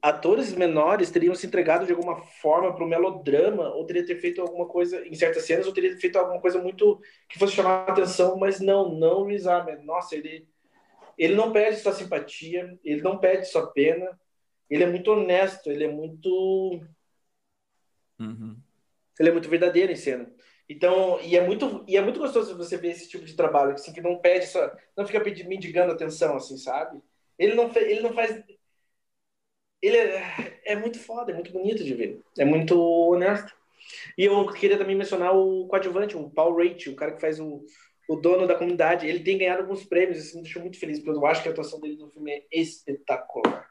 atores 0.00 0.54
menores 0.54 1.10
teriam 1.10 1.34
se 1.34 1.48
entregado 1.48 1.84
de 1.84 1.90
alguma 1.90 2.16
forma 2.40 2.72
para 2.72 2.84
o 2.84 2.88
melodrama, 2.88 3.74
ou 3.74 3.84
teria 3.84 4.06
ter 4.06 4.20
feito 4.20 4.40
alguma 4.40 4.66
coisa, 4.66 5.04
em 5.04 5.14
certas 5.16 5.42
cenas, 5.42 5.66
ou 5.66 5.72
teria 5.72 5.98
feito 5.98 6.16
alguma 6.16 6.40
coisa 6.40 6.62
muito 6.62 7.00
que 7.28 7.40
fosse 7.40 7.54
chamar 7.54 7.88
a 7.88 7.90
atenção, 7.90 8.36
mas 8.36 8.60
não, 8.60 8.88
não 8.94 9.22
o 9.22 9.24
Riz 9.24 9.48
Ahmed. 9.48 9.84
Nossa, 9.84 10.14
ele, 10.14 10.46
ele 11.18 11.34
não 11.34 11.50
pede 11.50 11.78
sua 11.78 11.92
simpatia, 11.92 12.78
ele 12.84 13.02
não 13.02 13.18
pede 13.18 13.48
sua 13.48 13.66
pena, 13.72 14.16
ele 14.70 14.84
é 14.84 14.86
muito 14.86 15.10
honesto, 15.10 15.72
ele 15.72 15.82
é 15.82 15.88
muito. 15.88 16.80
Uhum. 18.20 18.56
Ele 19.18 19.28
é 19.28 19.32
muito 19.32 19.48
verdadeiro 19.48 19.90
em 19.90 19.96
cena. 19.96 20.35
Então, 20.68 21.20
e 21.20 21.36
é 21.36 21.46
muito, 21.46 21.84
e 21.86 21.96
é 21.96 22.02
muito 22.02 22.18
gostoso 22.18 22.56
você 22.56 22.76
ver 22.76 22.90
esse 22.90 23.08
tipo 23.08 23.24
de 23.24 23.34
trabalho, 23.34 23.72
assim, 23.72 23.92
que 23.92 24.00
não 24.00 24.18
pede 24.18 24.46
só, 24.46 24.72
não 24.96 25.06
fica 25.06 25.20
pedindo, 25.20 25.48
mendigando 25.48 25.92
atenção, 25.92 26.36
assim, 26.36 26.56
sabe? 26.56 27.00
Ele 27.38 27.54
não, 27.54 27.70
ele 27.76 28.00
não 28.00 28.12
faz. 28.12 28.42
Ele 29.80 29.96
é, 29.96 30.60
é 30.64 30.76
muito 30.76 30.98
foda, 30.98 31.30
é 31.30 31.34
muito 31.34 31.52
bonito 31.52 31.84
de 31.84 31.94
ver. 31.94 32.20
É 32.36 32.44
muito 32.44 32.76
honesto. 32.80 33.54
E 34.18 34.24
eu 34.24 34.46
queria 34.52 34.78
também 34.78 34.96
mencionar 34.96 35.36
o 35.36 35.66
coadjuvante, 35.68 36.16
o 36.16 36.30
Paul 36.30 36.56
Rate, 36.56 36.90
o 36.90 36.96
cara 36.96 37.12
que 37.12 37.20
faz 37.20 37.38
o, 37.38 37.64
o 38.08 38.16
dono 38.16 38.46
da 38.46 38.56
comunidade. 38.56 39.06
Ele 39.06 39.20
tem 39.20 39.38
ganhado 39.38 39.62
alguns 39.62 39.84
prêmios, 39.84 40.18
isso 40.18 40.36
me 40.36 40.42
deixou 40.42 40.62
muito 40.62 40.80
feliz, 40.80 40.98
porque 40.98 41.16
eu 41.16 41.26
acho 41.26 41.42
que 41.42 41.48
a 41.48 41.52
atuação 41.52 41.78
dele 41.78 41.96
no 41.96 42.10
filme 42.10 42.32
é 42.32 42.42
espetacular. 42.50 43.68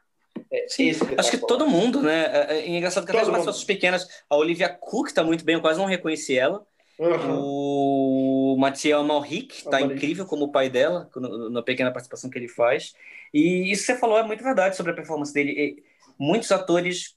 É 0.50 0.66
Sim, 0.68 0.92
acho 1.18 1.30
que 1.30 1.38
todo 1.38 1.66
mundo, 1.66 2.00
né? 2.00 2.24
É, 2.26 2.58
é 2.60 2.68
engraçado 2.68 3.04
que 3.04 3.10
até 3.10 3.18
as 3.18 3.26
Todo 3.26 3.32
participações 3.32 3.64
pequenas, 3.64 4.08
a 4.30 4.36
Olivia 4.36 4.68
Cook 4.68 5.10
tá 5.10 5.24
muito 5.24 5.44
bem, 5.44 5.56
eu 5.56 5.60
quase 5.60 5.78
não 5.78 5.86
reconheci 5.86 6.38
ela. 6.38 6.64
Uhum. 6.98 7.40
O 7.40 8.56
Mathieu 8.58 9.02
Malric 9.04 9.64
tá 9.64 9.80
Malric. 9.80 9.94
incrível 9.96 10.26
como 10.26 10.46
o 10.46 10.52
pai 10.52 10.70
dela, 10.70 11.10
na 11.50 11.62
pequena 11.62 11.92
participação 11.92 12.30
que 12.30 12.38
ele 12.38 12.48
faz. 12.48 12.94
E 13.34 13.70
isso 13.70 13.84
que 13.86 13.92
você 13.92 13.98
falou 13.98 14.18
é 14.18 14.22
muito 14.22 14.42
verdade 14.42 14.76
sobre 14.76 14.92
a 14.92 14.94
performance 14.94 15.32
dele. 15.32 15.52
E 15.52 15.82
muitos 16.18 16.50
atores 16.50 17.14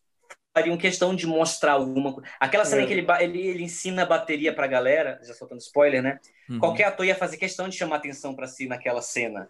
fariam 0.53 0.77
questão 0.77 1.15
de 1.15 1.25
mostrar 1.25 1.73
alguma 1.73 2.13
coisa. 2.13 2.29
Aquela 2.39 2.65
cena 2.65 2.81
É. 2.81 2.83
em 2.83 2.87
que 2.87 2.93
ele, 2.93 3.05
ele, 3.21 3.41
ele 3.47 3.63
ensina 3.63 4.01
a 4.03 4.05
bateria 4.05 4.53
pra 4.53 4.67
galera, 4.67 5.19
já 5.23 5.33
soltando 5.33 5.59
spoiler, 5.61 6.01
né? 6.03 6.19
Uhum. 6.49 6.59
Qualquer 6.59 6.85
ator 6.85 7.05
ia 7.05 7.15
fazer 7.15 7.37
questão 7.37 7.69
de 7.69 7.77
chamar 7.77 7.97
atenção 7.97 8.35
pra 8.35 8.47
si 8.47 8.67
naquela 8.67 9.01
cena. 9.01 9.47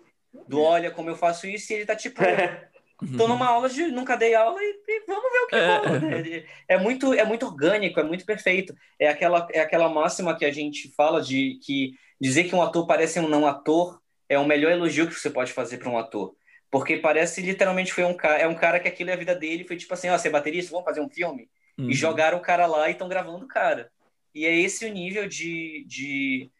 Do 0.47 0.61
olha 0.61 0.91
como 0.91 1.09
eu 1.09 1.15
faço 1.15 1.47
isso 1.47 1.73
e 1.73 1.77
ele 1.77 1.85
tá 1.87 1.95
tipo, 1.95 2.21
tô 3.17 3.27
numa 3.27 3.47
aula 3.47 3.69
de 3.69 3.87
nunca 3.87 4.15
dei 4.15 4.35
aula 4.35 4.59
e, 4.61 4.79
e 4.87 5.03
vamos 5.07 5.31
ver 5.31 5.39
o 5.39 5.47
que 5.47 5.55
É. 5.55 5.77
rola. 5.77 5.99
né? 5.99 6.19
Ele- 6.19 6.45
É 6.67 6.77
muito, 6.77 7.13
é 7.13 7.23
muito 7.23 7.45
orgânico, 7.45 7.99
é 7.99 8.03
muito 8.03 8.25
perfeito. 8.25 8.75
É 8.97 9.07
aquela, 9.07 9.47
é 9.51 9.59
aquela 9.61 9.87
máxima 9.89 10.35
que 10.37 10.45
a 10.45 10.51
gente 10.51 10.91
fala 10.95 11.21
de 11.21 11.59
que 11.63 11.93
dizer 12.19 12.45
que 12.45 12.55
um 12.55 12.61
ator 12.61 12.85
parece 12.85 13.19
um 13.19 13.27
não 13.29 13.47
ator 13.47 14.01
é 14.27 14.37
o 14.37 14.45
melhor 14.45 14.71
elogio 14.71 15.07
que 15.07 15.13
você 15.15 15.29
pode 15.29 15.51
fazer 15.53 15.77
para 15.77 15.89
um 15.89 15.97
ator. 15.97 16.35
Porque 16.71 16.97
parece 16.97 17.41
literalmente 17.41 17.91
foi 17.91 18.03
um 18.03 18.13
cara, 18.13 18.37
é 18.37 18.47
um 18.47 18.53
cara 18.53 18.79
que 18.79 18.87
aquilo 18.87 19.09
é 19.09 19.13
a 19.13 19.17
vida 19.17 19.33
dele, 19.33 19.63
foi 19.67 19.75
tipo 19.75 19.93
assim, 19.93 20.09
ó, 20.09 20.17
você 20.17 20.27
é 20.27 20.31
baterista, 20.31 20.71
vamos 20.71 20.85
fazer 20.85 21.01
um 21.01 21.09
filme? 21.09 21.49
Uhum. 21.77 21.89
E 21.89 21.93
jogaram 21.93 22.37
o 22.37 22.41
cara 22.41 22.67
lá 22.67 22.87
e 22.89 22.91
estão 22.91 23.09
gravando 23.09 23.45
o 23.45 23.47
cara. 23.47 23.91
E 24.35 24.45
é 24.45 24.55
esse 24.55 24.85
o 24.85 24.93
nível 24.93 25.27
de, 25.27 25.83
de, 25.87 26.51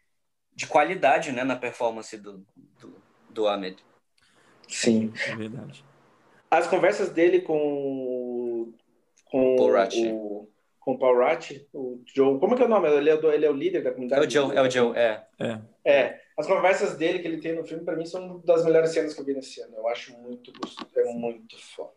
de 0.52 0.66
qualidade 0.66 1.30
né, 1.30 1.44
na 1.44 1.54
performance 1.54 2.16
do, 2.16 2.44
do, 2.80 3.00
do 3.28 3.46
Ahmed. 3.46 3.76
Sim. 4.66 5.12
É 5.28 5.36
verdade. 5.36 5.84
As 6.50 6.66
conversas 6.66 7.10
dele 7.10 7.40
com, 7.42 8.72
com 9.26 9.56
Paul 9.56 9.70
o 9.70 10.48
com 10.80 10.92
o 10.92 10.98
Paul 10.98 11.18
Ratti, 11.18 11.68
o 11.74 12.02
Joe, 12.14 12.40
como 12.40 12.54
é 12.54 12.56
que 12.56 12.62
é 12.62 12.66
o 12.66 12.68
nome? 12.68 12.88
Ele 12.88 13.10
é, 13.10 13.16
do- 13.16 13.30
ele 13.30 13.44
é 13.46 13.50
o 13.50 13.54
líder 13.54 13.82
da 13.82 13.90
É 13.90 13.92
comunidade? 13.92 14.26
o 14.26 14.30
Joe, 14.30 14.56
é 14.56 14.62
o 14.62 14.70
Joe, 14.70 14.96
é. 14.96 15.26
É. 15.38 15.60
É, 15.84 16.20
as 16.38 16.46
conversas 16.46 16.96
dele 16.96 17.18
que 17.20 17.28
ele 17.28 17.38
tem 17.40 17.54
no 17.54 17.64
filme, 17.64 17.84
pra 17.84 17.94
mim, 17.94 18.06
são 18.06 18.40
das 18.40 18.64
melhores 18.64 18.90
cenas 18.90 19.14
que 19.14 19.20
eu 19.20 19.24
vi 19.24 19.34
nesse 19.34 19.60
ano. 19.60 19.76
Eu 19.76 19.86
acho 19.88 20.12
muito 20.18 20.50
gostoso, 20.58 20.90
é 20.96 21.04
muito 21.12 21.56
foda. 21.74 21.92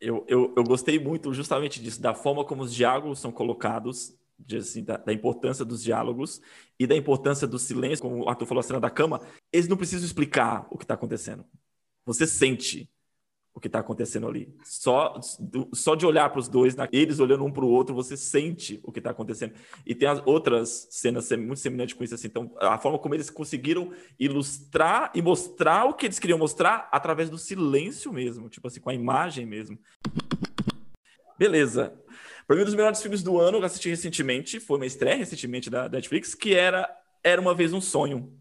Eu, 0.00 0.24
eu, 0.28 0.54
eu 0.56 0.62
gostei 0.64 0.98
muito 0.98 1.32
justamente 1.34 1.82
disso, 1.82 2.00
da 2.00 2.14
forma 2.14 2.44
como 2.44 2.62
os 2.62 2.72
diálogos 2.72 3.18
são 3.18 3.32
colocados, 3.32 4.16
de, 4.38 4.58
assim, 4.58 4.84
da, 4.84 4.96
da 4.98 5.12
importância 5.12 5.64
dos 5.64 5.82
diálogos 5.82 6.40
e 6.78 6.86
da 6.86 6.94
importância 6.94 7.46
do 7.46 7.58
silêncio, 7.58 8.02
como 8.02 8.24
o 8.24 8.28
Arthur 8.28 8.46
falou, 8.46 8.60
a 8.60 8.62
cena 8.62 8.80
da 8.80 8.90
cama, 8.90 9.20
eles 9.52 9.66
não 9.68 9.76
precisam 9.76 10.06
explicar 10.06 10.66
o 10.70 10.76
que 10.78 10.84
está 10.84 10.94
acontecendo. 10.94 11.44
Você 12.04 12.26
sente 12.26 12.88
o 13.56 13.60
que 13.60 13.68
está 13.68 13.78
acontecendo 13.78 14.28
ali. 14.28 14.54
Só, 14.62 15.18
do- 15.40 15.70
só 15.72 15.94
de 15.94 16.04
olhar 16.04 16.28
para 16.28 16.38
os 16.38 16.46
dois, 16.46 16.76
na- 16.76 16.86
eles 16.92 17.18
olhando 17.18 17.42
um 17.42 17.50
para 17.50 17.64
o 17.64 17.68
outro, 17.70 17.94
você 17.94 18.14
sente 18.14 18.78
o 18.84 18.92
que 18.92 19.00
está 19.00 19.10
acontecendo. 19.12 19.54
E 19.86 19.94
tem 19.94 20.06
as 20.06 20.20
outras 20.26 20.86
cenas 20.90 21.30
muito 21.32 21.56
semelhantes 21.56 21.94
com 21.96 22.04
isso, 22.04 22.14
assim. 22.14 22.26
Então, 22.26 22.54
a 22.60 22.76
forma 22.76 22.98
como 22.98 23.14
eles 23.14 23.30
conseguiram 23.30 23.90
ilustrar 24.20 25.10
e 25.14 25.22
mostrar 25.22 25.86
o 25.86 25.94
que 25.94 26.04
eles 26.04 26.18
queriam 26.18 26.38
mostrar 26.38 26.86
através 26.92 27.30
do 27.30 27.38
silêncio 27.38 28.12
mesmo, 28.12 28.50
tipo 28.50 28.66
assim, 28.68 28.78
com 28.78 28.90
a 28.90 28.94
imagem 28.94 29.46
mesmo. 29.46 29.78
Beleza. 31.38 31.98
Para 32.46 32.56
mim, 32.56 32.62
um 32.62 32.66
dos 32.66 32.74
melhores 32.74 33.00
filmes 33.00 33.22
do 33.22 33.40
ano, 33.40 33.56
eu 33.58 33.64
assisti 33.64 33.88
recentemente, 33.88 34.60
foi 34.60 34.76
uma 34.76 34.86
estreia 34.86 35.16
recentemente 35.16 35.70
da 35.70 35.88
da 35.88 35.96
Netflix, 35.96 36.34
que 36.34 36.54
era 36.54 36.88
Era 37.24 37.40
Uma 37.40 37.54
Vez 37.54 37.72
um 37.72 37.80
Sonho. 37.80 38.38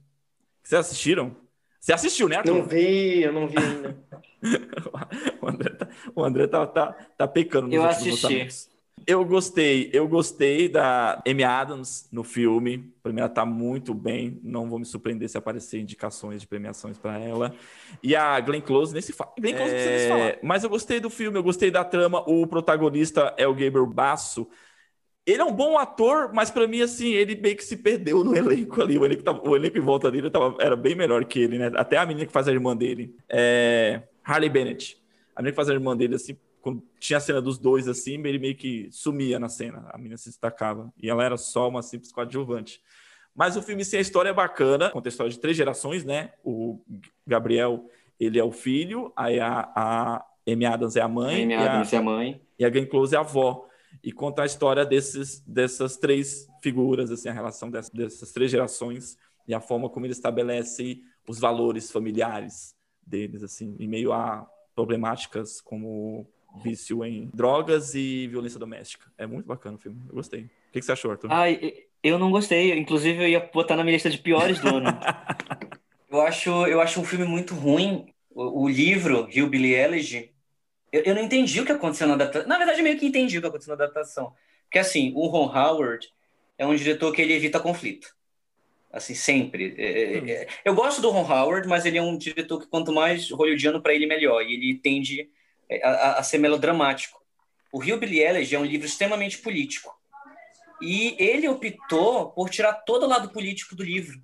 Vocês 0.62 0.80
assistiram? 0.80 1.38
Você 1.86 1.94
assistiu, 1.94 2.28
né, 2.28 2.38
Arthur? 2.38 2.56
Não 2.56 2.66
vi, 2.66 3.22
eu 3.22 3.32
não 3.32 3.48
vi 3.48 3.60
ainda. 3.60 3.96
o 5.40 5.48
André 5.48 5.70
tá, 5.70 5.88
o 6.16 6.24
André 6.24 6.48
tá, 6.48 6.66
tá, 6.66 6.98
tá 7.16 7.28
pecando 7.28 7.68
nos 7.68 7.76
Eu 7.76 7.84
últimos 7.84 8.08
assisti. 8.08 8.24
lançamentos. 8.24 8.70
Eu 9.06 9.24
gostei, 9.24 9.92
eu 9.94 10.08
gostei 10.08 10.68
da 10.68 11.22
Amy 11.28 11.44
Adams 11.44 12.10
no 12.12 12.24
filme. 12.24 12.92
Pra 13.04 13.14
mim, 13.14 13.20
ela 13.20 13.30
tá 13.30 13.46
muito 13.46 13.94
bem. 13.94 14.40
Não 14.42 14.68
vou 14.68 14.80
me 14.80 14.86
surpreender 14.86 15.30
se 15.30 15.38
aparecer 15.38 15.80
indicações 15.80 16.42
de 16.42 16.48
premiações 16.48 16.98
pra 16.98 17.20
ela. 17.20 17.54
E 18.02 18.16
a 18.16 18.40
Glenn 18.40 18.62
Close, 18.62 18.92
nesse 18.92 19.14
fa... 19.14 19.32
Glenn 19.40 19.54
Close 19.54 19.72
não 19.72 19.80
precisa 19.80 19.92
nem 19.92 20.00
se 20.00 20.08
falar. 20.08 20.38
Mas 20.42 20.64
eu 20.64 20.72
gostei 20.72 21.00
do 21.00 21.12
filme, 21.12 21.38
eu 21.38 21.44
gostei 21.44 21.70
da 21.70 21.84
trama. 21.84 22.28
O 22.28 22.48
protagonista 22.48 23.32
é 23.38 23.46
o 23.46 23.54
Gabriel 23.54 23.86
Basso. 23.86 24.48
Ele 25.26 25.42
é 25.42 25.46
um 25.46 25.52
bom 25.52 25.78
ator, 25.78 26.32
mas 26.34 26.52
pra 26.52 26.68
mim, 26.68 26.82
assim, 26.82 27.10
ele 27.10 27.36
meio 27.36 27.56
que 27.56 27.64
se 27.64 27.78
perdeu 27.78 28.24
no 28.24 28.36
elenco 28.38 28.82
ali. 28.82 28.98
O 28.98 29.06
elenco, 29.06 29.24
tava- 29.24 29.48
o 29.50 29.56
elenco 29.56 29.78
em 29.78 29.82
volta 29.82 30.12
dele 30.12 30.30
tava, 30.30 30.56
era 30.60 30.76
bem 30.76 30.94
melhor 30.96 31.26
que 31.26 31.40
ele, 31.40 31.58
né? 31.58 31.72
Até 31.76 31.98
a 31.98 32.06
menina 32.06 32.26
que 32.28 32.32
faz 32.32 32.48
a 32.48 32.52
irmã 32.52 32.76
dele. 32.76 33.16
É... 33.28 34.04
Harley 34.24 34.50
Bennett. 34.50 34.98
A 35.36 35.42
menina 35.42 35.52
que 35.52 35.56
faz 35.56 35.70
a 35.70 35.74
irmã 35.74 35.98
dele, 35.98 36.16
assim, 36.16 36.38
quando 36.62 36.84
tinha 37.00 37.18
a 37.18 37.20
cena 37.20 37.42
dos 37.42 37.58
dois, 37.58 37.88
assim, 37.88 38.14
ele 38.26 38.38
meio 38.40 38.56
que 38.56 38.88
sumia 38.92 39.40
na 39.40 39.50
cena. 39.50 39.88
A 39.92 39.98
menina 39.98 40.18
se 40.18 40.30
destacava. 40.30 40.94
E 41.02 41.10
ela 41.10 41.24
era 41.24 41.38
só 41.38 41.68
uma 41.70 41.82
simples 41.82 42.12
coadjuvante. 42.12 42.80
Mas 43.36 43.58
o 43.58 43.62
filme, 43.62 43.84
sim, 43.84 43.98
a 43.98 44.02
história 44.02 44.30
é 44.30 44.34
bacana. 44.34 44.90
Conta 44.92 45.08
a 45.08 45.12
história 45.12 45.32
de 45.32 45.40
três 45.40 45.58
gerações, 45.58 46.06
né? 46.06 46.32
O 46.44 46.80
Gabriel, 47.28 47.90
ele 48.20 48.40
é 48.40 48.44
o 48.44 48.52
filho. 48.52 49.12
Aí 49.16 49.40
a, 49.40 49.70
a 49.76 50.26
Amy 50.48 50.66
Adams 50.66 50.96
é 50.96 51.02
a 51.02 51.08
mãe. 51.08 51.44
Amy 51.44 51.54
e 51.54 51.56
a- 51.58 51.74
Adams 51.74 51.92
é 51.94 51.98
a 51.98 52.02
mãe. 52.02 52.42
e 52.60 52.64
a 52.66 52.70
Glenn 52.70 52.86
Close 52.86 53.14
é 53.14 53.18
a 53.18 53.22
avó. 53.22 53.68
E 54.04 54.12
conta 54.12 54.44
a 54.44 54.46
história 54.46 54.86
desses, 54.86 55.40
dessas 55.42 55.98
três 55.98 56.48
figuras, 56.62 57.12
assim, 57.12 57.30
a 57.30 57.34
relação 57.34 57.70
dessas, 57.70 57.92
dessas 57.92 58.32
três 58.32 58.52
gerações 58.52 59.18
e 59.48 59.54
a 59.54 59.60
forma 59.60 59.90
como 59.90 60.06
ele 60.06 60.14
estabelece 60.14 61.02
os 61.28 61.40
valores 61.40 61.92
familiares 61.92 62.76
deles, 63.06 63.44
assim, 63.44 63.76
em 63.80 63.88
meio 63.88 64.12
a 64.14 64.48
problemáticas 64.76 65.62
como 65.62 66.28
vício 66.64 67.04
em 67.04 67.30
drogas 67.34 67.96
e 67.96 68.28
violência 68.28 68.60
doméstica. 68.60 69.12
É 69.18 69.26
muito 69.26 69.46
bacana 69.46 69.78
o 69.78 69.80
filme, 69.80 70.02
eu 70.08 70.16
gostei. 70.16 70.42
O 70.42 70.72
que, 70.72 70.80
que 70.80 70.86
você 70.86 70.92
achou, 70.92 71.12
Arthur? 71.12 71.30
Eu 72.04 72.20
não 72.20 72.30
gostei. 72.30 72.78
Inclusive, 72.78 73.24
eu 73.24 73.28
ia 73.28 73.50
botar 73.52 73.76
na 73.76 73.84
minha 73.84 73.96
lista 73.96 74.12
de 74.12 74.20
piores 74.20 74.60
do 74.60 74.68
ano. 74.68 74.90
eu, 76.10 76.22
acho, 76.22 76.50
eu 76.68 76.80
acho 76.80 77.02
um 77.02 77.04
filme 77.04 77.26
muito 77.26 77.56
ruim. 77.56 78.06
O, 78.30 78.64
o 78.64 78.70
livro, 78.70 79.24
Rio 79.24 79.48
Billy 79.48 79.74
Elegy, 79.74 80.35
eu, 80.96 81.04
eu 81.04 81.16
não 81.16 81.22
entendi 81.22 81.60
o 81.62 81.66
que 81.66 81.72
aconteceu 81.72 82.08
na 82.08 82.14
adaptação. 82.14 82.48
Na 82.48 82.58
verdade, 82.58 82.80
eu 82.80 82.84
meio 82.84 82.98
que 82.98 83.06
entendi 83.06 83.38
o 83.38 83.42
que 83.42 83.48
aconteceu 83.48 83.76
na 83.76 83.84
adaptação. 83.84 84.34
Porque, 84.64 84.80
assim, 84.80 85.12
o 85.16 85.28
Ron 85.28 85.46
Howard 85.56 86.12
é 86.58 86.66
um 86.66 86.76
diretor 86.76 87.12
que 87.12 87.22
ele 87.22 87.34
evita 87.34 87.60
conflito. 87.60 88.16
Assim, 88.92 89.14
sempre. 89.14 89.76
É, 89.78 89.84
é, 89.86 90.32
é, 90.44 90.48
Eu 90.64 90.74
gosto 90.74 91.02
do 91.02 91.10
Ron 91.10 91.30
Howard, 91.30 91.68
mas 91.68 91.86
ele 91.86 91.98
é 91.98 92.02
um 92.02 92.18
diretor 92.18 92.60
que 92.60 92.68
quanto 92.68 92.94
mais 92.94 93.30
hollywoodiano 93.30 93.82
para 93.82 93.94
ele, 93.94 94.06
melhor. 94.06 94.42
E 94.42 94.54
ele 94.54 94.76
tende 94.80 95.30
é, 95.70 95.86
a, 95.86 95.90
a- 95.90 96.20
a 96.20 96.24
ser 96.24 96.38
melodramático. 96.38 97.22
O 97.72 97.80
Rio 97.80 97.98
Billy 97.98 98.22
Elegy 98.22 98.56
é 98.56 98.60
um 98.60 98.66
livro 98.66 98.88
extremamente 98.88 99.40
político. 99.40 99.94
E 100.82 101.16
ele 101.20 101.48
optou 101.48 102.32
por 102.32 102.50
tirar 102.50 102.74
todo 102.74 103.04
o 103.04 103.10
lado 103.10 103.30
político 103.30 103.76
do 103.76 103.84
livro. 103.84 104.22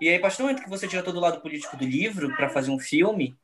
E 0.00 0.08
aí, 0.08 0.16
a 0.16 0.20
partir 0.20 0.38
do 0.38 0.42
momento 0.42 0.62
que 0.62 0.68
você 0.68 0.86
tira 0.86 1.02
todo 1.02 1.16
o 1.16 1.20
lado 1.20 1.40
político 1.40 1.76
do 1.76 1.84
livro 1.84 2.34
para 2.36 2.48
fazer 2.50 2.70
um 2.70 2.78
filme, 2.78 3.34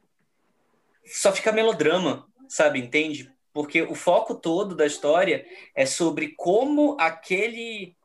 só 1.05 1.33
fica 1.33 1.51
melodrama, 1.53 2.27
sabe? 2.51 2.79
Entende? 2.81 3.33
Porque 3.53 3.83
o 3.83 3.95
foco 3.95 4.35
todo 4.35 4.75
da 4.75 4.87
história 4.87 5.47
é 5.75 5.87
sobre 5.87 6.35
como 6.37 6.97
aquele 7.01 7.97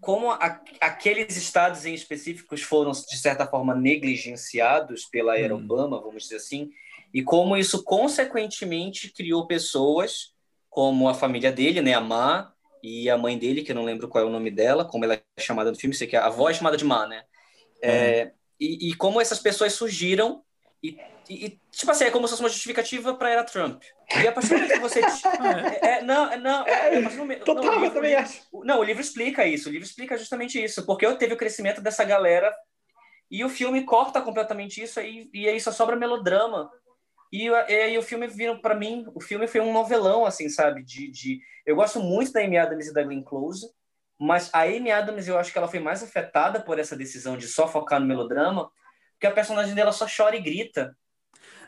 como 0.00 0.30
a- 0.30 0.62
aqueles 0.80 1.36
estados 1.36 1.84
em 1.84 1.92
específicos 1.92 2.62
foram 2.62 2.92
de 2.92 3.18
certa 3.18 3.46
forma 3.46 3.74
negligenciados 3.74 5.04
pela 5.06 5.36
era 5.36 5.54
Hum. 5.56 5.58
Obama, 5.58 6.00
vamos 6.00 6.22
dizer 6.22 6.36
assim, 6.36 6.70
e 7.12 7.20
como 7.22 7.56
isso 7.56 7.82
consequentemente 7.82 9.12
criou 9.12 9.46
pessoas 9.48 10.32
como 10.70 11.08
a 11.08 11.14
família 11.14 11.50
dele, 11.50 11.80
né, 11.80 11.94
a 11.94 12.00
Ma 12.00 12.52
e 12.80 13.10
a 13.10 13.18
mãe 13.18 13.36
dele, 13.36 13.62
que 13.64 13.72
eu 13.72 13.76
não 13.76 13.84
lembro 13.84 14.06
qual 14.08 14.22
é 14.22 14.26
o 14.26 14.30
nome 14.30 14.52
dela, 14.52 14.84
como 14.84 15.04
ela 15.04 15.14
é 15.14 15.22
chamada 15.40 15.70
no 15.72 15.76
filme, 15.76 15.94
sei 15.94 16.06
que 16.06 16.14
a 16.16 16.26
avó 16.26 16.48
é 16.48 16.54
chamada 16.54 16.76
de 16.76 16.84
Ma, 16.84 17.06
né? 17.06 17.24
É, 17.82 18.32
e, 18.60 18.90
e 18.90 18.94
como 18.94 19.20
essas 19.20 19.40
pessoas 19.40 19.72
surgiram 19.72 20.44
e, 20.82 21.46
e- 21.46 21.60
tipo 21.70 21.90
assim, 21.90 22.04
é 22.04 22.10
como 22.10 22.26
se 22.26 22.30
fosse 22.32 22.42
uma 22.42 22.48
justificativa 22.48 23.14
para 23.14 23.30
era 23.30 23.44
Trump. 23.44 23.82
E 24.22 24.26
a 24.26 24.32
partir 24.32 24.48
do 24.48 24.54
momento 24.54 24.72
que 24.72 24.78
você 24.78 25.00
é, 25.82 25.98
é, 25.98 26.02
não, 26.02 26.30
é, 26.32 26.36
não, 26.38 26.66
é, 26.66 26.96
a 26.96 27.10
momento, 27.10 27.46
não, 27.46 27.52
o 27.54 27.56
Total, 27.56 27.74
eu 27.74 27.80
livro- 27.80 27.94
também 27.94 28.14
acho. 28.14 28.40
Não, 28.64 28.80
o 28.80 28.84
livro 28.84 29.02
explica 29.02 29.46
isso. 29.46 29.68
O 29.68 29.72
livro 29.72 29.86
explica 29.86 30.16
justamente 30.16 30.62
isso. 30.62 30.86
Porque 30.86 31.04
eu 31.04 31.16
teve 31.16 31.34
o 31.34 31.36
crescimento 31.36 31.80
dessa 31.80 32.04
galera 32.04 32.54
e 33.30 33.44
o 33.44 33.48
filme 33.50 33.84
corta 33.84 34.22
completamente 34.22 34.82
isso 34.82 34.98
aí, 34.98 35.28
e 35.34 35.46
aí 35.48 35.60
só 35.60 35.70
sobra 35.70 35.94
melodrama. 35.96 36.70
E, 37.30 37.44
e 37.46 37.54
aí 37.54 37.98
o 37.98 38.02
filme 38.02 38.26
viram 38.26 38.58
para 38.58 38.74
mim, 38.74 39.04
o 39.14 39.20
filme 39.20 39.46
foi 39.46 39.60
um 39.60 39.70
novelão, 39.72 40.24
assim, 40.24 40.48
sabe? 40.48 40.82
De, 40.82 41.10
de, 41.10 41.40
eu 41.66 41.76
gosto 41.76 42.00
muito 42.00 42.32
da 42.32 42.40
Amy 42.40 42.56
Adams 42.56 42.86
e 42.86 42.94
da 42.94 43.02
Glenn 43.02 43.22
Close, 43.22 43.68
mas 44.18 44.48
a 44.54 44.62
Amy 44.62 44.90
Adams 44.90 45.28
eu 45.28 45.36
acho 45.36 45.52
que 45.52 45.58
ela 45.58 45.68
foi 45.68 45.78
mais 45.78 46.02
afetada 46.02 46.58
por 46.60 46.78
essa 46.78 46.96
decisão 46.96 47.36
de 47.36 47.46
só 47.46 47.68
focar 47.68 48.00
no 48.00 48.06
melodrama, 48.06 48.70
porque 49.18 49.26
a 49.26 49.32
personagem 49.32 49.74
dela 49.74 49.90
só 49.90 50.06
chora 50.06 50.36
e 50.36 50.40
grita. 50.40 50.96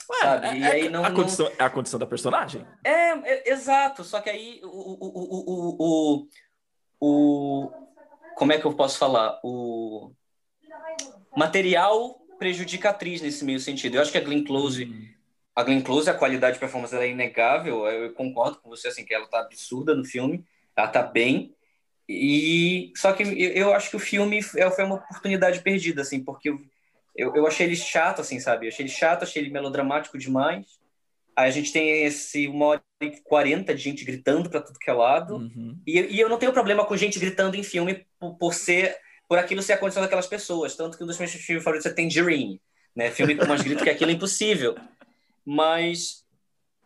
Ué, 0.09 0.18
sabe? 0.20 0.46
é, 0.46 0.57
E 0.57 0.64
aí 0.64 0.88
não- 0.88 1.05
a, 1.05 1.09
não- 1.09 1.16
condição, 1.16 1.51
é 1.59 1.64
a 1.64 1.68
condição 1.70 1.98
da 1.98 2.07
personagem. 2.07 2.64
É, 2.84 2.90
é, 3.11 3.51
exato. 3.53 4.05
Só 4.05 4.20
que 4.20 4.30
aí 4.30 4.61
o, 4.62 4.68
o, 4.68 5.09
o, 5.80 6.28
o, 7.01 7.66
o, 7.66 7.72
Como 8.36 8.53
é 8.53 8.59
que 8.59 8.64
eu 8.64 8.72
posso 8.74 8.98
falar? 8.98 9.40
O 9.42 10.12
material 11.36 12.20
prejudica 12.38 12.88
a 12.88 12.92
atriz 12.92 13.20
nesse 13.20 13.44
meio 13.44 13.59
sentido. 13.59 13.96
Eu 13.96 14.03
acho 14.03 14.12
que 14.12 14.18
a 14.18 14.22
Glenn 14.22 14.44
Close, 14.44 15.12
a 15.55 15.62
Glenn 15.64 15.82
Close, 15.82 16.09
a 16.09 16.14
qualidade 16.14 16.55
de 16.55 16.61
performance 16.61 16.92
dela 16.92 17.05
é 17.05 17.11
inegável. 17.11 17.84
Eu 17.88 18.12
concordo 18.14 18.59
com 18.61 18.68
você, 18.68 18.88
assim, 18.88 19.05
que 19.05 19.12
ela 19.12 19.26
tá 19.26 19.40
absurda 19.40 19.92
no 19.94 20.05
filme. 20.05 20.44
Ela 20.76 20.86
tá 20.88 21.03
bem. 21.03 21.53
E 22.09 22.92
só 22.96 23.12
que 23.12 23.22
eu, 23.24 23.32
eu 23.53 23.74
acho 23.74 23.90
que 23.90 23.96
o 23.96 24.01
filme 24.01 24.38
é- 24.57 24.70
foi 24.70 24.84
uma 24.84 24.96
oportunidade 24.96 25.61
perdida, 25.62 26.03
assim, 26.03 26.22
porque 26.22 26.57
eu, 27.16 27.34
eu, 27.34 27.46
achei 27.46 27.66
ele 27.66 27.76
chato, 27.76 28.20
assim, 28.20 28.40
sabe? 28.40 28.66
Eu 28.66 28.68
achei 28.68 28.84
ele 28.84 28.92
chato, 28.92 29.22
achei 29.22 29.42
ele 29.42 29.50
melodramático 29.50 30.18
demais. 30.18 30.80
Aí 31.36 31.48
a 31.48 31.50
gente 31.50 31.72
tem 31.72 32.04
esse 32.04 32.46
uma 32.46 32.66
hora 32.66 32.82
e 33.00 33.11
quarenta 33.22 33.74
de 33.74 33.82
gente 33.82 34.04
gritando 34.04 34.50
para 34.50 34.61
tudo 34.61 34.78
que 34.78 34.90
é 34.90 34.92
lado. 34.92 35.36
Uhum. 35.36 35.80
E, 35.86 35.98
e 35.98 36.20
eu 36.20 36.28
não 36.28 36.38
tenho 36.38 36.52
problema 36.52 36.84
com 36.84 36.96
gente 36.96 37.18
gritando 37.18 37.56
em 37.56 37.62
filme 37.62 38.06
por, 38.18 38.36
por 38.36 38.54
ser 38.54 38.96
por 39.28 39.38
aquilo 39.38 39.62
ser 39.62 39.74
a 39.74 39.78
condição 39.78 40.02
daquelas 40.02 40.26
pessoas. 40.26 40.74
Tanto 40.74 40.98
que 40.98 41.04
um 41.04 41.06
dos 41.06 41.16
meus 41.16 41.30
filmes 41.30 41.62
favoritos 41.62 41.86
é 41.86 41.94
Tangerine, 41.94 42.61
né? 42.96 43.12
Filme 43.12 43.36
com 43.36 43.46
mais 43.46 43.62
grito 43.62 43.84
que 43.84 43.90
aquilo 43.90 44.11
é 44.11 44.14
impossível. 44.14 44.76
Mas 45.46 46.24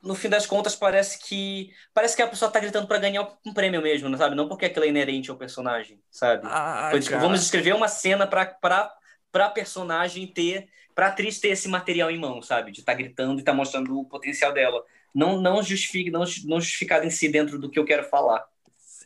no 0.03 0.15
fim 0.15 0.29
das 0.29 0.47
contas 0.47 0.77
parece 0.77 1.19
que 1.19 1.71
parece 1.95 2.15
que 2.15 2.21
a 2.21 2.29
pessoa 2.29 2.51
tá 2.51 2.61
gritando 2.61 2.87
para 2.87 2.99
ganhar 2.99 3.27
um 3.47 3.55
prêmio 3.55 3.81
mesmo, 3.81 4.11
não 4.11 4.19
sabe? 4.19 4.37
Não 4.37 4.47
porque 4.47 4.67
aquilo 4.67 4.85
é 4.85 4.89
inerente 4.89 5.31
ao 5.31 5.39
personagem, 5.39 5.99
sabe? 6.11 6.43
Ah, 6.45 6.93
tipo, 7.01 7.19
vamos 7.19 7.43
escrever 7.43 7.75
uma 7.75 7.89
cena 7.89 8.27
para 8.27 8.93
para 9.35 9.47
para 9.47 9.51
personagem 9.51 10.27
ter, 10.29 10.69
para 10.95 11.09
atriz 11.09 11.41
ter 11.41 11.49
esse 11.49 11.69
material 11.69 12.11
em 12.11 12.19
mão, 12.19 12.41
sabe? 12.41 12.71
De 12.73 12.81
estar 12.81 12.95
gritando 12.95 13.39
e 13.39 13.43
estar 13.43 13.53
mostrando 13.55 13.99
o 13.99 14.05
potencial 14.05 14.53
dela. 14.53 14.85
Não 15.15 15.41
não 15.41 15.63
justifique, 15.63 16.11
não, 16.11 16.25
não 16.45 16.61
justificado 16.61 17.05
em 17.07 17.11
si 17.11 17.29
dentro 17.29 17.59
do 17.59 17.71
que 17.71 17.79
eu 17.79 17.85
quero 17.85 18.05
falar. 18.05 18.47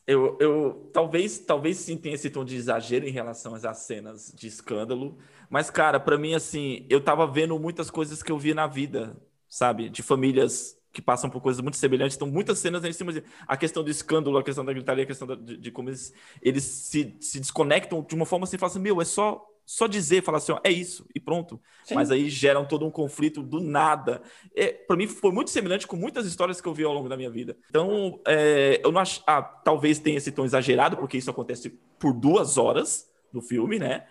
Eu, 0.06 0.38
eu 0.40 0.90
talvez, 0.92 1.38
talvez 1.38 1.76
sim 1.78 1.96
tenha 1.96 2.14
esse 2.14 2.30
tom 2.30 2.44
de 2.44 2.56
exagero 2.56 3.06
em 3.06 3.10
relação 3.10 3.54
às 3.54 3.78
cenas 3.78 4.32
de 4.34 4.46
escândalo, 4.46 5.18
mas 5.50 5.70
cara, 5.70 6.00
pra 6.00 6.16
mim 6.16 6.34
assim, 6.34 6.86
eu 6.88 7.00
tava 7.02 7.26
vendo 7.26 7.58
muitas 7.58 7.90
coisas 7.90 8.22
que 8.22 8.32
eu 8.32 8.38
vi 8.38 8.54
na 8.54 8.66
vida, 8.66 9.16
sabe, 9.48 9.90
de 9.90 10.02
famílias 10.02 10.78
que 10.92 11.02
passam 11.02 11.28
por 11.28 11.42
coisas 11.42 11.60
muito 11.62 11.76
semelhantes, 11.76 12.16
então 12.16 12.26
muitas 12.28 12.58
cenas 12.58 12.82
em 12.84 12.92
cima 12.92 13.12
de 13.12 13.22
a 13.46 13.56
questão 13.56 13.84
do 13.84 13.90
escândalo, 13.90 14.38
a 14.38 14.42
questão 14.42 14.64
da 14.64 14.72
gritaria, 14.72 15.04
a 15.04 15.06
questão 15.06 15.28
da- 15.28 15.34
de, 15.34 15.58
de 15.58 15.70
como 15.70 15.90
eles, 15.90 16.12
eles 16.40 16.64
se, 16.64 17.14
se 17.20 17.38
desconectam 17.38 18.02
de 18.02 18.14
uma 18.14 18.24
forma 18.26 18.44
assim, 18.44 18.56
falam 18.56 18.72
assim, 18.72 18.80
meu, 18.82 19.00
é 19.02 19.04
só 19.04 19.44
só 19.70 19.86
dizer, 19.86 20.22
falar 20.22 20.38
assim, 20.38 20.52
ó, 20.52 20.58
é 20.64 20.70
isso 20.70 21.04
e 21.14 21.20
pronto. 21.20 21.60
Sim. 21.84 21.94
Mas 21.94 22.10
aí 22.10 22.30
geram 22.30 22.64
todo 22.64 22.86
um 22.86 22.90
conflito 22.90 23.42
do 23.42 23.60
nada. 23.60 24.22
É, 24.56 24.68
para 24.72 24.96
mim 24.96 25.06
foi 25.06 25.30
muito 25.30 25.50
semelhante 25.50 25.86
com 25.86 25.94
muitas 25.94 26.24
histórias 26.24 26.58
que 26.58 26.66
eu 26.66 26.72
vi 26.72 26.84
ao 26.84 26.92
longo 26.94 27.06
da 27.06 27.18
minha 27.18 27.28
vida. 27.28 27.54
Então, 27.68 28.18
é, 28.26 28.80
eu 28.82 28.90
não 28.90 28.98
acho. 28.98 29.22
Ah, 29.26 29.42
talvez 29.42 29.98
tenha 29.98 30.16
esse 30.16 30.32
tom 30.32 30.46
exagerado, 30.46 30.96
porque 30.96 31.18
isso 31.18 31.30
acontece 31.30 31.68
por 31.98 32.14
duas 32.14 32.56
horas 32.56 33.10
no 33.30 33.42
filme, 33.42 33.78
né? 33.78 34.06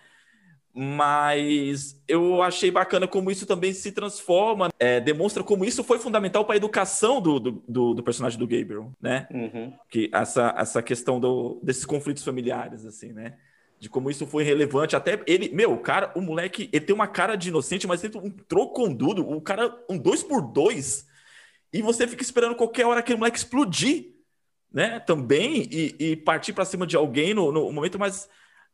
Mas 0.72 2.00
eu 2.06 2.40
achei 2.40 2.70
bacana 2.70 3.08
como 3.08 3.28
isso 3.30 3.44
também 3.46 3.72
se 3.72 3.90
transforma, 3.90 4.68
é, 4.78 5.00
demonstra 5.00 5.42
como 5.42 5.64
isso 5.64 5.82
foi 5.82 5.98
fundamental 5.98 6.44
para 6.44 6.54
a 6.54 6.56
educação 6.56 7.20
do, 7.20 7.40
do, 7.40 7.64
do- 7.66 7.94
do 7.94 8.02
personagem 8.02 8.38
do 8.38 8.46
Gabriel, 8.46 8.92
né? 9.00 9.26
Uhum. 9.32 9.72
que 9.90 10.08
essa, 10.12 10.54
essa 10.56 10.80
questão 10.80 11.18
do, 11.18 11.58
desses 11.64 11.84
conflitos 11.84 12.22
familiares, 12.22 12.86
assim, 12.86 13.12
né? 13.12 13.36
De 13.78 13.88
como 13.88 14.10
isso 14.10 14.26
foi 14.26 14.42
relevante. 14.42 14.96
Até 14.96 15.22
ele, 15.26 15.50
meu, 15.50 15.72
o 15.72 15.78
cara, 15.78 16.12
o 16.16 16.20
moleque, 16.20 16.68
ele 16.72 16.84
tem 16.84 16.94
uma 16.94 17.06
cara 17.06 17.36
de 17.36 17.48
inocente, 17.48 17.86
mas 17.86 18.02
ele 18.02 18.16
um 18.18 18.30
trocondudo, 18.30 19.28
o 19.28 19.40
cara, 19.40 19.76
um 19.88 19.96
dois 19.96 20.22
por 20.22 20.40
dois, 20.42 21.06
e 21.72 21.82
você 21.82 22.06
fica 22.08 22.22
esperando 22.22 22.56
qualquer 22.56 22.86
hora 22.86 23.00
aquele 23.00 23.18
moleque 23.18 23.38
explodir, 23.38 24.14
né? 24.72 25.00
Também, 25.00 25.68
e, 25.70 25.96
e 25.98 26.16
partir 26.16 26.52
para 26.52 26.64
cima 26.64 26.86
de 26.86 26.96
alguém 26.96 27.34
no, 27.34 27.52
no 27.52 27.72
momento, 27.72 27.98
mas 27.98 28.28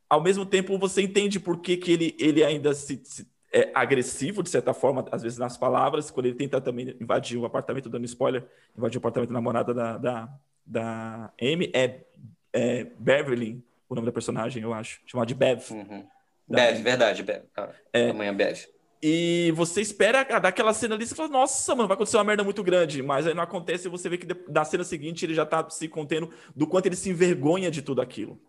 ao 0.09 0.23
mesmo 0.23 0.47
tempo 0.47 0.79
você 0.79 1.03
entende 1.03 1.41
por 1.41 1.61
que, 1.61 1.77
que 1.77 1.93
ele, 1.93 2.17
ele 2.19 2.45
ainda 2.45 2.75
se, 2.75 3.01
se- 3.05 3.27
é 3.53 3.71
agressivo, 3.75 4.43
de 4.43 4.51
certa 4.51 4.75
forma, 4.75 5.05
às 5.13 5.23
vezes 5.23 5.39
nas 5.39 5.57
palavras, 5.57 6.11
quando 6.11 6.27
ele 6.27 6.35
tenta 6.37 6.61
também 6.61 6.97
invadir 7.01 7.39
o 7.39 7.45
apartamento, 7.45 7.89
dando 7.89 8.05
spoiler, 8.05 8.45
invadir 8.77 8.97
o 8.97 9.01
apartamento 9.01 9.29
da 9.31 9.35
namorada 9.35 9.73
da, 9.73 9.97
da, 9.99 10.29
da 10.67 11.33
Amy, 11.41 11.71
é, 11.75 12.05
é 12.53 12.85
Beverly, 12.99 13.63
o 13.89 13.95
nome 13.95 14.07
da 14.07 14.12
personagem, 14.12 14.62
eu 14.62 14.72
acho, 14.72 15.01
chamada 15.07 15.26
de 15.26 15.35
Bev. 15.35 15.61
Uhum. 15.70 16.07
Da- 16.49 16.57
Bev, 16.59 16.82
verdade, 16.82 17.22
Bev. 17.22 17.43
Ah, 17.57 17.70
É. 17.93 18.11
Amanhã 18.11 18.35
Bev. 18.35 18.59
E 19.03 19.53
você 19.55 19.82
espera 19.82 20.24
daquela 20.41 20.72
cena 20.72 20.95
ali, 20.95 21.07
você 21.07 21.14
fala, 21.14 21.28
nossa, 21.28 21.74
mano, 21.74 21.87
vai 21.87 21.95
acontecer 21.95 22.16
uma 22.16 22.24
merda 22.24 22.43
muito 22.43 22.62
grande. 22.62 23.03
Mas 23.03 23.26
aí 23.26 23.35
não 23.35 23.43
acontece 23.43 23.87
e 23.87 23.91
você 23.91 24.09
vê 24.09 24.16
que 24.16 24.26
na 24.49 24.64
cena 24.64 24.82
seguinte 24.82 25.26
ele 25.26 25.35
já 25.35 25.45
tá 25.45 25.68
se 25.68 25.87
contendo 25.89 26.30
do 26.57 26.66
quanto 26.66 26.87
ele 26.87 26.97
se 26.97 27.11
envergonha 27.11 27.70
de 27.70 27.82
tudo 27.82 28.01
aquilo. 28.01 28.41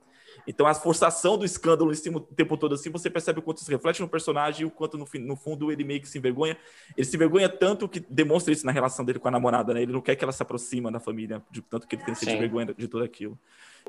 Então 0.48 0.66
a 0.68 0.74
forçação 0.74 1.38
do 1.38 1.46
escândalo 1.46 1.92
em 1.92 1.96
cima 1.96 2.18
o 2.18 2.22
tempo 2.22 2.56
todo 2.58 2.76
assim, 2.76 2.90
você 2.90 3.10
percebe 3.10 3.40
o 3.40 3.42
quanto 3.42 3.58
isso 3.58 3.72
reflete 3.72 4.02
no 4.02 4.08
personagem 4.08 4.62
e 4.62 4.66
o 4.66 4.72
quanto 4.72 4.98
no, 4.98 5.06
no 5.22 5.36
fundo 5.36 5.72
ele 5.72 5.84
meio 5.84 6.02
que 6.02 6.08
se 6.08 6.18
envergonha. 6.18 6.58
Ele 6.96 7.06
se 7.06 7.16
envergonha 7.16 7.50
tanto 7.50 7.88
que 7.90 8.00
demonstra 8.00 8.54
isso 8.54 8.66
na 8.66 8.72
relação 8.72 9.04
dele 9.04 9.20
com 9.20 9.28
a 9.28 9.32
namorada, 9.32 9.74
né? 9.74 9.82
Ele 9.82 9.92
não 9.92 10.02
quer 10.02 10.16
que 10.16 10.24
ela 10.24 10.32
se 10.32 10.42
aproxima 10.42 10.92
da 10.92 11.00
família, 11.00 11.42
de 11.50 11.62
tanto 11.62 11.88
que 11.88 11.96
ele 11.96 12.04
tem 12.04 12.14
esse 12.14 12.26
Sim. 12.26 12.38
vergonha 12.38 12.74
de 12.74 12.88
tudo 12.88 13.04
aquilo. 13.04 13.38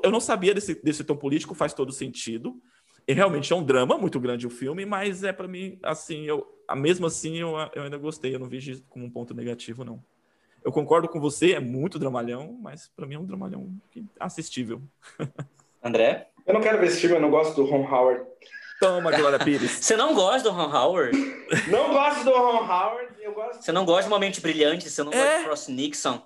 Eu 0.01 0.11
não 0.11 0.19
sabia 0.19 0.53
desse, 0.53 0.75
desse 0.83 1.03
tom 1.03 1.15
político, 1.15 1.53
faz 1.53 1.73
todo 1.73 1.91
sentido. 1.91 2.59
E 3.07 3.13
realmente 3.13 3.53
é 3.53 3.55
um 3.55 3.63
drama 3.63 3.97
muito 3.97 4.19
grande 4.19 4.45
o 4.45 4.49
filme, 4.49 4.85
mas 4.85 5.23
é 5.23 5.31
pra 5.31 5.47
mim, 5.47 5.79
assim, 5.81 6.25
eu, 6.25 6.45
mesmo 6.75 7.05
assim 7.05 7.37
eu, 7.37 7.55
eu 7.73 7.83
ainda 7.83 7.97
gostei, 7.97 8.35
eu 8.35 8.39
não 8.39 8.49
vejo 8.49 8.71
isso 8.71 8.83
como 8.89 9.05
um 9.05 9.09
ponto 9.09 9.33
negativo, 9.33 9.85
não. 9.85 10.03
Eu 10.61 10.73
concordo 10.73 11.07
com 11.07 11.17
você, 11.17 11.53
é 11.53 11.59
muito 11.61 11.97
dramalhão, 11.97 12.57
mas 12.61 12.91
pra 12.93 13.07
mim 13.07 13.15
é 13.15 13.19
um 13.19 13.25
dramalhão 13.25 13.73
que- 13.89 14.03
assistível. 14.19 14.81
André? 15.81 16.29
Eu 16.47 16.53
não 16.53 16.61
quero 16.61 16.79
ver 16.79 16.87
esse 16.87 17.01
filme, 17.01 17.15
eu 17.15 17.21
não 17.21 17.29
gosto 17.29 17.55
do 17.55 17.65
Ron 17.69 17.85
Howard. 17.85 18.25
Toma, 18.79 19.11
Glória 19.11 19.39
Pires. 19.39 19.71
Você 19.83 19.95
não 19.95 20.13
gosta 20.13 20.49
do 20.49 20.55
Ron 20.55 20.71
Howard? 20.73 21.17
Não 21.67 21.89
gosto 21.93 22.23
do 22.23 22.31
Ron 22.31 22.63
Howard, 22.65 23.15
eu 23.21 23.33
gosto. 23.33 23.61
Você 23.63 23.71
não 23.71 23.85
gosta 23.85 24.03
de 24.03 24.07
Uma 24.09 24.19
Mente 24.19 24.39
Brilhante? 24.39 24.89
Você 24.89 25.03
não 25.03 25.11
gosta 25.11 25.27
É. 25.27 25.37
de 25.39 25.43
Frost 25.43 25.67
Nixon? 25.69 26.21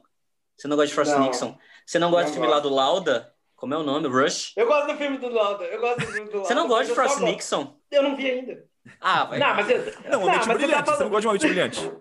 Você 0.58 0.68
não 0.68 0.76
gosta 0.76 0.88
de 0.90 0.94
Frost 0.94 1.12
Não. 1.14 1.20
Nixon? 1.26 1.58
Você 1.86 1.98
não 1.98 2.12
gosta 2.12 2.26
Não 2.26 2.32
do 2.32 2.34
filme 2.34 2.48
lá 2.48 2.60
gosto. 2.60 2.70
do 2.70 2.76
Lauda? 2.76 3.34
Como 3.56 3.74
é 3.74 3.78
o 3.78 3.84
nome? 3.84 4.08
Rush? 4.08 4.54
Eu 4.58 4.68
gosto 4.68 4.88
do 4.92 4.98
filme 4.98 5.18
do 5.18 5.30
Lauda, 5.30 5.64
eu 5.66 5.80
gosto 5.80 6.00
do 6.02 6.08
filme 6.08 6.30
do 6.30 6.34
Lauda. 6.38 6.48
Você 6.48 6.54
não 6.56 6.68
gosta 6.68 6.86
de 6.86 6.94
Frost 6.94 7.14
gosto- 7.20 7.26
Nixon? 7.26 7.78
Eu 7.92 8.04
não 8.04 8.16
vi 8.16 8.30
ainda. 8.32 8.66
Ah, 9.00 9.26
vai. 9.26 9.40
Não, 9.40 9.56
mas 9.56 9.70
eu... 9.70 9.78
Não, 10.10 10.24
uma 10.24 10.32
mente 10.34 10.38
mas 10.38 10.46
você 10.48 10.54
brilhante. 10.66 10.86
tá 10.86 10.96
Você 10.98 11.04
não 11.04 11.10
gosta 11.10 11.22
de 11.22 11.28
uma 11.28 11.34
mente 11.34 11.46
brilhante? 11.48 11.92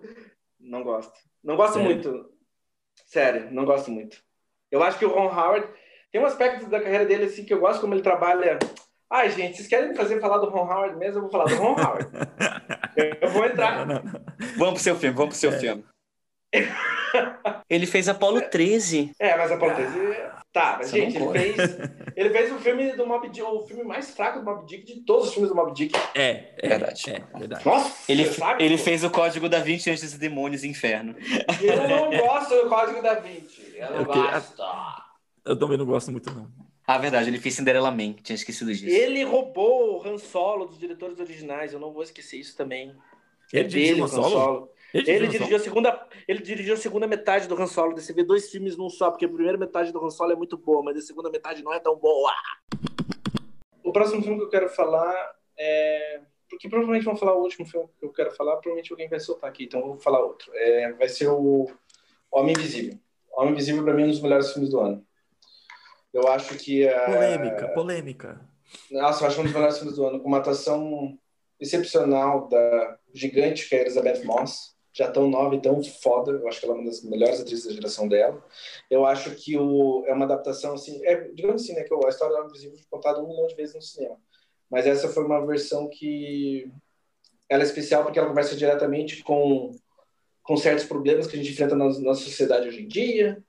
Não 0.59 0.83
gosto. 0.83 1.13
Não 1.45 1.57
gosto 1.57 1.75
Sério? 1.75 1.89
muito. 1.89 2.31
Sério, 3.07 3.49
não 3.53 3.65
gosto 3.65 3.91
muito. 3.91 4.17
Eu 4.71 4.83
acho 4.83 4.99
que 4.99 5.05
o 5.05 5.11
Ron 5.11 5.27
Howard 5.29 5.67
tem 6.13 6.21
um 6.21 6.27
aspecto 6.27 6.67
da 6.69 6.81
carreira 6.81 7.05
dele 7.07 7.25
assim 7.25 7.45
que 7.45 7.53
eu 7.55 7.61
gosto 7.61 7.81
como 7.81 7.95
ele 7.95 8.03
trabalha. 8.03 8.59
Ai, 9.13 9.31
gente, 9.31 9.57
vocês 9.57 9.69
querem 9.69 9.89
me 9.91 9.97
fazer 9.97 10.21
falar 10.21 10.39
do 10.39 10.49
Ron 10.51 10.71
Howard 10.71 10.97
mesmo? 10.97 11.19
Eu 11.19 11.23
vou 11.23 11.31
falar 11.31 11.45
do 11.45 11.57
Ron 11.57 11.73
Howard. 11.73 12.09
Eu 13.21 13.29
vou 13.31 13.45
entrar. 13.47 13.87
Não, 13.87 13.95
não, 13.97 14.03
não. 14.03 14.21
Vamos 14.57 14.75
pro 14.75 14.83
seu 14.83 14.97
filme, 14.97 15.17
vamos 15.17 15.31
pro 15.31 15.39
seu 15.39 15.53
É. 15.53 15.59
filme. 15.59 15.85
Ele 17.69 17.87
fez 17.87 18.09
Apolo 18.09 18.41
13. 18.43 19.13
É, 19.19 19.37
mas 19.37 19.51
a 19.53 19.57
Portese. 19.57 20.17
Tá, 20.53 20.77
mas 20.79 20.91
Você 20.91 21.01
gente, 21.01 21.17
ele 21.17 21.31
fez, 21.33 21.79
ele 22.17 22.31
fez 22.31 22.53
o 22.53 22.59
filme 22.59 22.93
do 22.93 23.07
Mob 23.07 23.29
Dick, 23.29 23.43
o 23.47 23.65
filme 23.67 23.85
mais 23.85 24.11
fraco 24.11 24.41
do 24.41 24.45
Mob 24.45 24.67
Dick 24.67 24.85
de 24.85 25.01
todos 25.05 25.29
os 25.29 25.33
filmes 25.33 25.49
do 25.49 25.55
Mob 25.55 25.73
Dick. 25.73 25.97
É, 26.15 26.55
é, 26.59 26.69
Verdade. 26.69 27.03
É, 27.11 27.39
verdade. 27.39 27.65
Nossa, 27.65 28.13
Ele, 28.13 28.27
sabe? 28.27 28.65
ele 28.65 28.77
fez 28.77 29.05
o 29.05 29.11
Código 29.11 29.49
da 29.49 29.61
Vinci 29.61 29.91
antes 29.91 30.03
dos 30.03 30.19
demônios 30.19 30.65
e 30.65 30.69
inferno. 30.69 31.15
Eu 31.63 31.89
não 31.89 32.11
gosto 32.11 32.55
do 32.63 32.69
Código 32.69 33.01
da 33.01 33.15
Vinci. 33.15 33.75
Eu 33.77 33.91
não 33.91 33.97
Eu 33.99 34.05
gosto. 34.07 34.63
Eu 35.45 35.59
também 35.59 35.79
não 35.79 35.87
gosto 35.87 36.11
muito, 36.11 36.33
não. 36.33 36.49
Ah, 36.87 36.99
verdade, 36.99 37.29
ele 37.29 37.39
fez 37.39 37.55
Cinderella 37.55 37.91
Man. 37.91 38.15
Tinha 38.15 38.35
esquecido 38.35 38.73
disso. 38.73 38.87
Ele 38.87 39.23
roubou 39.23 39.99
o 39.99 40.07
Han 40.07 40.19
Solo 40.19 40.67
dos 40.67 40.79
diretores 40.79 41.19
originais. 41.21 41.73
Eu 41.73 41.79
não 41.79 41.93
vou 41.93 42.03
esquecer 42.03 42.39
isso 42.39 42.57
também. 42.57 42.95
Ele 43.53 43.65
é 43.65 43.67
dirigiu 43.67 43.95
dele, 43.95 44.01
Han 44.01 44.05
o 44.05 44.07
Han 44.07 44.09
Solo? 44.09 44.31
Solo. 44.31 44.71
Ele 44.93 45.11
Ele 45.11 45.29
dirigiu 45.29 45.57
a 45.57 45.61
segunda, 45.61 46.09
ele 46.27 46.43
dirigiu 46.43 46.75
a 46.75 46.77
segunda 46.77 47.07
metade 47.07 47.47
do 47.47 47.55
Han 47.55 47.67
Solo. 47.67 47.97
Você 47.97 48.13
vê 48.13 48.25
dois 48.25 48.51
filmes 48.51 48.77
num 48.77 48.91
só, 48.91 49.11
porque 49.11 49.25
a 49.25 49.29
primeira 49.29 49.57
metade 49.57 49.93
do 49.93 50.05
Han 50.05 50.11
Solo 50.11 50.33
é 50.33 50.37
muito 50.37 50.57
boa, 50.57 50.83
mas 50.83 50.97
a 50.97 51.01
segunda 51.01 51.31
metade 51.31 51.63
não 51.63 51.73
é 51.73 51.79
tão 51.79 51.97
boa. 51.97 52.33
O 53.85 53.93
próximo 53.93 54.23
filme 54.23 54.39
que 54.39 54.45
eu 54.45 54.51
quero 54.51 54.69
falar 54.69 55.15
é 55.57 56.21
porque 56.51 56.69
provavelmente 56.69 57.05
vão 57.05 57.17
falar 57.17 57.35
o 57.35 57.43
último 57.43 57.65
filme 57.65 57.89
que 57.99 58.05
eu 58.05 58.13
quero 58.13 58.33
falar, 58.33 58.57
provavelmente 58.57 58.91
alguém 58.91 59.09
vai 59.09 59.21
soltar 59.21 59.49
aqui, 59.49 59.65
então 59.65 59.81
eu 59.81 59.87
vou 59.87 59.99
falar 59.99 60.19
outro. 60.19 60.51
É, 60.53 60.93
vai 60.95 61.09
ser 61.09 61.29
o 61.29 61.71
Homem 62.31 62.53
Invisível. 62.53 62.99
Homem 63.33 63.53
Invisível 63.53 63.85
para 63.85 63.95
mim 63.95 64.03
é 64.03 64.07
um 64.07 64.11
dos 64.11 64.21
melhores 64.21 64.53
filmes 64.53 64.71
do 64.71 64.81
ano. 64.81 65.07
Eu 66.13 66.29
acho 66.29 66.57
que 66.57 66.89
a... 66.89 67.07
Polêmica, 67.07 67.69
polêmica. 67.69 68.41
Nossa, 68.91 69.25
eu 69.25 69.29
acho 69.29 69.41
um 69.41 69.45
dos 69.45 69.53
melhores 69.53 69.79
filmes 69.79 69.97
do 69.97 70.07
ano, 70.07 70.21
com 70.21 70.29
uma 70.29 70.39
atuação 70.39 71.19
excepcional 71.59 72.49
da 72.49 72.99
gigante 73.13 73.69
que 73.69 73.75
é 73.75 73.83
Elizabeth 73.83 74.25
Moss. 74.25 74.75
já 74.93 75.11
tão 75.11 75.29
nova 75.29 75.55
e 75.55 75.61
tão 75.61 75.83
foda. 75.83 76.33
Eu 76.33 76.49
acho 76.49 76.61
que 76.61 76.67
ela 76.67 76.75
é 76.75 76.79
uma 76.79 76.87
das 76.87 77.03
melhores 77.03 77.41
atrizes 77.41 77.67
da 77.67 77.73
geração 77.73 78.09
dela. 78.09 78.43
Eu 78.91 79.07
acho 79.07 79.31
que 79.33 79.57
o, 79.57 80.05
é 80.07 80.13
uma 80.13 80.25
adaptação, 80.25 80.75
assim, 80.75 81.05
é, 81.05 81.29
digamos 81.33 81.63
assim, 81.63 81.75
né, 81.75 81.85
que 81.85 81.95
a 81.95 82.09
história 82.09 82.37
do 82.37 82.49
Invisível 82.49 82.77
foi 82.77 82.87
contada 82.91 83.23
um 83.23 83.29
milhão 83.29 83.47
de 83.47 83.55
vezes 83.55 83.75
no 83.75 83.83
cinema. 83.83 84.17
Mas 84.71 84.87
essa 84.87 85.09
foi 85.09 85.25
uma 85.25 85.45
versão 85.47 85.89
que 85.89 86.71
ela 87.49 87.63
é 87.63 87.67
especial 87.67 88.05
porque 88.05 88.19
ela 88.19 88.29
conversa 88.29 88.55
diretamente 88.55 89.23
com, 89.23 89.73
com 90.43 90.57
certos 90.57 90.85
problemas 90.85 91.27
que 91.27 91.37
a 91.37 91.39
gente 91.39 91.53
enfrenta 91.53 91.75
na 91.75 91.87
nossa 91.87 92.23
sociedade 92.23 92.69
hoje 92.69 92.83
em 92.83 92.89
dia, 92.89 93.43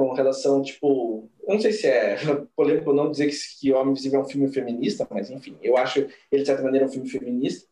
com 0.00 0.14
relação, 0.14 0.62
tipo, 0.62 1.28
eu 1.46 1.54
não 1.54 1.60
sei 1.60 1.72
se 1.72 1.86
é 1.86 2.16
polêmico 2.56 2.88
ou 2.88 2.96
não 2.96 3.10
dizer 3.10 3.26
que, 3.26 3.36
que 3.60 3.70
Homem 3.70 3.92
Invisível 3.92 4.20
é 4.20 4.22
um 4.22 4.28
filme 4.28 4.50
feminista, 4.50 5.06
mas 5.10 5.28
enfim, 5.28 5.58
eu 5.60 5.76
acho 5.76 5.98
ele, 6.32 6.40
de 6.40 6.46
certa 6.46 6.62
maneira, 6.62 6.86
um 6.86 6.90
filme 6.90 7.06
feminista. 7.06 7.68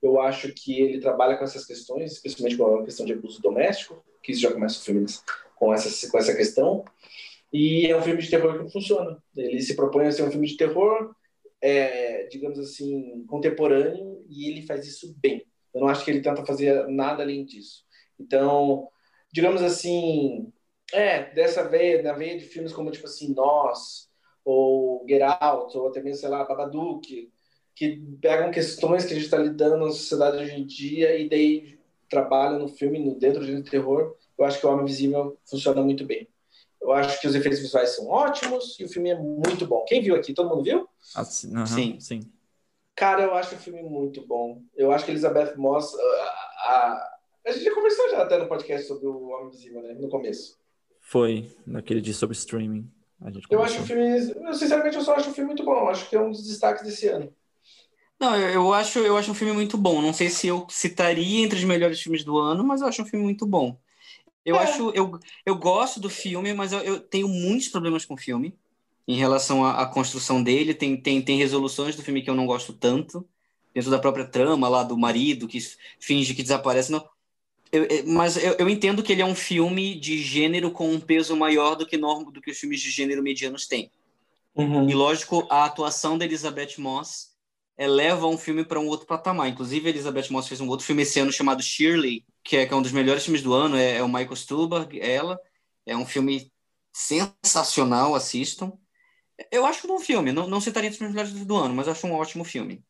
Eu 0.00 0.20
acho 0.20 0.52
que 0.52 0.80
ele 0.80 1.00
trabalha 1.00 1.36
com 1.36 1.42
essas 1.42 1.66
questões, 1.66 2.12
especialmente 2.12 2.56
com 2.56 2.76
a 2.76 2.84
questão 2.84 3.04
de 3.04 3.12
abuso 3.12 3.42
doméstico, 3.42 4.04
que 4.22 4.30
isso 4.30 4.40
já 4.40 4.52
começa 4.52 4.78
o 4.78 4.84
filme 4.84 5.04
com 5.56 5.74
essa, 5.74 6.08
com 6.08 6.16
essa 6.16 6.32
questão. 6.32 6.84
E 7.52 7.86
é 7.86 7.96
um 7.96 8.02
filme 8.02 8.22
de 8.22 8.30
terror 8.30 8.64
que 8.64 8.70
funciona. 8.70 9.20
Ele 9.36 9.60
se 9.60 9.74
propõe 9.74 10.06
a 10.06 10.12
ser 10.12 10.22
um 10.22 10.30
filme 10.30 10.46
de 10.46 10.56
terror, 10.56 11.12
é, 11.60 12.28
digamos 12.28 12.60
assim, 12.60 13.24
contemporâneo, 13.26 14.24
e 14.28 14.48
ele 14.48 14.62
faz 14.62 14.86
isso 14.86 15.12
bem. 15.20 15.44
Eu 15.74 15.80
não 15.80 15.88
acho 15.88 16.04
que 16.04 16.10
ele 16.12 16.20
tenta 16.20 16.46
fazer 16.46 16.86
nada 16.86 17.24
além 17.24 17.44
disso. 17.44 17.82
Então, 18.16 18.88
digamos 19.32 19.60
assim, 19.60 20.52
é, 20.92 21.32
dessa 21.34 21.68
veia, 21.68 22.02
na 22.02 22.12
veia 22.12 22.38
de 22.38 22.44
filmes 22.44 22.72
como, 22.72 22.90
tipo 22.90 23.06
assim, 23.06 23.34
Nós, 23.34 24.08
ou 24.44 25.04
Get 25.08 25.22
Out, 25.40 25.76
ou 25.76 25.88
até 25.88 26.00
mesmo, 26.02 26.20
sei 26.20 26.28
lá, 26.28 26.44
Babadook, 26.44 27.30
que 27.74 28.02
pegam 28.20 28.50
questões 28.50 29.04
que 29.04 29.12
a 29.12 29.14
gente 29.14 29.26
está 29.26 29.36
lidando 29.36 29.76
na 29.76 29.90
sociedade 29.92 30.38
hoje 30.38 30.54
em 30.54 30.66
dia 30.66 31.16
e 31.18 31.28
daí 31.28 31.78
trabalham 32.08 32.58
no 32.58 32.68
filme, 32.68 32.98
no, 32.98 33.14
dentro 33.14 33.44
do 33.44 33.62
terror, 33.62 34.16
eu 34.38 34.44
acho 34.44 34.58
que 34.58 34.66
o 34.66 34.70
Homem 34.70 34.84
Invisível 34.84 35.38
funciona 35.44 35.82
muito 35.82 36.04
bem. 36.04 36.28
Eu 36.80 36.92
acho 36.92 37.20
que 37.20 37.26
os 37.26 37.34
efeitos 37.34 37.60
visuais 37.60 37.90
são 37.90 38.06
ótimos 38.06 38.78
e 38.78 38.84
o 38.84 38.88
filme 38.88 39.10
é 39.10 39.18
muito 39.18 39.66
bom. 39.66 39.84
Quem 39.84 40.00
viu 40.00 40.14
aqui? 40.14 40.32
Todo 40.32 40.48
mundo 40.48 40.62
viu? 40.62 40.88
Assim, 41.14 41.54
uhum, 41.54 41.66
sim, 41.66 42.00
sim. 42.00 42.20
Cara, 42.94 43.22
eu 43.22 43.34
acho 43.34 43.54
o 43.54 43.58
filme 43.58 43.82
muito 43.82 44.26
bom. 44.26 44.62
Eu 44.74 44.90
acho 44.90 45.04
que 45.04 45.10
Elizabeth 45.10 45.54
Moss. 45.56 45.94
A, 45.94 46.02
a, 46.64 47.18
a 47.46 47.50
gente 47.50 47.64
já 47.64 47.74
conversou 47.74 48.10
já 48.10 48.22
até 48.22 48.38
no 48.38 48.48
podcast 48.48 48.86
sobre 48.86 49.06
o 49.06 49.28
Homem 49.28 49.48
Invisível, 49.48 49.82
né? 49.82 49.94
No 49.94 50.08
começo. 50.08 50.58
Foi, 51.08 51.50
naquele 51.66 52.02
dia 52.02 52.12
sobre 52.12 52.36
streaming. 52.36 52.86
eu 53.48 53.62
acho 53.62 53.80
o 53.80 53.86
filme. 53.86 54.30
Eu, 54.44 54.52
sinceramente, 54.52 54.94
eu 54.94 55.02
só 55.02 55.14
acho 55.14 55.30
o 55.30 55.32
filme 55.32 55.48
muito 55.48 55.64
bom. 55.64 55.72
Eu 55.72 55.88
acho 55.88 56.06
que 56.06 56.14
é 56.14 56.20
um 56.20 56.30
dos 56.30 56.46
destaques 56.46 56.84
desse 56.84 57.08
ano. 57.08 57.32
Não, 58.20 58.36
eu, 58.36 58.50
eu, 58.50 58.74
acho, 58.74 58.98
eu 58.98 59.16
acho 59.16 59.30
um 59.30 59.34
filme 59.34 59.54
muito 59.54 59.78
bom. 59.78 60.02
Não 60.02 60.12
sei 60.12 60.28
se 60.28 60.46
eu 60.46 60.66
citaria 60.68 61.42
entre 61.42 61.58
os 61.58 61.64
melhores 61.64 61.98
filmes 61.98 62.22
do 62.24 62.36
ano, 62.36 62.62
mas 62.62 62.82
eu 62.82 62.88
acho 62.88 63.00
um 63.00 63.06
filme 63.06 63.24
muito 63.24 63.46
bom. 63.46 63.80
Eu 64.44 64.56
é. 64.56 64.64
acho, 64.64 64.90
eu, 64.90 65.18
eu 65.46 65.56
gosto 65.56 65.98
do 65.98 66.10
filme, 66.10 66.52
mas 66.52 66.72
eu, 66.72 66.80
eu 66.80 67.00
tenho 67.00 67.26
muitos 67.26 67.68
problemas 67.68 68.04
com 68.04 68.12
o 68.12 68.18
filme 68.18 68.54
em 69.06 69.16
relação 69.16 69.64
à, 69.64 69.80
à, 69.80 69.86
construção 69.86 70.42
dele. 70.42 70.74
Tem, 70.74 70.94
tem, 70.94 71.22
tem 71.22 71.38
resoluções 71.38 71.96
do 71.96 72.02
filme 72.02 72.20
que 72.20 72.28
eu 72.28 72.34
não 72.34 72.44
gosto 72.44 72.74
tanto, 72.74 73.26
dentro 73.72 73.90
da 73.90 73.98
própria 73.98 74.26
trama 74.26 74.68
lá 74.68 74.82
do 74.82 74.98
marido 74.98 75.48
que 75.48 75.58
finge 75.98 76.34
que 76.34 76.42
desaparece. 76.42 76.92
Não, 76.92 77.02
eu, 77.72 77.86
mas 78.06 78.36
eu, 78.36 78.54
eu, 78.58 78.68
entendo 78.68 79.02
que 79.02 79.12
ele 79.12 79.22
é 79.22 79.26
um 79.26 79.34
filme 79.34 79.94
de 79.94 80.18
gênero 80.22 80.70
com 80.70 80.90
um 80.90 81.00
peso 81.00 81.36
maior 81.36 81.74
do 81.74 81.86
que, 81.86 81.96
norma, 81.96 82.30
do 82.30 82.40
que 82.40 82.50
os 82.50 82.58
filmes 82.58 82.80
de 82.80 82.90
gênero 82.90 83.22
medianos 83.22 83.66
têm. 83.66 83.90
Uhum. 84.54 84.88
E 84.88 84.94
lógico, 84.94 85.46
a 85.50 85.64
atuação 85.64 86.18
da 86.18 86.24
Elizabeth 86.24 86.74
Moss 86.78 87.28
eleva 87.78 88.26
um 88.26 88.36
filme 88.36 88.64
para 88.64 88.80
um 88.80 88.88
outro 88.88 89.06
patamar. 89.06 89.48
Inclusive, 89.48 89.86
a 89.86 89.90
Elizabeth 89.90 90.30
Moss 90.30 90.48
fez 90.48 90.60
um 90.60 90.68
outro 90.68 90.84
filme 90.84 91.02
esse 91.02 91.20
ano 91.20 91.32
chamado 91.32 91.62
Shirley, 91.62 92.24
que 92.42 92.56
é, 92.56 92.66
que 92.66 92.74
é 92.74 92.76
um 92.76 92.82
dos 92.82 92.92
melhores 92.92 93.22
filmes 93.22 93.42
do 93.42 93.54
ano. 93.54 93.76
É, 93.76 93.96
é 93.96 94.02
o 94.02 94.08
Michael 94.08 94.36
Stuhlbarg, 94.36 94.98
ela. 95.00 95.38
É 95.86 95.96
um 95.96 96.04
filme 96.04 96.52
sensacional, 96.92 98.14
assistam. 98.14 98.72
Eu 99.52 99.64
acho 99.64 99.86
um 99.86 99.90
bom 99.90 100.00
filme. 100.00 100.32
Não, 100.32 100.48
não 100.48 100.60
citaria 100.60 100.90
entre 100.90 101.04
os 101.04 101.10
melhores 101.10 101.32
do 101.32 101.56
ano, 101.56 101.74
mas 101.74 101.86
acho 101.86 102.06
um 102.06 102.14
ótimo 102.14 102.44
filme. 102.44 102.84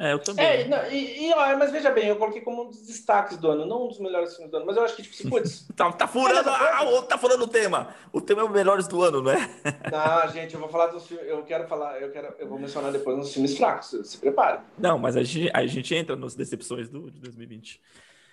É, 0.00 0.14
eu 0.14 0.18
também. 0.18 0.46
É, 0.46 0.66
não, 0.66 0.90
e, 0.90 1.28
e 1.28 1.32
ó, 1.34 1.58
mas 1.58 1.70
veja 1.70 1.90
bem, 1.90 2.08
eu 2.08 2.16
coloquei 2.16 2.40
como 2.40 2.62
um 2.62 2.68
dos 2.70 2.86
destaques 2.86 3.36
do 3.36 3.50
ano, 3.50 3.66
não 3.66 3.84
um 3.84 3.88
dos 3.88 4.00
melhores 4.00 4.34
filmes 4.34 4.50
do 4.50 4.56
ano, 4.56 4.64
mas 4.64 4.74
eu 4.74 4.82
acho 4.82 4.96
que, 4.96 5.02
tipo, 5.02 5.14
se 5.14 5.28
putz. 5.28 5.68
tá, 5.76 5.92
tá 5.92 6.08
furando, 6.08 6.48
ah, 6.48 7.02
tá 7.06 7.18
furando 7.18 7.44
o 7.44 7.46
tema. 7.46 7.94
O 8.10 8.18
tema 8.18 8.40
é 8.40 8.44
os 8.44 8.50
melhores 8.50 8.88
do 8.88 9.02
ano, 9.02 9.20
não 9.20 9.30
é? 9.30 9.36
não, 9.92 10.32
gente, 10.32 10.54
eu 10.54 10.60
vou 10.60 10.70
falar 10.70 10.86
dos 10.86 11.06
filmes. 11.06 11.28
Eu 11.28 11.42
quero 11.42 11.68
falar, 11.68 12.00
eu 12.00 12.10
quero, 12.10 12.34
eu 12.38 12.48
vou 12.48 12.58
mencionar 12.58 12.90
depois 12.90 13.18
uns 13.18 13.30
filmes 13.30 13.58
fracos. 13.58 13.94
Se 14.04 14.16
prepare. 14.16 14.60
Não, 14.78 14.98
mas 14.98 15.18
a 15.18 15.22
gente, 15.22 15.50
a 15.52 15.66
gente 15.66 15.94
entra 15.94 16.16
nas 16.16 16.34
decepções 16.34 16.88
do, 16.88 17.10
de 17.10 17.20
2020. 17.20 17.78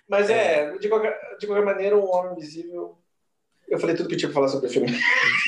Mas 0.08 0.30
é, 0.30 0.62
é 0.62 0.78
de, 0.78 0.88
qualquer, 0.88 1.20
de 1.38 1.46
qualquer 1.46 1.66
maneira, 1.66 1.98
um 1.98 2.10
homem 2.10 2.32
invisível 2.32 2.96
eu 3.70 3.78
falei 3.78 3.94
tudo 3.94 4.08
que 4.08 4.14
eu 4.14 4.18
tinha 4.18 4.28
que 4.28 4.34
falar 4.34 4.48
sobre 4.48 4.66
o 4.66 4.70
filme. 4.70 4.90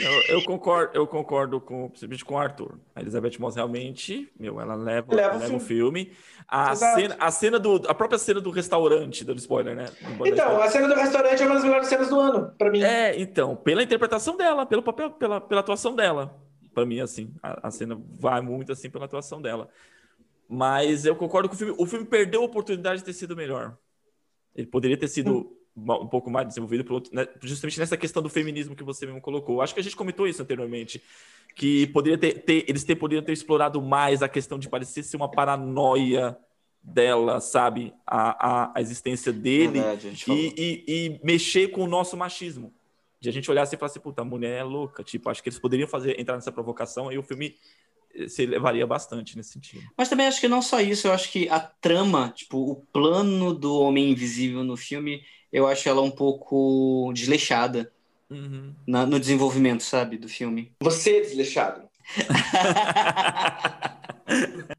Eu, 0.03 0.37
eu 0.37 0.45
concordo, 0.45 0.91
eu 0.95 1.07
concordo 1.07 1.61
com, 1.61 1.89
principalmente 1.89 2.25
com 2.25 2.35
o 2.35 2.39
Arthur. 2.39 2.79
A 2.95 3.01
Elizabeth 3.01 3.39
Moss 3.39 3.57
realmente, 3.57 4.31
meu, 4.39 4.61
ela 4.61 4.75
leva, 4.75 5.15
leva, 5.15 5.37
leva 5.39 5.57
o 5.57 5.61
filme. 5.61 6.13
A 6.47 6.75
cena, 6.75 7.17
a 7.19 7.31
cena 7.31 7.59
do, 7.59 7.77
a 7.89 7.95
própria 7.95 8.19
cena 8.19 8.41
do 8.41 8.51
restaurante, 8.51 9.25
dando 9.25 9.39
spoiler, 9.39 9.75
né? 9.75 9.87
Então, 10.25 10.61
a 10.61 10.69
cena 10.69 10.89
do 10.89 10.95
restaurante 10.95 11.43
é 11.43 11.47
uma 11.47 11.55
das 11.55 11.65
melhores 11.65 11.89
cenas 11.89 12.09
do 12.09 12.21
ano, 12.21 12.53
para 12.59 12.71
mim. 12.71 12.83
É, 12.83 13.19
então, 13.19 13.57
pela 13.57 13.83
interpretação 13.83 14.37
dela, 14.37 14.67
pelo 14.67 14.83
papel, 14.83 15.11
pela, 15.13 15.41
pela 15.41 15.61
atuação 15.61 15.95
dela. 15.95 16.39
Para 16.75 16.85
mim, 16.85 17.01
assim, 17.01 17.33
a, 17.43 17.69
a 17.69 17.71
cena 17.71 17.99
vai 18.19 18.41
muito 18.43 18.71
assim 18.71 18.91
pela 18.91 19.07
atuação 19.07 19.41
dela. 19.41 19.69
Mas 20.49 21.07
eu 21.07 21.17
concordo 21.17 21.49
com 21.49 21.55
o 21.55 21.59
filme. 21.59 21.75
O 21.79 21.87
filme 21.87 22.05
perdeu 22.05 22.43
a 22.43 22.45
oportunidade 22.45 23.01
de 23.01 23.05
ter 23.05 23.13
sido 23.13 23.35
melhor. 23.35 23.77
Ele 24.55 24.67
poderia 24.67 24.97
ter 24.97 25.09
sido 25.09 25.33
hum 25.33 25.60
um 25.77 26.07
pouco 26.07 26.31
mais 26.31 26.49
desenvolvido 26.49 26.85
pelo, 26.85 27.03
né, 27.13 27.27
justamente 27.43 27.79
nessa 27.79 27.97
questão 27.97 28.23
do 28.23 28.29
feminismo 28.29 28.75
que 28.75 28.83
você 28.83 29.07
mesmo 29.07 29.21
colocou. 29.21 29.63
Acho 29.63 29.75
que 29.75 29.81
a 29.81 29.83
gente 29.83 29.97
comentou 29.97 30.27
isso 30.27 30.43
anteriormente, 30.43 31.03
que 31.55 31.87
poderia 31.89 32.19
ter, 32.19 32.43
ter 32.43 32.65
eles 32.69 32.85
ter, 32.85 32.97
poderiam 32.97 33.25
ter 33.25 33.33
explorado 33.33 33.81
mais 33.81 34.23
a 34.23 34.29
questão 34.29 34.59
de 34.59 34.69
parecer 34.69 35.03
ser 35.03 35.17
uma 35.17 35.31
paranoia 35.31 36.37
dela, 36.83 37.41
sabe, 37.41 37.93
a, 38.07 38.49
a, 38.49 38.73
a 38.75 38.81
existência 38.81 39.33
dele 39.33 39.81
Verdade, 39.81 40.25
e, 40.29 40.55
e, 40.57 40.85
e, 40.89 41.21
mexer 41.23 41.69
com 41.69 41.83
o 41.83 41.87
nosso 41.87 42.17
machismo. 42.17 42.73
De 43.21 43.29
a 43.29 43.33
gente 43.33 43.51
olhar 43.51 43.63
assim 43.63 43.77
e 43.77 43.79
falar 43.79 43.91
assim, 43.91 44.01
puta, 44.01 44.23
a 44.23 44.25
mulher 44.25 44.61
é 44.61 44.65
louca. 44.65 45.05
Tipo, 45.05 45.29
acho 45.29 45.43
que 45.43 45.51
eles 45.51 45.59
poderiam 45.59 45.87
fazer 45.87 46.19
entrar 46.19 46.37
nessa 46.37 46.51
provocação 46.51 47.13
e 47.13 47.19
o 47.19 47.23
filme 47.23 47.55
eh, 48.15 48.27
se 48.29 48.47
levaria 48.47 48.87
bastante 48.87 49.37
nesse 49.37 49.53
sentido. 49.53 49.85
Mas 49.95 50.09
também 50.09 50.27
acho 50.27 50.41
que 50.41 50.49
não 50.49 50.63
só 50.63 50.81
isso, 50.81 51.07
eu 51.07 51.13
acho 51.13 51.31
que 51.31 51.47
a 51.51 51.61
trama, 51.61 52.33
tipo, 52.35 52.57
o 52.57 52.77
plano 52.77 53.53
do 53.53 53.79
Homem 53.79 54.11
Invisível 54.11 54.65
no 54.65 54.75
filme 54.75 55.23
eu 55.53 55.67
acho 55.67 55.89
ela 55.89 56.01
um 56.01 56.11
pouco 56.11 57.11
desleixada 57.13 57.93
uhum. 58.31 58.73
na, 58.87 59.05
no 59.05 59.19
desenvolvimento, 59.19 59.83
sabe, 59.83 60.17
do 60.17 60.29
filme. 60.29 60.73
Você 60.81 61.19
é 61.19 61.21
desleixado. 61.23 61.83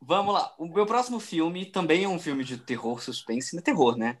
Vamos 0.00 0.34
lá. 0.34 0.54
O 0.58 0.66
meu 0.66 0.86
próximo 0.86 1.18
filme 1.18 1.66
também 1.66 2.04
é 2.04 2.08
um 2.08 2.18
filme 2.18 2.44
de 2.44 2.58
terror, 2.58 3.02
suspense, 3.02 3.54
não 3.54 3.60
é 3.60 3.64
terror, 3.64 3.96
né? 3.96 4.18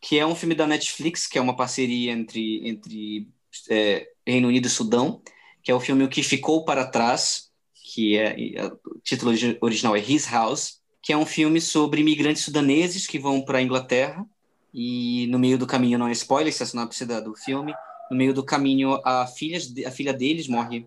Que 0.00 0.18
é 0.18 0.26
um 0.26 0.34
filme 0.34 0.54
da 0.54 0.66
Netflix, 0.66 1.26
que 1.26 1.38
é 1.38 1.40
uma 1.40 1.56
parceria 1.56 2.12
entre, 2.12 2.68
entre 2.68 3.28
é, 3.68 4.06
Reino 4.26 4.48
Unido 4.48 4.66
e 4.66 4.70
Sudão, 4.70 5.22
que 5.62 5.70
é 5.70 5.74
o 5.74 5.80
filme 5.80 6.04
O 6.04 6.08
Que 6.08 6.22
Ficou 6.22 6.64
Para 6.64 6.86
Trás, 6.86 7.50
que 7.74 8.16
é, 8.16 8.36
o 8.86 9.00
título 9.02 9.32
original 9.60 9.96
é 9.96 10.00
His 10.00 10.30
House, 10.30 10.80
que 11.02 11.12
é 11.12 11.16
um 11.16 11.26
filme 11.26 11.60
sobre 11.60 12.00
imigrantes 12.00 12.44
sudaneses 12.44 13.06
que 13.06 13.18
vão 13.18 13.42
para 13.42 13.58
a 13.58 13.62
Inglaterra 13.62 14.24
e 14.74 15.28
no 15.28 15.38
meio 15.38 15.56
do 15.56 15.68
caminho, 15.68 15.98
não 15.98 16.08
é 16.08 16.12
spoiler, 16.12 16.52
se 16.52 16.62
é 16.62 16.64
a 16.64 16.66
sinopse 16.66 17.06
do 17.06 17.34
filme, 17.36 17.72
no 18.10 18.16
meio 18.16 18.34
do 18.34 18.44
caminho 18.44 19.00
a 19.04 19.24
filha, 19.24 19.58
a 19.86 19.90
filha 19.90 20.12
deles 20.12 20.48
morre 20.48 20.86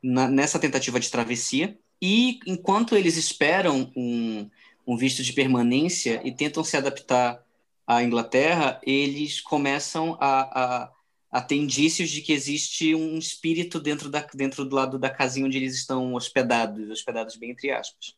na, 0.00 0.28
nessa 0.28 0.58
tentativa 0.58 1.00
de 1.00 1.10
travessia, 1.10 1.76
e 2.00 2.38
enquanto 2.46 2.96
eles 2.96 3.16
esperam 3.16 3.92
um, 3.96 4.48
um 4.86 4.96
visto 4.96 5.24
de 5.24 5.32
permanência 5.32 6.20
e 6.24 6.30
tentam 6.30 6.62
se 6.62 6.76
adaptar 6.76 7.44
à 7.84 8.04
Inglaterra, 8.04 8.80
eles 8.86 9.40
começam 9.40 10.16
a, 10.20 10.84
a, 10.84 10.92
a 11.32 11.40
ter 11.40 11.56
indícios 11.56 12.10
de 12.10 12.22
que 12.22 12.32
existe 12.32 12.94
um 12.94 13.18
espírito 13.18 13.80
dentro, 13.80 14.08
da, 14.08 14.24
dentro 14.32 14.64
do 14.64 14.76
lado 14.76 14.96
da 14.96 15.10
casinha 15.10 15.44
onde 15.44 15.56
eles 15.56 15.74
estão 15.74 16.14
hospedados, 16.14 16.88
hospedados 16.88 17.34
bem 17.34 17.50
entre 17.50 17.72
aspas 17.72 18.17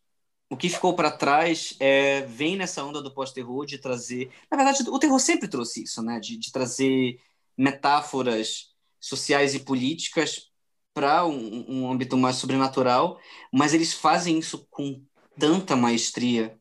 o 0.51 0.57
que 0.57 0.69
ficou 0.69 0.95
para 0.95 1.13
trás 1.13 1.77
é, 1.79 2.23
vem 2.23 2.57
nessa 2.57 2.85
onda 2.85 3.01
do 3.01 3.15
pós-terror 3.15 3.65
de 3.65 3.79
trazer. 3.79 4.33
Na 4.51 4.57
verdade, 4.57 4.83
o 4.91 4.99
terror 4.99 5.21
sempre 5.21 5.47
trouxe 5.47 5.85
isso, 5.85 6.03
né? 6.03 6.19
De, 6.19 6.37
de 6.37 6.51
trazer 6.51 7.21
metáforas 7.57 8.71
sociais 8.99 9.55
e 9.55 9.61
políticas 9.61 10.51
para 10.93 11.25
um, 11.25 11.65
um 11.69 11.91
âmbito 11.93 12.17
mais 12.17 12.37
sobrenatural, 12.37 13.21
mas 13.53 13.73
eles 13.73 13.95
fazem 13.95 14.41
isso 14.41 14.67
com 14.69 15.01
tanta 15.39 15.77
maestria. 15.77 16.59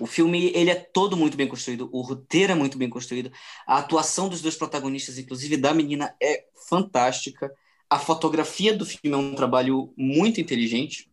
O 0.00 0.06
filme 0.06 0.50
ele 0.54 0.70
é 0.70 0.74
todo 0.74 1.14
muito 1.14 1.36
bem 1.36 1.46
construído, 1.46 1.90
o 1.92 2.00
roteiro 2.00 2.52
é 2.52 2.54
muito 2.54 2.78
bem 2.78 2.88
construído, 2.88 3.30
a 3.66 3.78
atuação 3.78 4.30
dos 4.30 4.40
dois 4.40 4.56
protagonistas, 4.56 5.18
inclusive 5.18 5.58
da 5.58 5.74
menina, 5.74 6.14
é 6.22 6.46
fantástica. 6.68 7.52
A 7.88 7.98
fotografia 7.98 8.74
do 8.74 8.86
filme 8.86 9.14
é 9.14 9.16
um 9.16 9.34
trabalho 9.34 9.92
muito 9.96 10.40
inteligente 10.40 11.10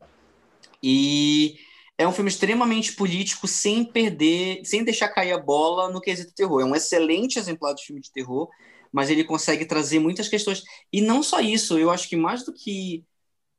e 0.82 1.58
é, 2.04 2.08
um 2.08 2.12
filme 2.12 2.30
extremamente 2.30 2.94
político, 2.94 3.48
sem 3.48 3.84
perder, 3.84 4.64
sem 4.66 4.84
deixar 4.84 5.10
cair 5.10 5.32
a 5.32 5.38
bola 5.38 5.90
no 5.90 6.02
quesito 6.02 6.34
terror. 6.34 6.62
É 6.62 6.66
um 6.66 6.76
excelente 6.76 7.40
exemplar 7.40 7.74
de 7.74 7.86
filme 7.86 8.02
de 8.02 8.12
terror, 8.12 8.50
mas 8.92 9.10
ele 9.10 9.24
consegue 9.24 9.66
trazer 9.66 10.00
muitas 10.00 10.28
questões. 10.28 10.64
E 10.92 11.02
não 11.02 11.24
só 11.24 11.40
isso, 11.40 11.80
eu 11.80 11.90
acho 11.90 12.10
que 12.10 12.16
mais 12.18 12.44
do 12.44 12.54
que 12.54 13.06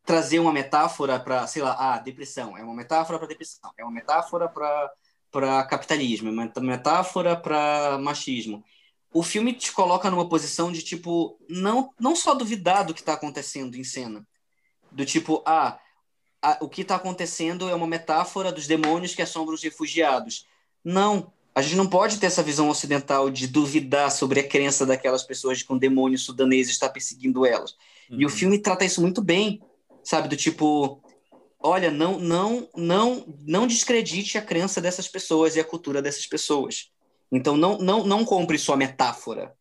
trazer 0.05 0.39
uma 0.39 0.53
metáfora 0.53 1.19
para, 1.19 1.47
sei 1.47 1.63
lá, 1.63 1.75
ah, 1.79 1.99
depressão, 1.99 2.57
é 2.57 2.63
uma 2.63 2.75
metáfora 2.75 3.19
para 3.19 3.29
depressão, 3.29 3.73
é 3.79 3.83
uma 3.83 3.93
metáfora 3.93 4.49
para 4.49 4.93
para 5.31 5.65
capitalismo, 5.65 6.29
é 6.29 6.33
uma 6.33 6.53
metáfora 6.61 7.37
para 7.37 7.99
machismo. 7.99 8.63
O 9.13 9.21
filme 9.21 9.53
te 9.53 9.73
coloca 9.73 10.09
numa 10.09 10.29
posição 10.29 10.71
de 10.71 10.81
tipo 10.83 11.39
não 11.49 11.91
não 11.99 12.15
só 12.15 12.35
duvidar 12.35 12.85
do 12.85 12.95
que 12.95 13.01
está 13.01 13.15
acontecendo 13.15 13.75
em 13.77 13.83
cena, 13.83 14.25
do 14.93 15.05
tipo 15.05 15.43
ah 15.47 15.81
a, 16.45 16.59
o 16.61 16.69
que 16.69 16.83
está 16.83 16.97
acontecendo 16.97 17.71
é 17.71 17.75
uma 17.75 17.87
metáfora 17.87 18.53
dos 18.53 18.67
demônios 18.67 19.15
que 19.15 19.23
assombram 19.23 19.55
os 19.55 19.63
refugiados. 19.63 20.47
Não, 20.85 21.33
a 21.55 21.63
gente 21.63 21.77
não 21.77 21.87
pode 21.87 22.19
ter 22.19 22.27
essa 22.27 22.43
visão 22.43 22.69
ocidental 22.69 23.31
de 23.31 23.47
duvidar 23.47 24.11
sobre 24.11 24.41
a 24.41 24.47
crença 24.47 24.85
daquelas 24.85 25.23
pessoas 25.23 25.59
de 25.59 25.65
que 25.65 25.73
um 25.73 25.79
demônio 25.79 26.19
sudanês 26.19 26.69
está 26.69 26.87
perseguindo 26.87 27.47
elas. 27.47 27.75
Uhum. 28.11 28.21
E 28.21 28.27
o 28.27 28.29
uhum. 28.29 28.35
filme 28.35 28.59
trata 28.59 28.85
isso 28.85 29.01
muito 29.01 29.23
bem, 29.23 29.63
sabe? 30.03 30.29
Do 30.29 30.37
tipo, 30.37 31.01
olha, 31.59 31.91
não, 31.91 32.19
não, 32.19 32.69
não, 32.77 33.25
não 33.47 33.67
descredite 33.67 34.37
a 34.37 34.43
crença 34.43 34.83
dessas 34.83 35.09
pessoas 35.09 35.57
e 35.57 35.61
a 35.61 35.65
cultura 35.65 36.03
dessas 36.03 36.27
pessoas. 36.27 36.91
Então 37.33 37.57
não, 37.57 37.79
não, 37.79 38.05
não 38.05 38.23
compre 38.23 38.59
sua 38.59 38.77
metáfora 38.77 39.55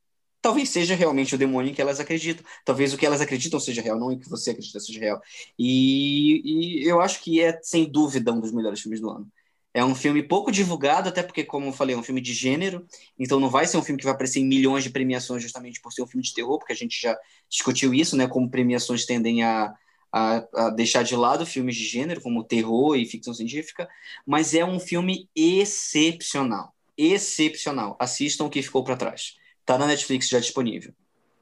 talvez 0.43 0.69
seja 0.69 0.93
realmente 0.93 1.33
o 1.33 1.37
demônio 1.37 1.71
em 1.71 1.73
que 1.73 1.81
elas 1.81 2.01
acreditam. 2.01 2.45
Talvez 2.65 2.93
o 2.93 2.97
que 2.97 3.05
elas 3.05 3.21
acreditam 3.21 3.59
seja 3.61 3.81
real, 3.81 3.97
não 3.97 4.09
o 4.09 4.19
que 4.19 4.29
você 4.29 4.51
acredita 4.51 4.79
seja 4.79 4.99
real. 4.99 5.21
E, 5.57 6.81
e, 6.83 6.85
eu 6.85 6.99
acho 6.99 7.21
que 7.23 7.41
é, 7.41 7.57
sem 7.63 7.89
dúvida, 7.89 8.33
um 8.33 8.41
dos 8.41 8.51
melhores 8.51 8.81
filmes 8.81 8.99
do 8.99 9.09
ano. 9.09 9.31
É 9.73 9.83
um 9.83 9.95
filme 9.95 10.21
pouco 10.21 10.51
divulgado, 10.51 11.09
até 11.09 11.23
porque, 11.23 11.43
como 11.45 11.67
eu 11.67 11.73
falei, 11.73 11.95
é 11.95 11.97
um 11.97 12.03
filme 12.03 12.21
de 12.21 12.33
gênero, 12.33 12.85
então 13.17 13.39
não 13.39 13.49
vai 13.49 13.65
ser 13.65 13.77
um 13.77 13.81
filme 13.81 13.97
que 13.97 14.05
vai 14.05 14.13
aparecer 14.13 14.39
em 14.39 14.45
milhões 14.45 14.83
de 14.83 14.91
premiações 14.91 15.41
justamente 15.41 15.81
por 15.81 15.91
ser 15.93 16.03
um 16.03 16.07
filme 16.07 16.23
de 16.23 16.33
terror, 16.33 16.59
porque 16.59 16.73
a 16.73 16.75
gente 16.75 17.01
já 17.01 17.17
discutiu 17.49 17.93
isso, 17.93 18.15
né? 18.17 18.27
Como 18.27 18.51
premiações 18.51 19.05
tendem 19.05 19.43
a, 19.43 19.73
a, 20.11 20.45
a 20.53 20.69
deixar 20.69 21.03
de 21.03 21.15
lado 21.15 21.45
filmes 21.45 21.75
de 21.75 21.85
gênero, 21.85 22.21
como 22.21 22.43
terror 22.43 22.97
e 22.97 23.05
ficção 23.05 23.33
científica, 23.33 23.89
mas 24.27 24.53
é 24.53 24.63
um 24.65 24.79
filme 24.79 25.29
excepcional. 25.35 26.75
Excepcional. 26.97 27.95
Assistam 27.99 28.45
o 28.45 28.49
que 28.49 28.61
ficou 28.61 28.83
para 28.83 28.97
trás. 28.97 29.35
Tá 29.65 29.77
na 29.77 29.87
Netflix 29.87 30.27
já 30.29 30.39
disponível. 30.39 30.93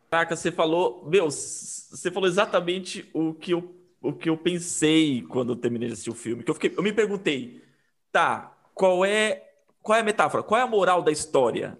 Caraca, 0.10 0.36
você 0.36 0.52
falou, 0.52 1.08
meu, 1.10 1.32
você 1.32 2.12
falou 2.12 2.28
exatamente 2.28 3.10
o 3.14 3.34
que 3.34 3.52
eu, 3.52 3.74
o 4.02 4.12
que 4.12 4.30
eu 4.30 4.38
pensei 4.38 5.22
quando 5.24 5.54
eu 5.54 5.56
terminei 5.56 5.88
de 5.88 5.94
assistir 5.94 6.10
o 6.10 6.16
filme. 6.16 6.44
Que 6.44 6.52
eu, 6.52 6.56
fiquei, 6.56 6.74
eu 6.76 6.84
me 6.84 6.92
perguntei, 6.92 7.64
tá, 8.12 8.58
qual 8.74 9.06
é, 9.06 9.44
qual 9.82 9.98
é 9.98 10.02
a 10.02 10.04
metáfora? 10.04 10.44
Qual 10.44 10.60
é 10.60 10.64
a 10.64 10.68
moral 10.68 11.02
da 11.02 11.12
história? 11.12 11.78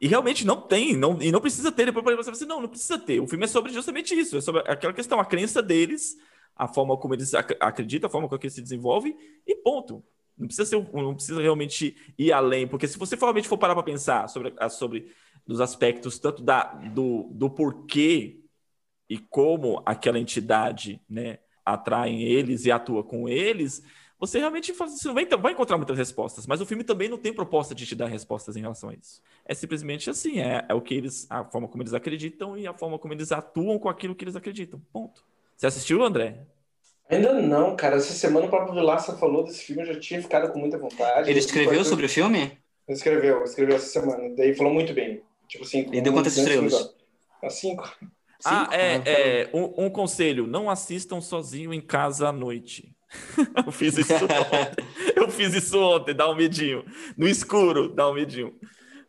E 0.00 0.08
realmente 0.08 0.46
não 0.46 0.60
tem, 0.60 0.96
não, 0.96 1.20
e 1.20 1.30
não 1.30 1.40
precisa 1.40 1.70
ter. 1.70 1.86
Depois 1.86 2.04
você 2.04 2.24
fala 2.24 2.36
assim, 2.36 2.46
não, 2.46 2.60
não 2.60 2.68
precisa 2.68 2.98
ter. 2.98 3.20
O 3.20 3.26
filme 3.26 3.44
é 3.44 3.48
sobre 3.48 3.72
justamente 3.72 4.18
isso, 4.18 4.36
é 4.36 4.40
sobre 4.40 4.62
aquela 4.66 4.92
questão, 4.92 5.20
a 5.20 5.24
crença 5.24 5.62
deles, 5.62 6.16
a 6.56 6.66
forma 6.66 6.96
como 6.96 7.14
eles 7.14 7.34
ac 7.34 7.56
acreditam, 7.60 8.08
a 8.08 8.10
forma 8.10 8.28
como 8.28 8.40
eles 8.42 8.54
se 8.54 8.62
desenvolvem, 8.62 9.16
e 9.46 9.54
ponto. 9.54 10.02
Não 10.36 10.46
precisa, 10.46 10.66
ser, 10.66 10.88
não 10.92 11.14
precisa 11.14 11.40
realmente 11.40 11.94
ir 12.18 12.32
além, 12.32 12.66
porque 12.66 12.88
se 12.88 12.98
você 12.98 13.14
realmente 13.14 13.46
for 13.46 13.58
parar 13.58 13.74
para 13.74 13.82
pensar 13.82 14.26
sobre, 14.26 14.54
sobre 14.70 15.12
dos 15.50 15.60
aspectos 15.60 16.16
tanto 16.16 16.44
da, 16.44 16.62
do, 16.62 17.26
do 17.32 17.50
porquê 17.50 18.38
e 19.08 19.18
como 19.18 19.82
aquela 19.84 20.16
entidade 20.16 21.02
né, 21.10 21.40
atrai 21.64 22.14
eles 22.14 22.66
e 22.66 22.70
atua 22.70 23.02
com 23.02 23.28
eles, 23.28 23.82
você 24.16 24.38
realmente 24.38 24.70
você 24.70 25.08
não 25.08 25.14
vai, 25.14 25.26
vai, 25.26 25.52
encontrar 25.52 25.76
muitas 25.76 25.98
respostas, 25.98 26.46
mas 26.46 26.60
o 26.60 26.66
filme 26.66 26.84
também 26.84 27.08
não 27.08 27.18
tem 27.18 27.34
proposta 27.34 27.74
de 27.74 27.84
te 27.84 27.96
dar 27.96 28.06
respostas 28.06 28.54
em 28.54 28.60
relação 28.60 28.90
a 28.90 28.94
isso. 28.94 29.20
É 29.44 29.52
simplesmente 29.52 30.08
assim, 30.08 30.38
é, 30.38 30.64
é 30.68 30.72
o 30.72 30.80
que 30.80 30.94
eles, 30.94 31.26
a 31.28 31.42
forma 31.42 31.66
como 31.66 31.82
eles 31.82 31.94
acreditam 31.94 32.56
e 32.56 32.68
a 32.68 32.72
forma 32.72 32.96
como 32.96 33.12
eles 33.12 33.32
atuam 33.32 33.76
com 33.76 33.88
aquilo 33.88 34.14
que 34.14 34.22
eles 34.22 34.36
acreditam. 34.36 34.80
Ponto. 34.92 35.24
Você 35.56 35.66
assistiu, 35.66 36.00
André? 36.04 36.46
Ainda 37.08 37.32
não, 37.42 37.74
cara. 37.74 37.96
Essa 37.96 38.12
semana 38.12 38.46
o 38.46 38.50
próprio 38.50 38.74
Vilaça 38.74 39.18
falou 39.18 39.42
desse 39.42 39.64
filme, 39.64 39.82
eu 39.82 39.94
já 39.94 39.98
tinha 39.98 40.22
ficado 40.22 40.52
com 40.52 40.60
muita 40.60 40.78
vontade. 40.78 41.28
Ele 41.28 41.40
escreveu 41.40 41.84
sobre 41.84 42.06
o 42.06 42.08
filme? 42.08 42.56
Escreveu, 42.88 43.42
escreveu 43.42 43.74
essa 43.74 44.00
semana. 44.00 44.32
Daí 44.36 44.54
falou 44.54 44.72
muito 44.72 44.94
bem. 44.94 45.28
Tipo 45.50 45.64
assim. 45.64 45.88
E 45.92 46.00
deu 46.00 46.12
quantas 46.12 46.36
estrelas? 46.36 46.94
A 47.42 47.50
cinco. 47.50 47.92
Ah, 48.44 48.68
é, 48.72 48.96
ah, 48.96 49.02
é 49.04 49.50
um, 49.52 49.86
um, 49.86 49.90
conselho: 49.90 50.46
não 50.46 50.70
assistam 50.70 51.20
sozinho 51.20 51.74
em 51.74 51.80
casa 51.80 52.28
à 52.28 52.32
noite. 52.32 52.94
eu 53.66 53.72
fiz 53.72 53.98
isso 53.98 54.14
ontem. 54.14 54.84
Eu 55.16 55.28
fiz 55.28 55.52
isso 55.52 55.78
ontem, 55.78 56.14
dá 56.14 56.30
um 56.30 56.36
medinho. 56.36 56.84
No 57.16 57.26
escuro, 57.26 57.88
dá 57.88 58.08
um 58.08 58.14
medinho. 58.14 58.54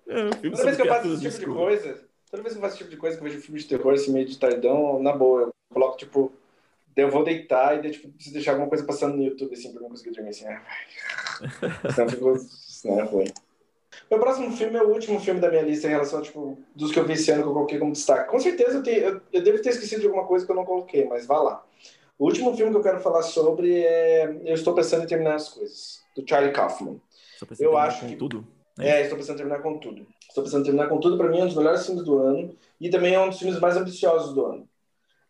É, 0.08 0.30
toda 0.30 0.64
vez 0.64 0.76
que 0.76 0.82
eu 0.82 0.88
faço 0.88 1.14
esse 1.14 1.22
tipo 1.22 1.40
de 1.40 1.46
coisa, 1.46 2.04
toda 2.32 2.44
vez 2.44 2.54
que 2.54 2.58
eu 2.58 2.62
faço 2.62 2.74
esse 2.74 2.78
tipo 2.80 2.90
de 2.90 2.98
coisa, 2.98 3.18
que 3.18 3.24
eu 3.24 3.30
vejo 3.30 3.42
filme 3.42 3.60
de 3.60 3.68
terror 3.68 3.94
assim, 3.94 4.12
meio 4.12 4.26
de 4.26 4.38
tardão, 4.38 5.02
na 5.02 5.14
boa, 5.14 5.42
eu 5.44 5.54
coloco, 5.72 5.98
tipo, 5.98 6.34
eu 6.96 7.12
vou 7.12 7.24
deitar 7.24 7.78
e 7.78 7.82
daí, 7.84 7.92
tipo, 7.92 8.10
preciso 8.10 8.34
deixar 8.34 8.52
alguma 8.54 8.68
coisa 8.68 8.84
passando 8.84 9.16
no 9.16 9.24
YouTube, 9.24 9.54
assim, 9.54 9.72
pra 9.72 9.82
não 9.82 9.90
conseguir 9.90 10.12
dormir, 10.12 10.32
assim, 10.32 10.48
ah, 10.48 10.62
vai. 11.62 11.92
Senão, 11.94 12.08
tipo, 12.08 12.38
senão 12.40 13.00
é 13.00 13.04
ruim. 13.04 13.32
Meu 14.12 14.20
próximo 14.20 14.52
filme 14.52 14.78
é 14.78 14.84
o 14.84 14.90
último 14.90 15.22
filme 15.22 15.40
da 15.40 15.50
minha 15.50 15.62
lista 15.62 15.88
em 15.88 15.92
relação, 15.92 16.22
tipo, 16.22 16.62
dos 16.76 16.92
que 16.92 17.00
eu 17.00 17.06
vi 17.06 17.14
esse 17.14 17.32
ano 17.32 17.44
que 17.44 17.48
eu 17.48 17.54
coloquei 17.54 17.80
como 17.80 17.94
destaque. 17.94 18.30
Com 18.30 18.42
certeza 18.42 18.80
eu, 18.80 18.84
tenho, 18.84 19.00
eu, 19.00 19.22
eu 19.32 19.42
devo 19.42 19.62
ter 19.62 19.70
esquecido 19.70 20.02
de 20.02 20.08
alguma 20.08 20.28
coisa 20.28 20.46
que 20.46 20.52
eu 20.52 20.56
não 20.56 20.66
coloquei, 20.66 21.06
mas 21.06 21.26
vá 21.26 21.40
lá. 21.40 21.66
O 22.20 22.26
último 22.26 22.54
filme 22.54 22.74
que 22.74 22.78
eu 22.78 22.84
quero 22.84 23.00
falar 23.00 23.22
sobre 23.22 23.84
é 23.86 24.26
Eu 24.44 24.54
Estou 24.54 24.76
Pensando 24.76 25.06
em 25.06 25.08
Terminar 25.08 25.36
as 25.36 25.48
Coisas, 25.48 26.02
do 26.14 26.28
Charlie 26.28 26.52
Kaufman. 26.52 27.00
Eu 27.58 27.78
acho 27.78 28.06
que 28.06 28.18
tudo. 28.18 28.46
Né? 28.78 28.90
É, 28.90 29.02
estou 29.04 29.18
pensando 29.18 29.36
em 29.36 29.38
terminar 29.38 29.62
com 29.62 29.80
tudo. 29.80 30.06
Estou 30.28 30.44
pensando 30.44 30.62
em 30.62 30.66
terminar 30.66 30.90
com 30.90 31.00
tudo, 31.00 31.18
para 31.18 31.30
mim 31.30 31.40
é 31.40 31.44
um 31.44 31.48
dos 31.48 31.56
melhores 31.56 31.86
filmes 31.86 32.04
do 32.04 32.20
ano 32.20 32.54
e 32.82 32.90
também 32.90 33.14
é 33.14 33.20
um 33.20 33.30
dos 33.30 33.40
filmes 33.40 33.62
mais 33.62 33.78
ambiciosos 33.78 34.34
do 34.36 34.46
ano. 34.46 34.70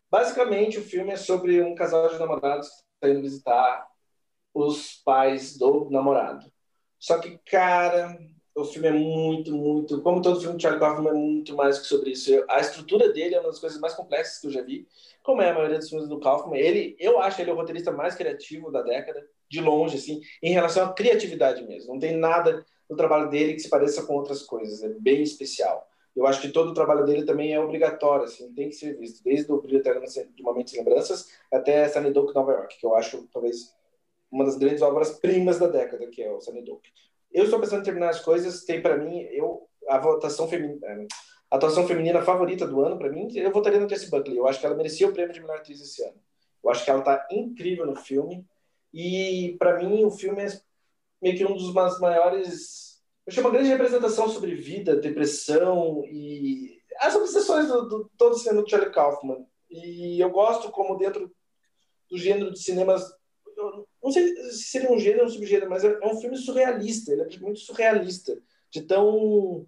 Basicamente, 0.10 0.80
o 0.80 0.84
filme 0.84 1.12
é 1.12 1.18
sobre 1.18 1.62
um 1.62 1.76
casal 1.76 2.10
de 2.10 2.18
namorados 2.18 2.68
que 2.68 2.84
está 2.96 3.10
indo 3.10 3.22
visitar 3.22 3.88
os 4.56 4.96
pais 5.06 5.56
do 5.56 5.88
namorado. 5.92 6.52
Só 7.00 7.20
que, 7.20 7.38
cara, 7.46 8.18
o 8.56 8.66
filme 8.66 8.88
é 8.88 8.92
muito, 8.92 9.52
muito. 9.54 10.02
Como 10.02 10.22
todo 10.22 10.40
filme 10.40 10.58
de 10.58 10.64
Charlie 10.64 10.80
Kaufman 10.80 11.10
é 11.10 11.14
muito 11.14 11.56
mais 11.56 11.80
que 11.80 11.88
sobre 11.88 12.12
isso. 12.12 12.32
A 12.50 12.60
estrutura 12.60 13.12
dele 13.12 13.36
é 13.36 13.40
uma 13.40 13.50
das 13.50 13.60
coisas 13.60 13.80
mais 13.80 13.94
complexas 13.94 14.40
que 14.40 14.48
eu 14.48 14.52
já 14.52 14.62
vi, 14.62 14.88
como 15.24 15.42
é 15.42 15.50
a 15.50 15.54
maioria 15.54 15.78
dos 15.78 15.90
filmes 15.90 16.08
do 16.08 16.20
Kaufman. 16.20 16.58
Ele, 16.58 16.96
eu 17.00 17.20
acho 17.20 17.42
ele 17.42 17.52
o 17.52 17.56
roteirista 17.56 17.92
mais 17.92 18.16
criativo 18.16 18.72
da 18.72 18.82
década, 18.82 19.26
de 19.50 19.62
longe, 19.62 19.98
assim, 19.98 20.22
em 20.42 20.52
relação 20.54 20.86
à 20.86 20.94
criatividade 20.94 21.64
mesmo. 21.66 21.94
Não 21.94 22.00
tem 22.00 22.16
nada 22.16 22.66
no 22.90 22.96
trabalho 22.96 23.30
dele 23.30 23.54
que 23.54 23.60
se 23.60 23.70
pareça 23.70 24.04
com 24.04 24.16
outras 24.16 24.44
coisas. 24.44 24.84
É 24.84 24.90
bem 24.90 25.22
especial. 25.22 25.88
Eu 26.16 26.28
acho 26.28 26.42
que 26.42 26.50
todo 26.50 26.72
o 26.72 26.74
trabalho 26.74 27.06
dele 27.06 27.24
também 27.26 27.54
é 27.54 27.60
obrigatório, 27.60 28.26
assim, 28.26 28.52
tem 28.54 28.68
que 28.68 28.76
ser 28.76 28.98
visto. 28.98 29.24
Desde 29.24 29.50
o 29.52 29.62
Brilho 29.62 29.80
Eterno 29.80 30.02
de 30.06 30.44
Momentos 30.44 30.74
e 30.74 30.78
Lembranças 30.78 31.30
até 31.52 31.88
Sunnydoke 31.88 32.36
Nova 32.36 32.52
York, 32.52 32.78
que 32.78 32.86
eu 32.86 32.96
acho, 32.96 33.28
talvez, 33.32 33.74
uma 34.30 34.44
das 34.44 34.58
grandes 34.58 34.82
obras-primas 34.82 35.58
da 35.58 35.68
década, 35.68 36.08
que 36.08 36.22
é 36.22 36.30
o 36.30 36.42
Sunnydoke. 36.42 36.92
Eu 37.34 37.46
estou 37.46 37.60
pensando 37.60 37.82
em 37.82 37.86
terminar 37.86 38.10
as 38.10 38.20
coisas. 38.20 38.64
Tem 38.64 38.82
para 38.82 38.98
mim, 38.98 39.22
eu 39.32 39.68
a 39.88 39.98
votação 39.98 40.48
feminina, 40.48 40.86
é, 40.88 41.08
a 41.50 41.58
atuação 41.58 41.86
feminina 41.86 42.22
favorita 42.22 42.66
do 42.66 42.82
ano 42.82 42.98
para 42.98 43.10
mim, 43.10 43.28
eu 43.36 43.52
votaria 43.52 43.80
no 43.80 43.90
Jessie 43.90 44.10
Buckley. 44.10 44.38
Eu 44.38 44.48
acho 44.48 44.60
que 44.60 44.66
ela 44.66 44.76
merecia 44.76 45.08
o 45.08 45.14
prêmio 45.14 45.34
de 45.34 45.42
melhor 45.42 45.58
atriz 45.58 45.82
esse 45.82 46.02
ano. 46.04 46.20
Eu 46.64 46.70
acho 46.70 46.86
que 46.86 46.90
ela 46.90 47.00
está 47.00 47.28
incrível 47.32 47.86
no 47.86 47.96
filme 47.96 48.46
e 48.94 49.56
para 49.60 49.78
mim 49.78 50.04
o 50.06 50.12
filme 50.12 50.44
é 50.44 50.48
meio 51.22 51.38
que 51.38 51.46
um 51.46 51.56
dos 51.56 51.74
maiores, 52.00 53.02
eu 53.26 53.34
chamo 53.34 53.48
uma 53.48 53.54
grande 53.54 53.70
representação 53.70 54.30
sobre 54.30 54.56
vida, 54.56 54.96
depressão 54.96 56.04
e 56.06 56.80
as 57.00 57.16
obsessões 57.16 57.68
do, 57.68 57.88
do 57.88 58.12
todo 58.18 58.38
cinema 58.38 58.62
do 58.62 58.70
Charlie 58.70 58.92
Kaufman. 58.92 59.46
E 59.70 60.20
eu 60.20 60.30
gosto 60.30 60.70
como 60.72 60.98
dentro 60.98 61.32
do 62.10 62.18
gênero 62.18 62.52
de 62.52 62.60
cinemas 62.60 63.04
não 64.04 64.12
sei 64.12 64.36
se 64.52 64.64
seria 64.64 64.92
um 64.92 64.98
gênero 64.98 65.22
ou 65.22 65.28
um 65.28 65.30
subgênero, 65.30 65.70
mas 65.70 65.84
é, 65.84 65.98
é 66.02 66.08
um 66.08 66.20
filme 66.20 66.38
surrealista, 66.38 67.12
ele 67.12 67.22
é 67.22 67.40
muito 67.40 67.60
surrealista, 67.60 68.38
de 68.70 68.82
tão 68.82 69.66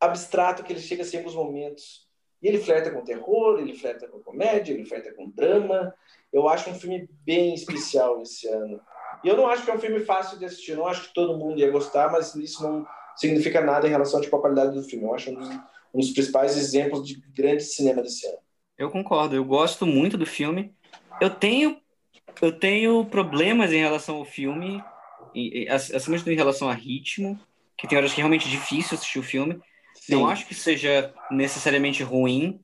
abstrato 0.00 0.62
que 0.62 0.72
ele 0.72 0.80
chega 0.80 1.02
assim, 1.02 1.16
em 1.16 1.34
momentos. 1.34 2.04
E 2.42 2.48
ele 2.48 2.58
flerta 2.58 2.90
com 2.90 3.02
terror, 3.02 3.58
ele 3.58 3.74
flerta 3.74 4.06
com 4.06 4.20
comédia, 4.20 4.74
ele 4.74 4.84
flerta 4.84 5.14
com 5.14 5.30
drama. 5.30 5.94
Eu 6.30 6.46
acho 6.46 6.68
um 6.68 6.74
filme 6.74 7.08
bem 7.24 7.54
especial 7.54 8.20
esse 8.20 8.46
ano. 8.48 8.78
E 9.24 9.28
eu 9.28 9.36
não 9.36 9.46
acho 9.46 9.64
que 9.64 9.70
é 9.70 9.74
um 9.74 9.78
filme 9.78 10.00
fácil 10.00 10.38
de 10.38 10.44
assistir, 10.44 10.76
não 10.76 10.86
acho 10.86 11.08
que 11.08 11.14
todo 11.14 11.38
mundo 11.38 11.58
ia 11.58 11.70
gostar, 11.70 12.12
mas 12.12 12.34
isso 12.34 12.62
não 12.62 12.86
significa 13.16 13.62
nada 13.62 13.86
em 13.86 13.90
relação 13.90 14.20
tipo, 14.20 14.36
à 14.36 14.40
qualidade 14.40 14.74
do 14.74 14.82
filme. 14.82 15.06
Eu 15.06 15.14
acho 15.14 15.30
um 15.30 15.34
dos, 15.36 15.48
um 15.48 16.00
dos 16.00 16.10
principais 16.10 16.56
exemplos 16.58 17.06
de 17.06 17.18
grande 17.34 17.62
cinema 17.62 18.02
desse 18.02 18.26
ano. 18.26 18.38
Eu 18.76 18.90
concordo, 18.90 19.34
eu 19.34 19.44
gosto 19.44 19.86
muito 19.86 20.18
do 20.18 20.26
filme. 20.26 20.74
Eu 21.20 21.30
tenho 21.30 21.80
eu 22.42 22.52
tenho 22.52 23.04
problemas 23.04 23.72
em 23.72 23.78
relação 23.78 24.16
ao 24.16 24.24
filme, 24.24 24.82
acima 25.70 26.16
de 26.16 26.22
tudo 26.22 26.32
em 26.32 26.36
relação 26.36 26.68
a 26.68 26.74
ritmo, 26.74 27.38
que 27.76 27.88
tem 27.88 27.98
horas 27.98 28.12
que 28.12 28.20
é 28.20 28.22
realmente 28.22 28.48
difícil 28.48 28.96
assistir 28.96 29.18
o 29.18 29.22
filme. 29.22 29.60
Sim. 29.94 30.14
Não 30.14 30.28
acho 30.28 30.46
que 30.46 30.54
seja 30.54 31.12
necessariamente 31.30 32.02
ruim, 32.02 32.60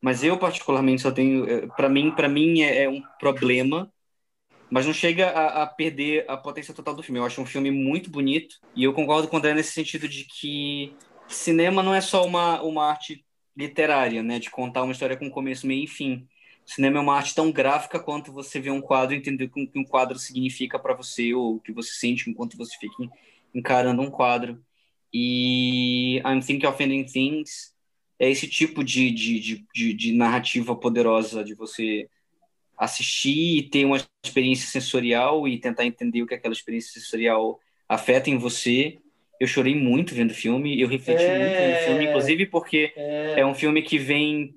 mas 0.00 0.24
eu 0.24 0.36
particularmente 0.36 1.02
só 1.02 1.10
tenho, 1.10 1.68
para 1.76 1.88
mim, 1.88 2.10
para 2.10 2.28
mim 2.28 2.62
é, 2.62 2.84
é, 2.84 2.88
um 2.88 3.02
problema. 3.18 3.90
mas 4.70 4.86
não 4.86 4.92
chega 4.92 5.28
a, 5.30 5.62
a, 5.62 5.66
perder 5.66 6.24
a 6.28 6.36
potência 6.36 6.74
total 6.74 6.94
do 6.94 7.02
filme. 7.02 7.20
Eu 7.20 7.24
acho 7.24 7.40
um 7.40 7.46
filme 7.46 7.70
muito 7.70 8.10
bonito 8.10 8.56
e 8.74 8.84
eu 8.84 8.92
concordo 8.92 9.28
com 9.28 9.36
o 9.36 9.38
André 9.38 9.54
nesse 9.54 9.72
sentido 9.72 10.08
de 10.08 10.24
que 10.24 10.96
cinema 11.28 11.82
não 11.82 11.94
é 11.94 12.00
só 12.00 12.24
uma, 12.24 12.62
uma 12.62 12.88
arte 12.88 13.24
literária, 13.56 14.22
né, 14.22 14.38
de 14.38 14.50
contar 14.50 14.82
uma 14.82 14.92
história 14.92 15.16
com 15.16 15.30
começo, 15.30 15.66
meio 15.66 15.84
e 15.84 15.86
fim. 15.86 16.26
Cinema 16.74 16.98
é 16.98 17.00
uma 17.00 17.16
arte 17.16 17.34
tão 17.34 17.52
gráfica 17.52 18.00
quanto 18.00 18.32
você 18.32 18.58
vê 18.58 18.70
um 18.70 18.80
quadro 18.80 19.14
e 19.14 19.18
entender 19.18 19.44
o 19.44 19.50
que 19.50 19.78
um 19.78 19.84
quadro 19.84 20.18
significa 20.18 20.78
para 20.78 20.94
você 20.94 21.34
ou 21.34 21.56
o 21.56 21.60
que 21.60 21.72
você 21.72 21.92
sente 21.92 22.30
enquanto 22.30 22.56
você 22.56 22.76
fica 22.78 22.94
encarando 23.54 24.00
um 24.00 24.10
quadro. 24.10 24.62
E 25.12 26.16
I'm 26.18 26.40
Thinking 26.40 26.66
of 26.66 26.82
Ending 26.82 27.04
Things 27.04 27.72
é 28.18 28.30
esse 28.30 28.48
tipo 28.48 28.82
de, 28.82 29.10
de, 29.10 29.38
de, 29.38 29.66
de, 29.74 29.92
de 29.92 30.12
narrativa 30.12 30.74
poderosa 30.74 31.44
de 31.44 31.54
você 31.54 32.08
assistir 32.78 33.58
e 33.58 33.62
ter 33.62 33.84
uma 33.84 34.02
experiência 34.24 34.66
sensorial 34.68 35.46
e 35.46 35.58
tentar 35.58 35.84
entender 35.84 36.22
o 36.22 36.26
que 36.26 36.34
aquela 36.34 36.54
experiência 36.54 36.92
sensorial 36.92 37.60
afeta 37.88 38.30
em 38.30 38.38
você. 38.38 38.98
Eu 39.38 39.46
chorei 39.46 39.74
muito 39.74 40.14
vendo 40.14 40.30
o 40.30 40.34
filme, 40.34 40.80
eu 40.80 40.88
refleti 40.88 41.22
é... 41.22 41.38
muito 41.38 41.56
vendo 41.58 41.74
o 41.74 41.84
filme, 41.84 42.04
inclusive 42.06 42.46
porque 42.46 42.92
é... 42.96 43.40
é 43.40 43.46
um 43.46 43.54
filme 43.54 43.82
que 43.82 43.98
vem 43.98 44.54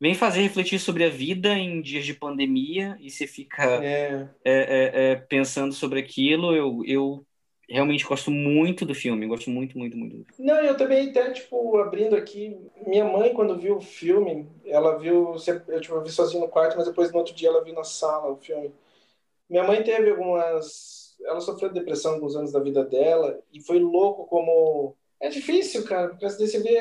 vem 0.00 0.14
fazer 0.14 0.42
refletir 0.42 0.78
sobre 0.78 1.04
a 1.04 1.08
vida 1.08 1.54
em 1.54 1.80
dias 1.80 2.04
de 2.04 2.14
pandemia 2.14 2.96
e 3.00 3.10
você 3.10 3.26
fica 3.26 3.64
é. 3.82 4.28
É, 4.44 4.52
é, 4.52 5.12
é 5.12 5.16
pensando 5.16 5.72
sobre 5.72 6.00
aquilo. 6.00 6.54
Eu, 6.54 6.82
eu 6.84 7.26
realmente 7.68 8.04
gosto 8.04 8.30
muito 8.30 8.84
do 8.84 8.94
filme, 8.94 9.26
gosto 9.26 9.50
muito, 9.50 9.76
muito, 9.76 9.96
muito. 9.96 10.26
Não, 10.38 10.56
eu 10.58 10.76
também 10.76 11.10
até, 11.10 11.30
tipo, 11.32 11.78
abrindo 11.78 12.14
aqui, 12.14 12.56
minha 12.86 13.04
mãe, 13.04 13.32
quando 13.32 13.58
viu 13.58 13.76
o 13.76 13.80
filme, 13.80 14.48
ela 14.64 14.98
viu, 14.98 15.36
eu, 15.68 15.80
tipo, 15.80 15.94
eu 15.94 16.02
vi 16.02 16.10
sozinho 16.10 16.42
no 16.42 16.48
quarto, 16.48 16.76
mas 16.76 16.86
depois 16.86 17.10
no 17.10 17.18
outro 17.18 17.34
dia 17.34 17.48
ela 17.48 17.64
viu 17.64 17.74
na 17.74 17.84
sala 17.84 18.32
o 18.32 18.36
filme. 18.36 18.72
Minha 19.48 19.64
mãe 19.64 19.82
teve 19.82 20.10
algumas, 20.10 21.16
ela 21.24 21.40
sofreu 21.40 21.72
depressão 21.72 22.14
alguns 22.14 22.36
anos 22.36 22.52
da 22.52 22.60
vida 22.60 22.84
dela, 22.84 23.40
e 23.52 23.60
foi 23.60 23.78
louco 23.78 24.26
como, 24.26 24.94
é 25.20 25.28
difícil, 25.28 25.84
cara, 25.84 26.08
porque 26.08 26.28
você 26.28 26.60
vê 26.60 26.80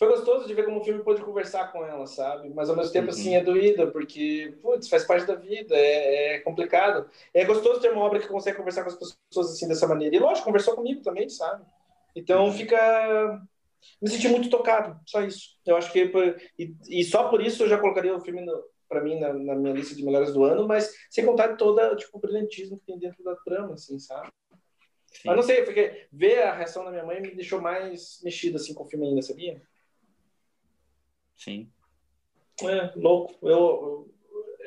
foi 0.00 0.08
gostoso 0.08 0.46
de 0.46 0.54
ver 0.54 0.64
como 0.64 0.80
o 0.80 0.82
filme 0.82 1.04
pôde 1.04 1.20
conversar 1.20 1.70
com 1.70 1.84
ela, 1.84 2.06
sabe? 2.06 2.48
Mas 2.54 2.70
ao 2.70 2.74
mesmo 2.74 2.90
tempo, 2.90 3.10
assim, 3.10 3.34
uhum. 3.34 3.36
assim, 3.36 3.36
é 3.36 3.44
doída, 3.44 3.86
porque, 3.86 4.56
putz, 4.62 4.88
faz 4.88 5.04
parte 5.04 5.26
da 5.26 5.34
vida, 5.34 5.76
é, 5.76 6.36
é, 6.36 6.40
complicado. 6.40 7.06
É 7.34 7.44
gostoso 7.44 7.82
ter 7.82 7.92
uma 7.92 8.00
obra 8.00 8.18
que 8.18 8.26
consegue 8.26 8.56
conversar 8.56 8.82
com 8.82 8.88
as 8.88 8.96
pessoas 8.96 9.50
assim, 9.50 9.68
dessa 9.68 9.86
maneira. 9.86 10.16
E, 10.16 10.18
lógico, 10.18 10.46
conversou 10.46 10.74
comigo 10.74 11.02
também, 11.02 11.28
sabe? 11.28 11.66
Então, 12.16 12.46
uhum. 12.46 12.52
fica... 12.52 13.42
Me 14.00 14.08
senti 14.08 14.26
muito 14.28 14.48
tocado, 14.48 14.98
só 15.04 15.20
isso. 15.20 15.58
Eu 15.66 15.76
acho 15.76 15.92
que... 15.92 16.10
E, 16.58 16.74
e 16.88 17.04
só 17.04 17.28
por 17.28 17.42
isso 17.42 17.64
eu 17.64 17.68
já 17.68 17.76
colocaria 17.76 18.16
o 18.16 18.20
filme, 18.22 18.42
para 18.88 19.02
mim, 19.02 19.20
na, 19.20 19.34
na, 19.34 19.54
minha 19.54 19.74
lista 19.74 19.94
de 19.94 20.02
melhores 20.02 20.32
do 20.32 20.42
ano, 20.44 20.66
mas 20.66 20.94
sem 21.10 21.26
contar 21.26 21.58
toda, 21.58 21.94
tipo, 21.94 22.16
o 22.16 22.20
brilhantismo 22.20 22.78
que 22.78 22.86
tem 22.86 22.98
dentro 22.98 23.22
da 23.22 23.36
trama, 23.36 23.74
assim, 23.74 23.98
sabe? 23.98 24.30
Sim. 25.08 25.20
Mas 25.26 25.36
não 25.36 25.42
sei, 25.42 25.62
porque 25.62 26.06
ver 26.10 26.42
a 26.44 26.54
reação 26.54 26.86
da 26.86 26.90
minha 26.90 27.04
mãe 27.04 27.20
me 27.20 27.34
deixou 27.34 27.60
mais 27.60 28.18
mexido, 28.24 28.56
assim, 28.56 28.72
com 28.72 28.84
o 28.84 28.88
filme 28.88 29.06
ainda, 29.06 29.20
sabia? 29.20 29.60
Sim. 31.42 31.70
É, 32.62 32.92
louco. 32.96 33.34
Eu, 33.42 34.12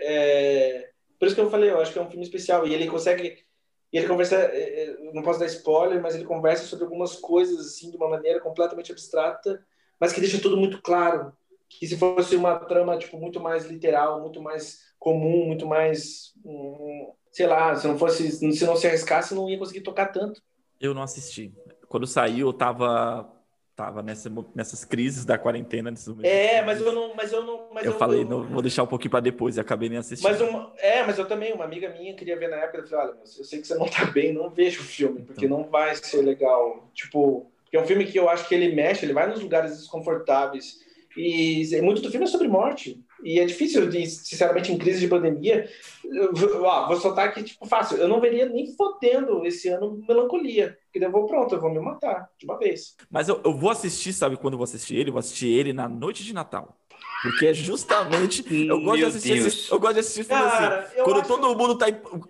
é... 0.01 0.89
Por 1.19 1.27
isso 1.27 1.35
que 1.35 1.41
eu 1.41 1.49
falei, 1.49 1.69
eu 1.69 1.79
acho 1.79 1.93
que 1.93 1.99
é 1.99 2.01
um 2.01 2.09
filme 2.09 2.25
especial. 2.25 2.67
E 2.67 2.73
ele 2.73 2.87
consegue. 2.87 3.45
Ele 3.91 4.07
conversa. 4.07 4.35
É, 4.35 4.83
é, 4.83 4.97
não 5.13 5.21
posso 5.21 5.39
dar 5.39 5.45
spoiler, 5.45 6.01
mas 6.01 6.15
ele 6.15 6.25
conversa 6.25 6.65
sobre 6.65 6.83
algumas 6.85 7.15
coisas, 7.15 7.59
assim, 7.59 7.91
de 7.91 7.95
uma 7.95 8.09
maneira 8.09 8.41
completamente 8.41 8.91
abstrata, 8.91 9.63
mas 9.99 10.11
que 10.11 10.19
deixa 10.19 10.41
tudo 10.41 10.57
muito 10.57 10.81
claro. 10.81 11.31
Que 11.69 11.87
se 11.87 11.97
fosse 11.97 12.35
uma 12.35 12.59
trama, 12.59 12.97
tipo, 12.97 13.17
muito 13.17 13.39
mais 13.39 13.65
literal, 13.65 14.19
muito 14.21 14.41
mais 14.41 14.79
comum, 14.99 15.45
muito 15.45 15.65
mais. 15.65 16.33
Hum, 16.43 17.13
sei 17.31 17.45
lá, 17.45 17.75
se 17.75 17.87
não 17.87 17.97
fosse. 17.97 18.29
Se 18.31 18.65
não 18.65 18.75
se 18.75 18.87
arriscasse, 18.87 19.35
não 19.35 19.49
ia 19.49 19.59
conseguir 19.59 19.81
tocar 19.81 20.07
tanto. 20.07 20.41
Eu 20.81 20.93
não 20.93 21.03
assisti. 21.03 21.53
Quando 21.87 22.07
saiu, 22.07 22.47
eu 22.47 22.53
tava 22.53 23.32
tava 23.75 24.03
nessa, 24.03 24.31
nessas 24.53 24.85
crises 24.85 25.25
da 25.25 25.37
quarentena. 25.37 25.93
é, 26.21 26.61
mas 26.61 26.79
eu 26.79 26.91
não, 26.93 27.15
mas 27.15 27.31
eu 27.31 27.43
não, 27.43 27.69
mas 27.73 27.85
eu, 27.85 27.91
eu 27.91 27.97
falei, 27.97 28.21
eu, 28.21 28.25
não 28.25 28.43
vou 28.43 28.61
deixar 28.61 28.83
um 28.83 28.87
pouquinho 28.87 29.11
para 29.11 29.19
depois 29.19 29.57
e 29.57 29.59
acabei 29.59 29.89
nem 29.89 29.97
assistindo. 29.97 30.29
Mas 30.29 30.39
uma, 30.41 30.71
é, 30.77 31.03
mas 31.03 31.17
eu 31.17 31.25
também, 31.25 31.53
uma 31.53 31.65
amiga 31.65 31.89
minha 31.89 32.13
queria 32.13 32.37
ver 32.37 32.49
na 32.49 32.57
época, 32.57 32.79
eu 32.79 32.87
falei, 32.87 33.07
olha, 33.07 33.17
eu 33.21 33.43
sei 33.43 33.59
que 33.59 33.67
você 33.67 33.75
não 33.75 33.87
tá 33.87 34.05
bem, 34.05 34.33
não 34.33 34.49
veja 34.49 34.79
o 34.79 34.83
filme, 34.83 35.21
porque 35.23 35.45
então. 35.45 35.57
não 35.57 35.69
vai 35.69 35.95
ser 35.95 36.21
legal. 36.21 36.89
Tipo, 36.93 37.51
porque 37.63 37.77
é 37.77 37.81
um 37.81 37.87
filme 37.87 38.05
que 38.05 38.19
eu 38.19 38.29
acho 38.29 38.47
que 38.47 38.53
ele 38.53 38.75
mexe, 38.75 39.05
ele 39.05 39.13
vai 39.13 39.27
nos 39.27 39.41
lugares 39.41 39.75
desconfortáveis. 39.77 40.81
E 41.17 41.67
muito 41.81 42.01
do 42.01 42.11
filme 42.11 42.25
é 42.25 42.29
sobre 42.29 42.47
morte. 42.47 43.03
E 43.23 43.39
é 43.39 43.45
difícil, 43.45 43.89
de, 43.89 44.05
sinceramente, 44.05 44.71
em 44.71 44.77
crise 44.77 44.99
de 44.99 45.07
pandemia. 45.07 45.69
Eu, 46.03 46.63
ó, 46.63 46.87
vou 46.87 46.97
soltar 46.97 47.29
aqui, 47.29 47.43
tipo, 47.43 47.65
fácil. 47.65 47.97
Eu 47.97 48.07
não 48.07 48.19
veria 48.19 48.45
nem 48.45 48.75
fodendo 48.75 49.45
esse 49.45 49.69
ano 49.69 50.03
melancolia. 50.07 50.77
Porque 50.91 51.05
eu 51.05 51.11
vou, 51.11 51.25
pronto, 51.25 51.55
eu 51.55 51.61
vou 51.61 51.71
me 51.71 51.79
matar 51.79 52.29
de 52.37 52.45
uma 52.45 52.57
vez. 52.57 52.95
Mas 53.09 53.29
eu, 53.29 53.39
eu 53.43 53.53
vou 53.53 53.69
assistir, 53.69 54.11
sabe 54.13 54.37
quando 54.37 54.53
eu 54.53 54.57
vou 54.57 54.65
assistir 54.65 54.95
ele? 54.95 55.09
Eu 55.09 55.13
vou 55.13 55.19
assistir 55.19 55.47
ele 55.47 55.71
na 55.71 55.87
noite 55.87 56.23
de 56.23 56.33
Natal. 56.33 56.77
Porque 57.23 57.47
é 57.47 57.53
justamente. 57.53 58.43
eu 58.67 58.81
gosto 58.81 58.97
de 58.97 59.05
assistir 59.05 59.37
esse, 59.37 59.71
Eu 59.71 59.79
gosto 59.79 59.93
de 59.93 59.99
assistir 60.01 60.25
filme 60.25 60.43
assim. 60.43 61.03
Quando 61.03 61.25
todo 61.25 61.47
que... 61.47 61.55
mundo 61.55 61.77
tá 61.77 61.85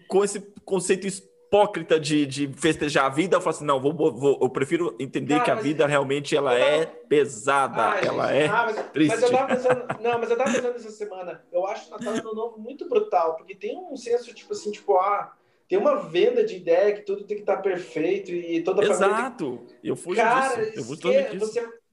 com 0.07 0.23
esse 0.23 0.39
conceito 0.63 1.07
hipócrita 1.53 1.99
de, 1.99 2.25
de 2.25 2.51
festejar 2.53 3.05
a 3.05 3.09
vida, 3.09 3.37
eu 3.37 3.41
falo 3.41 3.55
assim, 3.55 3.65
não, 3.65 3.79
vou, 3.79 3.93
vou 3.93 4.39
eu 4.41 4.49
prefiro 4.49 4.95
entender 4.99 5.43
que 5.43 5.51
a 5.51 5.55
vida 5.55 5.85
realmente 5.85 6.35
ela 6.35 6.57
é 6.57 6.85
pesada, 6.85 7.91
ah, 7.91 7.99
ela 8.03 8.27
gente, 8.33 8.41
é 8.41 8.47
ah, 8.47 8.63
mas, 8.65 8.91
triste. 8.91 9.13
Mas 9.13 9.21
eu 9.21 9.31
tava 9.31 9.47
pensando, 9.47 10.01
não, 10.01 10.19
mas 10.19 10.31
eu 10.31 10.37
tava 10.37 10.51
pensando 10.51 10.75
essa 10.75 10.89
semana, 10.89 11.45
eu 11.51 11.67
acho 11.67 11.87
o 11.87 11.91
Natal 11.91 12.13
Ano 12.13 12.33
Novo 12.33 12.59
muito 12.59 12.89
brutal, 12.89 13.35
porque 13.35 13.53
tem 13.53 13.77
um 13.77 13.95
senso, 13.95 14.33
tipo 14.33 14.51
assim, 14.51 14.71
tipo, 14.71 14.97
ah, 14.97 15.31
tem 15.67 15.77
uma 15.77 15.95
venda 16.09 16.43
de 16.43 16.55
ideia 16.55 16.95
que 16.95 17.01
tudo 17.01 17.23
tem 17.23 17.37
que 17.37 17.43
estar 17.43 17.57
tá 17.57 17.61
perfeito 17.61 18.31
e 18.31 18.63
toda 18.63 18.81
a 18.81 18.85
Exato, 18.85 19.57
tem... 19.57 19.91
eu 19.91 19.95
fujo 19.95 20.19
Cara, 20.19 20.65
disso, 20.65 20.79
eu 20.79 20.83
fujo 20.83 21.01
disso. 21.01 21.39
Você... 21.39 21.83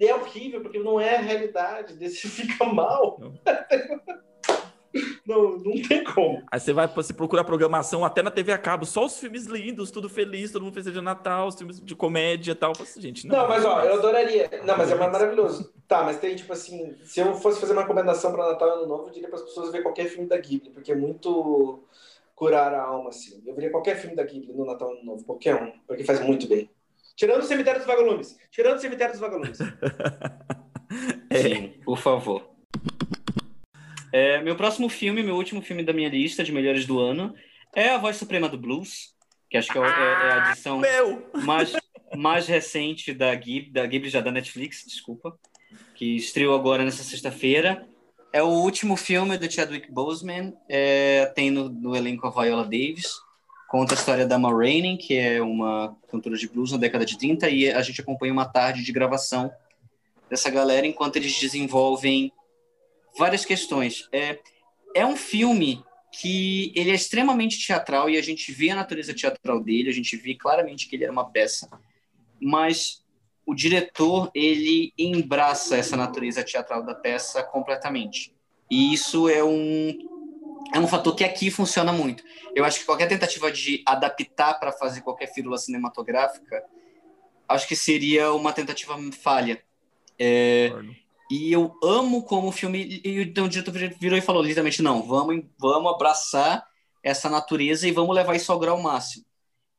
É 0.00 0.14
horrível, 0.14 0.60
porque 0.60 0.78
não 0.78 1.00
é 1.00 1.16
a 1.16 1.20
realidade, 1.20 1.94
você 1.94 2.08
fica 2.28 2.64
mal. 2.64 3.18
Não. 5.26 5.58
Não, 5.58 5.82
tem 5.82 6.02
como. 6.04 6.42
Aí 6.50 6.58
você 6.58 6.72
vai 6.72 6.86
você 6.88 7.12
procura 7.12 7.44
programação 7.44 8.04
até 8.04 8.22
na 8.22 8.30
TV 8.30 8.52
a 8.52 8.58
cabo, 8.58 8.86
só 8.86 9.04
os 9.04 9.18
filmes 9.18 9.46
lindos, 9.46 9.90
tudo 9.90 10.08
feliz, 10.08 10.50
todo 10.50 10.62
mundo 10.62 10.74
festeja 10.74 11.02
Natal, 11.02 11.48
os 11.48 11.56
filmes 11.56 11.80
de 11.80 11.94
comédia 11.94 12.52
e 12.52 12.54
tal. 12.54 12.72
Assim, 12.72 13.00
gente, 13.00 13.26
não, 13.26 13.38
não 13.38 13.48
mas 13.48 13.64
ó, 13.64 13.82
eu 13.82 13.94
adoraria. 13.94 14.48
Não, 14.64 14.76
mas 14.76 14.90
é 14.90 14.94
maravilhoso. 14.94 15.72
Tá, 15.86 16.02
mas 16.02 16.18
tem 16.18 16.34
tipo 16.34 16.52
assim, 16.52 16.94
se 17.04 17.20
eu 17.20 17.34
fosse 17.34 17.60
fazer 17.60 17.72
uma 17.72 17.82
recomendação 17.82 18.32
para 18.32 18.48
Natal 18.48 18.68
e 18.68 18.72
Ano 18.72 18.86
Novo, 18.86 19.08
eu 19.08 19.12
diria 19.12 19.28
para 19.28 19.38
as 19.38 19.44
pessoas 19.44 19.72
ver 19.72 19.82
qualquer 19.82 20.06
filme 20.06 20.28
da 20.28 20.36
Ghibli, 20.36 20.70
porque 20.70 20.92
é 20.92 20.96
muito 20.96 21.82
curar 22.34 22.72
a 22.72 22.82
alma 22.82 23.10
assim. 23.10 23.42
Eu 23.46 23.54
veria 23.54 23.70
qualquer 23.70 23.96
filme 23.96 24.14
da 24.16 24.22
Ghibli 24.22 24.52
no 24.52 24.64
Natal 24.64 24.90
e 24.90 24.96
Ano 24.96 25.04
Novo, 25.04 25.24
qualquer 25.24 25.54
um, 25.62 25.72
porque 25.86 26.04
faz 26.04 26.20
muito 26.20 26.48
bem. 26.48 26.70
Tirando 27.16 27.40
o 27.40 27.46
Cemitério 27.46 27.80
dos 27.80 27.86
Vagalumes. 27.86 28.38
Tirando 28.50 28.76
o 28.76 28.80
Cemitério 28.80 29.12
dos 29.12 29.20
Vagalumes. 29.20 29.58
é. 31.30 31.42
Sim, 31.42 31.74
por 31.84 31.98
favor. 31.98 32.57
É, 34.12 34.40
meu 34.40 34.56
próximo 34.56 34.88
filme, 34.88 35.22
meu 35.22 35.36
último 35.36 35.60
filme 35.60 35.82
da 35.82 35.92
minha 35.92 36.08
lista 36.08 36.42
de 36.42 36.52
melhores 36.52 36.86
do 36.86 36.98
ano, 36.98 37.34
é 37.74 37.90
A 37.90 37.98
Voz 37.98 38.16
Suprema 38.16 38.48
do 38.48 38.58
Blues, 38.58 39.14
que 39.50 39.56
acho 39.56 39.70
que 39.70 39.78
é, 39.78 39.82
é, 39.82 39.86
é 39.86 40.32
a 40.32 40.50
edição 40.50 40.80
ah, 40.82 41.38
mais, 41.38 41.72
mais 42.16 42.46
recente 42.46 43.12
da 43.12 43.34
Ghibli, 43.34 43.70
da 43.70 43.86
Ghibli 43.86 44.08
já 44.08 44.20
da 44.20 44.30
Netflix, 44.30 44.84
desculpa, 44.86 45.38
que 45.94 46.16
estreou 46.16 46.54
agora 46.54 46.84
nessa 46.84 47.02
sexta-feira. 47.02 47.86
É 48.32 48.42
o 48.42 48.48
último 48.48 48.96
filme 48.96 49.38
do 49.38 49.50
Chadwick 49.50 49.90
Boseman, 49.90 50.54
é, 50.68 51.26
tem 51.34 51.50
no, 51.50 51.68
no, 51.68 51.96
elenco 51.96 52.26
a 52.26 52.30
Viola 52.30 52.64
Davis, 52.64 53.14
conta 53.68 53.94
a 53.94 53.96
história 53.96 54.26
da 54.26 54.38
Ma 54.38 54.50
Rainey, 54.50 54.98
que 54.98 55.16
é 55.16 55.40
uma 55.40 55.96
cantora 56.10 56.36
de 56.36 56.48
blues 56.48 56.72
na 56.72 56.78
década 56.78 57.06
de 57.06 57.18
30, 57.18 57.48
e 57.48 57.70
a 57.70 57.80
gente 57.80 58.00
acompanha 58.00 58.32
uma 58.32 58.44
tarde 58.46 58.82
de 58.82 58.92
gravação 58.92 59.50
dessa 60.28 60.50
galera 60.50 60.86
enquanto 60.86 61.16
eles 61.16 61.38
desenvolvem 61.38 62.32
várias 63.16 63.44
questões. 63.44 64.08
É, 64.12 64.38
é 64.94 65.06
um 65.06 65.16
filme 65.16 65.82
que 66.12 66.72
ele 66.74 66.90
é 66.90 66.94
extremamente 66.94 67.64
teatral 67.64 68.08
e 68.08 68.16
a 68.16 68.22
gente 68.22 68.50
vê 68.50 68.70
a 68.70 68.76
natureza 68.76 69.14
teatral 69.14 69.62
dele, 69.62 69.90
a 69.90 69.92
gente 69.92 70.16
vê 70.16 70.34
claramente 70.34 70.88
que 70.88 70.96
ele 70.96 71.04
era 71.04 71.12
uma 71.12 71.30
peça, 71.30 71.68
mas 72.40 73.04
o 73.46 73.54
diretor 73.54 74.30
ele 74.34 74.92
embraça 74.98 75.76
essa 75.76 75.96
natureza 75.96 76.42
teatral 76.42 76.84
da 76.84 76.94
peça 76.94 77.42
completamente. 77.42 78.34
E 78.70 78.92
isso 78.92 79.28
é 79.28 79.42
um 79.42 79.96
é 80.74 80.78
um 80.78 80.86
fator 80.86 81.14
que 81.14 81.24
aqui 81.24 81.50
funciona 81.50 81.92
muito. 81.92 82.22
Eu 82.54 82.64
acho 82.64 82.80
que 82.80 82.84
qualquer 82.84 83.08
tentativa 83.08 83.50
de 83.50 83.82
adaptar 83.86 84.54
para 84.58 84.70
fazer 84.70 85.00
qualquer 85.00 85.32
fírula 85.32 85.56
cinematográfica, 85.56 86.62
acho 87.48 87.66
que 87.66 87.74
seria 87.74 88.32
uma 88.32 88.52
tentativa 88.52 88.98
falha. 89.12 89.62
É, 90.18 90.70
e 91.30 91.52
eu 91.52 91.76
amo 91.82 92.22
como 92.22 92.48
o 92.48 92.52
filme. 92.52 93.00
E 93.04 93.22
então 93.22 93.44
o 93.44 93.48
diretor 93.48 93.72
virou 94.00 94.18
e 94.18 94.22
falou 94.22 94.42
literalmente: 94.42 94.82
não, 94.82 95.02
vamos, 95.02 95.44
vamos 95.58 95.92
abraçar 95.92 96.66
essa 97.02 97.28
natureza 97.28 97.86
e 97.86 97.92
vamos 97.92 98.14
levar 98.14 98.34
isso 98.34 98.50
ao 98.50 98.58
grau 98.58 98.80
máximo. 98.80 99.24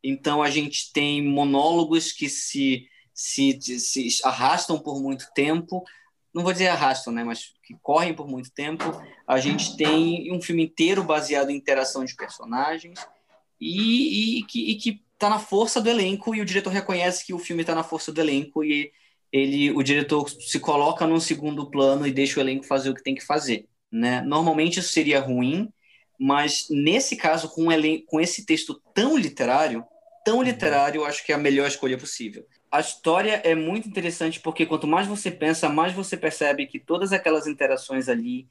Então 0.03 0.41
a 0.41 0.49
gente 0.49 0.91
tem 0.93 1.25
monólogos 1.25 2.11
que 2.11 2.29
se, 2.29 2.87
se, 3.13 3.59
se 3.61 4.07
arrastam 4.23 4.79
por 4.79 5.01
muito 5.01 5.27
tempo, 5.33 5.83
não 6.33 6.43
vou 6.43 6.53
dizer 6.53 6.67
arrastam, 6.67 7.11
né, 7.11 7.23
mas 7.23 7.53
que 7.63 7.75
correm 7.81 8.13
por 8.13 8.27
muito 8.27 8.51
tempo. 8.51 8.85
A 9.27 9.39
gente 9.39 9.75
tem 9.75 10.31
um 10.31 10.41
filme 10.41 10.63
inteiro 10.63 11.03
baseado 11.03 11.49
em 11.49 11.55
interação 11.55 12.05
de 12.05 12.15
personagens 12.15 13.05
e, 13.59 14.39
e, 14.39 14.43
que, 14.43 14.71
e 14.71 14.75
que 14.75 15.03
tá 15.17 15.29
na 15.29 15.39
força 15.39 15.81
do 15.81 15.89
elenco 15.89 16.33
e 16.33 16.39
o 16.39 16.45
diretor 16.45 16.71
reconhece 16.71 17.25
que 17.25 17.33
o 17.33 17.39
filme 17.39 17.61
está 17.61 17.75
na 17.75 17.83
força 17.83 18.11
do 18.11 18.21
elenco 18.21 18.63
e 18.63 18.91
ele, 19.31 19.71
o 19.71 19.83
diretor 19.83 20.29
se 20.29 20.59
coloca 20.59 21.05
num 21.05 21.19
segundo 21.19 21.69
plano 21.69 22.05
e 22.05 22.11
deixa 22.11 22.39
o 22.39 22.43
elenco 22.43 22.65
fazer 22.65 22.89
o 22.89 22.95
que 22.95 23.03
tem 23.03 23.15
que 23.15 23.25
fazer, 23.25 23.67
né? 23.91 24.21
Normalmente 24.21 24.79
isso 24.79 24.91
seria 24.91 25.19
ruim, 25.19 25.71
mas 26.19 26.67
nesse 26.69 27.15
caso 27.15 27.49
com, 27.49 27.65
um 27.65 27.71
elenco, 27.71 28.05
com 28.07 28.19
esse 28.19 28.45
texto 28.45 28.81
tão 28.93 29.17
literário, 29.17 29.85
tão 30.25 30.37
uhum. 30.37 30.43
literário, 30.43 31.01
eu 31.01 31.05
acho 31.05 31.25
que 31.25 31.31
é 31.31 31.35
a 31.35 31.39
melhor 31.39 31.67
escolha 31.67 31.97
possível. 31.97 32.45
A 32.71 32.79
história 32.79 33.41
é 33.43 33.55
muito 33.55 33.87
interessante 33.87 34.39
porque 34.39 34.65
quanto 34.65 34.85
mais 34.85 35.07
você 35.07 35.31
pensa, 35.31 35.69
mais 35.69 35.93
você 35.93 36.17
percebe 36.17 36.67
que 36.67 36.79
todas 36.79 37.11
aquelas 37.11 37.47
interações 37.47 38.09
ali 38.09 38.47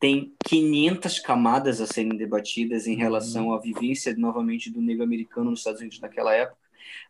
têm 0.00 0.34
500 0.46 1.20
camadas 1.20 1.80
a 1.80 1.86
serem 1.86 2.16
debatidas 2.16 2.86
em 2.86 2.96
relação 2.96 3.48
uhum. 3.48 3.54
à 3.54 3.60
vivência 3.60 4.14
novamente 4.16 4.70
do 4.70 4.80
negro 4.80 5.04
americano 5.04 5.50
nos 5.50 5.60
Estados 5.60 5.80
Unidos 5.80 6.00
naquela 6.00 6.34
época. 6.34 6.58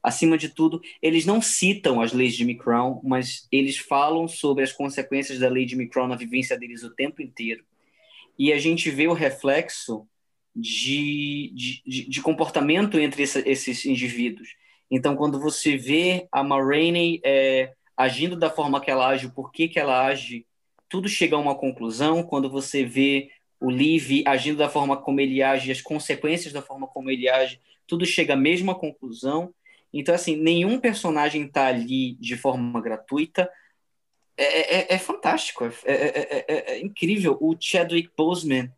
Acima 0.02 0.38
de 0.38 0.48
tudo, 0.48 0.80
eles 1.00 1.26
não 1.26 1.40
citam 1.40 2.00
as 2.00 2.12
leis 2.12 2.32
de 2.32 2.38
Jimmy 2.38 2.56
Crown, 2.56 3.00
mas 3.04 3.46
eles 3.50 3.76
falam 3.78 4.26
sobre 4.26 4.64
as 4.64 4.72
consequências 4.72 5.38
da 5.38 5.48
lei 5.48 5.64
de 5.64 5.72
Jimmy 5.72 5.88
Crown 5.88 6.08
na 6.08 6.16
vivência 6.16 6.58
deles 6.58 6.82
o 6.82 6.94
tempo 6.94 7.22
inteiro. 7.22 7.64
E 8.38 8.52
a 8.52 8.58
gente 8.58 8.90
vê 8.90 9.06
o 9.06 9.12
reflexo 9.12 10.06
de, 10.54 11.52
de, 11.54 12.08
de 12.08 12.22
comportamento 12.22 12.98
entre 12.98 13.22
essa, 13.22 13.46
esses 13.48 13.84
indivíduos. 13.84 14.48
Então, 14.90 15.14
quando 15.14 15.38
você 15.38 15.76
vê 15.76 16.26
a 16.32 16.42
Ma 16.42 16.60
Rainey 16.62 17.20
é, 17.24 17.72
agindo 17.96 18.36
da 18.36 18.50
forma 18.50 18.80
que 18.80 18.90
ela 18.90 19.08
age, 19.08 19.28
por 19.28 19.52
que, 19.52 19.68
que 19.68 19.78
ela 19.78 20.06
age, 20.06 20.46
tudo 20.90 21.08
chega 21.08 21.36
a 21.36 21.38
uma 21.38 21.54
conclusão. 21.54 22.22
Quando 22.22 22.50
você 22.50 22.84
vê 22.84 23.30
o 23.60 23.70
Liv 23.70 24.22
agindo 24.26 24.58
da 24.58 24.68
forma 24.68 24.96
como 24.96 25.20
ele 25.20 25.42
age, 25.42 25.70
as 25.70 25.80
consequências 25.80 26.52
da 26.52 26.60
forma 26.60 26.86
como 26.88 27.10
ele 27.10 27.28
age, 27.28 27.60
tudo 27.86 28.04
chega 28.04 28.34
à 28.34 28.36
mesma 28.36 28.74
conclusão. 28.74 29.54
Então, 29.92 30.14
assim, 30.14 30.36
nenhum 30.36 30.78
personagem 30.78 31.44
está 31.44 31.66
ali 31.66 32.14
de 32.14 32.36
forma 32.36 32.80
gratuita. 32.80 33.50
É, 34.36 34.94
é, 34.94 34.94
é 34.94 34.98
fantástico, 34.98 35.64
é, 35.84 35.94
é, 35.94 36.44
é, 36.48 36.80
incrível. 36.80 37.36
O 37.40 37.54
Chadwick 37.60 38.10
Boseman, 38.16 38.72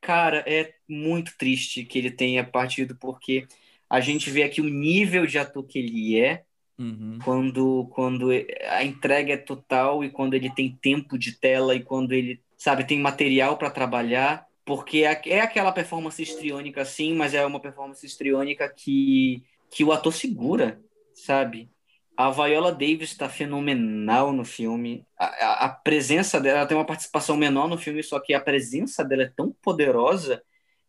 cara, 0.00 0.42
é 0.46 0.74
muito 0.88 1.36
triste 1.38 1.84
que 1.84 1.98
ele 1.98 2.10
tenha 2.10 2.42
partido, 2.42 2.96
porque 2.96 3.46
a 3.88 4.00
gente 4.00 4.30
vê 4.30 4.42
aqui 4.42 4.60
o 4.60 4.68
nível 4.68 5.26
de 5.26 5.38
ator 5.38 5.64
que 5.64 5.78
ele 5.78 6.18
é, 6.18 6.42
uhum. 6.78 7.18
quando, 7.22 7.86
quando 7.92 8.30
a 8.68 8.82
entrega 8.82 9.34
é 9.34 9.36
total 9.36 10.02
e 10.02 10.10
quando 10.10 10.34
ele 10.34 10.50
tem 10.50 10.74
tempo 10.74 11.16
de 11.16 11.32
tela 11.32 11.74
e 11.76 11.84
quando 11.84 12.12
ele, 12.12 12.42
sabe, 12.56 12.84
tem 12.84 12.98
material 12.98 13.56
para 13.56 13.70
trabalhar, 13.70 14.46
porque 14.64 15.04
é, 15.04 15.20
é 15.26 15.40
aquela 15.40 15.72
performance 15.72 16.22
histriônica, 16.22 16.84
sim, 16.84 17.14
mas 17.14 17.34
é 17.34 17.44
uma 17.44 17.60
performance 17.60 18.04
histriônica 18.04 18.68
que, 18.68 19.42
que 19.70 19.84
o 19.84 19.92
ator 19.92 20.12
segura, 20.12 20.80
sabe? 21.12 21.70
A 22.16 22.30
Viola 22.30 22.70
Davis 22.72 23.10
está 23.10 23.28
fenomenal 23.28 24.32
no 24.32 24.44
filme. 24.44 25.04
A, 25.18 25.26
a, 25.26 25.64
a, 25.66 25.68
presença 25.68 26.40
dela 26.40 26.64
tem 26.64 26.76
uma 26.76 26.86
participação 26.86 27.36
menor 27.36 27.68
no 27.68 27.76
filme, 27.76 28.02
só 28.02 28.20
que 28.20 28.32
a 28.32 28.40
presença 28.40 29.04
dela 29.04 29.24
é 29.24 29.32
tão 29.34 29.52
poderosa 29.62 30.42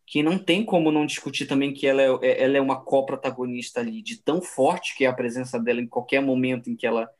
que 0.06 0.22
não 0.22 0.38
tem 0.38 0.64
como 0.64 0.92
não 0.92 1.04
discutir 1.04 1.46
também 1.46 1.74
que 1.74 1.86
ela 1.86 2.00
é, 2.00 2.08
é, 2.22 2.44
ela 2.44 2.56
é 2.56 2.60
uma 2.60 2.80
co-protagonista 2.80 3.80
ali, 3.80 4.00
de 4.00 4.22
tão 4.22 4.40
forte 4.40 4.96
que 4.96 5.04
é 5.04 5.08
a 5.08 5.12
presença 5.12 5.58
dela 5.58 5.80
em 5.80 5.86
qualquer 5.86 6.22
momento 6.22 6.70
em 6.70 6.76
que 6.76 6.86
ela 6.86 7.10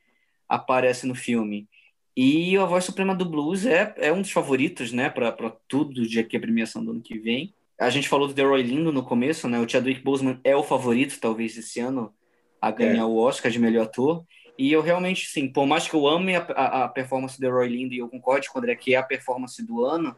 aparece 0.49 1.05
no 1.07 1.15
filme. 1.15 1.69
E 2.17 2.57
a 2.57 2.65
Voz 2.65 2.85
Suprema 2.85 3.15
do 3.15 3.27
Blues 3.27 3.67
é, 3.67 3.95
é 3.99 4.13
um 4.13 4.23
dos 4.23 4.31
favoritos, 4.31 4.91
né, 4.91 5.11
para 5.11 5.33
tudo 5.69 6.07
de 6.07 6.19
aqui 6.19 6.37
a 6.37 6.41
premiação 6.41 6.83
do 6.83 6.93
ano 6.93 7.03
que 7.03 7.19
vem. 7.19 7.55
A 7.79 7.91
gente 7.91 8.09
falou 8.09 8.27
do 8.27 8.33
The 8.33 8.43
Roy 8.43 8.63
Lindo 8.63 8.91
no 8.91 9.03
começo, 9.03 9.47
né? 9.49 9.61
O 9.61 9.69
Chadwick 9.69 10.01
Boseman 10.01 10.41
é 10.43 10.57
o 10.57 10.63
favorito, 10.63 11.21
talvez, 11.21 11.59
esse 11.59 11.79
ano 11.79 12.15
a 12.59 12.71
ganhar 12.71 13.03
é. 13.03 13.05
o 13.05 13.17
Oscar 13.17 13.53
de 13.53 13.59
melhor 13.59 13.85
ator. 13.85 14.25
E 14.59 14.73
eu 14.73 14.81
realmente, 14.81 15.27
sim, 15.27 15.47
por 15.47 15.67
mais 15.67 15.87
que 15.87 15.95
eu 15.95 16.09
ame 16.09 16.35
a, 16.35 16.41
a, 16.41 16.85
a 16.85 16.89
performance 16.89 17.39
do 17.39 17.51
Roy 17.51 17.69
Lindo 17.69 17.93
e 17.93 17.99
eu 17.99 18.09
concorde 18.09 18.49
com 18.49 18.59
o 18.59 18.63
André 18.63 18.75
que 18.77 18.95
é 18.95 18.97
a 18.97 19.03
performance 19.03 19.63
do 19.63 19.85
ano, 19.85 20.17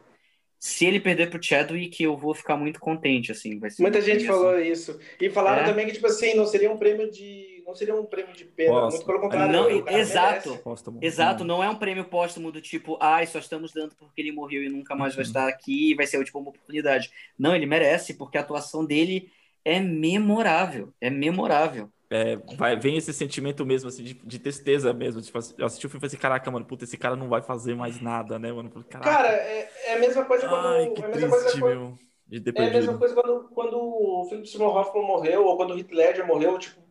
se 0.59 0.85
ele 0.85 0.99
perder 0.99 1.29
pro 1.29 1.41
Chadwick, 1.41 2.03
eu 2.03 2.17
vou 2.17 2.33
ficar 2.33 2.57
muito 2.57 2.79
contente, 2.79 3.31
assim. 3.31 3.59
Muita 3.79 4.01
gente 4.01 4.25
falou 4.25 4.59
isso. 4.59 4.99
E 5.19 5.29
falaram 5.29 5.63
é? 5.63 5.65
também 5.65 5.85
que, 5.85 5.93
tipo 5.93 6.07
assim, 6.07 6.33
não 6.33 6.45
seria 6.45 6.71
um 6.71 6.77
prêmio 6.77 7.09
de. 7.09 7.58
Não 7.69 7.75
seria 7.75 7.95
um 7.95 8.05
prêmio 8.05 8.33
de 8.33 8.45
pena, 8.45 8.71
Posto. 8.71 8.97
muito 8.97 9.05
pelo 9.05 9.19
contrário. 9.19 9.53
Não, 9.53 9.69
exato. 9.87 10.59
Exato, 11.01 11.43
não 11.43 11.63
é 11.63 11.69
um 11.69 11.75
prêmio 11.75 12.05
póstumo 12.05 12.51
do 12.51 12.61
tipo, 12.61 12.97
ai, 12.99 13.25
só 13.25 13.39
estamos 13.39 13.71
dando 13.71 13.95
porque 13.95 14.21
ele 14.21 14.31
morreu 14.31 14.63
e 14.63 14.69
nunca 14.69 14.95
mais 14.95 15.13
uhum. 15.13 15.17
vai 15.17 15.25
estar 15.25 15.47
aqui 15.47 15.91
e 15.91 15.95
vai 15.95 16.07
ser 16.07 16.23
tipo, 16.23 16.39
uma 16.39 16.49
oportunidade. 16.49 17.11
Não, 17.37 17.55
ele 17.55 17.65
merece, 17.65 18.15
porque 18.15 18.37
a 18.37 18.41
atuação 18.41 18.85
dele 18.85 19.31
é 19.63 19.79
memorável. 19.79 20.93
É 20.99 21.09
memorável 21.09 21.89
é, 22.11 22.37
vai, 22.57 22.75
vem 22.75 22.97
esse 22.97 23.13
sentimento 23.13 23.63
mesmo, 23.65 23.87
assim, 23.87 24.03
de, 24.03 24.13
de 24.15 24.39
tristeza 24.39 24.91
mesmo. 24.91 25.21
Tipo, 25.21 25.37
eu 25.57 25.65
assisti 25.67 25.85
o 25.85 25.89
filme 25.89 25.99
e 25.99 26.01
falei 26.01 26.07
assim, 26.07 26.17
caraca, 26.17 26.49
mano, 26.49 26.65
puta, 26.65 26.83
esse 26.83 26.97
cara 26.97 27.15
não 27.15 27.29
vai 27.29 27.41
fazer 27.41 27.75
mais 27.75 28.01
nada, 28.01 28.39
né, 28.39 28.51
mano? 28.51 28.71
Cara, 28.89 29.27
é, 29.31 29.69
é, 29.85 29.93
a 29.93 29.99
mesma 29.99 30.25
coisa 30.25 30.47
quando... 30.47 30.67
Ai, 30.67 30.89
que 30.89 31.01
é 31.03 31.05
a 31.05 31.07
mesma 31.09 31.37
triste, 31.37 31.59
coisa 31.59 31.79
meu, 31.79 31.97
de 32.27 32.53
É 32.55 32.67
a 32.67 32.71
mesma 32.71 32.97
coisa 32.97 33.13
quando, 33.13 33.49
quando 33.49 33.77
o 33.77 34.25
Philip 34.27 34.47
Seymour 34.47 34.75
Hoffman 34.75 35.05
morreu, 35.05 35.45
ou 35.45 35.55
quando 35.55 35.75
o 35.75 35.77
Heath 35.77 35.91
Ledger 35.91 36.25
morreu, 36.25 36.57
tipo, 36.57 36.81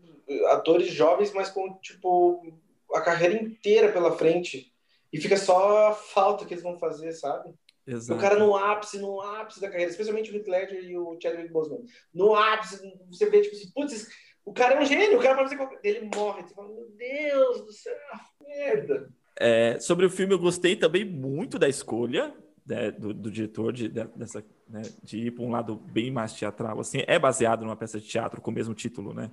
atores 0.50 0.88
jovens, 0.88 1.32
mas 1.32 1.50
com, 1.50 1.74
tipo, 1.78 2.58
a 2.92 3.00
carreira 3.00 3.34
inteira 3.34 3.92
pela 3.92 4.16
frente. 4.16 4.72
E 5.12 5.20
fica 5.20 5.36
só 5.36 5.88
a 5.88 5.92
falta 5.94 6.44
que 6.44 6.54
eles 6.54 6.62
vão 6.62 6.78
fazer, 6.78 7.12
sabe? 7.12 7.54
Exato. 7.86 8.18
O 8.18 8.22
cara 8.22 8.38
no 8.38 8.54
ápice, 8.54 8.98
no 8.98 9.20
ápice 9.20 9.60
da 9.60 9.70
carreira, 9.70 9.90
especialmente 9.90 10.30
o 10.30 10.36
Heath 10.36 10.46
Ledger 10.46 10.84
e 10.84 10.98
o 10.98 11.18
Chadwick 11.20 11.50
Boseman. 11.50 11.84
No 12.12 12.34
ápice, 12.34 12.80
você 13.10 13.30
vê, 13.30 13.40
tipo 13.40 13.56
assim, 13.56 13.70
putz, 13.70 14.08
o 14.44 14.52
cara 14.52 14.74
é 14.74 14.80
um 14.80 14.84
gênio, 14.84 15.18
o 15.18 15.22
cara 15.22 15.36
pode 15.36 15.48
fazer 15.48 15.56
qualquer... 15.56 15.80
Ele 15.82 16.10
morre, 16.14 16.42
você 16.42 16.54
fala, 16.54 16.68
meu 16.68 16.88
Deus 16.90 17.64
do 17.64 17.72
céu, 17.72 17.94
merda. 18.46 19.08
É, 19.40 19.78
sobre 19.80 20.04
o 20.04 20.10
filme, 20.10 20.34
eu 20.34 20.38
gostei 20.38 20.76
também 20.76 21.04
muito 21.04 21.58
da 21.58 21.68
escolha 21.68 22.34
né, 22.68 22.90
do, 22.90 23.14
do, 23.14 23.30
diretor 23.30 23.72
de, 23.72 23.88
de, 23.88 24.04
dessa, 24.04 24.44
né, 24.68 24.82
de 25.02 25.26
ir 25.26 25.30
para 25.30 25.44
um 25.44 25.50
lado 25.50 25.76
bem 25.76 26.10
mais 26.10 26.34
teatral. 26.34 26.78
Assim, 26.78 27.02
é 27.06 27.18
baseado 27.18 27.62
numa 27.62 27.76
peça 27.76 27.98
de 27.98 28.06
teatro 28.06 28.42
com 28.42 28.50
o 28.50 28.54
mesmo 28.54 28.74
título, 28.74 29.14
né? 29.14 29.30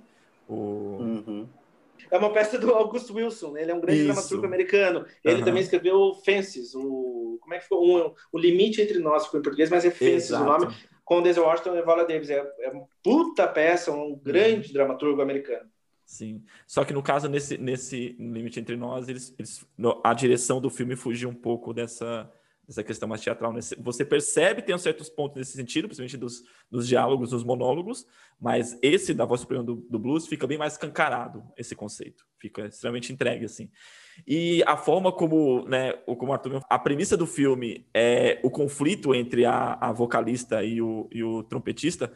O... 0.48 0.54
Uhum. 0.54 1.48
É 2.10 2.18
uma 2.18 2.32
peça 2.32 2.58
do 2.58 2.72
August 2.72 3.10
Wilson, 3.10 3.52
né? 3.52 3.62
ele 3.62 3.72
é 3.72 3.74
um 3.74 3.80
grande 3.80 4.00
Isso. 4.00 4.12
dramaturgo 4.12 4.46
americano. 4.46 5.04
Ele 5.24 5.38
uhum. 5.38 5.44
também 5.44 5.62
escreveu 5.62 6.14
Fences, 6.24 6.74
o 6.74 7.38
como 7.40 7.54
é 7.54 7.58
que 7.58 7.64
ficou? 7.64 8.08
Um, 8.08 8.12
o 8.32 8.38
Limite 8.38 8.82
entre 8.82 8.98
Nós, 8.98 9.24
ficou 9.24 9.38
em 9.38 9.42
português, 9.42 9.70
mas 9.70 9.84
é 9.84 9.90
Fences 9.90 10.30
Exato. 10.30 10.42
o 10.42 10.46
nome 10.46 10.76
com 11.04 11.22
Denzel 11.22 11.44
Washington 11.44 11.76
e 11.76 11.82
Viola 11.82 12.04
Davis. 12.04 12.28
É, 12.28 12.44
é 12.60 12.70
uma 12.70 12.86
puta 13.02 13.46
peça, 13.46 13.92
um 13.92 14.18
grande 14.18 14.68
uhum. 14.68 14.72
dramaturgo 14.72 15.22
americano. 15.22 15.70
Sim. 16.04 16.42
Só 16.66 16.84
que 16.84 16.92
no 16.92 17.02
caso, 17.02 17.28
nesse, 17.28 17.56
nesse 17.56 18.16
Limite 18.18 18.60
Entre 18.60 18.76
Nós, 18.76 19.08
eles, 19.08 19.34
eles, 19.38 19.64
a 20.04 20.12
direção 20.12 20.60
do 20.60 20.68
filme 20.68 20.96
fugiu 20.96 21.28
um 21.28 21.34
pouco 21.34 21.72
dessa, 21.72 22.30
dessa 22.66 22.82
questão 22.82 23.08
mais 23.08 23.20
teatral. 23.20 23.54
Você 23.78 24.04
percebe, 24.04 24.62
tem 24.62 24.76
certos 24.76 25.08
pontos 25.08 25.36
nesse 25.36 25.52
sentido, 25.52 25.86
principalmente 25.86 26.16
dos, 26.16 26.42
dos 26.70 26.88
diálogos, 26.88 27.30
dos 27.30 27.44
monólogos, 27.44 28.06
mas 28.40 28.78
esse 28.82 29.14
da 29.14 29.24
voz 29.24 29.40
suprema 29.40 29.62
do, 29.62 29.76
do 29.88 29.98
blues 29.98 30.26
fica 30.26 30.46
bem 30.46 30.58
mais 30.58 30.72
escancarado, 30.72 31.44
esse 31.56 31.74
conceito. 31.74 32.24
Fica 32.38 32.66
extremamente 32.66 33.12
entregue, 33.12 33.44
assim. 33.44 33.70
E 34.26 34.62
a 34.66 34.76
forma 34.76 35.12
como, 35.12 35.66
né, 35.68 35.92
como 35.92 36.32
Arthur, 36.32 36.62
a 36.68 36.78
premissa 36.78 37.16
do 37.16 37.26
filme 37.26 37.86
é 37.94 38.40
o 38.42 38.50
conflito 38.50 39.14
entre 39.14 39.44
a, 39.44 39.74
a 39.74 39.92
vocalista 39.92 40.64
e 40.64 40.80
o, 40.82 41.08
e 41.12 41.22
o 41.22 41.42
trompetista, 41.42 42.12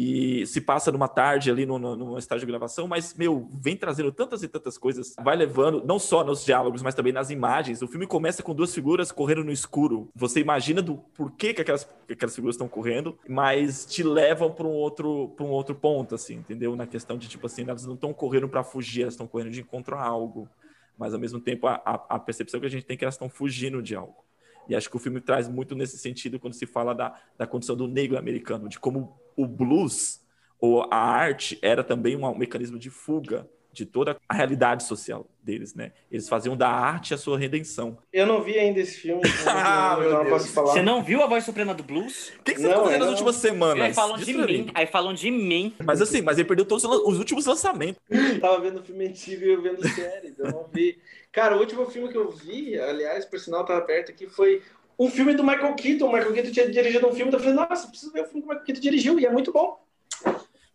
e 0.00 0.46
se 0.46 0.60
passa 0.60 0.92
numa 0.92 1.08
tarde 1.08 1.50
ali 1.50 1.66
no, 1.66 1.76
no, 1.76 2.16
estágio 2.16 2.46
de 2.46 2.52
gravação, 2.52 2.86
mas, 2.86 3.14
meu, 3.14 3.48
vem 3.52 3.76
trazendo 3.76 4.12
tantas 4.12 4.44
e 4.44 4.48
tantas 4.48 4.78
coisas, 4.78 5.16
vai 5.20 5.34
levando, 5.34 5.84
não 5.84 5.98
só 5.98 6.22
nos 6.22 6.44
diálogos, 6.44 6.82
mas 6.82 6.94
também 6.94 7.12
nas 7.12 7.30
imagens. 7.30 7.82
O 7.82 7.88
filme 7.88 8.06
começa 8.06 8.40
com 8.40 8.54
duas 8.54 8.72
figuras 8.72 9.10
correndo 9.10 9.42
no 9.42 9.50
escuro. 9.50 10.08
Você 10.14 10.38
imagina 10.38 10.80
do 10.80 10.98
porquê 11.16 11.52
que 11.52 11.62
aquelas, 11.62 11.82
que 12.06 12.12
aquelas 12.12 12.32
figuras 12.32 12.54
estão 12.54 12.68
correndo, 12.68 13.18
mas 13.28 13.84
te 13.86 14.04
levam 14.04 14.52
para 14.52 14.68
um 14.68 14.72
outro 14.72 15.32
para 15.36 15.44
um 15.44 15.50
outro 15.50 15.74
ponto, 15.74 16.14
assim, 16.14 16.36
entendeu? 16.36 16.76
Na 16.76 16.86
questão 16.86 17.18
de, 17.18 17.28
tipo 17.28 17.46
assim, 17.46 17.62
elas 17.62 17.84
não 17.84 17.94
estão 17.94 18.14
correndo 18.14 18.48
para 18.48 18.62
fugir, 18.62 19.02
elas 19.02 19.14
estão 19.14 19.26
correndo 19.26 19.50
de 19.50 19.62
encontro 19.62 19.96
a 19.96 20.02
algo 20.04 20.48
mas 20.96 21.14
ao 21.14 21.20
mesmo 21.20 21.40
tempo 21.40 21.66
a, 21.68 21.80
a, 21.84 21.94
a 22.16 22.18
percepção 22.18 22.58
que 22.58 22.66
a 22.66 22.70
gente 22.70 22.84
tem 22.84 22.94
é 22.94 22.98
que 22.98 23.04
elas 23.04 23.14
estão 23.14 23.28
fugindo 23.28 23.80
de 23.80 23.94
algo. 23.94 24.24
E 24.68 24.74
acho 24.74 24.90
que 24.90 24.96
o 24.96 24.98
filme 24.98 25.20
traz 25.20 25.48
muito 25.48 25.76
nesse 25.76 25.96
sentido 25.96 26.40
quando 26.40 26.54
se 26.54 26.66
fala 26.66 26.92
da, 26.92 27.14
da 27.38 27.46
condição 27.46 27.76
do 27.76 27.86
negro 27.86 28.18
americano, 28.18 28.68
de 28.68 28.80
como 28.80 29.16
o 29.38 29.46
blues 29.46 30.20
ou 30.60 30.82
a 30.90 30.96
arte 30.96 31.58
era 31.62 31.84
também 31.84 32.16
um, 32.16 32.36
mecanismo 32.36 32.78
de 32.78 32.90
fuga 32.90 33.48
de 33.72 33.86
toda 33.86 34.16
a 34.28 34.34
realidade 34.34 34.82
social 34.82 35.28
deles, 35.40 35.72
né? 35.74 35.92
Eles 36.10 36.28
faziam 36.28 36.56
da 36.56 36.68
arte 36.68 37.14
a 37.14 37.18
sua 37.18 37.38
redenção. 37.38 37.96
Eu 38.12 38.26
não 38.26 38.42
vi 38.42 38.58
ainda 38.58 38.80
esse 38.80 38.96
filme, 38.98 39.22
então 39.40 39.52
Ah, 39.56 39.94
eu 39.98 40.00
meu 40.00 40.10
não 40.10 40.24
Deus. 40.24 40.30
posso 40.30 40.52
falar. 40.52 40.72
Você 40.72 40.82
não 40.82 41.00
viu 41.02 41.22
a 41.22 41.26
voz 41.28 41.44
suprema 41.44 41.72
do 41.74 41.84
blues? 41.84 42.32
O 42.40 42.42
que, 42.42 42.54
que 42.54 42.60
você 42.60 42.66
Não, 42.66 42.74
tá 42.74 42.82
fazendo 42.84 42.98
nas 42.98 43.06
não. 43.06 43.12
últimas 43.12 43.36
semanas? 43.36 43.84
Aí 43.84 43.94
falam 43.94 44.16
de 44.16 44.24
Diz 44.24 44.36
pra 44.36 44.46
mim. 44.46 44.70
Aí 44.74 44.86
falam 44.86 45.14
de 45.14 45.30
mim. 45.30 45.74
Mas 45.84 46.02
assim, 46.02 46.22
mas 46.22 46.38
ele 46.38 46.48
perdeu 46.48 46.64
todos 46.66 46.82
os 46.84 47.18
últimos 47.18 47.46
lançamentos. 47.46 48.02
Tava 48.40 48.60
vendo 48.60 48.82
filme 48.82 49.06
antigo 49.06 49.44
e 49.44 49.52
eu 49.52 49.62
vendo 49.62 49.86
série, 49.90 50.28
então 50.28 50.46
eu 50.46 50.52
não 50.52 50.66
vi. 50.72 50.98
Cara, 51.30 51.56
o 51.56 51.60
último 51.60 51.86
filme 51.86 52.08
que 52.08 52.16
eu 52.18 52.30
vi, 52.32 52.76
aliás, 52.80 53.24
por 53.24 53.38
sinal 53.38 53.64
tava 53.64 53.82
perto 53.82 54.10
aqui, 54.10 54.26
foi 54.26 54.62
um 54.98 55.08
filme 55.10 55.34
do 55.34 55.44
Michael 55.44 55.74
Keaton. 55.74 56.06
O 56.06 56.12
Michael 56.12 56.32
Keaton 56.32 56.50
tinha 56.50 56.70
dirigido 56.70 57.06
um 57.06 57.12
filme, 57.12 57.28
então 57.28 57.38
eu 57.40 57.44
falei, 57.44 57.68
nossa, 57.68 57.88
preciso 57.88 58.12
ver 58.12 58.22
o 58.22 58.24
filme 58.24 58.40
que 58.42 58.46
o 58.46 58.48
Michael 58.48 58.64
Keaton 58.66 58.80
dirigiu, 58.80 59.18
e 59.20 59.26
é 59.26 59.30
muito 59.30 59.52
bom. 59.52 59.78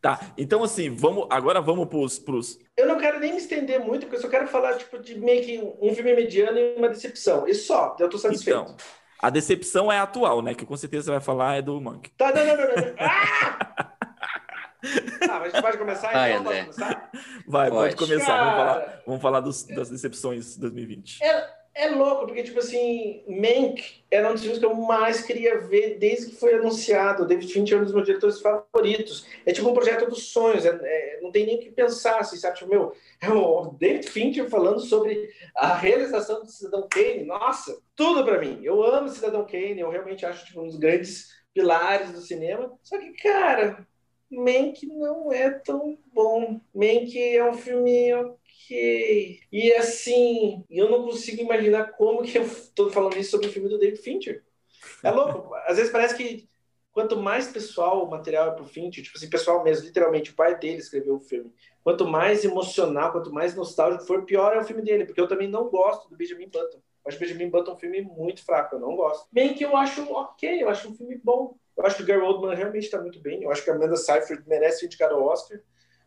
Tá, 0.02 0.20
então 0.38 0.62
assim, 0.64 0.94
vamos 0.94 1.28
agora 1.30 1.62
vamos 1.62 1.88
pros, 1.88 2.20
pros... 2.20 2.60
Eu 2.76 2.86
não 2.88 2.98
quero 2.98 3.20
nem 3.22 3.32
me 3.32 3.38
estender 3.38 3.80
muito, 3.80 4.02
porque 4.02 4.18
eu 4.18 4.22
só 4.22 4.28
quero 4.28 4.48
falar, 4.48 4.76
tipo, 4.76 4.98
de 5.00 5.18
meio 5.18 5.44
que 5.44 5.60
um 5.82 5.96
filme 5.96 6.14
mediano 6.14 6.58
e 6.60 6.76
uma 6.76 6.90
decepção. 6.90 7.48
Isso 7.48 7.68
só, 7.68 7.96
eu 8.00 8.10
tô 8.10 8.18
satisfeito. 8.18 8.60
Então, 8.60 8.76
a 9.22 9.30
decepção 9.30 9.90
é 9.90 9.98
a 10.00 10.04
atual, 10.04 10.42
né? 10.42 10.54
Que 10.54 10.66
com 10.66 10.76
certeza 10.76 11.06
você 11.06 11.12
vai 11.12 11.22
falar 11.22 11.56
é 11.56 11.62
do 11.62 11.80
Monk. 11.80 12.10
Tá, 12.18 12.34
não, 12.34 12.46
não, 12.46 12.58
não, 12.58 12.66
não. 12.68 12.76
não. 12.76 12.94
Ah! 14.86 15.28
Tá, 15.28 15.40
mas 15.40 15.44
a 15.44 15.50
gente 15.56 15.62
pode 15.62 15.78
começar? 15.78 16.10
Então, 16.10 16.20
Vai, 16.20 16.34
Pode 16.34 16.48
André. 16.48 16.60
começar? 16.66 17.12
Vai, 17.48 17.70
pode, 17.70 17.96
Pode. 17.96 17.96
começar. 17.96 18.38
Vamos 18.38 18.54
falar, 18.58 19.02
vamos 19.08 19.22
falar 19.22 19.40
dos- 19.40 19.64
das 19.64 19.90
decepções 19.90 20.56
de 20.56 20.60
2020. 20.60 21.20
É 21.76 21.90
louco, 21.90 22.28
porque, 22.28 22.44
tipo 22.44 22.60
assim, 22.60 23.24
Mank 23.28 24.04
era 24.12 24.30
um 24.30 24.34
dos 24.34 24.42
filmes 24.42 24.60
que 24.60 24.66
eu 24.66 24.76
mais 24.76 25.22
queria 25.24 25.60
ver 25.60 25.98
desde 25.98 26.28
que 26.32 26.36
foi 26.36 26.54
anunciado. 26.54 27.24
O 27.24 27.26
David 27.26 27.52
Fincher 27.52 27.78
é 27.78 27.82
um 27.82 27.84
dos 27.84 27.94
meus 27.94 28.06
diretores 28.06 28.40
favoritos. 28.40 29.26
É 29.46 29.52
tipo 29.52 29.68
um 29.70 29.74
projeto 29.74 30.08
dos 30.08 30.32
sonhos, 30.32 30.66
é- 30.66 30.80
é- 30.84 31.20
não 31.22 31.32
tem 31.32 31.46
nem 31.48 31.56
o 31.58 31.60
que 31.60 31.72
pensar, 31.72 32.20
assim, 32.20 32.38
sabe? 32.38 32.58
Tipo, 32.60 32.70
meu, 32.70 32.94
é 33.20 33.30
o 33.30 33.72
David 33.80 34.08
Fincher 34.08 34.48
falando 34.50 34.80
sobre 34.82 35.30
a 35.56 35.74
realização 35.76 36.42
do 36.42 36.48
Cidadão 36.52 36.88
Kane. 36.88 37.24
Nossa, 37.26 37.76
tudo 37.96 38.24
pra 38.24 38.40
mim. 38.40 38.60
Eu 38.64 38.84
amo 38.84 39.10
Cidadão 39.10 39.46
Kane, 39.46 39.80
eu 39.80 39.90
realmente 39.90 40.26
acho 40.26 40.46
tipo, 40.46 40.62
um 40.62 40.68
dos 40.68 40.78
grandes 40.78 41.30
pilares 41.54 42.12
do 42.12 42.22
cinema. 42.22 42.72
Só 42.84 43.00
que, 43.00 43.14
cara, 43.14 43.88
Mank 44.32 44.86
não 44.88 45.32
é 45.32 45.50
tão 45.50 45.98
bom. 46.14 46.60
Mank 46.74 47.18
é 47.20 47.44
um 47.44 47.54
filme 47.54 48.12
ok. 48.64 49.40
E 49.52 49.74
assim, 49.74 50.64
eu 50.70 50.90
não 50.90 51.04
consigo 51.04 51.42
imaginar 51.42 51.92
como 51.94 52.24
que 52.24 52.38
eu 52.38 52.46
tô 52.74 52.90
falando 52.90 53.18
isso 53.18 53.32
sobre 53.32 53.48
o 53.48 53.52
filme 53.52 53.70
do 53.70 53.78
David 53.78 54.02
Fincher. 54.02 54.44
É 55.04 55.12
louco. 55.12 55.54
Às 55.68 55.78
vezes 55.78 55.92
parece 55.92 56.16
que 56.16 56.48
quanto 56.92 57.18
mais 57.18 57.48
pessoal 57.48 58.06
o 58.06 58.10
material 58.10 58.50
é 58.50 58.52
pro 58.52 58.66
Fincher, 58.66 59.04
tipo 59.04 59.18
assim, 59.18 59.30
pessoal 59.30 59.64
mesmo, 59.64 59.86
literalmente, 59.86 60.32
o 60.32 60.36
pai 60.36 60.58
dele 60.58 60.78
escreveu 60.78 61.16
o 61.16 61.20
filme. 61.20 61.52
Quanto 61.84 62.08
mais 62.08 62.46
emocional, 62.46 63.12
quanto 63.12 63.34
mais 63.34 63.56
nostálgico 63.56 64.06
for, 64.06 64.24
pior 64.24 64.56
é 64.56 64.60
o 64.60 64.64
filme 64.64 64.82
dele, 64.82 65.06
porque 65.06 65.20
eu 65.20 65.28
também 65.28 65.48
não 65.48 65.70
gosto 65.70 66.08
do 66.10 66.16
Benjamin 66.16 66.48
Button. 66.48 66.78
Eu 66.78 67.10
acho 67.10 67.18
o 67.18 67.20
Benjamin 67.20 67.50
Button 67.50 67.74
um 67.74 67.78
filme 67.78 68.02
muito 68.02 68.46
fraco, 68.46 68.76
eu 68.76 68.80
não 68.80 68.96
gosto. 68.96 69.28
Bem 69.32 69.54
que 69.54 69.66
eu 69.66 69.76
acho 69.76 70.10
ok, 70.14 70.64
eu 70.64 70.70
acho 70.70 70.90
um 70.90 70.96
filme 70.96 71.20
bom. 71.22 71.58
Eu 71.76 71.86
acho 71.86 71.98
que 71.98 72.04
o 72.04 72.06
Gary 72.06 72.22
Oldman 72.22 72.56
realmente 72.56 72.86
está 72.86 73.02
muito 73.02 73.20
bem. 73.20 73.42
Eu 73.42 73.52
acho 73.52 73.64
que 73.64 73.72
a 73.72 73.74
Amanda 73.74 73.98
Seyfried 73.98 74.44
merece 74.48 74.82
ser 74.82 74.86
indicada 74.86 75.16
ao 75.16 75.24
Oscar. 75.24 75.60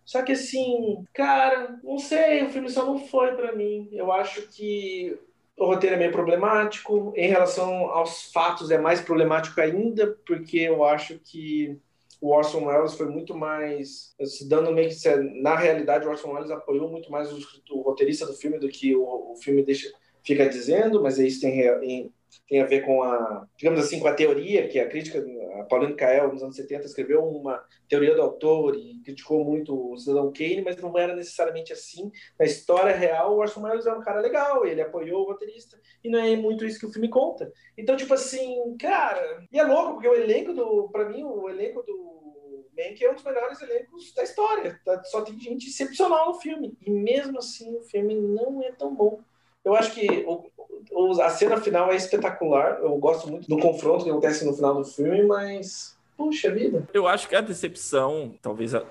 Só 0.06 0.22
que 0.22 0.32
assim, 0.32 1.04
cara, 1.12 1.78
não 1.82 1.98
sei, 1.98 2.44
o 2.44 2.50
filme 2.50 2.70
só 2.70 2.86
não 2.86 2.96
foi 2.96 3.34
pra 3.34 3.52
mim. 3.52 3.88
Eu 3.92 4.12
acho 4.12 4.42
que 4.48 5.18
o 5.58 5.66
roteiro 5.66 5.96
é 5.96 5.98
meio 5.98 6.12
problemático. 6.12 7.12
Em 7.16 7.28
relação 7.28 7.86
aos 7.90 8.30
fatos, 8.32 8.70
é 8.70 8.78
mais 8.78 9.00
problemático 9.00 9.60
ainda, 9.60 10.16
porque 10.24 10.58
eu 10.58 10.84
acho 10.84 11.18
que 11.18 11.76
o 12.20 12.30
Orson 12.30 12.66
Welles 12.66 12.94
foi 12.94 13.06
muito 13.06 13.36
mais 13.36 14.14
se 14.24 14.48
dando 14.48 14.72
meio 14.72 14.88
que 14.88 15.16
na 15.42 15.56
realidade 15.56 16.06
o 16.06 16.10
Orson 16.10 16.32
Welles 16.32 16.50
apoiou 16.52 16.88
muito 16.88 17.10
mais 17.10 17.30
o, 17.32 17.38
o 17.72 17.82
roteirista 17.82 18.24
do 18.24 18.32
filme 18.32 18.58
do 18.58 18.68
que 18.68 18.94
o, 18.94 19.32
o 19.32 19.36
filme 19.36 19.62
deixa 19.64 19.92
fica 20.24 20.48
dizendo, 20.48 21.00
mas 21.00 21.18
isso 21.18 21.40
tem, 21.40 21.60
em, 21.84 22.12
tem 22.48 22.60
a 22.60 22.66
ver 22.66 22.82
com 22.82 23.02
a, 23.02 23.46
digamos 23.56 23.80
assim, 23.80 23.98
com 23.98 24.08
a 24.08 24.14
teoria 24.14 24.68
que 24.68 24.78
a 24.78 24.88
crítica, 24.88 25.24
a 25.60 25.64
Pauline 25.64 25.94
Kael, 25.94 26.32
nos 26.32 26.42
anos 26.42 26.56
70, 26.56 26.86
escreveu 26.86 27.24
uma 27.24 27.62
teoria 27.88 28.14
do 28.14 28.22
autor 28.22 28.76
e 28.76 29.00
criticou 29.04 29.44
muito 29.44 29.92
o 29.92 29.96
Cidadão 29.98 30.32
Kane, 30.32 30.62
mas 30.62 30.76
não 30.76 30.96
era 30.96 31.14
necessariamente 31.14 31.72
assim. 31.72 32.10
Na 32.38 32.44
história 32.44 32.94
real, 32.94 33.34
o 33.34 33.38
Orson 33.38 33.62
Welles 33.62 33.86
é 33.86 33.92
um 33.92 34.02
cara 34.02 34.20
legal, 34.20 34.64
ele 34.66 34.80
apoiou 34.80 35.22
o 35.22 35.26
roteirista, 35.26 35.80
e 36.02 36.08
não 36.08 36.20
é 36.20 36.36
muito 36.36 36.64
isso 36.64 36.78
que 36.78 36.86
o 36.86 36.92
filme 36.92 37.08
conta. 37.08 37.52
Então, 37.76 37.96
tipo 37.96 38.14
assim, 38.14 38.76
cara, 38.78 39.44
e 39.50 39.58
é 39.58 39.64
louco, 39.64 39.94
porque 39.94 40.08
o 40.08 40.14
elenco 40.14 40.52
do, 40.52 40.88
pra 40.90 41.08
mim, 41.08 41.24
o 41.24 41.48
elenco 41.48 41.82
do 41.82 42.16
Mank 42.76 43.02
é 43.02 43.10
um 43.10 43.14
dos 43.14 43.24
melhores 43.24 43.60
elencos 43.62 44.12
da 44.14 44.22
história. 44.22 44.78
Só 45.04 45.22
tem 45.22 45.38
gente 45.40 45.68
excepcional 45.68 46.28
no 46.28 46.40
filme, 46.40 46.76
e 46.80 46.90
mesmo 46.90 47.38
assim 47.38 47.74
o 47.76 47.82
filme 47.82 48.14
não 48.14 48.62
é 48.62 48.72
tão 48.72 48.94
bom. 48.94 49.20
Eu 49.64 49.74
acho 49.74 49.92
que 49.92 50.24
a 51.22 51.30
cena 51.30 51.60
final 51.60 51.92
é 51.92 51.96
espetacular. 51.96 52.78
Eu 52.80 52.96
gosto 52.96 53.30
muito 53.30 53.48
do 53.48 53.58
confronto 53.58 54.04
que 54.04 54.10
acontece 54.10 54.44
no 54.44 54.54
final 54.54 54.74
do 54.74 54.84
filme, 54.84 55.24
mas. 55.24 55.96
Puxa 56.16 56.50
vida. 56.50 56.88
Eu 56.94 57.06
acho 57.06 57.28
que 57.28 57.36
a 57.36 57.42
decepção, 57.42 58.34
talvez 58.40 58.74
a, 58.74 58.78
a, 58.78 58.84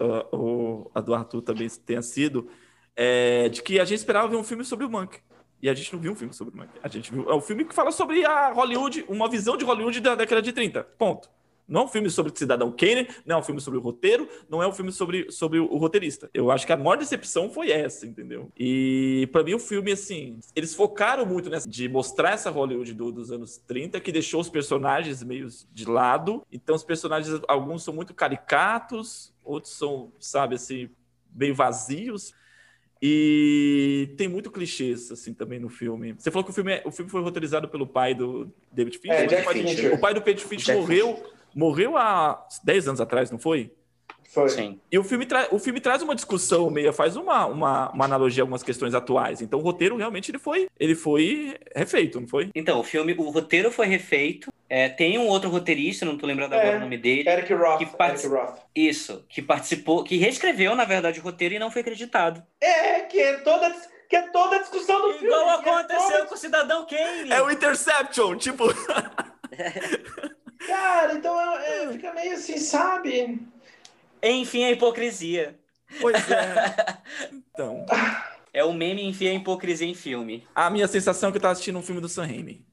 a 0.94 1.02
do 1.02 1.14
Arthur 1.14 1.41
também 1.41 1.68
tenha 1.84 2.02
sido, 2.02 2.48
é, 2.95 3.49
de 3.49 3.64
que 3.64 3.80
a 3.80 3.86
gente 3.86 3.98
esperava 3.98 4.28
ver 4.28 4.36
um 4.36 4.44
filme 4.44 4.64
sobre 4.64 4.86
o 4.86 4.90
Monk. 4.90 5.18
E 5.62 5.68
a 5.68 5.74
gente 5.74 5.91
não 5.91 5.99
viu 5.99 6.12
um 6.12 6.16
filme 6.16 6.34
sobre 6.34 6.53
o 6.53 6.57
Monk. 6.57 6.70
A 6.84 6.88
gente 6.88 7.12
viu. 7.12 7.28
É 7.28 7.34
um 7.34 7.41
filme 7.41 7.66
que 7.66 7.74
fala 7.74 7.91
sobre 7.91 8.24
a 8.24 8.52
Hollywood, 8.52 9.06
uma 9.07 9.28
visão 9.28 9.57
de 9.57 9.66
Hollywood 9.66 9.99
da 9.99 10.14
década 10.14 10.41
de 10.41 10.53
30. 10.53 10.84
Ponto. 10.98 11.28
Não 11.68 11.82
é 11.82 11.84
um 11.86 11.88
filme 11.88 12.10
sobre 12.10 12.32
o 12.32 12.38
Cidadão 12.38 12.72
Kane, 12.72 13.08
não 13.26 13.38
é 13.38 13.40
um 13.40 13.44
filme 13.44 13.60
sobre 13.60 13.80
o 13.80 13.82
roteiro, 13.82 14.28
não 14.50 14.62
é 14.62 14.68
um 14.68 14.72
filme 14.72 14.92
sobre, 14.92 15.32
sobre 15.32 15.60
o 15.60 15.78
roteirista. 15.78 16.30
Eu 16.34 16.52
acho 16.52 16.66
que 16.66 16.74
a 16.74 16.78
maior 16.78 16.98
decepção 16.98 17.50
foi 17.50 17.72
essa, 17.72 18.06
entendeu? 18.06 18.52
E 18.58 19.28
para 19.32 19.44
mim 19.44 19.54
o 19.54 19.60
filme, 19.60 19.92
assim, 19.92 20.40
eles 20.56 20.76
focaram 20.76 21.26
muito 21.26 21.50
nessa 21.50 21.68
de 21.68 21.90
mostrar 21.90 22.34
essa 22.34 22.50
Hollywood 22.50 22.94
do, 22.94 23.12
dos 23.12 23.32
anos 23.32 23.58
30, 23.68 24.00
que 24.00 24.12
deixou 24.12 24.42
os 24.42 24.50
personagens 24.50 25.24
meio 25.24 25.48
de 25.74 25.86
lado. 25.86 26.46
Então 26.52 26.76
os 26.76 26.84
personagens, 26.84 27.42
alguns 27.48 27.84
são 27.84 27.94
muito 27.94 28.14
caricatos, 28.14 29.34
outros 29.44 29.74
são, 29.74 30.12
sabe, 30.20 30.56
assim, 30.56 30.90
meio 31.34 31.56
vazios. 31.56 32.34
E 33.02 34.14
tem 34.18 34.28
muito 34.28 34.50
clichês, 34.50 35.12
assim, 35.12 35.34
também 35.34 35.60
no 35.60 35.70
filme. 35.70 36.14
Você 36.14 36.32
falou 36.32 36.44
que 36.44 36.52
o 36.52 36.54
filme, 36.54 36.74
é, 36.74 36.82
o 36.86 36.92
filme 36.92 37.12
foi 37.12 37.22
roteirizado 37.22 37.68
pelo 37.68 37.86
pai 37.86 38.16
do 38.16 38.52
David 38.72 38.98
Fincher. 38.98 39.34
É, 39.34 39.42
o, 39.42 39.46
pai, 39.46 39.54
Fincher. 39.54 39.94
o 39.94 40.00
pai 40.00 40.14
do 40.14 40.22
David 40.22 40.44
Fincher 40.44 40.76
Jack 40.76 40.80
morreu, 40.80 41.24
morreu 41.56 41.98
há 41.98 42.45
10 42.64 42.90
anos 42.90 43.02
atrás, 43.02 43.32
não 43.32 43.40
foi? 43.40 43.72
Foi. 44.34 44.49
Sim. 44.49 44.82
E 44.91 44.99
o 44.99 45.03
filme, 45.03 45.26
tra 45.26 45.48
o 45.49 45.57
filme 45.57 45.80
traz 45.80 46.02
uma 46.02 46.14
discussão 46.14 46.69
meia, 46.69 46.91
faz 46.91 47.15
uma, 47.15 47.45
uma, 47.45 47.90
uma 47.91 48.03
analogia 48.06 48.41
a 48.41 48.44
algumas 48.44 48.61
questões 48.64 48.94
atuais. 48.94 49.41
Então 49.41 49.60
o 49.60 49.61
roteiro 49.64 49.95
realmente 49.95 50.30
ele 50.30 50.38
foi, 50.40 50.68
ele 50.77 50.94
foi 50.94 51.56
refeito, 51.73 52.19
não 52.19 52.27
foi? 52.27 52.49
Então, 52.53 52.77
o 52.82 52.84
filme, 52.84 53.14
o 53.18 53.30
roteiro 53.30 53.72
foi 53.72 53.88
refeito. 53.88 54.52
É, 54.68 54.90
tem 54.90 55.18
um 55.18 55.27
outro 55.27 55.49
roteirista, 55.49 56.03
não 56.06 56.18
tô 56.18 56.26
lembrando 56.27 56.52
agora 56.53 56.68
É. 56.73 56.77
o 56.77 56.80
nome 56.82 56.98
dele. 56.98 57.30
Eric 57.30 57.53
Roth. 57.53 57.77
Que 57.77 58.03
Eric 58.03 58.27
Roth. 58.27 58.60
Isso, 58.76 59.23
que 59.30 59.41
participou, 59.41 60.03
que 60.03 60.18
reescreveu, 60.18 60.76
na 60.76 60.84
verdade, 60.84 61.19
o 61.22 61.23
roteiro 61.23 61.56
e 61.56 61.60
não 61.60 61.72
foi 61.72 61.80
acreditado. 61.82 62.44
É, 62.60 63.02
que 63.02 63.18
é 63.22 63.38
toda, 63.38 63.73
que 64.10 64.18
é 64.18 64.22
toda 64.32 64.57
a 64.57 64.60
discussão 64.60 65.02
do 65.02 65.14
filme. 65.14 65.27
Igual 65.27 65.61
que 65.61 65.69
é 65.69 65.72
aconteceu 65.73 66.11
toda- 66.11 66.26
com 66.26 66.36
o 66.36 66.38
Cidadão 66.38 66.86
Kane. 66.88 67.32
É 67.32 67.41
o 67.41 67.49
Interception, 67.49 68.36
tipo. 68.38 68.65
Cara, 70.68 71.14
então 71.14 71.40
é, 71.60 71.84
é, 71.84 71.92
fica 71.92 72.14
meio 72.14 72.34
assim, 72.34 72.58
sabe? 72.58 73.40
Enfim, 74.24 74.64
a 74.66 74.72
hipocrisia. 74.72 75.60
Pois 76.02 76.16
é. 76.32 76.98
Então, 77.56 77.86
É 78.52 78.66
o 78.66 78.74
meme 78.74 79.02
enfia 79.06 79.32
a 79.32 79.34
hipocrisia 79.34 79.88
em 79.88 79.94
filme. 79.94 80.46
a 80.54 80.70
minha 80.70 80.88
sensação 80.90 81.30
é 81.30 81.32
que 81.32 81.38
eu 81.38 81.42
tava 81.42 81.54
assistindo 81.54 81.80
um 81.80 81.82
filme 81.82 82.02
do 82.02 82.10
Sam 82.10 82.26
Raimi. 82.26 82.66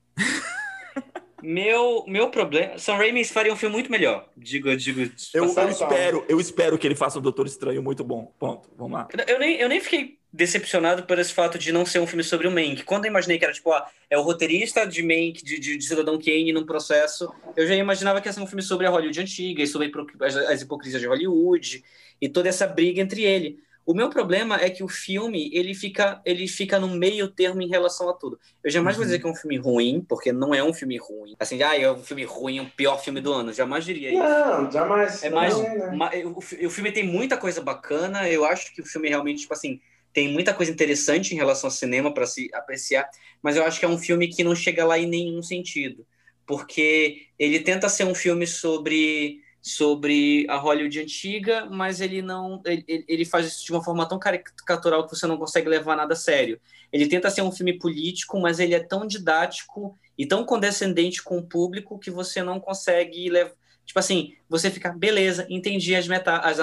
Meu, 1.42 2.04
meu 2.06 2.30
problema. 2.30 2.78
Sam 2.78 2.94
Raimi 2.96 3.24
faria 3.24 3.52
um 3.52 3.56
filme 3.56 3.74
muito 3.74 3.90
melhor. 3.90 4.28
Digo, 4.36 4.74
digo. 4.76 5.00
Eu, 5.34 5.44
eu 5.44 5.68
espero, 5.68 6.24
eu 6.28 6.40
espero 6.40 6.78
que 6.78 6.86
ele 6.86 6.94
faça 6.94 7.18
um 7.18 7.22
Doutor 7.22 7.46
Estranho 7.46 7.82
muito 7.82 8.04
bom. 8.04 8.32
Ponto. 8.38 8.70
Vamos 8.76 8.92
lá. 8.92 9.08
Eu 9.26 9.38
nem, 9.40 9.56
eu 9.56 9.68
nem 9.68 9.80
fiquei 9.80 10.18
decepcionado 10.32 11.02
por 11.02 11.18
esse 11.18 11.32
fato 11.32 11.58
de 11.58 11.72
não 11.72 11.84
ser 11.84 11.98
um 11.98 12.06
filme 12.06 12.24
sobre 12.24 12.48
o 12.48 12.50
Mank. 12.50 12.84
Quando 12.84 13.04
eu 13.04 13.10
imaginei 13.10 13.38
que 13.38 13.44
era, 13.44 13.52
tipo, 13.52 13.70
ah, 13.72 13.86
é 14.08 14.16
o 14.16 14.22
roteirista 14.22 14.86
de 14.86 15.02
Mank, 15.02 15.44
de, 15.44 15.58
de, 15.58 15.76
de 15.76 15.84
Cidadão 15.84 16.18
Kane 16.18 16.52
num 16.52 16.64
processo, 16.64 17.30
eu 17.56 17.66
já 17.66 17.74
imaginava 17.74 18.20
que 18.20 18.28
ia 18.28 18.32
ser 18.32 18.40
um 18.40 18.46
filme 18.46 18.62
sobre 18.62 18.86
a 18.86 18.90
Hollywood 18.90 19.20
antiga 19.20 19.62
e 19.62 19.66
sobre 19.66 19.92
as, 20.20 20.36
as 20.36 20.62
hipocrisias 20.62 21.02
de 21.02 21.06
Hollywood 21.08 21.84
e 22.20 22.28
toda 22.28 22.48
essa 22.48 22.66
briga 22.66 23.00
entre 23.02 23.22
ele. 23.22 23.58
O 23.84 23.94
meu 23.94 24.08
problema 24.08 24.60
é 24.60 24.70
que 24.70 24.84
o 24.84 24.88
filme, 24.88 25.50
ele 25.52 25.74
fica, 25.74 26.22
ele 26.24 26.46
fica 26.46 26.78
no 26.78 26.86
meio 26.86 27.26
termo 27.26 27.60
em 27.62 27.68
relação 27.68 28.08
a 28.08 28.12
tudo. 28.12 28.38
Eu 28.62 28.70
jamais 28.70 28.94
vou 28.94 29.02
Uhum. 29.02 29.08
dizer 29.08 29.18
que 29.18 29.26
é 29.26 29.30
um 29.30 29.34
filme 29.34 29.56
ruim, 29.56 30.06
porque 30.08 30.30
não 30.32 30.54
é 30.54 30.62
um 30.62 30.72
filme 30.72 30.96
ruim. 30.96 31.34
Assim, 31.38 31.60
ah, 31.64 31.76
é 31.76 31.90
um 31.90 31.98
filme 31.98 32.22
ruim, 32.24 32.58
é 32.58 32.62
o 32.62 32.66
pior 32.66 33.02
filme 33.02 33.20
do 33.20 33.32
ano. 33.32 33.52
Jamais 33.52 33.84
diria 33.84 34.10
isso. 34.10 34.18
Não, 34.22 34.70
jamais. 34.70 35.24
É 35.24 35.30
mais. 35.30 35.52
Não, 35.58 35.96
né? 35.98 36.22
o, 36.24 36.38
o 36.38 36.70
filme 36.70 36.92
tem 36.92 37.02
muita 37.04 37.36
coisa 37.36 37.60
bacana. 37.60 38.28
Eu 38.28 38.44
acho 38.44 38.72
que 38.72 38.80
o 38.80 38.86
filme 38.86 39.08
realmente, 39.08 39.40
tipo 39.40 39.52
assim, 39.52 39.80
tem 40.12 40.28
muita 40.32 40.52
coisa 40.52 40.70
interessante 40.70 41.32
em 41.32 41.36
relação 41.36 41.68
ao 41.68 41.70
cinema 41.70 42.12
para 42.12 42.26
se 42.26 42.50
apreciar, 42.52 43.08
mas 43.42 43.56
eu 43.56 43.64
acho 43.64 43.78
que 43.78 43.84
é 43.84 43.88
um 43.88 43.98
filme 43.98 44.28
que 44.28 44.44
não 44.44 44.54
chega 44.54 44.84
lá 44.84 44.98
em 44.98 45.06
nenhum 45.06 45.42
sentido. 45.42 46.06
Porque 46.46 47.26
ele 47.38 47.60
tenta 47.60 47.88
ser 47.88 48.04
um 48.04 48.14
filme 48.14 48.46
sobre 48.46 49.40
sobre 49.64 50.44
a 50.48 50.56
Hollywood 50.56 51.00
antiga, 51.00 51.66
mas 51.66 52.00
ele 52.00 52.20
não 52.20 52.60
ele, 52.66 52.84
ele 53.06 53.24
faz 53.24 53.46
isso 53.46 53.64
de 53.64 53.70
uma 53.70 53.82
forma 53.82 54.08
tão 54.08 54.18
caricatural 54.18 55.06
que 55.06 55.14
você 55.14 55.24
não 55.26 55.38
consegue 55.38 55.68
levar 55.68 55.96
nada 55.96 56.14
a 56.14 56.16
sério. 56.16 56.60
Ele 56.92 57.06
tenta 57.06 57.30
ser 57.30 57.42
um 57.42 57.52
filme 57.52 57.78
político, 57.78 58.40
mas 58.40 58.58
ele 58.58 58.74
é 58.74 58.80
tão 58.80 59.06
didático 59.06 59.96
e 60.18 60.26
tão 60.26 60.44
condescendente 60.44 61.22
com 61.22 61.38
o 61.38 61.46
público 61.46 61.98
que 61.98 62.10
você 62.10 62.42
não 62.42 62.58
consegue 62.58 63.30
levar 63.30 63.61
Tipo 63.92 63.98
assim, 63.98 64.34
você 64.48 64.70
fica, 64.70 64.90
beleza, 64.90 65.46
entendi 65.50 65.94
as, 65.94 66.08
metá 66.08 66.38
as, 66.38 66.56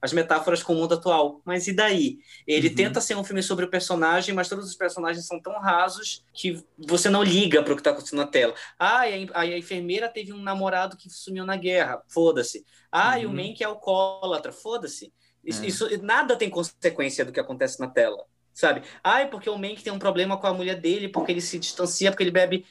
as 0.00 0.12
metáforas 0.12 0.62
com 0.62 0.72
o 0.72 0.76
mundo 0.76 0.94
atual, 0.94 1.42
mas 1.44 1.66
e 1.66 1.72
daí? 1.72 2.20
Ele 2.46 2.68
uhum. 2.68 2.74
tenta 2.76 3.00
ser 3.00 3.16
um 3.16 3.24
filme 3.24 3.42
sobre 3.42 3.64
o 3.64 3.68
personagem, 3.68 4.32
mas 4.32 4.48
todos 4.48 4.64
os 4.64 4.76
personagens 4.76 5.26
são 5.26 5.42
tão 5.42 5.58
rasos 5.58 6.24
que 6.32 6.64
você 6.78 7.10
não 7.10 7.24
liga 7.24 7.64
para 7.64 7.72
o 7.72 7.74
que 7.74 7.80
está 7.80 7.90
acontecendo 7.90 8.20
na 8.20 8.28
tela. 8.28 8.54
Ah, 8.78 9.00
a, 9.00 9.40
a, 9.40 9.58
enfermeira 9.58 10.08
teve 10.08 10.32
um 10.32 10.40
namorado 10.40 10.96
que 10.96 11.10
sumiu 11.10 11.44
na 11.44 11.56
guerra, 11.56 12.00
foda-se. 12.06 12.64
Ah, 12.92 13.16
uhum. 13.16 13.18
e 13.18 13.26
o 13.26 13.30
Mank 13.30 13.60
é 13.60 13.66
alcoólatra, 13.66 14.52
foda-se. 14.52 15.12
Isso, 15.44 15.64
é. 15.64 15.66
isso, 15.66 16.00
nada 16.00 16.36
tem 16.36 16.48
consequência 16.48 17.24
do 17.24 17.32
que 17.32 17.40
acontece 17.40 17.80
na 17.80 17.88
tela 17.88 18.24
sabe? 18.52 18.82
Ai, 19.02 19.28
porque 19.28 19.50
o 19.50 19.58
Mank 19.58 19.82
tem 19.82 19.92
um 19.92 19.98
problema 19.98 20.36
com 20.36 20.46
a 20.46 20.54
mulher 20.54 20.80
dele, 20.80 21.08
porque 21.08 21.32
ele 21.32 21.40
se 21.40 21.58
distancia, 21.58 22.12
porque 22.12 22.22
ele 22.22 22.30
bebe 22.30 22.64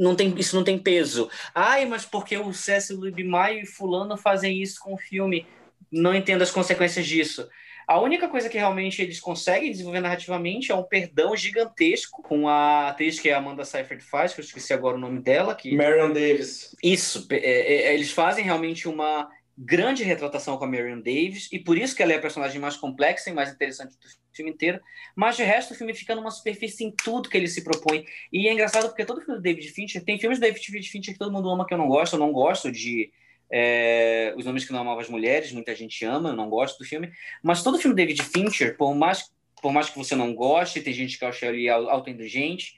não 0.00 0.16
tem, 0.16 0.34
isso 0.38 0.56
não 0.56 0.64
tem 0.64 0.78
peso. 0.78 1.28
Ai, 1.54 1.84
mas 1.84 2.06
porque 2.06 2.36
o 2.36 2.52
Cécil 2.54 2.98
Maio 3.26 3.60
e 3.60 3.66
fulano 3.66 4.16
fazem 4.16 4.60
isso 4.60 4.80
com 4.80 4.94
o 4.94 4.98
filme? 4.98 5.46
Não 5.92 6.14
entendo 6.14 6.40
as 6.40 6.50
consequências 6.50 7.06
disso. 7.06 7.46
A 7.86 8.00
única 8.00 8.28
coisa 8.28 8.48
que 8.48 8.56
realmente 8.56 9.02
eles 9.02 9.20
conseguem 9.20 9.70
desenvolver 9.70 10.00
narrativamente 10.00 10.70
é 10.70 10.74
um 10.74 10.84
perdão 10.84 11.36
gigantesco 11.36 12.22
com 12.22 12.48
a 12.48 12.88
atriz 12.88 13.18
que 13.18 13.30
a 13.30 13.38
Amanda 13.38 13.64
Seyfried 13.64 14.02
faz, 14.02 14.32
que 14.32 14.40
eu 14.40 14.44
esqueci 14.44 14.72
agora 14.72 14.96
o 14.96 15.00
nome 15.00 15.20
dela. 15.20 15.54
Que... 15.54 15.76
Marion 15.76 16.12
Davis. 16.12 16.74
Isso. 16.82 17.26
É, 17.30 17.36
é, 17.36 17.82
é 17.88 17.94
eles 17.94 18.12
fazem 18.12 18.44
realmente 18.44 18.88
uma 18.88 19.28
grande 19.62 20.02
retratação 20.02 20.56
com 20.56 20.64
a 20.64 20.66
Marion 20.66 21.00
Davis, 21.00 21.46
e 21.52 21.58
por 21.58 21.76
isso 21.76 21.94
que 21.94 22.02
ela 22.02 22.14
é 22.14 22.16
a 22.16 22.20
personagem 22.20 22.58
mais 22.58 22.78
complexa 22.78 23.28
e 23.28 23.32
mais 23.32 23.52
interessante 23.52 23.90
do 23.90 24.08
filme 24.32 24.50
inteiro, 24.50 24.80
mas 25.14 25.36
de 25.36 25.42
resto 25.42 25.74
o 25.74 25.76
filme 25.76 25.92
fica 25.92 26.14
numa 26.14 26.30
superfície 26.30 26.82
em 26.82 26.90
tudo 26.90 27.28
que 27.28 27.36
ele 27.36 27.46
se 27.46 27.62
propõe, 27.62 28.06
e 28.32 28.48
é 28.48 28.52
engraçado 28.54 28.88
porque 28.88 29.04
todo 29.04 29.20
filme 29.20 29.36
do 29.36 29.42
David 29.42 29.68
Fincher, 29.68 30.02
tem 30.02 30.18
filmes 30.18 30.38
do 30.38 30.42
David 30.42 30.64
Fincher 30.64 31.12
que 31.12 31.18
todo 31.18 31.30
mundo 31.30 31.50
ama 31.50 31.66
que 31.66 31.74
eu 31.74 31.78
não 31.78 31.88
gosto, 31.88 32.14
eu 32.14 32.18
não 32.18 32.32
gosto 32.32 32.72
de 32.72 33.12
é, 33.52 34.32
Os 34.34 34.46
Homens 34.46 34.64
que 34.64 34.72
Não 34.72 34.80
Amavam 34.80 35.00
as 35.00 35.10
Mulheres, 35.10 35.52
muita 35.52 35.74
gente 35.74 36.02
ama, 36.06 36.30
eu 36.30 36.36
não 36.36 36.48
gosto 36.48 36.78
do 36.78 36.84
filme, 36.86 37.12
mas 37.42 37.62
todo 37.62 37.78
filme 37.78 37.94
do 37.94 37.98
David 37.98 38.22
Fincher, 38.22 38.78
por 38.78 38.94
mais, 38.94 39.30
por 39.60 39.72
mais 39.72 39.90
que 39.90 39.98
você 39.98 40.16
não 40.16 40.34
goste, 40.34 40.80
tem 40.80 40.94
gente 40.94 41.18
que 41.18 41.24
acha 41.24 41.46
ele 41.46 41.68
autoindulgente, 41.68 42.76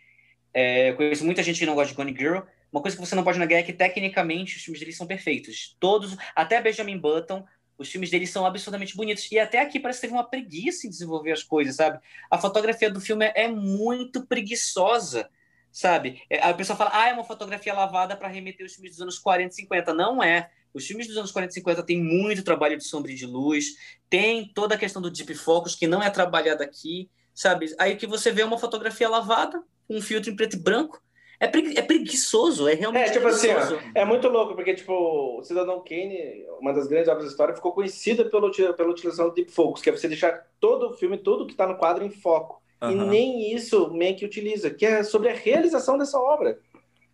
é, 0.52 0.92
conheço 0.94 1.24
muita 1.24 1.44
gente 1.44 1.60
que 1.60 1.66
não 1.66 1.76
gosta 1.76 1.92
de 1.92 1.96
Gone 1.96 2.16
Girl, 2.18 2.40
uma 2.72 2.80
coisa 2.80 2.96
que 2.96 3.06
você 3.06 3.14
não 3.14 3.22
pode 3.22 3.38
negar 3.38 3.58
é 3.58 3.62
que, 3.62 3.72
tecnicamente, 3.72 4.56
os 4.56 4.62
filmes 4.62 4.80
dele 4.80 4.92
são 4.92 5.06
perfeitos. 5.06 5.76
Todos, 5.78 6.16
até 6.34 6.60
Benjamin 6.60 6.96
Button, 6.96 7.44
os 7.76 7.90
filmes 7.90 8.10
dele 8.10 8.26
são 8.26 8.46
absurdamente 8.46 8.96
bonitos. 8.96 9.30
E 9.30 9.38
até 9.38 9.60
aqui 9.60 9.78
parece 9.78 10.00
que 10.00 10.06
teve 10.06 10.14
uma 10.14 10.24
preguiça 10.24 10.86
em 10.86 10.90
desenvolver 10.90 11.32
as 11.32 11.42
coisas, 11.42 11.76
sabe? 11.76 12.00
A 12.30 12.38
fotografia 12.38 12.90
do 12.90 13.00
filme 13.00 13.30
é 13.34 13.46
muito 13.46 14.26
preguiçosa, 14.26 15.28
sabe? 15.70 16.22
É, 16.30 16.38
a 16.38 16.54
pessoa 16.54 16.76
fala, 16.76 16.90
ah, 16.94 17.08
é 17.08 17.12
uma 17.12 17.24
fotografia 17.24 17.74
lavada 17.74 18.16
para 18.16 18.28
remeter 18.28 18.64
os 18.64 18.72
filmes 18.72 18.92
dos 18.92 19.02
anos 19.02 19.18
40 19.18 19.52
e 19.52 19.56
50. 19.56 19.92
Não 19.92 20.22
é. 20.22 20.50
Os 20.72 20.86
filmes 20.86 21.06
dos 21.06 21.18
anos 21.18 21.30
40 21.30 21.50
e 21.50 21.54
50 21.54 21.82
têm 21.82 22.02
muito 22.02 22.42
trabalho 22.42 22.78
de 22.78 22.84
sombra 22.84 23.12
e 23.12 23.14
de 23.14 23.26
luz, 23.26 23.76
tem 24.08 24.46
toda 24.54 24.74
a 24.74 24.78
questão 24.78 25.02
do 25.02 25.10
deep 25.10 25.34
focus, 25.34 25.74
que 25.74 25.86
não 25.86 26.02
é 26.02 26.08
trabalhada 26.08 26.64
aqui, 26.64 27.10
sabe? 27.34 27.74
Aí 27.78 27.96
que 27.96 28.06
você 28.06 28.30
vê 28.30 28.42
uma 28.42 28.58
fotografia 28.58 29.08
lavada, 29.08 29.62
um 29.88 30.00
filtro 30.00 30.30
em 30.30 30.36
preto 30.36 30.56
e 30.56 30.58
branco, 30.58 31.02
é, 31.42 31.48
pregui 31.48 31.76
é 31.76 31.82
preguiçoso, 31.82 32.68
é 32.68 32.74
realmente. 32.74 33.08
É, 33.08 33.12
tipo 33.12 33.26
assim, 33.26 33.48
ó, 33.50 33.78
é 33.96 34.04
muito 34.04 34.28
louco, 34.28 34.54
porque, 34.54 34.74
tipo, 34.74 34.92
o 34.92 35.42
Cidadão 35.42 35.82
Kane, 35.82 36.46
uma 36.60 36.72
das 36.72 36.86
grandes 36.86 37.08
obras 37.08 37.24
da 37.24 37.30
história, 37.32 37.52
ficou 37.52 37.72
conhecida 37.72 38.24
pelo, 38.24 38.48
pela 38.52 38.90
utilização 38.90 39.28
do 39.28 39.34
Deep 39.34 39.50
Focus, 39.50 39.82
que 39.82 39.90
é 39.90 39.92
você 39.92 40.06
deixar 40.06 40.46
todo 40.60 40.90
o 40.90 40.92
filme, 40.94 41.18
tudo 41.18 41.44
que 41.44 41.50
está 41.50 41.66
no 41.66 41.76
quadro 41.76 42.04
em 42.04 42.10
foco. 42.10 42.62
Uhum. 42.80 42.90
E 42.92 42.94
nem 42.94 43.52
isso 43.52 43.90
meio 43.90 44.14
que 44.14 44.24
utiliza, 44.24 44.70
que 44.70 44.86
é 44.86 45.02
sobre 45.02 45.30
a 45.30 45.34
realização 45.34 45.98
dessa 45.98 46.16
obra. 46.16 46.60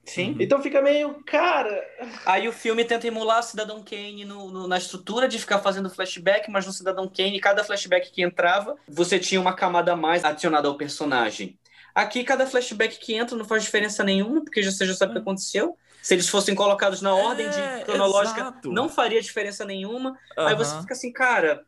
Sim. 0.05 0.37
Então 0.39 0.63
fica 0.63 0.83
meio, 0.83 1.23
cara. 1.25 1.83
Aí 2.27 2.47
o 2.49 2.53
filme 2.53 2.85
tenta 2.85 3.07
emular 3.07 3.41
o 3.41 3.43
Cidadão 3.43 3.83
Kane 3.83 4.27
no, 4.27 4.51
no, 4.51 4.69
na 4.69 4.77
estrutura 4.77 5.27
de 5.27 5.39
ficar 5.39 5.59
fazendo 5.61 5.89
flashback, 5.89 6.51
mas 6.51 6.67
no 6.67 6.73
Cidadão 6.73 7.09
Kane, 7.09 7.41
cada 7.41 7.65
flashback 7.65 8.11
que 8.11 8.23
entrava, 8.23 8.77
você 8.87 9.19
tinha 9.19 9.41
uma 9.41 9.55
camada 9.55 9.93
a 9.93 9.97
mais 9.97 10.23
adicionada 10.23 10.69
ao 10.69 10.77
personagem. 10.77 11.59
Aqui, 11.95 12.23
cada 12.25 12.47
flashback 12.47 12.99
que 12.99 13.15
entra 13.15 13.37
não 13.37 13.45
faz 13.45 13.65
diferença 13.65 14.05
nenhuma, 14.05 14.43
porque 14.43 14.63
já, 14.63 14.71
você 14.71 14.87
já 14.87 14.95
sabe 14.95 15.13
o 15.13 15.15
que 15.15 15.21
aconteceu. 15.21 15.77
Se 16.03 16.15
eles 16.15 16.29
fossem 16.29 16.55
colocados 16.55 17.03
na 17.03 17.15
ordem 17.15 17.47
é, 17.47 17.83
cronológica, 17.85 18.41
exato. 18.41 18.73
não 18.73 18.89
faria 18.89 19.21
diferença 19.21 19.65
nenhuma. 19.65 20.11
Uhum. 20.11 20.47
Aí 20.47 20.55
você 20.55 20.79
fica 20.81 20.95
assim, 20.95 21.13
cara. 21.13 21.65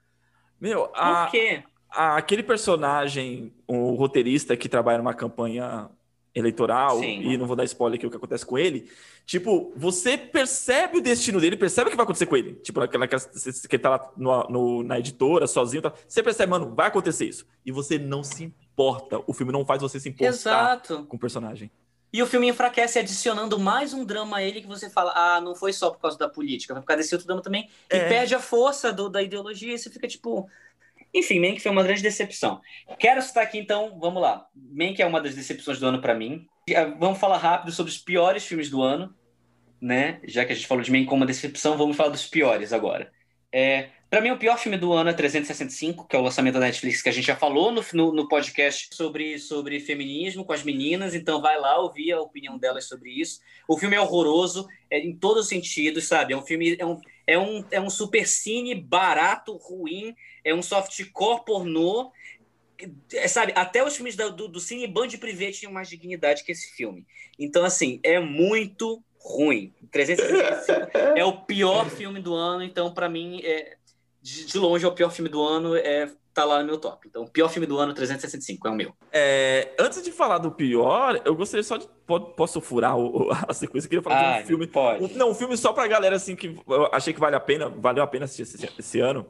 Meu, 0.61 0.91
a, 0.95 1.25
por 1.25 1.33
quê? 1.33 1.65
A, 1.91 2.17
aquele 2.17 2.43
personagem, 2.43 3.53
o 3.67 3.95
roteirista 3.95 4.57
que 4.57 4.69
trabalha 4.69 4.99
numa 4.99 5.15
campanha 5.15 5.91
eleitoral, 6.35 7.01
Sim. 7.01 7.23
e 7.23 7.37
não 7.37 7.47
vou 7.47 7.57
dar 7.57 7.65
spoiler 7.65 7.99
aqui 7.99 8.07
o 8.07 8.11
que 8.11 8.17
acontece 8.17 8.47
com 8.47 8.57
ele. 8.57 8.89
Tipo, 9.27 9.73
você 9.77 10.17
percebe 10.17 10.99
o 10.99 11.01
destino 11.03 11.41
dele, 11.41 11.57
percebe 11.57 11.89
o 11.89 11.91
que 11.91 11.97
vai 11.97 12.05
acontecer 12.05 12.27
com 12.27 12.37
ele. 12.37 12.55
Tipo, 12.55 12.81
naquela 12.81 13.07
que 13.07 13.17
ele 13.17 13.79
tá 13.79 13.91
lá 13.91 14.13
no, 14.17 14.49
no, 14.49 14.83
na 14.83 14.99
editora, 14.99 15.47
sozinho, 15.47 15.83
tá, 15.83 15.93
você 16.07 16.23
percebe, 16.23 16.51
mano, 16.51 16.75
vai 16.75 16.89
acontecer 16.89 17.27
isso. 17.27 17.47
E 17.65 17.73
você 17.73 17.99
não 17.99 18.23
se 18.23 18.45
importa. 18.45 18.70
O 19.27 19.35
filme 19.35 19.53
não 19.53 19.65
faz 19.65 19.83
você 19.83 20.01
se 20.01 20.09
importar 20.09 20.29
Exato. 20.29 21.05
com 21.05 21.17
o 21.17 21.19
personagem. 21.19 21.71
E 22.13 22.23
o 22.23 22.27
filme 22.27 22.49
enfraquece 22.49 22.99
adicionando 22.99 23.59
mais 23.59 23.95
um 23.95 24.05
drama 24.05 24.39
a 24.39 24.43
ele 24.43 24.61
que 24.61 24.67
você 24.67 24.91
fala, 24.91 25.13
ah, 25.15 25.41
não 25.41 25.55
foi 25.55 25.73
só 25.73 25.91
por 25.91 26.01
causa 26.01 26.19
da 26.19 26.29
política, 26.29 26.75
foi 26.75 26.81
por 26.81 26.87
causa 26.87 27.03
desse 27.03 27.15
outro 27.15 27.27
drama 27.27 27.43
também. 27.43 27.69
É. 27.89 27.99
E 27.99 28.09
perde 28.09 28.35
a 28.35 28.41
força 28.41 28.93
do, 28.93 29.09
da 29.09 29.23
ideologia 29.23 29.75
e 29.75 29.79
você 29.79 29.91
fica 29.91 30.09
tipo. 30.09 30.49
Enfim, 31.13 31.41
Mank 31.41 31.61
foi 31.61 31.71
uma 31.71 31.83
grande 31.83 32.03
decepção. 32.03 32.61
Quero 32.99 33.21
citar 33.21 33.43
aqui 33.43 33.59
então, 33.59 33.99
vamos 34.01 34.23
lá. 34.23 34.47
Mank 34.55 35.01
é 35.01 35.07
uma 35.07 35.21
das 35.21 35.35
decepções 35.35 35.79
do 35.79 35.87
ano 35.87 36.01
para 36.01 36.15
mim. 36.15 36.47
Vamos 36.99 37.19
falar 37.19 37.37
rápido 37.37 37.73
sobre 37.73 37.91
os 37.91 37.99
piores 37.99 38.45
filmes 38.45 38.71
do 38.71 38.81
ano, 38.83 39.15
né? 39.81 40.21
Já 40.25 40.45
que 40.45 40.53
a 40.53 40.55
gente 40.55 40.67
falou 40.67 40.83
de 40.83 40.91
Mank 40.91 41.05
como 41.05 41.21
uma 41.21 41.27
decepção, 41.27 41.77
vamos 41.77 41.97
falar 41.97 42.11
dos 42.11 42.27
piores 42.27 42.73
agora. 42.73 43.13
É, 43.53 43.91
para 44.11 44.21
mim, 44.21 44.33
o 44.33 44.37
pior 44.37 44.59
filme 44.59 44.77
do 44.77 44.93
ano 44.93 45.11
é 45.11 45.13
365, 45.13 46.07
que 46.09 46.17
é 46.17 46.19
o 46.19 46.23
lançamento 46.23 46.55
da 46.55 46.61
Netflix, 46.61 47.01
que 47.01 47.09
a 47.09 47.13
gente 47.13 47.29
já 47.29 47.37
falou 47.37 47.71
no, 47.71 47.81
no, 47.95 48.13
no, 48.13 48.29
podcast 48.29 48.89
sobre, 48.93 49.39
sobre 49.39 49.79
feminismo 49.79 50.45
com 50.45 50.53
as 50.53 50.65
meninas, 50.65 51.15
então 51.15 51.41
vai 51.41 51.59
lá 51.61 51.79
ouvir 51.79 52.11
a 52.11 52.21
opinião 52.21 52.59
delas 52.59 52.87
sobre 52.87 53.11
isso. 53.11 53.41
O 53.69 53.79
filme 53.79 53.95
é 53.95 54.01
horroroso, 54.01 54.67
é, 54.91 54.99
em 54.99 55.15
todos 55.15 55.45
os 55.45 55.49
sentidos, 55.49 56.09
sabe? 56.09 56.33
É 56.33 56.37
um 56.37 56.43
filme, 56.43 56.77
é 56.77 56.85
um, 56.85 57.01
é 57.25 57.39
um, 57.39 57.65
é 57.71 57.81
um 57.81 57.89
super 57.89 58.27
cine 58.27 58.75
barato, 58.75 59.57
ruim, 59.57 60.15
é 60.45 60.53
um 60.53 60.61
softcore 60.61 61.45
pornô, 61.45 62.11
é, 63.13 63.29
sabe, 63.29 63.53
até 63.55 63.85
os 63.85 63.95
filmes 63.95 64.17
do, 64.17 64.49
do 64.49 64.59
Cine 64.59 64.87
Band 64.87 65.11
Privé 65.21 65.53
tinham 65.53 65.73
mais 65.73 65.89
dignidade 65.89 66.43
que 66.43 66.51
esse 66.51 66.75
filme. 66.75 67.07
Então, 67.39 67.65
assim, 67.65 68.01
é 68.03 68.19
muito 68.19 69.03
ruim. 69.19 69.73
365 69.91 70.91
é 71.17 71.25
o 71.25 71.43
pior 71.43 71.89
filme 71.91 72.21
do 72.21 72.35
ano, 72.35 72.63
então, 72.63 72.93
para 72.93 73.09
mim, 73.09 73.41
é, 73.45 73.77
de, 74.23 74.47
de, 74.47 74.59
longe 74.59 74.85
é 74.85 74.89
o 74.89 74.93
pior 74.93 75.11
filme 75.11 75.29
do 75.29 75.43
ano, 75.43 75.77
é, 75.77 76.11
tá 76.33 76.45
lá 76.45 76.61
no 76.61 76.67
meu 76.67 76.79
top. 76.79 77.09
Então, 77.09 77.23
o 77.23 77.31
pior 77.31 77.49
filme 77.49 77.67
do 77.67 77.79
ano, 77.79 77.95
365, 77.95 78.67
é 78.67 78.71
o 78.71 78.75
meu. 78.75 78.93
É, 79.13 79.75
antes 79.79 80.03
de 80.03 80.13
falar 80.13 80.39
do 80.39 80.51
pior, 80.51 81.21
eu 81.25 81.35
gostaria 81.35 81.65
só 81.65 81.77
de. 81.77 81.89
Posso 82.37 82.61
furar 82.61 82.97
o, 82.97 83.31
a 83.49 83.53
sequência? 83.55 83.87
Eu 83.87 83.91
queria 83.91 84.03
falar 84.03 84.21
ah, 84.21 84.39
de 84.39 84.45
um 84.45 84.47
filme. 84.47 84.67
Pode. 84.67 85.05
Um, 85.05 85.17
não, 85.17 85.31
um 85.31 85.35
filme 85.35 85.57
só 85.57 85.73
pra 85.73 85.87
galera 85.87 86.17
assim 86.17 86.35
que 86.35 86.59
eu 86.69 86.89
achei 86.93 87.13
que 87.13 87.21
vale 87.21 87.37
a 87.37 87.41
pena, 87.41 87.69
valeu 87.69 88.03
a 88.03 88.07
pena 88.07 88.25
assistir 88.25 88.43
esse, 88.43 88.71
esse 88.79 89.01
ano. 89.01 89.27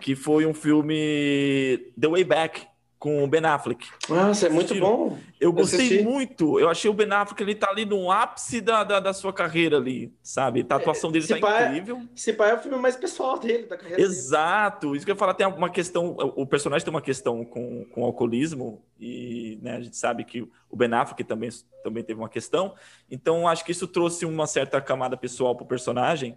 Que 0.00 0.16
foi 0.16 0.46
um 0.46 0.54
filme 0.54 1.92
The 1.98 2.08
Way 2.08 2.24
Back, 2.24 2.66
com 3.00 3.24
o 3.24 3.26
Ben 3.26 3.42
Affleck. 3.46 3.88
Nossa, 4.10 4.46
é 4.46 4.50
muito 4.50 4.74
bom. 4.78 5.18
Eu 5.40 5.54
gostei 5.54 6.04
muito. 6.04 6.60
Eu 6.60 6.68
achei 6.68 6.90
o 6.90 6.92
Ben 6.92 7.10
Affleck, 7.10 7.42
ele 7.42 7.54
tá 7.54 7.70
ali 7.70 7.86
no 7.86 8.12
ápice 8.12 8.60
da, 8.60 8.84
da, 8.84 9.00
da 9.00 9.14
sua 9.14 9.32
carreira 9.32 9.78
ali, 9.78 10.14
sabe? 10.22 10.66
A 10.68 10.74
atuação 10.74 11.10
dele 11.10 11.26
tá 11.26 11.38
pai, 11.38 11.68
incrível. 11.68 12.02
Esse 12.14 12.34
pai 12.34 12.50
é 12.50 12.54
o 12.54 12.58
filme 12.58 12.76
mais 12.76 12.96
pessoal 12.96 13.38
dele, 13.38 13.66
da 13.66 13.78
carreira 13.78 14.02
Exato. 14.02 14.88
Dele. 14.88 14.98
Isso 14.98 15.06
que 15.06 15.12
eu 15.12 15.14
ia 15.14 15.18
falar, 15.18 15.32
tem 15.32 15.46
uma 15.46 15.70
questão, 15.70 16.14
o 16.36 16.46
personagem 16.46 16.84
tem 16.84 16.92
uma 16.92 17.00
questão 17.00 17.42
com, 17.42 17.86
com 17.86 18.04
alcoolismo 18.04 18.84
e 19.00 19.58
né, 19.62 19.76
a 19.76 19.80
gente 19.80 19.96
sabe 19.96 20.22
que 20.22 20.46
o 20.68 20.76
Ben 20.76 20.92
Affleck 20.92 21.24
também, 21.24 21.48
também 21.82 22.04
teve 22.04 22.20
uma 22.20 22.28
questão. 22.28 22.74
Então, 23.10 23.48
acho 23.48 23.64
que 23.64 23.72
isso 23.72 23.88
trouxe 23.88 24.26
uma 24.26 24.46
certa 24.46 24.78
camada 24.78 25.16
pessoal 25.16 25.56
pro 25.56 25.64
personagem. 25.64 26.36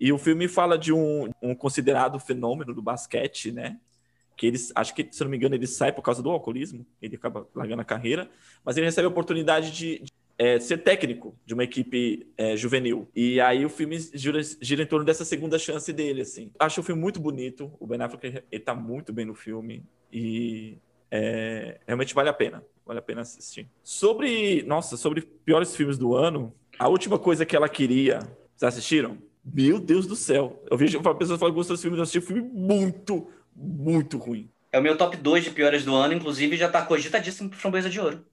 E 0.00 0.12
o 0.12 0.18
filme 0.18 0.48
fala 0.48 0.76
de 0.76 0.92
um, 0.92 1.30
um 1.40 1.54
considerado 1.54 2.18
fenômeno 2.18 2.74
do 2.74 2.82
basquete, 2.82 3.52
né? 3.52 3.78
Que 4.36 4.46
eles, 4.46 4.72
acho 4.74 4.94
que, 4.94 5.06
se 5.10 5.22
não 5.22 5.30
me 5.30 5.36
engano, 5.36 5.54
ele 5.54 5.66
sai 5.66 5.92
por 5.92 6.02
causa 6.02 6.22
do 6.22 6.30
alcoolismo, 6.30 6.86
ele 7.00 7.16
acaba 7.16 7.46
largando 7.54 7.82
a 7.82 7.84
carreira, 7.84 8.30
mas 8.64 8.76
ele 8.76 8.86
recebe 8.86 9.06
a 9.06 9.10
oportunidade 9.10 9.70
de, 9.70 9.98
de 10.00 10.12
é, 10.38 10.58
ser 10.58 10.78
técnico 10.78 11.36
de 11.46 11.54
uma 11.54 11.64
equipe 11.64 12.26
é, 12.36 12.56
juvenil. 12.56 13.08
E 13.14 13.40
aí 13.40 13.64
o 13.64 13.68
filme 13.68 13.98
gira, 14.14 14.40
gira, 14.60 14.82
em 14.82 14.86
torno 14.86 15.04
dessa 15.04 15.24
segunda 15.24 15.58
chance 15.58 15.92
dele, 15.92 16.22
assim. 16.22 16.50
Acho 16.58 16.80
o 16.80 16.84
filme 16.84 17.00
muito 17.00 17.20
bonito, 17.20 17.72
o 17.78 17.86
Ben 17.86 18.00
Affleck, 18.00 18.42
ele 18.50 18.62
tá 18.62 18.74
muito 18.74 19.12
bem 19.12 19.24
no 19.24 19.34
filme, 19.34 19.84
e 20.12 20.78
é, 21.10 21.78
realmente 21.86 22.14
vale 22.14 22.28
a 22.28 22.32
pena, 22.32 22.64
vale 22.84 22.98
a 22.98 23.02
pena 23.02 23.20
assistir. 23.20 23.68
Sobre, 23.82 24.62
nossa, 24.62 24.96
sobre 24.96 25.20
piores 25.20 25.76
filmes 25.76 25.98
do 25.98 26.14
ano, 26.14 26.54
a 26.78 26.88
última 26.88 27.18
coisa 27.18 27.46
que 27.46 27.54
ela 27.54 27.68
queria, 27.68 28.18
vocês 28.56 28.74
assistiram? 28.74 29.18
Meu 29.44 29.80
Deus 29.80 30.06
do 30.06 30.14
céu. 30.14 30.62
Eu 30.70 30.76
vejo 30.76 30.98
uma 30.98 31.14
pessoa 31.14 31.38
falando 31.38 31.54
que 31.54 31.58
gostou 31.58 31.74
desse 31.74 31.82
filme, 31.82 31.98
eu 31.98 32.02
assisti 32.02 32.18
um 32.18 32.22
filme 32.22 32.42
muito, 32.42 33.28
muito 33.62 34.18
ruim. 34.18 34.50
É 34.70 34.78
o 34.78 34.82
meu 34.82 34.96
top 34.96 35.16
2 35.16 35.44
de 35.44 35.50
piores 35.50 35.84
do 35.84 35.94
ano, 35.94 36.14
inclusive 36.14 36.56
já 36.56 36.68
tá 36.68 36.82
cogitadíssimo 36.82 37.50
pro 37.50 37.58
Framboesa 37.58 37.90
de 37.90 38.00
Ouro. 38.00 38.24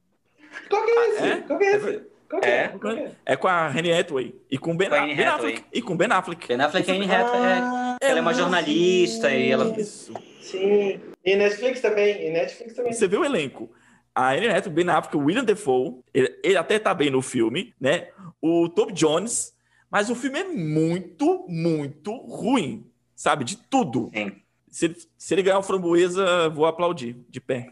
Qual 0.70 0.86
que 0.86 0.92
é 0.92 1.10
esse? 1.10 1.24
é? 1.24 1.38
Qual 1.42 1.60
que 1.60 1.66
é 1.66 1.76
esse? 1.76 2.02
Qual 2.30 2.42
que 2.42 2.48
é? 2.48 2.52
É. 2.52 2.68
Qual 2.70 2.96
que 2.96 3.02
é? 3.02 3.12
É 3.26 3.36
com 3.36 3.48
a 3.48 3.68
Anne 3.68 3.92
Hathaway 3.92 4.36
e 4.50 4.58
com 4.58 4.72
o 4.72 4.76
Ben, 4.78 4.90
Com 4.90 4.96
a 4.96 5.06
Ben. 5.06 5.26
Affleck. 5.26 5.64
E 5.74 5.82
com 5.82 5.98
Ben 5.98 6.12
Affleck. 6.12 6.48
Ben 6.48 6.62
Affleck 6.62 6.90
e 6.90 6.96
Anne 6.96 7.12
Hathaway, 7.12 7.42
é, 7.42 7.60
Ah, 7.62 7.98
ela 8.02 8.20
é 8.20 8.22
uma 8.22 8.34
jornalista 8.34 9.32
e 9.34 9.52
ela... 9.52 9.80
Isso. 9.80 10.14
Sim. 10.42 11.00
E 11.26 11.36
Netflix 11.36 11.82
também. 11.82 12.28
E 12.28 12.32
Netflix 12.32 12.74
também. 12.74 12.94
Você 12.94 13.08
vê 13.08 13.18
o 13.18 13.26
elenco. 13.26 13.70
A 14.14 14.32
Anne 14.32 14.48
Hathaway, 14.48 14.76
Ben 14.84 14.90
Affleck, 14.90 15.18
o 15.18 15.26
William 15.26 15.44
Defoe, 15.44 16.00
ele, 16.14 16.40
ele 16.44 16.58
até 16.58 16.80
tá 16.80 16.94
bem 16.94 17.10
no 17.10 17.22
filme, 17.22 17.74
né? 17.80 18.10
O 18.42 18.70
Toby 18.70 18.94
Jones, 18.94 19.54
mas 19.90 20.10
o 20.10 20.16
filme 20.16 20.40
é 20.40 20.44
muito, 20.46 21.46
muito 21.48 22.16
ruim, 22.16 22.86
sabe? 23.16 23.44
De 23.44 23.58
tudo. 23.58 24.12
Sim. 24.14 24.32
Se 24.72 24.86
ele, 24.86 24.96
se 25.18 25.34
ele 25.34 25.44
ganhar 25.44 25.60
o 25.60 25.64
Framboesa, 25.64 26.50
vou 26.50 26.66
aplaudir, 26.66 27.16
de 27.30 27.40
pé. 27.40 27.72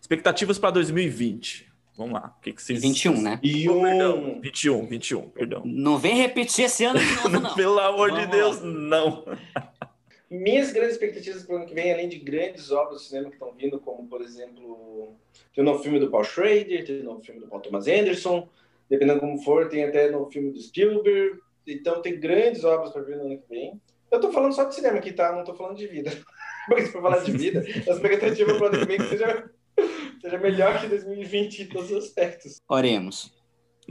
Expectativas 0.00 0.58
para 0.58 0.70
2020. 0.72 1.72
Vamos 1.96 2.14
lá. 2.14 2.34
O 2.38 2.40
que, 2.40 2.52
que 2.52 2.62
vocês... 2.62 2.80
21, 2.80 3.20
né? 3.20 3.40
E 3.42 3.68
Oh, 3.68 3.78
um... 3.78 3.82
perdão. 3.82 4.40
21, 4.40 4.86
21, 4.86 5.28
perdão. 5.30 5.62
Não 5.64 5.98
vem 5.98 6.16
repetir 6.16 6.64
esse 6.64 6.84
ano 6.84 6.98
de 6.98 7.14
novo, 7.16 7.28
não. 7.40 7.54
Pelo 7.54 7.78
amor 7.78 8.10
de 8.10 8.26
Vamos 8.26 8.30
Deus, 8.30 8.62
não. 8.62 9.24
Minhas 10.30 10.72
grandes 10.72 10.94
expectativas 10.94 11.42
para 11.42 11.54
o 11.54 11.56
ano 11.58 11.66
que 11.66 11.74
vem, 11.74 11.92
além 11.92 12.08
de 12.08 12.18
grandes 12.18 12.70
obras 12.70 13.02
do 13.02 13.06
cinema 13.06 13.28
que 13.28 13.34
estão 13.34 13.52
vindo, 13.52 13.78
como, 13.78 14.08
por 14.08 14.22
exemplo, 14.22 15.14
tem 15.54 15.62
o 15.62 15.66
novo 15.66 15.82
filme 15.82 16.00
do 16.00 16.10
Paul 16.10 16.24
Schrader, 16.24 16.86
tem 16.86 17.00
o 17.00 17.04
novo 17.04 17.22
filme 17.22 17.40
do 17.40 17.48
Paul 17.48 17.60
Thomas 17.60 17.86
Anderson, 17.86 18.48
dependendo 18.88 19.20
como 19.20 19.38
for, 19.42 19.68
tem 19.68 19.84
até 19.84 20.08
o 20.08 20.12
novo 20.12 20.30
filme 20.30 20.50
do 20.50 20.60
Spielberg. 20.60 21.38
Então, 21.66 22.00
tem 22.00 22.18
grandes 22.18 22.64
obras 22.64 22.90
para 22.90 23.02
vir 23.02 23.16
no 23.16 23.26
ano 23.26 23.38
que 23.38 23.48
vem. 23.48 23.80
Eu 24.12 24.20
tô 24.20 24.30
falando 24.30 24.52
só 24.52 24.64
de 24.64 24.74
cinema 24.74 24.98
aqui, 24.98 25.12
tá? 25.12 25.32
Não 25.34 25.42
tô 25.42 25.54
falando 25.54 25.76
de 25.76 25.86
vida. 25.86 26.10
Porque 26.68 26.86
se 26.86 26.92
for 26.92 27.02
falar 27.02 27.18
de 27.24 27.32
vida, 27.32 27.60
a 27.60 27.90
expectativa 27.90 28.54
para 28.54 28.62
o 28.62 28.66
ano 28.66 28.78
que 28.78 28.84
vem 28.86 28.96
é 28.96 28.98
que 28.98 29.08
seja, 29.08 29.50
seja 30.20 30.38
melhor 30.38 30.80
que 30.80 30.86
2020 30.86 31.62
em 31.62 31.66
todos 31.66 31.90
os 31.90 32.04
aspectos. 32.04 32.60
Oremos. 32.68 33.32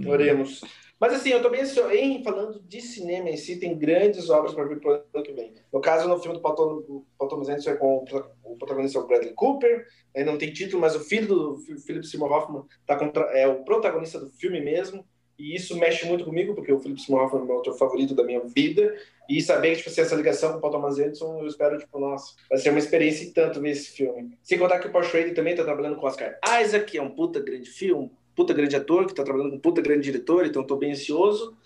Oremos. 0.08 0.62
Mas 1.00 1.14
assim, 1.14 1.30
eu 1.32 1.42
tô 1.42 1.50
bem 1.50 1.62
ansioso. 1.62 1.92
Em 1.92 2.24
falando 2.24 2.62
de 2.62 2.80
cinema 2.80 3.30
em 3.30 3.36
si, 3.36 3.60
tem 3.60 3.76
grandes 3.78 4.30
obras 4.30 4.54
para 4.54 4.66
vir 4.66 4.80
pro 4.80 4.92
ano 4.94 5.24
que 5.26 5.34
vem. 5.34 5.54
No 5.74 5.82
caso, 5.82 6.08
no 6.08 6.20
filme 6.20 6.38
do 6.38 6.42
Paul 6.42 7.06
Thomas 7.28 7.50
Anderson 7.50 7.72
é 7.72 7.76
com 7.76 7.98
o 7.98 8.06
pro- 8.06 8.30
o 8.44 8.56
protagonista 8.56 9.00
é 9.00 9.02
o 9.02 9.08
Bradley 9.08 9.34
Cooper. 9.34 9.86
Ainda 10.16 10.32
não 10.32 10.38
tem 10.38 10.54
título, 10.54 10.80
mas 10.80 10.96
o 10.96 11.00
filho 11.00 11.28
do 11.28 11.58
Philip 11.86 12.06
Seymour 12.06 12.32
Hoffman 12.32 12.64
tá 12.86 12.96
contra, 12.96 13.24
é 13.38 13.48
o 13.48 13.66
protagonista 13.66 14.20
do 14.20 14.30
filme 14.34 14.62
mesmo. 14.62 15.04
E 15.42 15.56
isso 15.56 15.76
mexe 15.76 16.06
muito 16.06 16.24
comigo, 16.24 16.54
porque 16.54 16.72
o 16.72 16.80
Philip 16.80 17.02
Seymour 17.02 17.32
é 17.34 17.36
o 17.36 17.46
meu 17.46 17.56
autor 17.56 17.76
favorito 17.76 18.14
da 18.14 18.24
minha 18.24 18.42
vida. 18.42 18.96
E 19.28 19.42
saber 19.42 19.72
que, 19.72 19.78
tipo, 19.78 19.90
assim, 19.90 20.02
essa 20.02 20.16
ligação 20.16 20.52
com 20.52 20.58
o 20.60 20.62
Paul 20.62 20.74
Thomas 20.74 21.00
Anderson, 21.00 21.40
eu 21.40 21.48
espero, 21.48 21.80
tipo, 21.80 22.00
nossa, 22.00 22.36
vai 22.48 22.60
ser 22.60 22.70
uma 22.70 22.78
experiência 22.78 23.26
e 23.26 23.32
tanto 23.32 23.60
ver 23.60 23.72
esse 23.72 23.90
filme. 23.90 24.38
Sem 24.44 24.60
contar 24.60 24.78
que 24.78 24.88
o 24.88 24.92
Paul 24.92 25.04
Schrader 25.04 25.34
também 25.34 25.56
tá 25.56 25.64
trabalhando 25.64 25.96
com 25.96 26.06
Oscar 26.06 26.38
Isaac, 26.62 26.92
que 26.92 27.00
é 27.00 27.02
um 27.02 27.10
puta 27.10 27.40
grande 27.40 27.68
filme, 27.68 28.12
puta 28.36 28.54
grande 28.54 28.76
ator, 28.76 29.08
que 29.08 29.16
tá 29.16 29.24
trabalhando 29.24 29.50
com 29.50 29.56
um 29.58 29.62
puta 29.62 29.82
grande 29.82 30.04
diretor, 30.04 30.46
então 30.46 30.64
tô 30.64 30.76
bem 30.76 30.92
ansioso. 30.92 31.58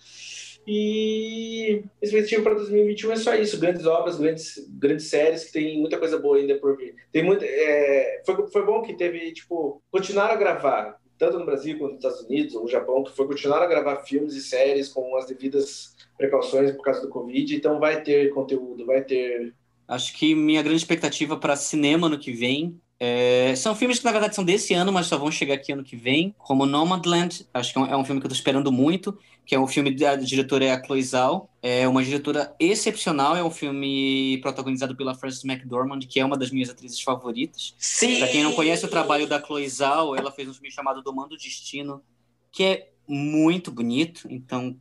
E 0.66 1.84
a 2.02 2.04
expectativa 2.04 2.42
para 2.42 2.54
2021 2.54 3.12
é 3.12 3.16
só 3.16 3.34
isso, 3.34 3.60
grandes 3.60 3.84
obras, 3.84 4.16
grandes, 4.16 4.66
grandes 4.70 5.06
séries, 5.06 5.44
que 5.44 5.52
tem 5.52 5.78
muita 5.78 5.98
coisa 5.98 6.18
boa 6.18 6.38
ainda 6.38 6.56
por 6.56 6.78
vir. 6.78 6.94
Tem 7.12 7.22
muito, 7.22 7.44
é, 7.44 8.22
foi, 8.24 8.46
foi 8.48 8.64
bom 8.64 8.80
que 8.80 8.94
teve, 8.94 9.32
tipo, 9.32 9.82
continuaram 9.90 10.32
a 10.32 10.38
gravar, 10.38 10.98
tanto 11.18 11.38
no 11.38 11.46
Brasil 11.46 11.78
quanto 11.78 11.94
nos 11.94 12.04
Estados 12.04 12.22
Unidos, 12.22 12.54
ou 12.54 12.62
no 12.62 12.68
Japão, 12.68 13.04
que 13.04 13.16
foi 13.16 13.26
continuar 13.26 13.62
a 13.62 13.66
gravar 13.66 13.96
filmes 14.04 14.34
e 14.34 14.40
séries 14.40 14.88
com 14.88 15.16
as 15.16 15.26
devidas 15.26 15.94
precauções 16.16 16.72
por 16.72 16.82
causa 16.82 17.02
do 17.02 17.08
Covid, 17.08 17.54
então 17.54 17.78
vai 17.78 18.02
ter 18.02 18.32
conteúdo, 18.32 18.86
vai 18.86 19.02
ter... 19.02 19.54
Acho 19.86 20.16
que 20.16 20.34
minha 20.34 20.62
grande 20.62 20.78
expectativa 20.78 21.36
para 21.36 21.54
cinema 21.54 22.08
no 22.08 22.18
que 22.18 22.32
vem 22.32 22.80
é, 22.98 23.54
são 23.56 23.74
filmes 23.74 23.98
que 23.98 24.04
na 24.04 24.12
verdade 24.12 24.34
são 24.34 24.44
desse 24.44 24.72
ano, 24.72 24.90
mas 24.90 25.06
só 25.06 25.18
vão 25.18 25.30
chegar 25.30 25.54
aqui 25.54 25.72
ano 25.72 25.84
que 25.84 25.96
vem, 25.96 26.34
como 26.38 26.64
Nomadland. 26.64 27.46
Acho 27.52 27.72
que 27.72 27.78
é 27.78 27.82
um, 27.82 27.86
é 27.86 27.96
um 27.96 28.04
filme 28.04 28.20
que 28.20 28.26
eu 28.26 28.30
tô 28.30 28.34
esperando 28.34 28.72
muito, 28.72 29.18
que 29.44 29.54
é 29.54 29.60
um 29.60 29.66
filme 29.66 29.94
da 29.94 30.16
diretora 30.16 30.64
é 30.64 30.72
a 30.72 30.82
Chloe 30.82 31.02
Zhao. 31.02 31.50
É 31.62 31.86
uma 31.86 32.02
diretora 32.02 32.54
excepcional, 32.58 33.36
é 33.36 33.44
um 33.44 33.50
filme 33.50 34.38
protagonizado 34.40 34.96
pela 34.96 35.14
Frances 35.14 35.44
McDormand, 35.44 36.00
que 36.00 36.18
é 36.18 36.24
uma 36.24 36.38
das 36.38 36.50
minhas 36.50 36.70
atrizes 36.70 37.00
favoritas. 37.00 37.74
Sim! 37.78 38.18
Pra 38.18 38.28
quem 38.28 38.42
não 38.42 38.52
conhece 38.52 38.84
o 38.86 38.88
trabalho 38.88 39.26
da 39.26 39.42
Chloe 39.42 39.68
Zhao, 39.68 40.16
ela 40.16 40.32
fez 40.32 40.48
um 40.48 40.54
filme 40.54 40.70
chamado 40.70 41.02
Domando 41.02 41.36
Destino, 41.36 42.02
que 42.50 42.64
é 42.64 42.88
muito 43.06 43.70
bonito. 43.70 44.26
Então, 44.30 44.74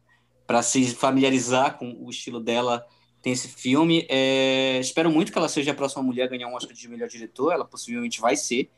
para 0.48 0.62
se 0.62 0.86
familiarizar 0.96 1.78
com 1.78 1.92
o 2.00 2.10
estilo 2.10 2.40
dela, 2.40 2.86
tem 3.26 3.34
esse 3.34 3.48
filme. 3.48 4.06
É, 4.08 4.78
espero 4.80 5.10
muito 5.10 5.32
que 5.32 5.38
ela 5.40 5.50
seja 5.50 5.72
a 5.72 5.74
próxima 5.74 6.04
mulher 6.04 6.26
a 6.26 6.28
ganhar 6.28 6.48
um 6.48 6.54
Oscar 6.54 6.76
de 6.76 6.88
melhor 6.88 7.08
diretor. 7.10 7.52
Ela 7.52 7.66
possivelmente 7.66 8.22
vai 8.22 8.36
ser. 8.36 8.70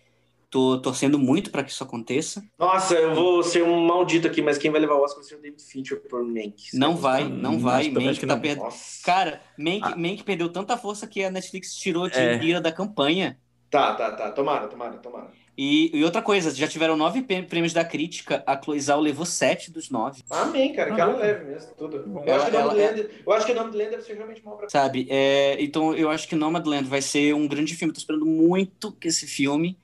Tô 0.50 0.80
torcendo 0.80 1.20
muito 1.20 1.52
para 1.52 1.62
que 1.66 1.70
isso 1.70 1.84
aconteça. 1.84 2.42
Nossa, 2.58 2.96
eu 2.96 3.14
vou 3.14 3.44
ser 3.44 3.62
um 3.62 3.86
maldito 3.86 4.26
aqui, 4.26 4.42
mas 4.42 4.58
quem 4.58 4.72
vai 4.72 4.80
levar 4.80 4.94
o 4.96 5.04
Oscar 5.04 5.20
vai 5.20 5.28
ser 5.28 5.36
o 5.36 5.42
David 5.42 5.62
Fincher 5.62 6.00
por 6.08 6.24
Mank. 6.24 6.56
Não 6.74 6.96
vai, 6.96 7.28
não 7.28 7.56
Hum, 7.56 7.60
vai. 7.60 7.90
Mank 7.90 8.26
tá 8.26 8.38
perdendo. 8.38 8.70
Cara, 9.04 9.42
Mank, 9.60 9.82
Ah. 9.84 9.98
Mank 9.98 10.24
perdeu 10.24 10.48
tanta 10.48 10.78
força 10.78 11.06
que 11.06 11.22
a 11.22 11.30
Netflix 11.30 11.76
tirou 11.76 12.08
de 12.10 12.18
É. 12.18 12.42
Ira 12.42 12.62
da 12.62 12.72
campanha. 12.72 13.38
Tá, 13.70 13.94
tá, 13.96 14.12
tá. 14.14 14.32
Tomara, 14.32 14.68
tomara, 14.70 14.98
tomara. 15.00 15.30
E, 15.58 15.90
e 15.98 16.04
outra 16.04 16.22
coisa, 16.22 16.54
já 16.54 16.68
tiveram 16.68 16.96
nove 16.96 17.24
prê- 17.24 17.42
prêmios 17.42 17.74
da 17.74 17.84
crítica, 17.84 18.44
a 18.46 18.62
Chloe 18.62 18.80
Zhao 18.80 19.00
levou 19.02 19.26
sete 19.26 19.72
dos 19.72 19.90
nove. 19.90 20.22
Amém, 20.30 20.72
cara, 20.72 20.94
que 20.94 21.02
ela 21.02 21.14
Ah, 21.14 21.18
leve 21.18 21.46
mesmo, 21.46 21.72
tudo. 21.76 22.04
Bom. 22.06 22.24
Eu, 22.24 22.36
acho 22.36 22.46
que 22.46 22.56
o 22.56 22.60
Ela- 22.60 22.74
Lender, 22.74 23.12
eu 23.26 23.34
acho 23.34 23.46
que 23.48 23.52
o 23.52 23.56
nome 23.56 23.72
do 23.72 23.78
Lender 23.78 23.92
deve 23.94 24.04
ser 24.04 24.14
realmente 24.16 24.42
uma 24.44 24.54
obra. 24.54 24.70
Sabe? 24.70 25.08
É, 25.10 25.58
então 25.60 25.96
eu 25.96 26.12
acho 26.12 26.28
que 26.28 26.36
Nomadland 26.36 26.88
vai 26.88 27.02
ser 27.02 27.34
um 27.34 27.48
grande 27.48 27.76
filme. 27.76 27.92
Tô 27.92 27.98
esperando 28.00 28.26
muito 28.26 28.92
que 28.92 29.08
esse 29.08 29.26
filme. 29.26 29.76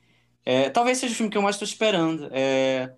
é, 0.46 0.70
talvez 0.70 0.98
seja 0.98 1.12
o 1.12 1.16
filme 1.16 1.30
que 1.32 1.36
eu 1.38 1.42
mais 1.42 1.56
tô 1.58 1.64
esperando. 1.64 2.28
É, 2.30 2.92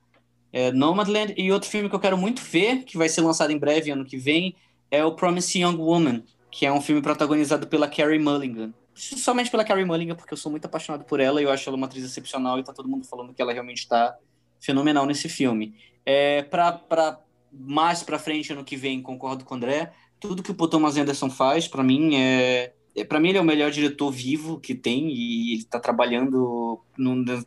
é 0.52 0.70
Nomadland. 0.72 1.32
E 1.38 1.50
outro 1.50 1.70
filme 1.70 1.88
que 1.88 1.94
eu 1.94 2.00
quero 2.00 2.18
muito 2.18 2.42
ver, 2.42 2.84
que 2.84 2.98
vai 2.98 3.08
ser 3.08 3.22
lançado 3.22 3.52
em 3.52 3.58
breve, 3.58 3.90
ano 3.90 4.04
que 4.04 4.18
vem, 4.18 4.54
é 4.90 5.02
o 5.02 5.14
Promising 5.14 5.62
Young 5.62 5.76
Woman, 5.78 6.22
que 6.50 6.66
é 6.66 6.72
um 6.72 6.80
filme 6.82 7.00
protagonizado 7.00 7.66
pela 7.68 7.88
Carrie 7.88 8.18
Mulligan. 8.18 8.74
Somente 8.96 9.50
pela 9.50 9.64
Carrie 9.64 9.84
Mulligan, 9.84 10.16
porque 10.16 10.32
eu 10.32 10.38
sou 10.38 10.50
muito 10.50 10.64
apaixonado 10.64 11.04
por 11.04 11.20
ela 11.20 11.40
e 11.40 11.44
eu 11.44 11.50
acho 11.50 11.68
ela 11.68 11.76
uma 11.76 11.86
atriz 11.86 12.04
excepcional 12.04 12.58
e 12.58 12.64
tá 12.64 12.72
todo 12.72 12.88
mundo 12.88 13.06
falando 13.06 13.34
que 13.34 13.42
ela 13.42 13.52
realmente 13.52 13.78
está 13.78 14.16
fenomenal 14.58 15.04
nesse 15.04 15.28
filme. 15.28 15.76
É, 16.04 16.42
pra 16.42 17.20
mais 17.52 18.02
pra 18.02 18.18
frente, 18.18 18.52
ano 18.52 18.64
que 18.64 18.76
vem, 18.76 19.02
concordo 19.02 19.44
com 19.44 19.54
o 19.54 19.56
André 19.56 19.92
tudo 20.20 20.42
que 20.42 20.50
o 20.50 20.68
Thomas 20.68 20.96
Anderson 20.96 21.30
faz, 21.30 21.68
pra 21.68 21.82
mim, 21.82 22.16
é, 22.16 22.72
é 22.94 23.04
para 23.04 23.20
mim 23.20 23.30
ele 23.30 23.38
é 23.38 23.40
o 23.40 23.44
melhor 23.44 23.70
diretor 23.70 24.10
vivo 24.10 24.58
que 24.58 24.74
tem 24.74 25.10
e 25.10 25.54
ele 25.54 25.64
tá 25.64 25.78
trabalhando 25.78 26.80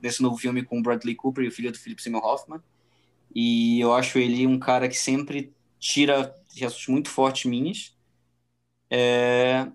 nesse 0.01 0.21
novo 0.21 0.37
filme 0.37 0.63
com 0.63 0.81
Bradley 0.81 1.15
Cooper 1.15 1.43
e 1.43 1.47
o 1.47 1.51
filho 1.51 1.71
do 1.71 1.77
Philip 1.77 2.01
Seymour 2.01 2.25
Hoffman. 2.25 2.61
E 3.33 3.79
eu 3.79 3.93
acho 3.93 4.17
ele 4.17 4.45
um 4.47 4.57
cara 4.57 4.87
que 4.87 4.97
sempre 4.97 5.53
tira 5.79 6.33
gestos 6.53 6.87
muito 6.87 7.09
fortes 7.09 7.45
minhas. 7.45 7.95
É, 8.89 9.67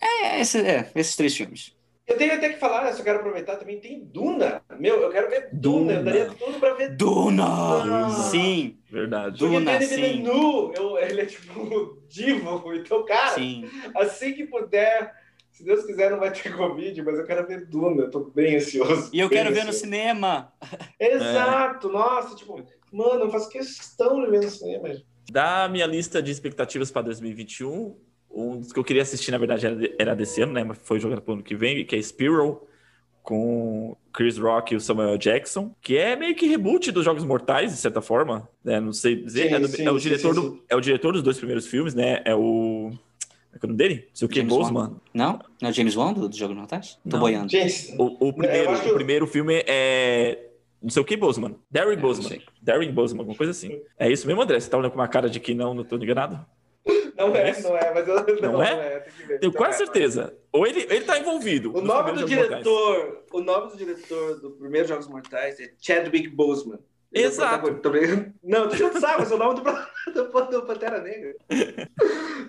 é, 0.00 0.40
esse- 0.40 0.60
é, 0.60 0.90
esses 0.94 1.16
três 1.16 1.36
filmes. 1.36 1.74
Eu 2.06 2.16
tenho 2.16 2.34
até 2.34 2.50
que 2.50 2.60
falar, 2.60 2.88
eu 2.88 2.94
só 2.96 3.02
quero 3.02 3.18
aproveitar 3.18 3.56
também, 3.56 3.80
tem 3.80 4.04
Duna. 4.04 4.62
Meu, 4.78 5.00
eu 5.02 5.10
quero 5.10 5.28
ver 5.28 5.48
Duna. 5.52 5.92
Eu 5.94 5.98
Duna. 5.98 6.02
daria 6.04 6.26
tudo 6.34 6.60
pra 6.60 6.74
ver 6.74 6.90
Duna! 6.96 7.44
Duna. 7.82 8.10
Sim, 8.10 8.78
Verdade. 8.88 9.38
Porque 9.40 9.54
Duna, 9.54 9.72
Denis 9.72 9.88
sim. 9.88 9.96
Villeneuve, 9.96 10.74
eu, 10.76 10.98
ele 10.98 11.20
é 11.22 11.26
tipo 11.26 12.00
divo. 12.08 12.72
Então, 12.74 13.04
cara, 13.04 13.34
sim. 13.34 13.68
assim 13.96 14.32
que 14.34 14.46
puder, 14.46 15.12
se 15.50 15.64
Deus 15.64 15.84
quiser, 15.84 16.12
não 16.12 16.20
vai 16.20 16.30
ter 16.32 16.56
Covid, 16.56 17.02
mas 17.02 17.18
eu 17.18 17.24
quero 17.26 17.44
ver 17.44 17.66
Duna. 17.66 18.02
Eu 18.04 18.10
tô 18.10 18.20
bem 18.20 18.54
ansioso. 18.54 19.10
E 19.12 19.18
eu 19.18 19.28
quero 19.28 19.48
ver 19.48 19.64
no 19.64 19.70
ansioso. 19.70 19.80
cinema. 19.80 20.52
Exato, 21.00 21.88
nossa, 21.88 22.36
tipo, 22.36 22.62
mano, 22.92 23.24
eu 23.24 23.30
faço 23.30 23.48
questão 23.48 24.24
de 24.24 24.30
ver 24.30 24.42
no 24.44 24.50
cinema. 24.50 24.88
Da 25.28 25.68
minha 25.68 25.86
lista 25.86 26.22
de 26.22 26.30
expectativas 26.30 26.90
para 26.92 27.02
2021, 27.02 27.98
um 28.36 28.58
dos 28.60 28.72
que 28.72 28.78
eu 28.78 28.84
queria 28.84 29.02
assistir, 29.02 29.30
na 29.30 29.38
verdade, 29.38 29.66
era, 29.66 29.76
era 29.98 30.14
desse 30.16 30.42
ano, 30.42 30.52
né? 30.52 30.62
Mas 30.64 30.78
foi 30.82 31.00
jogado 31.00 31.22
pro 31.22 31.34
ano 31.34 31.42
que 31.42 31.54
vem, 31.56 31.84
que 31.84 31.96
é 31.96 32.02
Spiral, 32.02 32.66
com 33.22 33.96
Chris 34.12 34.38
Rock 34.38 34.72
e 34.72 34.76
o 34.76 34.80
Samuel 34.80 35.18
Jackson, 35.18 35.74
que 35.82 35.96
é 35.96 36.14
meio 36.14 36.34
que 36.36 36.46
reboot 36.46 36.92
dos 36.92 37.04
Jogos 37.04 37.24
Mortais, 37.24 37.72
de 37.72 37.78
certa 37.78 38.00
forma. 38.00 38.48
Né? 38.64 38.78
Não 38.78 38.92
sei 38.92 39.16
dizer. 39.16 39.48
Sim, 39.48 39.54
é, 39.54 39.58
do- 39.60 39.68
sim, 39.68 39.84
é 39.86 39.90
o 39.90 39.98
diretor 39.98 40.34
sim, 40.34 40.40
do, 40.40 40.64
é 40.68 40.76
o 40.76 40.80
diretor 40.80 41.12
dos 41.12 41.22
dois 41.22 41.36
primeiros 41.38 41.66
filmes, 41.66 41.94
né? 41.94 42.22
É 42.24 42.34
o. 42.34 42.92
Como 42.92 42.98
é 43.54 43.58
que 43.58 43.64
é 43.64 43.66
o 43.66 43.68
nome 43.68 43.78
dele? 43.78 43.94
Não 44.08 44.14
sei 44.14 44.26
o 44.26 44.28
que, 44.28 44.42
Boseman. 44.42 44.96
Não? 45.14 45.40
Não 45.60 45.68
é 45.68 45.70
o 45.70 45.74
James 45.74 45.96
Wan 45.96 46.12
do, 46.12 46.28
do 46.28 46.36
Jogo 46.36 46.52
de 46.52 46.58
Mortais? 46.60 46.98
Tô 47.08 47.18
boiando. 47.18 47.48
O, 47.98 48.28
o 48.28 48.32
primeiro, 48.32 48.72
o 48.90 48.94
primeiro 48.94 49.26
filme 49.26 49.64
é. 49.66 50.42
Não 50.82 50.90
sei 50.90 51.02
o 51.02 51.04
que, 51.04 51.16
Boseman. 51.16 51.56
Darren 51.70 51.94
É, 51.94 51.96
Boseman. 51.96 52.38
Boseman, 52.92 53.20
alguma 53.22 53.36
coisa 53.36 53.50
assim. 53.50 53.80
É 53.98 54.10
isso 54.12 54.26
mesmo, 54.26 54.42
André? 54.42 54.60
Você 54.60 54.68
tá 54.70 54.76
olhando 54.76 54.92
com 54.92 54.98
uma 54.98 55.08
cara 55.08 55.28
de 55.28 55.40
que 55.40 55.54
não, 55.54 55.74
não 55.74 55.82
tô 55.82 55.96
enganado? 55.96 56.44
Não 57.16 57.34
é, 57.34 57.60
não 57.60 57.76
é, 57.76 57.94
mas 57.94 58.08
eu 58.08 58.40
não, 58.40 58.52
Não 58.52 58.62
é? 58.62 59.06
ver. 59.26 59.40
Tenho 59.40 59.52
quase 59.52 59.82
é, 59.82 59.86
certeza. 59.86 60.36
Ou 60.52 60.66
ele, 60.66 60.86
ele 60.90 61.04
tá 61.04 61.18
envolvido. 61.18 61.76
O 61.76 61.80
nome 61.80 62.12
do 62.12 62.24
diretor, 62.24 63.24
o 63.32 63.40
nome 63.40 63.72
do 63.72 63.76
diretor 63.76 64.40
do 64.40 64.50
primeiro 64.52 64.86
Jogos 64.86 65.08
Mortais 65.08 65.58
é 65.60 65.72
Chadwick 65.80 66.28
Boseman. 66.28 66.78
Ele 67.12 67.24
é 67.24 67.28
Exato. 67.28 67.72
brincando. 67.72 68.34
Não, 68.42 68.68
deixa 68.68 68.84
eu 68.84 68.88
esse 68.90 69.32
é 69.32 69.34
o 69.34 69.38
nome 69.38 69.60
do, 69.60 69.62
do, 70.12 70.50
do 70.50 70.66
Pantera 70.66 71.00
Negra. 71.00 71.34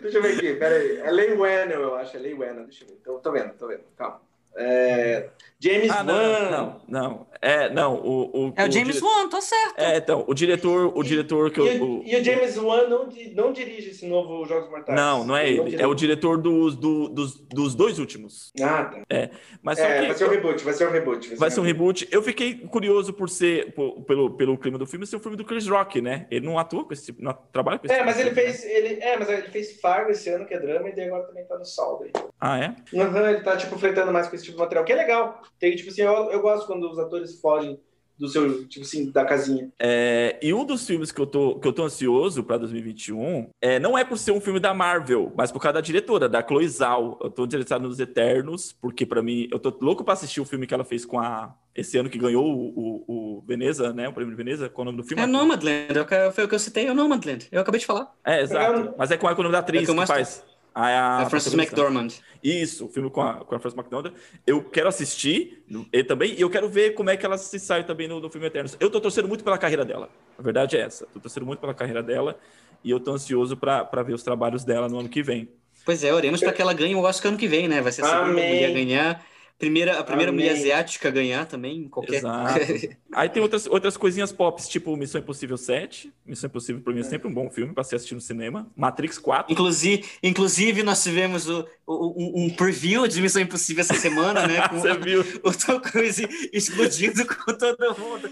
deixa 0.02 0.18
eu 0.18 0.22
ver 0.22 0.36
aqui, 0.36 0.56
peraí. 0.56 0.98
É 0.98 1.12
Leigh 1.12 1.34
Whannell, 1.34 1.82
eu 1.82 1.96
acho. 1.96 2.18
É 2.18 2.20
Leigh 2.20 2.38
Whannell, 2.38 2.66
deixa 2.66 2.84
eu 2.84 2.90
ver. 2.90 2.96
Tô, 2.96 3.20
tô 3.20 3.32
vendo, 3.32 3.54
tô 3.54 3.68
vendo, 3.68 3.84
calma. 3.96 4.27
É, 4.58 5.30
James 5.60 5.90
Ah, 5.92 6.04
não, 6.04 6.14
Wan. 6.16 6.50
não, 6.50 6.82
não. 6.88 7.28
É, 7.40 7.70
não, 7.70 7.96
o, 7.96 8.48
o, 8.48 8.54
É 8.56 8.68
o 8.68 8.72
James 8.72 8.96
dire- 8.96 9.06
Wan, 9.06 9.30
tô 9.30 9.40
certo. 9.40 9.80
É, 9.80 9.98
então, 9.98 10.24
o 10.28 10.34
diretor, 10.34 10.92
o 10.98 11.04
diretor 11.04 11.52
que 11.52 11.60
eu. 11.60 11.68
E, 11.68 11.80
o- 11.80 12.04
e 12.04 12.16
o 12.16 12.24
James 12.24 12.58
Wan 12.58 12.88
não, 12.88 13.10
não 13.36 13.54
dirige 13.54 13.92
esse 13.92 14.08
novo 14.08 14.44
Jogos 14.46 14.70
Mortais. 14.72 14.98
Não, 15.00 15.24
não 15.24 15.38
é 15.38 15.48
ele. 15.48 15.64
dirige. 15.64 15.84
É 15.84 15.86
o 15.86 15.94
diretor 15.94 16.40
dos, 16.40 16.76
do- 16.76 17.08
dos, 17.10 17.36
dos 17.40 17.76
dois 17.76 18.00
últimos. 18.00 18.52
Ah, 18.60 18.86
tá. 18.86 19.30
Mas 19.62 19.78
só 19.78 19.86
É, 19.86 20.02
que 20.02 20.08
vai 20.08 20.16
ser 20.18 20.26
um 20.26 20.30
reboot, 20.30 20.64
vai 20.64 20.74
ser 20.74 20.88
um 20.88 20.92
reboot. 20.92 21.36
vai 21.36 21.52
ser 21.52 21.60
um 21.60 21.64
reboot. 21.64 22.08
Eu 22.12 22.24
fiquei 22.24 22.56
curioso 22.56 23.14
por 23.14 23.30
ser, 23.30 23.72
por- 23.74 24.02
pelo, 24.02 24.32
pelo 24.32 24.58
clima 24.58 24.80
do 24.80 24.88
filme, 24.88 25.06
ser 25.06 25.18
um 25.18 25.20
filme 25.20 25.38
do 25.38 25.46
Chris 25.46 25.68
Rock, 25.68 26.02
né? 26.02 26.26
Ele 26.32 26.46
não 26.46 26.58
atua 26.58 26.84
com 26.86 26.94
esse 26.94 27.06
tipo, 27.06 27.24
não 27.24 27.34
trabalha 27.52 27.78
com 27.78 27.86
esse 27.86 27.96
É, 27.96 28.04
mas 28.04 28.20
ele 28.20 28.32
fez, 28.32 28.64
ele, 28.66 29.00
é, 29.02 29.16
mas 29.18 29.30
ele 29.30 29.44
fez 29.44 29.80
Fargo 29.80 30.10
esse 30.12 30.28
ano, 30.30 30.46
que 30.46 30.54
é 30.56 30.60
drama, 30.60 30.90
e 30.90 30.96
daí 30.96 31.06
agora 31.06 31.24
também 31.28 31.46
tá 31.46 31.58
no 31.58 31.66
saldo 31.66 32.04
aí. 32.06 32.12
né? 32.16 32.28
Ah, 32.40 32.60
é? 32.60 32.76
Uhum, 32.94 33.28
ele 33.30 33.42
tá, 33.42 33.56
tipo, 33.58 33.78
flertando 33.78 34.12
mais 34.12 34.28
com 34.28 34.36
esse 34.36 34.46
tipo 34.48 34.58
de 34.58 34.64
material, 34.64 34.86
que 34.86 34.92
é 34.94 34.96
legal. 34.96 35.42
Tem, 35.60 35.76
tipo 35.76 35.90
assim, 35.90 36.02
eu, 36.02 36.32
eu 36.32 36.42
gosto 36.42 36.68
quando 36.68 36.90
os 36.90 37.00
atores 37.00 37.40
fogem 37.40 37.80
do 38.18 38.28
seu, 38.28 38.68
tipo 38.68 38.84
assim, 38.84 39.12
da 39.12 39.24
casinha. 39.24 39.72
É, 39.80 40.40
e 40.42 40.52
um 40.52 40.66
dos 40.66 40.88
filmes 40.88 41.12
que 41.12 41.22
eu 41.22 41.28
tô, 41.28 41.60
que 41.60 41.68
eu 41.68 41.72
tô 41.72 41.84
ansioso 41.84 42.44
pra 42.44 42.58
2021 42.58 43.50
é, 43.62 43.78
não 43.80 43.96
é 43.96 44.04
por 44.04 44.18
ser 44.18 44.32
um 44.32 44.42
filme 44.42 44.60
da 44.60 44.74
Marvel, 44.74 45.32
mas 45.38 45.52
por 45.52 45.60
causa 45.62 45.74
da 45.76 45.82
diretora, 45.82 46.28
da 46.28 46.42
Chloe 46.42 46.68
Zhao. 46.68 47.20
Eu 47.22 47.30
tô 47.30 47.46
interessado 47.46 47.84
nos 47.88 48.00
Eternos, 48.00 48.74
porque 48.82 49.06
pra 49.06 49.22
mim, 49.22 49.48
eu 49.52 49.60
tô 49.60 49.72
louco 49.80 50.04
pra 50.04 50.14
assistir 50.14 50.42
o 50.42 50.46
filme 50.46 50.66
que 50.66 50.74
ela 50.74 50.84
fez 50.84 51.06
com 51.06 51.20
a. 51.20 51.54
Esse 51.76 51.96
ano 52.00 52.10
que 52.10 52.18
ganhou 52.18 52.44
o, 52.44 53.04
o, 53.08 53.38
o 53.38 53.42
Veneza, 53.46 53.94
né? 53.94 54.10
O 54.10 54.14
prêmio 54.14 54.32
de 54.36 54.44
Veneza. 54.44 54.68
Qual 54.68 54.82
é 54.84 54.90
o 54.90 54.92
nome 54.92 55.04
do 55.04 55.08
filme? 55.08 55.22
É 55.22 55.28
Nomadland, 55.28 55.96
é 55.96 56.02
o 56.02 56.06
que- 56.08 56.32
foi 56.32 56.44
o 56.46 56.48
que 56.48 56.56
eu 56.56 56.60
citei, 56.60 56.88
é 56.88 56.92
o 56.92 56.96
Nomadland. 56.96 57.48
Eu 57.52 57.62
acabei 57.62 57.80
de 57.80 57.86
falar. 57.86 58.12
É, 58.26 58.42
exato. 58.42 58.80
Eu- 58.80 58.96
Mas 58.98 59.12
é 59.12 59.18
com 59.18 59.28
a, 59.28 59.36
qual 59.36 59.38
é 59.38 59.40
o 59.42 59.44
nome 59.44 59.54
da 59.54 59.60
atriz 59.60 59.84
É 59.84 59.86
que 59.86 59.92
eu 59.92 59.96
que 59.96 60.08
faz. 60.08 60.44
A, 60.80 60.90
É 60.92 60.98
a 61.26 61.30
Frances 61.30 61.52
protagonista. 61.52 61.76
McDormand. 61.76 62.08
Isso, 62.44 62.86
o 62.86 62.90
filme 62.90 63.10
com 63.10 63.22
a, 63.22 63.34
com 63.44 63.56
a 63.56 63.60
Frances 63.60 63.78
McDormand. 63.78 64.14
Eu 64.46 64.64
quero 64.64 64.88
assistir 64.88 65.64
ele 65.92 66.04
também 66.04 66.36
e 66.36 66.42
eu 66.42 66.50
quero 66.50 66.70
ver 66.70 66.92
como 66.94 67.10
é 67.10 67.18
que 67.18 67.26
ela 67.26 67.38
se 67.38 67.60
sai 67.60 67.84
também 67.84 68.08
no, 68.08 68.20
no 68.20 68.30
filme 68.30 68.46
Eternos. 68.46 68.78
Eu 68.80 68.90
tô 68.92 69.02
torcendo 69.02 69.28
muito 69.28 69.44
pela 69.44 69.58
carreira 69.58 69.84
dela. 69.84 70.10
A 70.38 70.42
verdade 70.42 70.78
é 70.78 70.82
essa. 70.82 71.08
Tô 71.08 71.20
torcendo 71.20 71.46
muito 71.48 71.60
pela 71.60 71.74
carreira 71.74 72.04
dela 72.04 72.38
e 72.84 72.92
eu 72.92 73.00
tô 73.00 73.12
ansioso 73.12 73.58
pra 73.58 73.84
pra 73.84 74.04
ver 74.04 74.14
os 74.14 74.22
trabalhos 74.22 74.64
dela 74.64 74.88
no 74.88 75.00
ano 75.00 75.10
que 75.10 75.24
vem. 75.24 75.50
Pois 75.84 76.04
é, 76.04 76.14
oremos 76.14 76.42
para 76.42 76.54
que 76.54 76.62
ela 76.62 76.74
ganhe 76.74 76.94
o 76.96 77.00
Oscar 77.02 77.30
ano 77.30 77.40
que 77.40 77.48
vem, 77.48 77.68
né? 77.68 77.82
Vai 77.82 77.92
ser 77.92 78.04
a 78.04 78.06
segunda 78.10 78.28
mulher 78.34 78.70
a 78.70 78.74
ganhar. 78.74 79.26
Primeira, 79.58 79.98
a 80.00 80.04
primeira 80.04 80.32
Amém. 80.32 80.46
mulher 80.46 80.56
asiática 80.60 81.08
a 81.08 81.12
ganhar 81.12 81.46
também, 81.48 81.78
em 81.78 81.90
qualquer. 81.90 82.18
Exato. 82.18 82.60
Aí 83.12 83.28
tem 83.28 83.42
outras, 83.42 83.66
outras 83.66 83.98
coisinhas 83.98 84.32
pops, 84.32 84.68
tipo 84.70 84.96
Missão 84.96 85.20
Impossível 85.20 85.58
7. 85.58 86.14
Missão 86.24 86.48
Impossível 86.48 86.82
pra 86.84 86.94
mim 86.94 87.00
é 87.00 87.04
sempre 87.04 87.28
um 87.28 87.34
bom 87.34 87.50
filme 87.50 87.74
pra 87.74 87.84
se 87.84 87.96
assistir 87.96 88.14
no 88.14 88.22
cinema. 88.22 88.70
Matrix 88.76 89.18
4. 89.18 89.52
Inclusive, 89.52 90.06
inclusive, 90.22 90.84
nós 90.84 91.02
tivemos 91.02 91.50
o, 91.50 91.66
o- 91.88 92.42
um, 92.42 92.46
um 92.46 92.50
preview 92.52 93.08
de 93.08 93.20
Missão 93.20 93.42
Impossível 93.42 93.82
essa 93.82 93.96
semana, 93.96 94.46
né? 94.46 94.66
Com 94.70 94.80
Você 94.80 94.94
viu? 95.00 95.22
o 95.44 95.52
Tom 95.52 95.80
Cruise 95.80 96.28
explodindo 96.54 97.26
com 97.26 97.52
todo 97.58 97.96
mundo. 97.98 98.30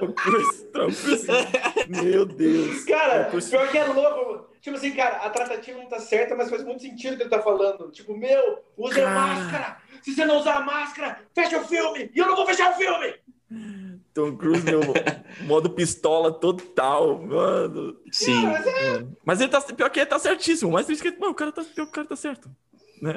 Tom 0.00 0.12
Cruise, 0.12 0.64
Tom 0.66 0.90
Cruise. 0.92 1.26
Meu 1.88 2.26
Deus. 2.26 2.84
Cara, 2.84 3.24
pior 3.30 3.70
que 3.70 3.78
é 3.78 3.84
louco. 3.86 4.51
Tipo 4.62 4.76
assim, 4.76 4.92
cara, 4.92 5.16
a 5.16 5.28
tratativa 5.30 5.76
não 5.76 5.88
tá 5.88 5.98
certa, 5.98 6.36
mas 6.36 6.48
faz 6.48 6.62
muito 6.62 6.82
sentido 6.82 7.14
o 7.14 7.16
que 7.16 7.24
ele 7.24 7.30
tá 7.30 7.42
falando. 7.42 7.90
Tipo, 7.90 8.16
meu, 8.16 8.62
usa 8.78 9.02
Cara. 9.02 9.10
máscara. 9.10 9.76
Se 10.00 10.14
você 10.14 10.24
não 10.24 10.38
usar 10.38 10.54
a 10.54 10.60
máscara, 10.60 11.18
fecha 11.34 11.58
o 11.58 11.64
filme. 11.66 12.10
E 12.14 12.18
eu 12.18 12.26
não 12.26 12.36
vou 12.36 12.46
fechar 12.46 12.70
o 12.70 12.74
filme. 12.76 13.14
Tom 14.14 14.36
Cruise, 14.36 14.64
meu, 14.64 14.80
modo 15.46 15.68
pistola 15.70 16.32
total, 16.32 17.20
mano. 17.20 17.96
Sim. 18.12 18.46
Mas 18.46 18.64
é, 18.66 18.90
Mano. 18.92 19.16
Mas 19.24 19.40
ele 19.40 19.50
tá, 19.50 19.60
pior 19.60 19.90
que 19.90 19.98
ele 19.98 20.06
tá 20.06 20.18
certíssimo, 20.20 20.70
mas 20.70 20.86
triste 20.86 21.02
que 21.02 21.18
mano, 21.18 21.32
o 21.32 21.34
cara 21.34 21.50
tá, 21.50 21.62
o 21.62 21.86
cara 21.88 22.06
tá 22.06 22.14
certo. 22.16 22.48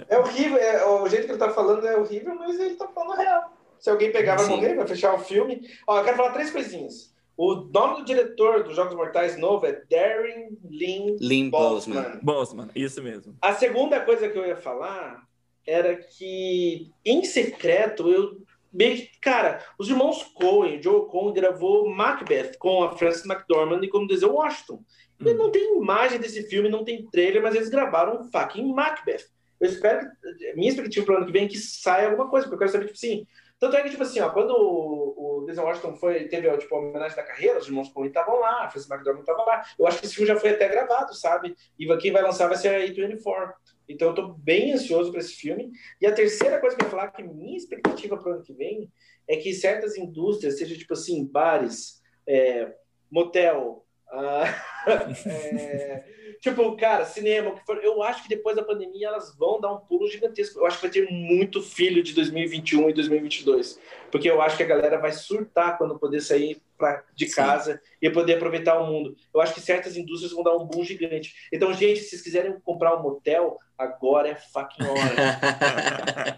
é 0.09 0.17
horrível. 0.17 0.57
é- 0.57 0.84
o 0.84 1.07
jeito 1.07 1.26
que 1.26 1.31
ele 1.31 1.38
tá 1.39 1.51
falando 1.51 1.85
é 1.85 1.95
horrível, 1.95 2.34
mas 2.35 2.59
ele 2.59 2.73
tá 2.76 2.88
falando 2.88 3.17
real. 3.17 3.53
Se 3.80 3.89
alguém 3.91 4.11
pegar, 4.11 4.35
vai 4.38 4.45
Sim. 4.45 4.55
morrer, 4.55 4.73
vai 4.76 4.88
fechar 4.88 5.13
o 5.13 5.19
filme. 5.19 5.61
Ó, 5.85 5.99
eu 5.99 6.03
quero 6.03 6.17
falar 6.17 6.31
três 6.31 6.49
coisinhas. 6.49 7.13
O 7.38 7.56
nome 7.56 7.98
do 7.98 8.06
diretor 8.06 8.64
dos 8.64 8.76
Jogos 8.76 8.95
Mortais 8.95 9.38
novo 9.38 9.66
é 9.66 9.82
Darren 9.90 10.57
Lynn 10.64 11.18
Lynn 11.20 11.49
Boseman. 11.49 12.20
Boseman. 12.24 12.66
Bom, 12.68 12.72
isso 12.76 13.03
mesmo. 13.03 13.36
A 13.41 13.53
segunda 13.53 13.99
coisa 13.99 14.30
que 14.30 14.38
eu 14.38 14.45
ia 14.45 14.56
falar 14.56 15.26
era 15.68 15.95
que, 15.95 16.91
em 17.03 17.24
secreto, 17.26 18.10
eu 18.10 18.41
meio 18.72 19.07
cara, 19.22 19.64
os 19.80 19.90
irmãos 19.90 20.24
Coen, 20.34 20.82
Joe 20.82 21.07
Coen 21.07 21.34
gravou 21.34 21.90
Macbeth 21.90 22.57
com 22.57 22.84
a 22.84 22.95
Frances 22.95 23.26
McDormand 23.26 23.84
e 23.84 23.90
com 23.90 23.99
o 23.99 24.07
Denzel 24.07 24.34
Washington. 24.34 24.82
E 25.20 25.30
Hum. 25.30 25.38
não 25.38 25.52
tem 25.52 25.78
imagem 25.78 26.20
desse 26.20 26.44
filme, 26.44 26.70
não 26.70 26.84
tem 26.84 27.06
trailer, 27.07 27.41
mas 27.41 27.56
eles 27.56 27.70
gravaram 27.70 28.20
um 28.20 28.32
fucking 28.32 28.74
Macbeth. 28.74 29.26
Eu 29.60 29.70
espero 29.70 29.99
que. 29.99 30.53
Minha 30.56 30.70
expectativa 30.70 31.06
para 31.06 31.16
o 31.16 31.18
ano 31.18 31.26
que 31.26 31.32
vem 31.32 31.45
é 31.45 31.48
que 31.48 31.57
saia 31.57 32.07
alguma 32.10 32.30
coisa, 32.30 32.45
porque 32.45 32.56
eu 32.56 32.60
quero 32.60 32.72
saber, 32.72 32.86
tipo 32.86 32.98
assim. 32.98 33.26
Tanto 33.57 33.78
é 33.78 33.84
que, 33.84 33.90
tipo 33.90 34.03
assim, 34.03 34.20
ó, 34.20 34.30
quando 34.30 35.05
o, 35.45 35.47
Denzel 35.47 35.63
Washington 35.65 35.95
foi, 35.95 36.27
teve 36.27 36.57
tipo, 36.57 36.76
a 36.76 36.80
homenagem 36.80 37.15
da 37.15 37.23
carreira, 37.23 37.59
os 37.59 37.67
irmãos 37.67 37.89
Coen 37.89 38.07
estavam 38.07 38.39
lá, 38.39 38.65
a 38.65 38.69
Frances 38.69 38.89
McDormand 38.89 39.22
estava 39.22 39.43
lá. 39.43 39.63
Eu 39.77 39.88
acho 39.88 39.99
que 39.99 40.05
esse 40.05 40.15
filme 40.15 40.27
já 40.27 40.35
foi 40.35 40.51
até 40.51 40.67
gravado, 40.67 41.13
sabe? 41.13 41.55
E 41.77 41.97
quem 41.97 42.11
vai 42.11 42.22
lançar 42.22 42.47
vai 42.47 42.57
ser 42.57 42.69
a 42.69 42.80
A24. 42.80 43.53
Então 43.88 44.09
eu 44.09 44.15
tô 44.15 44.27
bem 44.30 44.73
ansioso 44.73 45.11
para 45.11 45.22
esse 45.22 45.34
filme. 45.34 45.72
E 46.01 46.07
a 46.07 46.13
terceira 46.13 46.59
coisa 46.59 46.76
que 46.76 46.84
eu 46.84 46.88
ia 46.88 46.91
falar, 46.91 47.11
que 47.11 47.23
minha 47.23 47.57
expectativa 47.57 48.17
para 48.17 48.30
o 48.30 48.34
ano 48.34 48.43
que 48.43 48.53
vem, 48.53 48.91
é 49.27 49.38
que 49.38 49.53
certas 49.53 49.97
indústrias, 49.97 50.57
seja 50.57 50.77
tipo 50.77 50.93
assim, 50.93 51.26
bares, 51.26 52.01
é, 52.27 52.73
motel, 53.09 53.85
ah, 54.10 54.45
é, 55.26 56.03
tipo, 56.40 56.76
cara, 56.77 57.06
cinema, 57.06 57.56
eu 57.82 58.03
acho 58.03 58.23
que 58.23 58.30
depois 58.30 58.56
da 58.56 58.64
pandemia 58.64 59.07
elas 59.07 59.36
vão 59.36 59.60
dar 59.60 59.73
um 59.73 59.80
pulo 59.80 60.07
gigantesco. 60.07 60.60
Eu 60.60 60.65
acho 60.65 60.77
que 60.77 60.84
vai 60.84 60.91
ter 60.91 61.10
muito 61.11 61.61
filho 61.61 62.03
de 62.03 62.14
2021 62.14 62.90
e 62.90 62.94
2022. 62.94 63.80
Porque 64.11 64.30
eu 64.30 64.41
acho 64.41 64.57
que 64.57 64.64
a 64.64 64.68
galera 64.68 64.98
vai 64.98 65.11
surtar 65.11 65.77
quando 65.77 65.98
poder 65.98 66.22
sair 66.22 66.61
pra, 66.77 67.03
de 67.15 67.27
Sim. 67.27 67.35
casa 67.35 67.81
e 68.02 68.10
poder 68.10 68.35
aproveitar 68.35 68.80
o 68.80 68.88
mundo. 68.88 69.15
Eu 69.34 69.41
acho 69.41 69.53
que 69.53 69.61
certas 69.61 69.95
indústrias 69.95 70.31
vão 70.34 70.43
dar 70.43 70.56
um 70.56 70.65
boom 70.65 70.84
gigante. 70.84 71.34
Então, 71.52 71.73
gente, 71.73 71.99
se 72.02 72.10
vocês 72.10 72.22
quiserem 72.22 72.56
comprar 72.64 72.95
um 72.95 73.02
motel, 73.02 73.57
agora 73.77 74.30
é 74.30 74.35
fucking 74.35 74.84
hora. 74.84 76.38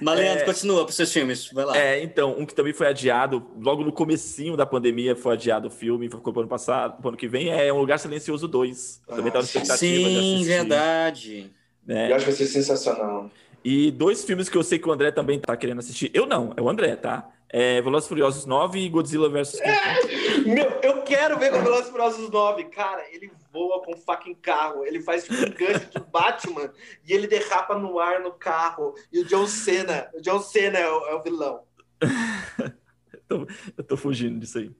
Mas, 0.00 0.18
Leandro, 0.18 0.42
É. 0.42 0.44
continua 0.46 0.82
para 0.82 0.90
os 0.90 0.96
seus 0.96 1.12
filmes. 1.12 1.48
Vai 1.52 1.64
lá. 1.64 1.78
É, 1.78 2.02
então, 2.02 2.36
um 2.36 2.44
que 2.44 2.54
também 2.54 2.72
foi 2.72 2.88
adiado, 2.88 3.50
logo 3.60 3.84
no 3.84 3.92
comecinho 3.92 4.56
da 4.56 4.66
pandemia 4.66 5.14
foi 5.14 5.34
adiado 5.34 5.68
o 5.68 5.70
filme, 5.70 6.08
ficou 6.10 6.32
pro 6.32 6.40
ano 6.42 6.48
passado, 6.48 6.98
pro 7.00 7.08
ano 7.10 7.16
que 7.16 7.28
vem, 7.28 7.50
é 7.50 7.72
Um 7.72 7.78
Lugar 7.78 7.98
Silencioso 7.98 8.48
2. 8.48 9.02
Eu 9.08 9.16
também 9.16 9.30
tava 9.32 9.44
na 9.44 9.48
expectativa 9.48 9.76
de 10.08 10.14
Sim, 10.20 10.44
verdade. 10.44 11.50
né? 11.86 12.10
Eu 12.10 12.16
acho 12.16 12.24
que 12.24 12.30
vai 12.32 12.38
ser 12.38 12.46
sensacional. 12.46 13.30
E 13.64 13.92
dois 13.92 14.24
filmes 14.24 14.48
que 14.48 14.56
eu 14.56 14.64
sei 14.64 14.76
que 14.76 14.88
o 14.88 14.92
André 14.92 15.12
também 15.12 15.38
tá 15.38 15.56
querendo 15.56 15.78
assistir. 15.78 16.10
Eu 16.12 16.26
não, 16.26 16.52
é 16.56 16.60
o 16.60 16.68
André, 16.68 16.96
tá? 16.96 17.30
É 17.54 17.82
Velozes 17.82 18.08
Furiosos 18.08 18.46
9 18.46 18.78
e 18.78 18.88
Godzilla 18.88 19.28
vs. 19.28 19.60
Kong. 19.60 20.48
Meu, 20.48 20.70
eu 20.82 21.02
quero 21.02 21.38
ver 21.38 21.50
com 21.50 21.58
o 21.58 21.62
Velozes 21.62 21.90
Furiosos 21.90 22.30
9. 22.30 22.64
Cara, 22.64 23.04
ele 23.12 23.30
voa 23.52 23.82
com 23.82 23.92
um 23.92 23.96
fucking 23.98 24.34
carro. 24.36 24.86
Ele 24.86 25.02
faz 25.02 25.24
tipo 25.24 25.36
um 25.36 25.50
gancho 25.50 25.90
de 25.90 26.00
Batman 26.10 26.72
e 27.06 27.12
ele 27.12 27.26
derrapa 27.26 27.78
no 27.78 27.98
ar 27.98 28.20
no 28.20 28.32
carro. 28.32 28.94
E 29.12 29.20
o 29.20 29.24
John 29.26 29.46
Cena, 29.46 30.10
o 30.14 30.22
John 30.22 30.40
Cena 30.40 30.78
é 30.78 30.90
o, 30.90 31.06
é 31.08 31.14
o 31.14 31.22
vilão. 31.22 31.62
Eu 33.76 33.84
tô 33.84 33.98
fugindo 33.98 34.40
disso 34.40 34.58
aí. 34.58 34.70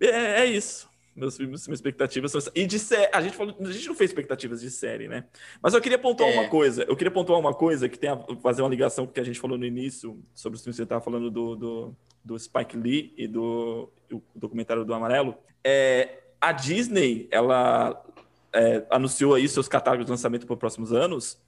É, 0.00 0.42
é 0.42 0.46
isso. 0.46 0.88
Meus 1.16 1.36
filmes, 1.36 1.66
minhas 1.66 1.78
expectativas 1.78 2.30
são. 2.30 2.40
E 2.54 2.66
de 2.66 2.78
série. 2.78 3.10
A 3.12 3.22
gente, 3.22 3.34
falou, 3.36 3.56
a 3.58 3.72
gente 3.72 3.86
não 3.88 3.94
fez 3.94 4.10
expectativas 4.10 4.60
de 4.60 4.70
série, 4.70 5.08
né? 5.08 5.24
Mas 5.62 5.72
eu 5.72 5.80
queria 5.80 5.98
pontuar 5.98 6.28
É. 6.30 6.38
uma 6.40 6.48
coisa. 6.48 6.82
Eu 6.84 6.94
queria 6.94 7.10
pontuar 7.10 7.40
uma 7.40 7.54
coisa 7.54 7.88
que 7.88 7.98
tem 7.98 8.10
a 8.10 8.18
fazer 8.42 8.60
uma 8.62 8.68
ligação 8.68 9.06
com 9.06 9.10
o 9.10 9.14
que 9.14 9.20
a 9.20 9.24
gente 9.24 9.40
falou 9.40 9.56
no 9.56 9.64
início 9.64 10.22
sobre 10.34 10.56
os 10.56 10.62
filmes 10.62 10.76
que 10.76 10.80
você 10.80 10.82
estava 10.82 11.00
falando 11.00 11.30
do, 11.30 11.56
do, 11.56 11.96
do 12.22 12.38
Spike 12.38 12.76
Lee 12.76 13.14
e 13.16 13.26
do 13.26 13.90
o 14.12 14.22
documentário 14.34 14.84
do 14.84 14.92
Amarelo. 14.94 15.34
É, 15.64 16.20
a 16.40 16.52
Disney, 16.52 17.26
ela 17.30 18.04
é, 18.52 18.84
anunciou 18.90 19.34
aí 19.34 19.48
seus 19.48 19.66
catálogos 19.68 20.04
de 20.06 20.10
lançamento 20.12 20.46
para 20.46 20.52
os 20.54 20.58
próximos 20.60 20.92
anos. 20.92 21.38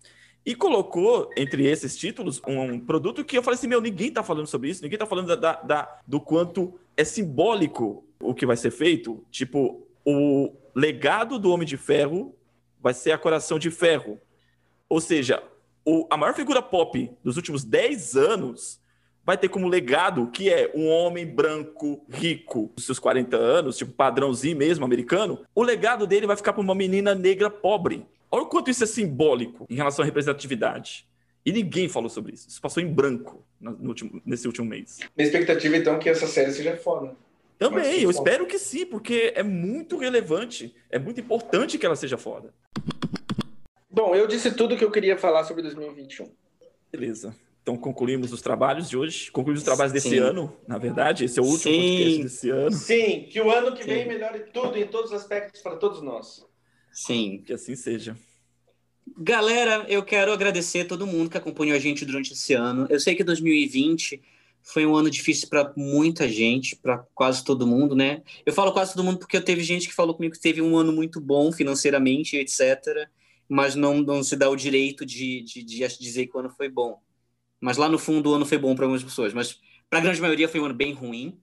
E 0.46 0.54
colocou 0.54 1.30
entre 1.36 1.66
esses 1.66 1.94
títulos 1.96 2.40
um 2.46 2.80
produto 2.80 3.22
que 3.22 3.36
eu 3.36 3.42
falei 3.42 3.58
assim: 3.58 3.66
meu, 3.66 3.82
ninguém 3.82 4.10
tá 4.10 4.22
falando 4.22 4.46
sobre 4.46 4.70
isso, 4.70 4.82
ninguém 4.82 4.98
tá 4.98 5.04
falando 5.04 5.26
da, 5.26 5.34
da- 5.36 5.60
da- 5.62 6.00
do 6.06 6.18
quanto 6.20 6.78
é 6.96 7.04
simbólico 7.04 8.04
o 8.20 8.34
que 8.34 8.46
vai 8.46 8.56
ser 8.56 8.70
feito. 8.70 9.24
Tipo, 9.30 9.86
o 10.04 10.52
legado 10.74 11.38
do 11.38 11.50
Homem 11.50 11.66
de 11.66 11.76
Ferro 11.76 12.34
vai 12.80 12.94
ser 12.94 13.12
a 13.12 13.18
Coração 13.18 13.58
de 13.58 13.70
Ferro. 13.70 14.20
Ou 14.88 15.00
seja, 15.00 15.42
o- 15.84 16.06
a 16.10 16.16
maior 16.16 16.34
figura 16.34 16.62
pop 16.62 17.10
dos 17.22 17.36
últimos 17.36 17.64
10 17.64 18.16
anos 18.16 18.80
vai 19.24 19.36
ter 19.36 19.48
como 19.48 19.68
legado 19.68 20.28
que 20.30 20.48
é 20.48 20.72
um 20.74 20.88
homem 20.88 21.26
branco, 21.26 22.02
rico, 22.08 22.72
dos 22.74 22.86
seus 22.86 22.98
40 22.98 23.36
anos, 23.36 23.76
tipo 23.76 23.92
padrãozinho 23.92 24.56
mesmo, 24.56 24.84
americano. 24.84 25.40
O 25.54 25.62
legado 25.62 26.06
dele 26.06 26.26
vai 26.26 26.36
ficar 26.36 26.52
para 26.54 26.62
uma 26.62 26.74
menina 26.74 27.14
negra 27.14 27.50
pobre. 27.50 28.06
Olha 28.30 28.42
o 28.44 28.46
quanto 28.46 28.70
isso 28.70 28.84
é 28.84 28.86
simbólico 28.86 29.66
em 29.68 29.74
relação 29.74 30.02
à 30.02 30.06
representatividade. 30.06 31.06
E 31.44 31.52
ninguém 31.52 31.88
falou 31.88 32.08
sobre 32.10 32.34
isso. 32.34 32.48
Isso 32.48 32.60
passou 32.60 32.82
em 32.82 32.86
branco 32.86 33.42
no- 33.60 33.88
último- 33.88 34.20
nesse 34.24 34.46
último 34.46 34.66
mês. 34.66 34.98
Minha 35.16 35.26
expectativa, 35.26 35.76
então, 35.76 35.94
é 35.94 35.98
que 35.98 36.08
essa 36.08 36.26
série 36.26 36.52
seja 36.52 36.76
foda. 36.76 37.14
Também, 37.58 38.02
eu 38.02 38.10
espero 38.10 38.46
que 38.46 38.58
sim, 38.58 38.86
porque 38.86 39.32
é 39.34 39.42
muito 39.42 39.98
relevante, 39.98 40.74
é 40.88 40.98
muito 40.98 41.20
importante 41.20 41.76
que 41.76 41.84
ela 41.84 41.96
seja 41.96 42.16
foda. 42.16 42.54
Bom, 43.90 44.14
eu 44.14 44.28
disse 44.28 44.52
tudo 44.52 44.76
que 44.76 44.84
eu 44.84 44.90
queria 44.92 45.18
falar 45.18 45.42
sobre 45.42 45.62
2021. 45.64 46.30
Beleza. 46.92 47.34
Então 47.62 47.76
concluímos 47.76 48.32
os 48.32 48.40
trabalhos 48.40 48.88
de 48.88 48.96
hoje, 48.96 49.30
concluímos 49.30 49.60
os 49.60 49.64
trabalhos 49.64 49.92
desse 49.92 50.10
Sim. 50.10 50.18
ano, 50.18 50.56
na 50.66 50.78
verdade, 50.78 51.24
esse 51.24 51.38
é 51.38 51.42
o 51.42 51.44
último 51.44 51.74
Sim. 51.74 51.96
podcast 51.96 52.22
desse 52.22 52.50
ano, 52.50 52.72
Sim, 52.72 53.26
que 53.30 53.40
o 53.40 53.50
ano 53.50 53.76
que 53.76 53.84
vem 53.84 54.04
Sim. 54.04 54.08
melhore 54.08 54.44
tudo 54.54 54.78
em 54.78 54.86
todos 54.86 55.10
os 55.10 55.16
aspectos 55.16 55.60
para 55.60 55.76
todos 55.76 56.00
nós. 56.00 56.46
Sim. 56.92 57.42
que 57.44 57.52
assim 57.52 57.76
seja. 57.76 58.16
Galera, 59.18 59.84
eu 59.88 60.02
quero 60.02 60.32
agradecer 60.32 60.80
a 60.80 60.84
todo 60.84 61.06
mundo 61.06 61.28
que 61.28 61.36
acompanhou 61.36 61.76
a 61.76 61.78
gente 61.78 62.04
durante 62.04 62.32
esse 62.32 62.54
ano. 62.54 62.86
Eu 62.88 63.00
sei 63.00 63.14
que 63.14 63.24
2020 63.24 64.22
foi 64.62 64.84
um 64.86 64.94
ano 64.94 65.10
difícil 65.10 65.48
para 65.48 65.72
muita 65.76 66.28
gente, 66.28 66.76
para 66.76 66.98
quase 67.14 67.42
todo 67.44 67.66
mundo, 67.66 67.94
né? 67.96 68.22
Eu 68.44 68.52
falo 68.52 68.72
quase 68.72 68.92
todo 68.94 69.04
mundo 69.04 69.18
porque 69.18 69.40
teve 69.40 69.62
gente 69.62 69.88
que 69.88 69.94
falou 69.94 70.14
comigo 70.14 70.34
que 70.34 70.40
teve 70.40 70.60
um 70.62 70.76
ano 70.76 70.92
muito 70.92 71.20
bom 71.20 71.50
financeiramente, 71.52 72.36
etc. 72.36 73.08
Mas 73.48 73.74
não, 73.74 74.02
não 74.02 74.22
se 74.22 74.36
dá 74.36 74.48
o 74.50 74.56
direito 74.56 75.06
de, 75.06 75.42
de, 75.42 75.62
de 75.64 75.98
dizer 75.98 76.26
que 76.26 76.36
o 76.36 76.40
ano 76.40 76.50
foi 76.50 76.68
bom. 76.68 77.00
Mas 77.60 77.76
lá 77.76 77.88
no 77.88 77.98
fundo 77.98 78.30
o 78.30 78.34
ano 78.34 78.46
foi 78.46 78.58
bom 78.58 78.74
para 78.74 78.84
algumas 78.84 79.02
pessoas. 79.02 79.32
Mas 79.32 79.58
para 79.88 79.98
a 80.00 80.02
grande 80.02 80.20
maioria 80.20 80.48
foi 80.48 80.60
um 80.60 80.66
ano 80.66 80.74
bem 80.74 80.92
ruim. 80.92 81.40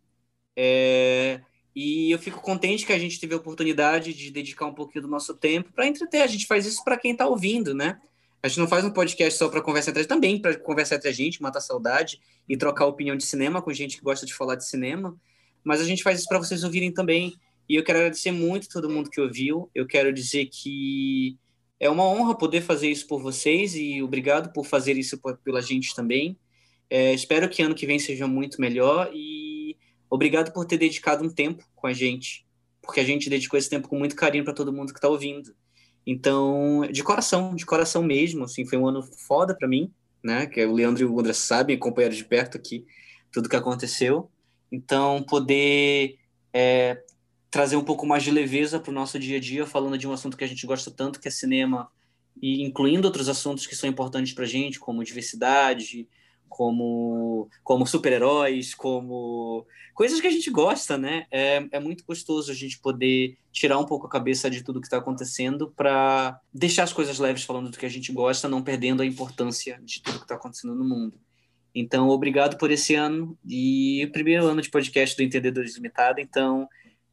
É, 0.56 1.42
E 1.76 2.10
eu 2.12 2.20
fico 2.20 2.42
contente 2.42 2.86
que 2.86 2.94
a 2.94 3.00
gente 3.00 3.20
teve 3.20 3.34
a 3.34 3.38
oportunidade 3.38 4.14
de 4.14 4.32
dedicar 4.32 4.66
um 4.66 4.74
pouquinho 4.74 5.04
do 5.04 5.10
nosso 5.10 5.34
tempo 5.36 5.74
para 5.74 5.88
entreter. 5.88 6.22
A 6.22 6.28
gente 6.28 6.48
faz 6.48 6.66
isso 6.66 6.84
para 6.84 6.98
quem 6.98 7.12
está 7.12 7.28
ouvindo, 7.28 7.74
né? 7.74 8.00
A 8.46 8.48
gente 8.48 8.60
não 8.60 8.68
faz 8.68 8.86
um 8.86 8.92
podcast 8.92 9.40
só 9.40 9.50
para 9.50 9.60
conversar 9.60 9.90
entre 9.90 10.02
a 10.02 10.04
gente, 10.04 10.10
também 10.10 10.40
para 10.40 10.56
conversar 10.56 10.98
entre 10.98 11.10
a 11.10 11.12
gente, 11.12 11.42
matar 11.42 11.62
saudade 11.62 12.22
e 12.48 12.56
trocar 12.56 12.86
opinião 12.86 13.16
de 13.16 13.26
cinema 13.26 13.60
com 13.60 13.74
gente 13.74 13.98
que 13.98 14.04
gosta 14.04 14.24
de 14.24 14.36
falar 14.36 14.54
de 14.54 14.68
cinema. 14.68 15.20
Mas 15.64 15.82
a 15.82 15.84
gente 15.84 16.04
faz 16.04 16.20
isso 16.20 16.28
para 16.28 16.38
vocês 16.38 16.64
ouvirem 16.64 16.94
também. 16.94 17.34
E 17.68 17.74
eu 17.74 17.84
quero 17.84 17.98
agradecer 17.98 18.30
muito 18.30 18.68
a 18.70 18.72
todo 18.72 18.88
mundo 18.88 19.10
que 19.10 19.20
ouviu. 19.20 19.68
Eu 19.74 19.88
quero 19.88 20.14
dizer 20.14 20.46
que 20.46 21.40
é 21.80 21.90
uma 21.90 22.04
honra 22.04 22.38
poder 22.38 22.62
fazer 22.62 22.88
isso 22.88 23.08
por 23.08 23.20
vocês 23.20 23.74
e 23.74 24.04
obrigado 24.04 24.54
por 24.54 24.64
fazer 24.64 24.96
isso 24.96 25.20
pela 25.44 25.60
gente 25.60 25.96
também. 25.96 26.38
É, 26.88 27.16
espero 27.16 27.50
que 27.50 27.64
ano 27.64 27.74
que 27.74 27.88
vem 27.88 27.98
seja 27.98 28.28
muito 28.28 28.62
melhor 28.62 29.10
e 29.12 29.76
obrigado 30.08 30.54
por 30.54 30.66
ter 30.66 30.78
dedicado 30.78 31.26
um 31.26 31.34
tempo 31.34 31.68
com 31.76 31.88
a 31.88 31.94
gente, 31.94 32.46
porque 32.80 33.00
a 33.00 33.04
gente 33.04 33.28
dedicou 33.28 33.58
esse 33.58 33.72
tempo 33.72 33.88
com 33.88 33.98
muito 33.98 34.16
carinho 34.16 34.44
para 34.44 34.54
todo 34.54 34.72
mundo 34.72 34.94
que 34.94 35.00
está 35.00 35.10
ouvindo. 35.10 35.52
Então, 36.06 36.88
de 36.92 37.04
coração, 37.04 37.56
de 37.56 37.66
coração 37.66 38.04
mesmo, 38.04 38.44
assim, 38.44 38.66
foi 38.66 38.78
um 38.78 38.88
ano 38.88 39.02
foda 39.02 39.56
para 39.56 39.68
mim, 39.68 39.92
né? 40.24 40.46
Que 40.46 40.64
o 40.66 40.74
Leandro 40.74 41.04
e 41.04 41.06
o 41.06 41.20
André 41.20 41.34
sabem, 41.34 41.76
acompanharam 41.76 42.16
de 42.16 42.24
perto 42.24 42.58
aqui 42.58 42.86
tudo 43.32 43.50
que 43.50 43.56
aconteceu. 43.56 44.30
Então, 44.72 45.24
poder 45.24 46.18
é, 46.54 47.04
trazer 47.50 47.76
um 47.76 47.84
pouco 47.84 48.06
mais 48.06 48.24
de 48.24 48.32
leveza 48.32 48.80
para 48.80 48.92
o 48.92 48.94
nosso 48.94 49.18
dia 49.20 49.38
a 49.38 49.40
dia, 49.40 49.66
falando 49.66 49.98
de 49.98 50.08
um 50.08 50.14
assunto 50.14 50.38
que 50.38 50.44
a 50.44 50.48
gente 50.48 50.66
gosta 50.66 50.92
tanto, 50.92 51.20
que 51.20 51.28
é 51.28 51.32
cinema, 51.32 51.90
e 52.42 52.64
incluindo 52.64 53.08
outros 53.08 53.30
assuntos 53.30 53.66
que 53.66 53.76
são 53.76 53.90
importantes 53.90 54.34
para 54.34 54.44
a 54.44 54.48
gente, 54.48 54.80
como 54.80 55.04
diversidade, 55.04 56.08
como, 56.56 57.50
como 57.66 57.86
super-heróis, 57.86 58.74
como 58.74 59.68
coisas 59.94 60.22
que 60.22 60.28
a 60.28 60.32
gente 60.32 60.50
gosta, 60.50 60.98
né? 60.98 61.26
É, 61.30 61.68
é 61.70 61.80
muito 61.82 62.06
gostoso 62.06 62.50
a 62.50 62.56
gente 62.56 62.80
poder 62.80 63.38
tirar 63.52 63.78
um 63.78 63.84
pouco 63.84 64.08
a 64.08 64.10
cabeça 64.10 64.50
de 64.50 64.64
tudo 64.64 64.80
que 64.80 64.88
está 64.88 64.96
acontecendo 64.96 65.74
para 65.76 66.40
deixar 66.54 66.84
as 66.84 66.94
coisas 66.94 67.20
leves 67.20 67.44
falando 67.44 67.72
do 67.72 67.78
que 67.78 67.86
a 67.86 67.90
gente 67.90 68.10
gosta, 68.14 68.48
não 68.48 68.64
perdendo 68.64 69.04
a 69.04 69.06
importância 69.06 69.78
de 69.84 70.02
tudo 70.02 70.20
que 70.20 70.24
está 70.24 70.36
acontecendo 70.36 70.74
no 70.74 70.86
mundo. 70.86 71.20
Então, 71.74 72.08
obrigado 72.08 72.58
por 72.58 72.72
esse 72.72 72.96
ano 72.96 73.38
e 73.46 74.06
o 74.06 74.12
primeiro 74.14 74.46
ano 74.48 74.62
de 74.62 74.70
podcast 74.70 75.14
do 75.14 75.24
Entendedores 75.24 75.76
Limitada. 75.76 76.22
Então, 76.22 76.70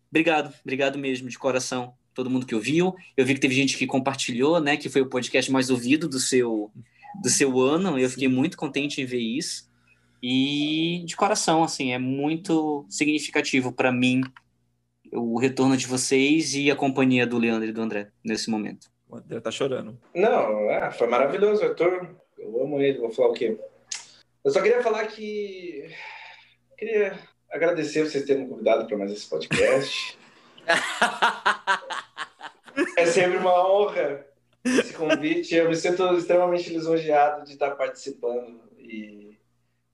obrigado, 0.09 0.55
obrigado 0.63 0.97
mesmo, 1.01 1.29
de 1.29 1.37
coração, 1.37 1.95
todo 2.15 2.31
mundo 2.31 2.47
que 2.47 2.55
ouviu. 2.55 2.95
Eu 3.17 3.27
vi 3.27 3.35
que 3.35 3.41
teve 3.41 3.57
gente 3.57 3.77
que 3.77 3.89
compartilhou, 3.89 4.61
né? 4.61 4.77
Que 4.77 4.89
foi 4.89 5.01
o 5.01 5.09
podcast 5.09 5.51
mais 5.51 5.69
ouvido 5.69 6.09
do 6.09 6.21
seu 6.21 6.71
do 7.21 7.29
seu 7.29 7.61
ano. 7.61 7.99
Eu 7.99 8.09
fiquei 8.09 8.29
muito 8.29 8.57
contente 8.57 9.01
em 9.01 9.05
ver 9.05 9.21
isso. 9.21 9.71
E 10.23 11.03
de 11.05 11.17
coração, 11.17 11.65
assim, 11.65 11.93
é 11.93 11.99
muito 11.99 12.87
significativo 12.89 13.73
para 13.73 13.91
mim 13.91 14.23
o 15.13 15.39
retorno 15.39 15.77
de 15.77 15.87
vocês 15.87 16.55
e 16.55 16.71
a 16.71 16.77
companhia 16.77 17.27
do 17.27 17.39
Leandro 17.39 17.69
e 17.69 17.73
do 17.73 17.83
André 17.83 18.11
nesse 18.25 18.49
momento. 18.49 18.87
O 19.09 19.17
André 19.17 19.41
tá 19.41 19.51
chorando. 19.51 19.99
Não, 20.15 20.71
ah, 20.71 20.91
foi 20.91 21.07
maravilhoso, 21.07 21.65
Arthur. 21.65 22.17
Eu 22.39 22.63
amo 22.63 22.81
ele, 22.81 22.99
vou 22.99 23.11
falar 23.11 23.29
o 23.29 23.35
quê? 23.35 23.59
Eu 24.45 24.51
só 24.51 24.63
queria 24.63 24.83
falar 24.83 25.07
que. 25.07 25.91
Queria 26.79 27.19
agradecer 27.51 28.05
vocês 28.05 28.25
terem 28.25 28.45
me 28.45 28.49
convidado 28.49 28.87
para 28.87 28.97
mais 28.97 29.13
esse 29.13 29.29
podcast. 29.29 30.19
É 32.97 33.05
sempre 33.05 33.37
uma 33.37 33.71
honra 33.71 34.27
esse 34.65 34.93
convite. 34.95 35.55
Eu 35.55 35.69
me 35.69 35.77
sinto 35.77 36.03
extremamente 36.17 36.71
lisonjeado 36.71 37.45
de 37.45 37.53
estar 37.53 37.73
participando. 37.73 38.61
E 38.79 39.37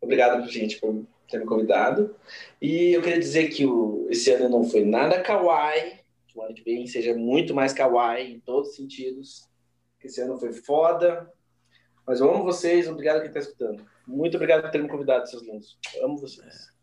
obrigado, 0.00 0.46
gente, 0.48 0.78
por 0.78 1.04
ter 1.28 1.38
me 1.38 1.46
convidado. 1.46 2.14
E 2.60 2.92
eu 2.92 3.02
queria 3.02 3.18
dizer 3.18 3.48
que 3.48 3.66
o, 3.66 4.06
esse 4.10 4.30
ano 4.30 4.48
não 4.48 4.64
foi 4.64 4.84
nada 4.84 5.22
kawaii. 5.22 5.98
Que 6.26 6.38
o 6.38 6.42
ano 6.42 6.54
que 6.54 6.62
vem 6.62 6.86
seja 6.86 7.14
muito 7.14 7.54
mais 7.54 7.72
kawaii 7.72 8.34
em 8.34 8.40
todos 8.40 8.70
os 8.70 8.76
sentidos. 8.76 9.48
Que 10.00 10.06
esse 10.06 10.20
ano 10.20 10.38
foi 10.38 10.52
foda. 10.52 11.30
Mas 12.06 12.20
eu 12.20 12.30
amo 12.30 12.44
vocês. 12.44 12.88
Obrigado 12.88 13.20
quem 13.20 13.28
está 13.28 13.40
escutando. 13.40 13.84
Muito 14.06 14.36
obrigado 14.36 14.62
por 14.62 14.70
ter 14.70 14.82
me 14.82 14.88
convidado, 14.88 15.28
seus 15.28 15.42
lindos. 15.42 15.78
Eu 15.94 16.06
amo 16.06 16.16
vocês. 16.16 16.78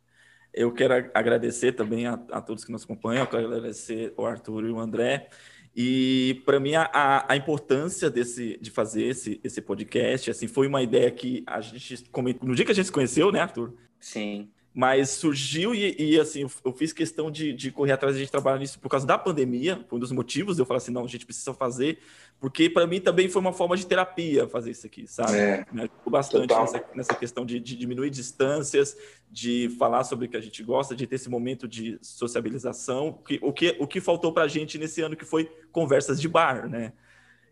Eu 0.54 0.72
quero 0.72 1.12
agradecer 1.14 1.74
também 1.74 2.08
a, 2.08 2.14
a 2.32 2.40
todos 2.40 2.64
que 2.64 2.72
nos 2.72 2.86
acompanham, 2.86 3.24
eu 3.24 3.30
quero 3.30 3.48
agradecer 3.48 4.14
o 4.16 4.26
Arthur 4.26 4.64
e 4.64 4.70
o 4.70 4.80
André. 4.80 5.28
E 5.76 6.42
para 6.46 6.60
mim 6.60 6.74
a, 6.76 7.26
a, 7.28 7.36
importância 7.36 8.10
desse 8.10 8.58
de 8.62 8.72
fazer 8.72 9.04
esse, 9.04 9.42
esse 9.44 9.62
podcast, 9.62 10.32
assim, 10.32 10.48
foi 10.48 10.68
uma 10.68 10.82
ideia 10.82 11.12
que 11.12 11.44
a 11.46 11.60
gente 11.60 12.06
no 12.42 12.56
dia 12.56 12.64
que 12.64 12.72
a 12.72 12.76
gente 12.76 12.86
se 12.86 12.92
conheceu, 12.92 13.30
né, 13.32 13.42
Arthur? 13.42 13.74
Sim. 14.00 14.50
Mas 14.78 15.12
surgiu 15.12 15.74
e, 15.74 15.96
e, 15.98 16.20
assim, 16.20 16.42
eu, 16.42 16.74
fiz 16.74 16.92
questão 16.92 17.32
de, 17.32 17.54
de 17.54 17.72
correr 17.72 17.94
atrás 17.94 18.14
de 18.14 18.20
a 18.20 18.24
gente 18.26 18.32
trabalhar 18.32 18.60
nisso 18.60 18.78
por 18.78 18.90
causa 18.90 19.08
da 19.08 19.18
pandemia. 19.18 19.86
Foi 19.88 19.96
um 19.96 20.00
dos 20.02 20.12
motivos 20.12 20.60
eu 20.60 20.66
falar 20.66 20.80
assim, 20.80 20.92
não, 20.92 21.06
a 21.06 21.08
gente 21.08 21.26
precisa 21.26 21.54
fazer, 21.54 22.00
porque 22.42 22.70
para 22.70 22.86
mim 22.86 23.00
também 23.00 23.30
foi 23.30 23.40
uma 23.40 23.54
forma 23.54 23.78
de 23.78 23.86
terapia 23.86 24.50
fazer 24.50 24.72
isso 24.72 24.86
aqui, 24.86 25.08
sabe? 25.08 25.38
É. 25.38 25.66
Me 25.72 25.84
ajudou 25.84 26.12
bastante 26.12 26.54
nessa, 26.54 26.86
nessa 26.94 27.16
questão 27.16 27.46
de, 27.46 27.58
de 27.58 27.74
diminuir 27.74 28.10
distâncias, 28.10 28.98
de 29.32 29.70
falar 29.80 30.04
sobre 30.04 30.26
o 30.26 30.30
que 30.30 30.36
a 30.36 30.42
gente 30.42 30.62
gosta, 30.62 30.94
de 30.94 31.08
ter 31.08 31.16
esse 31.16 31.30
momento 31.30 31.70
de 31.70 31.98
sociabilização. 32.02 33.14
Que, 33.26 33.40
o, 33.42 33.54
que, 33.54 33.78
o 33.80 33.88
que 33.88 34.02
faltou 34.02 34.34
para 34.34 34.44
a 34.44 34.48
gente 34.50 34.78
nesse 34.78 35.00
ano 35.00 35.16
que 35.16 35.24
foi 35.24 35.50
conversas 35.72 36.20
de 36.20 36.28
bar, 36.28 36.68
né? 36.70 36.92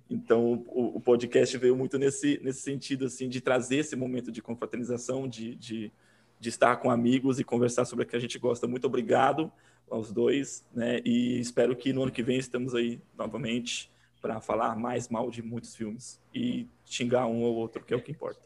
Então, 0.10 0.66
o, 0.68 0.98
o 0.98 1.00
podcast 1.00 1.58
veio 1.58 1.76
muito 1.76 1.98
nesse, 1.98 2.38
nesse 2.44 2.62
sentido, 2.62 3.06
assim, 3.06 3.30
de 3.30 3.40
trazer 3.40 3.78
esse 3.78 3.95
momento 3.95 4.30
de 4.30 4.41
confraternização, 4.41 5.26
de, 5.26 5.56
de, 5.56 5.90
de 6.44 6.49
estar 6.49 6.76
com 6.76 6.91
amigos 6.91 7.40
e 7.40 7.44
conversar 7.44 7.86
sobre 7.86 8.03
o 8.03 8.07
que 8.07 8.18
a 8.18 8.20
gente 8.20 8.38
gosta. 8.38 8.68
Muito 8.68 8.86
obrigado 8.86 9.49
aos 9.90 10.11
dois, 10.11 10.65
né? 10.74 10.99
E 11.06 11.40
espero 11.40 11.74
que 11.74 11.94
no 11.94 12.03
ano 12.03 12.11
que 12.11 12.22
vem 12.22 12.38
estamos 12.38 12.76
aí 12.76 12.99
novamente 13.18 13.90
para 14.22 14.41
falar 14.41 14.76
mais 14.76 15.07
mal 15.07 15.32
de 15.32 15.41
muitos 15.41 15.74
filmes 15.74 16.22
e 16.36 16.68
xingar 16.86 17.28
um 17.28 17.44
ou 17.44 17.56
outro, 17.56 17.82
que 17.82 17.94
é 17.94 17.98
o 17.98 18.02
que 18.02 18.11
importa. 18.11 18.41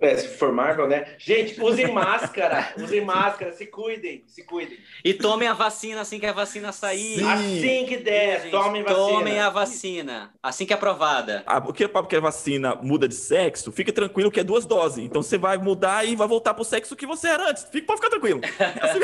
É, 0.00 0.16
se 0.16 0.28
for 0.28 0.52
Marvel, 0.52 0.88
né? 0.88 1.14
Gente, 1.18 1.60
usem 1.60 1.92
máscara. 1.92 2.74
usem 2.76 3.04
máscara. 3.04 3.52
Se 3.52 3.66
cuidem. 3.66 4.24
Se 4.26 4.42
cuidem. 4.42 4.78
E 5.04 5.14
tomem 5.14 5.48
a 5.48 5.54
vacina 5.54 6.00
assim 6.00 6.18
que 6.18 6.26
a 6.26 6.32
vacina 6.32 6.72
sair. 6.72 7.18
Sim. 7.18 7.30
Assim 7.30 7.86
que 7.86 7.96
der, 7.96 8.42
Gente, 8.42 8.50
tomem 8.50 8.82
vacina. 8.82 9.08
Tomem 9.08 9.38
a 9.38 9.48
vacina. 9.48 10.34
Assim 10.42 10.66
que 10.66 10.72
é 10.72 10.76
aprovada. 10.76 11.42
Ah, 11.46 11.58
o 11.58 11.72
que 11.72 11.84
é 11.84 11.88
papo 11.88 12.08
que 12.08 12.16
a 12.16 12.20
vacina 12.20 12.74
muda 12.74 13.08
de 13.08 13.14
sexo, 13.14 13.72
fica 13.72 13.92
tranquilo 13.92 14.30
que 14.30 14.40
é 14.40 14.44
duas 14.44 14.66
doses. 14.66 14.98
Então 14.98 15.22
você 15.22 15.38
vai 15.38 15.56
mudar 15.56 16.04
e 16.04 16.14
vai 16.14 16.28
voltar 16.28 16.52
pro 16.52 16.64
sexo 16.64 16.96
que 16.96 17.06
você 17.06 17.28
era 17.28 17.50
antes. 17.50 17.64
Fica, 17.64 17.86
pode 17.86 18.00
ficar 18.00 18.10
tranquilo. 18.10 18.40
É 18.58 18.86
assim. 18.86 19.00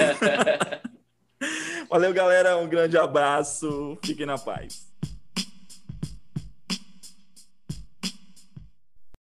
Valeu, 1.88 2.12
galera. 2.12 2.56
Um 2.58 2.68
grande 2.68 2.98
abraço. 2.98 3.98
Fiquem 4.04 4.26
na 4.26 4.38
paz. 4.38 4.91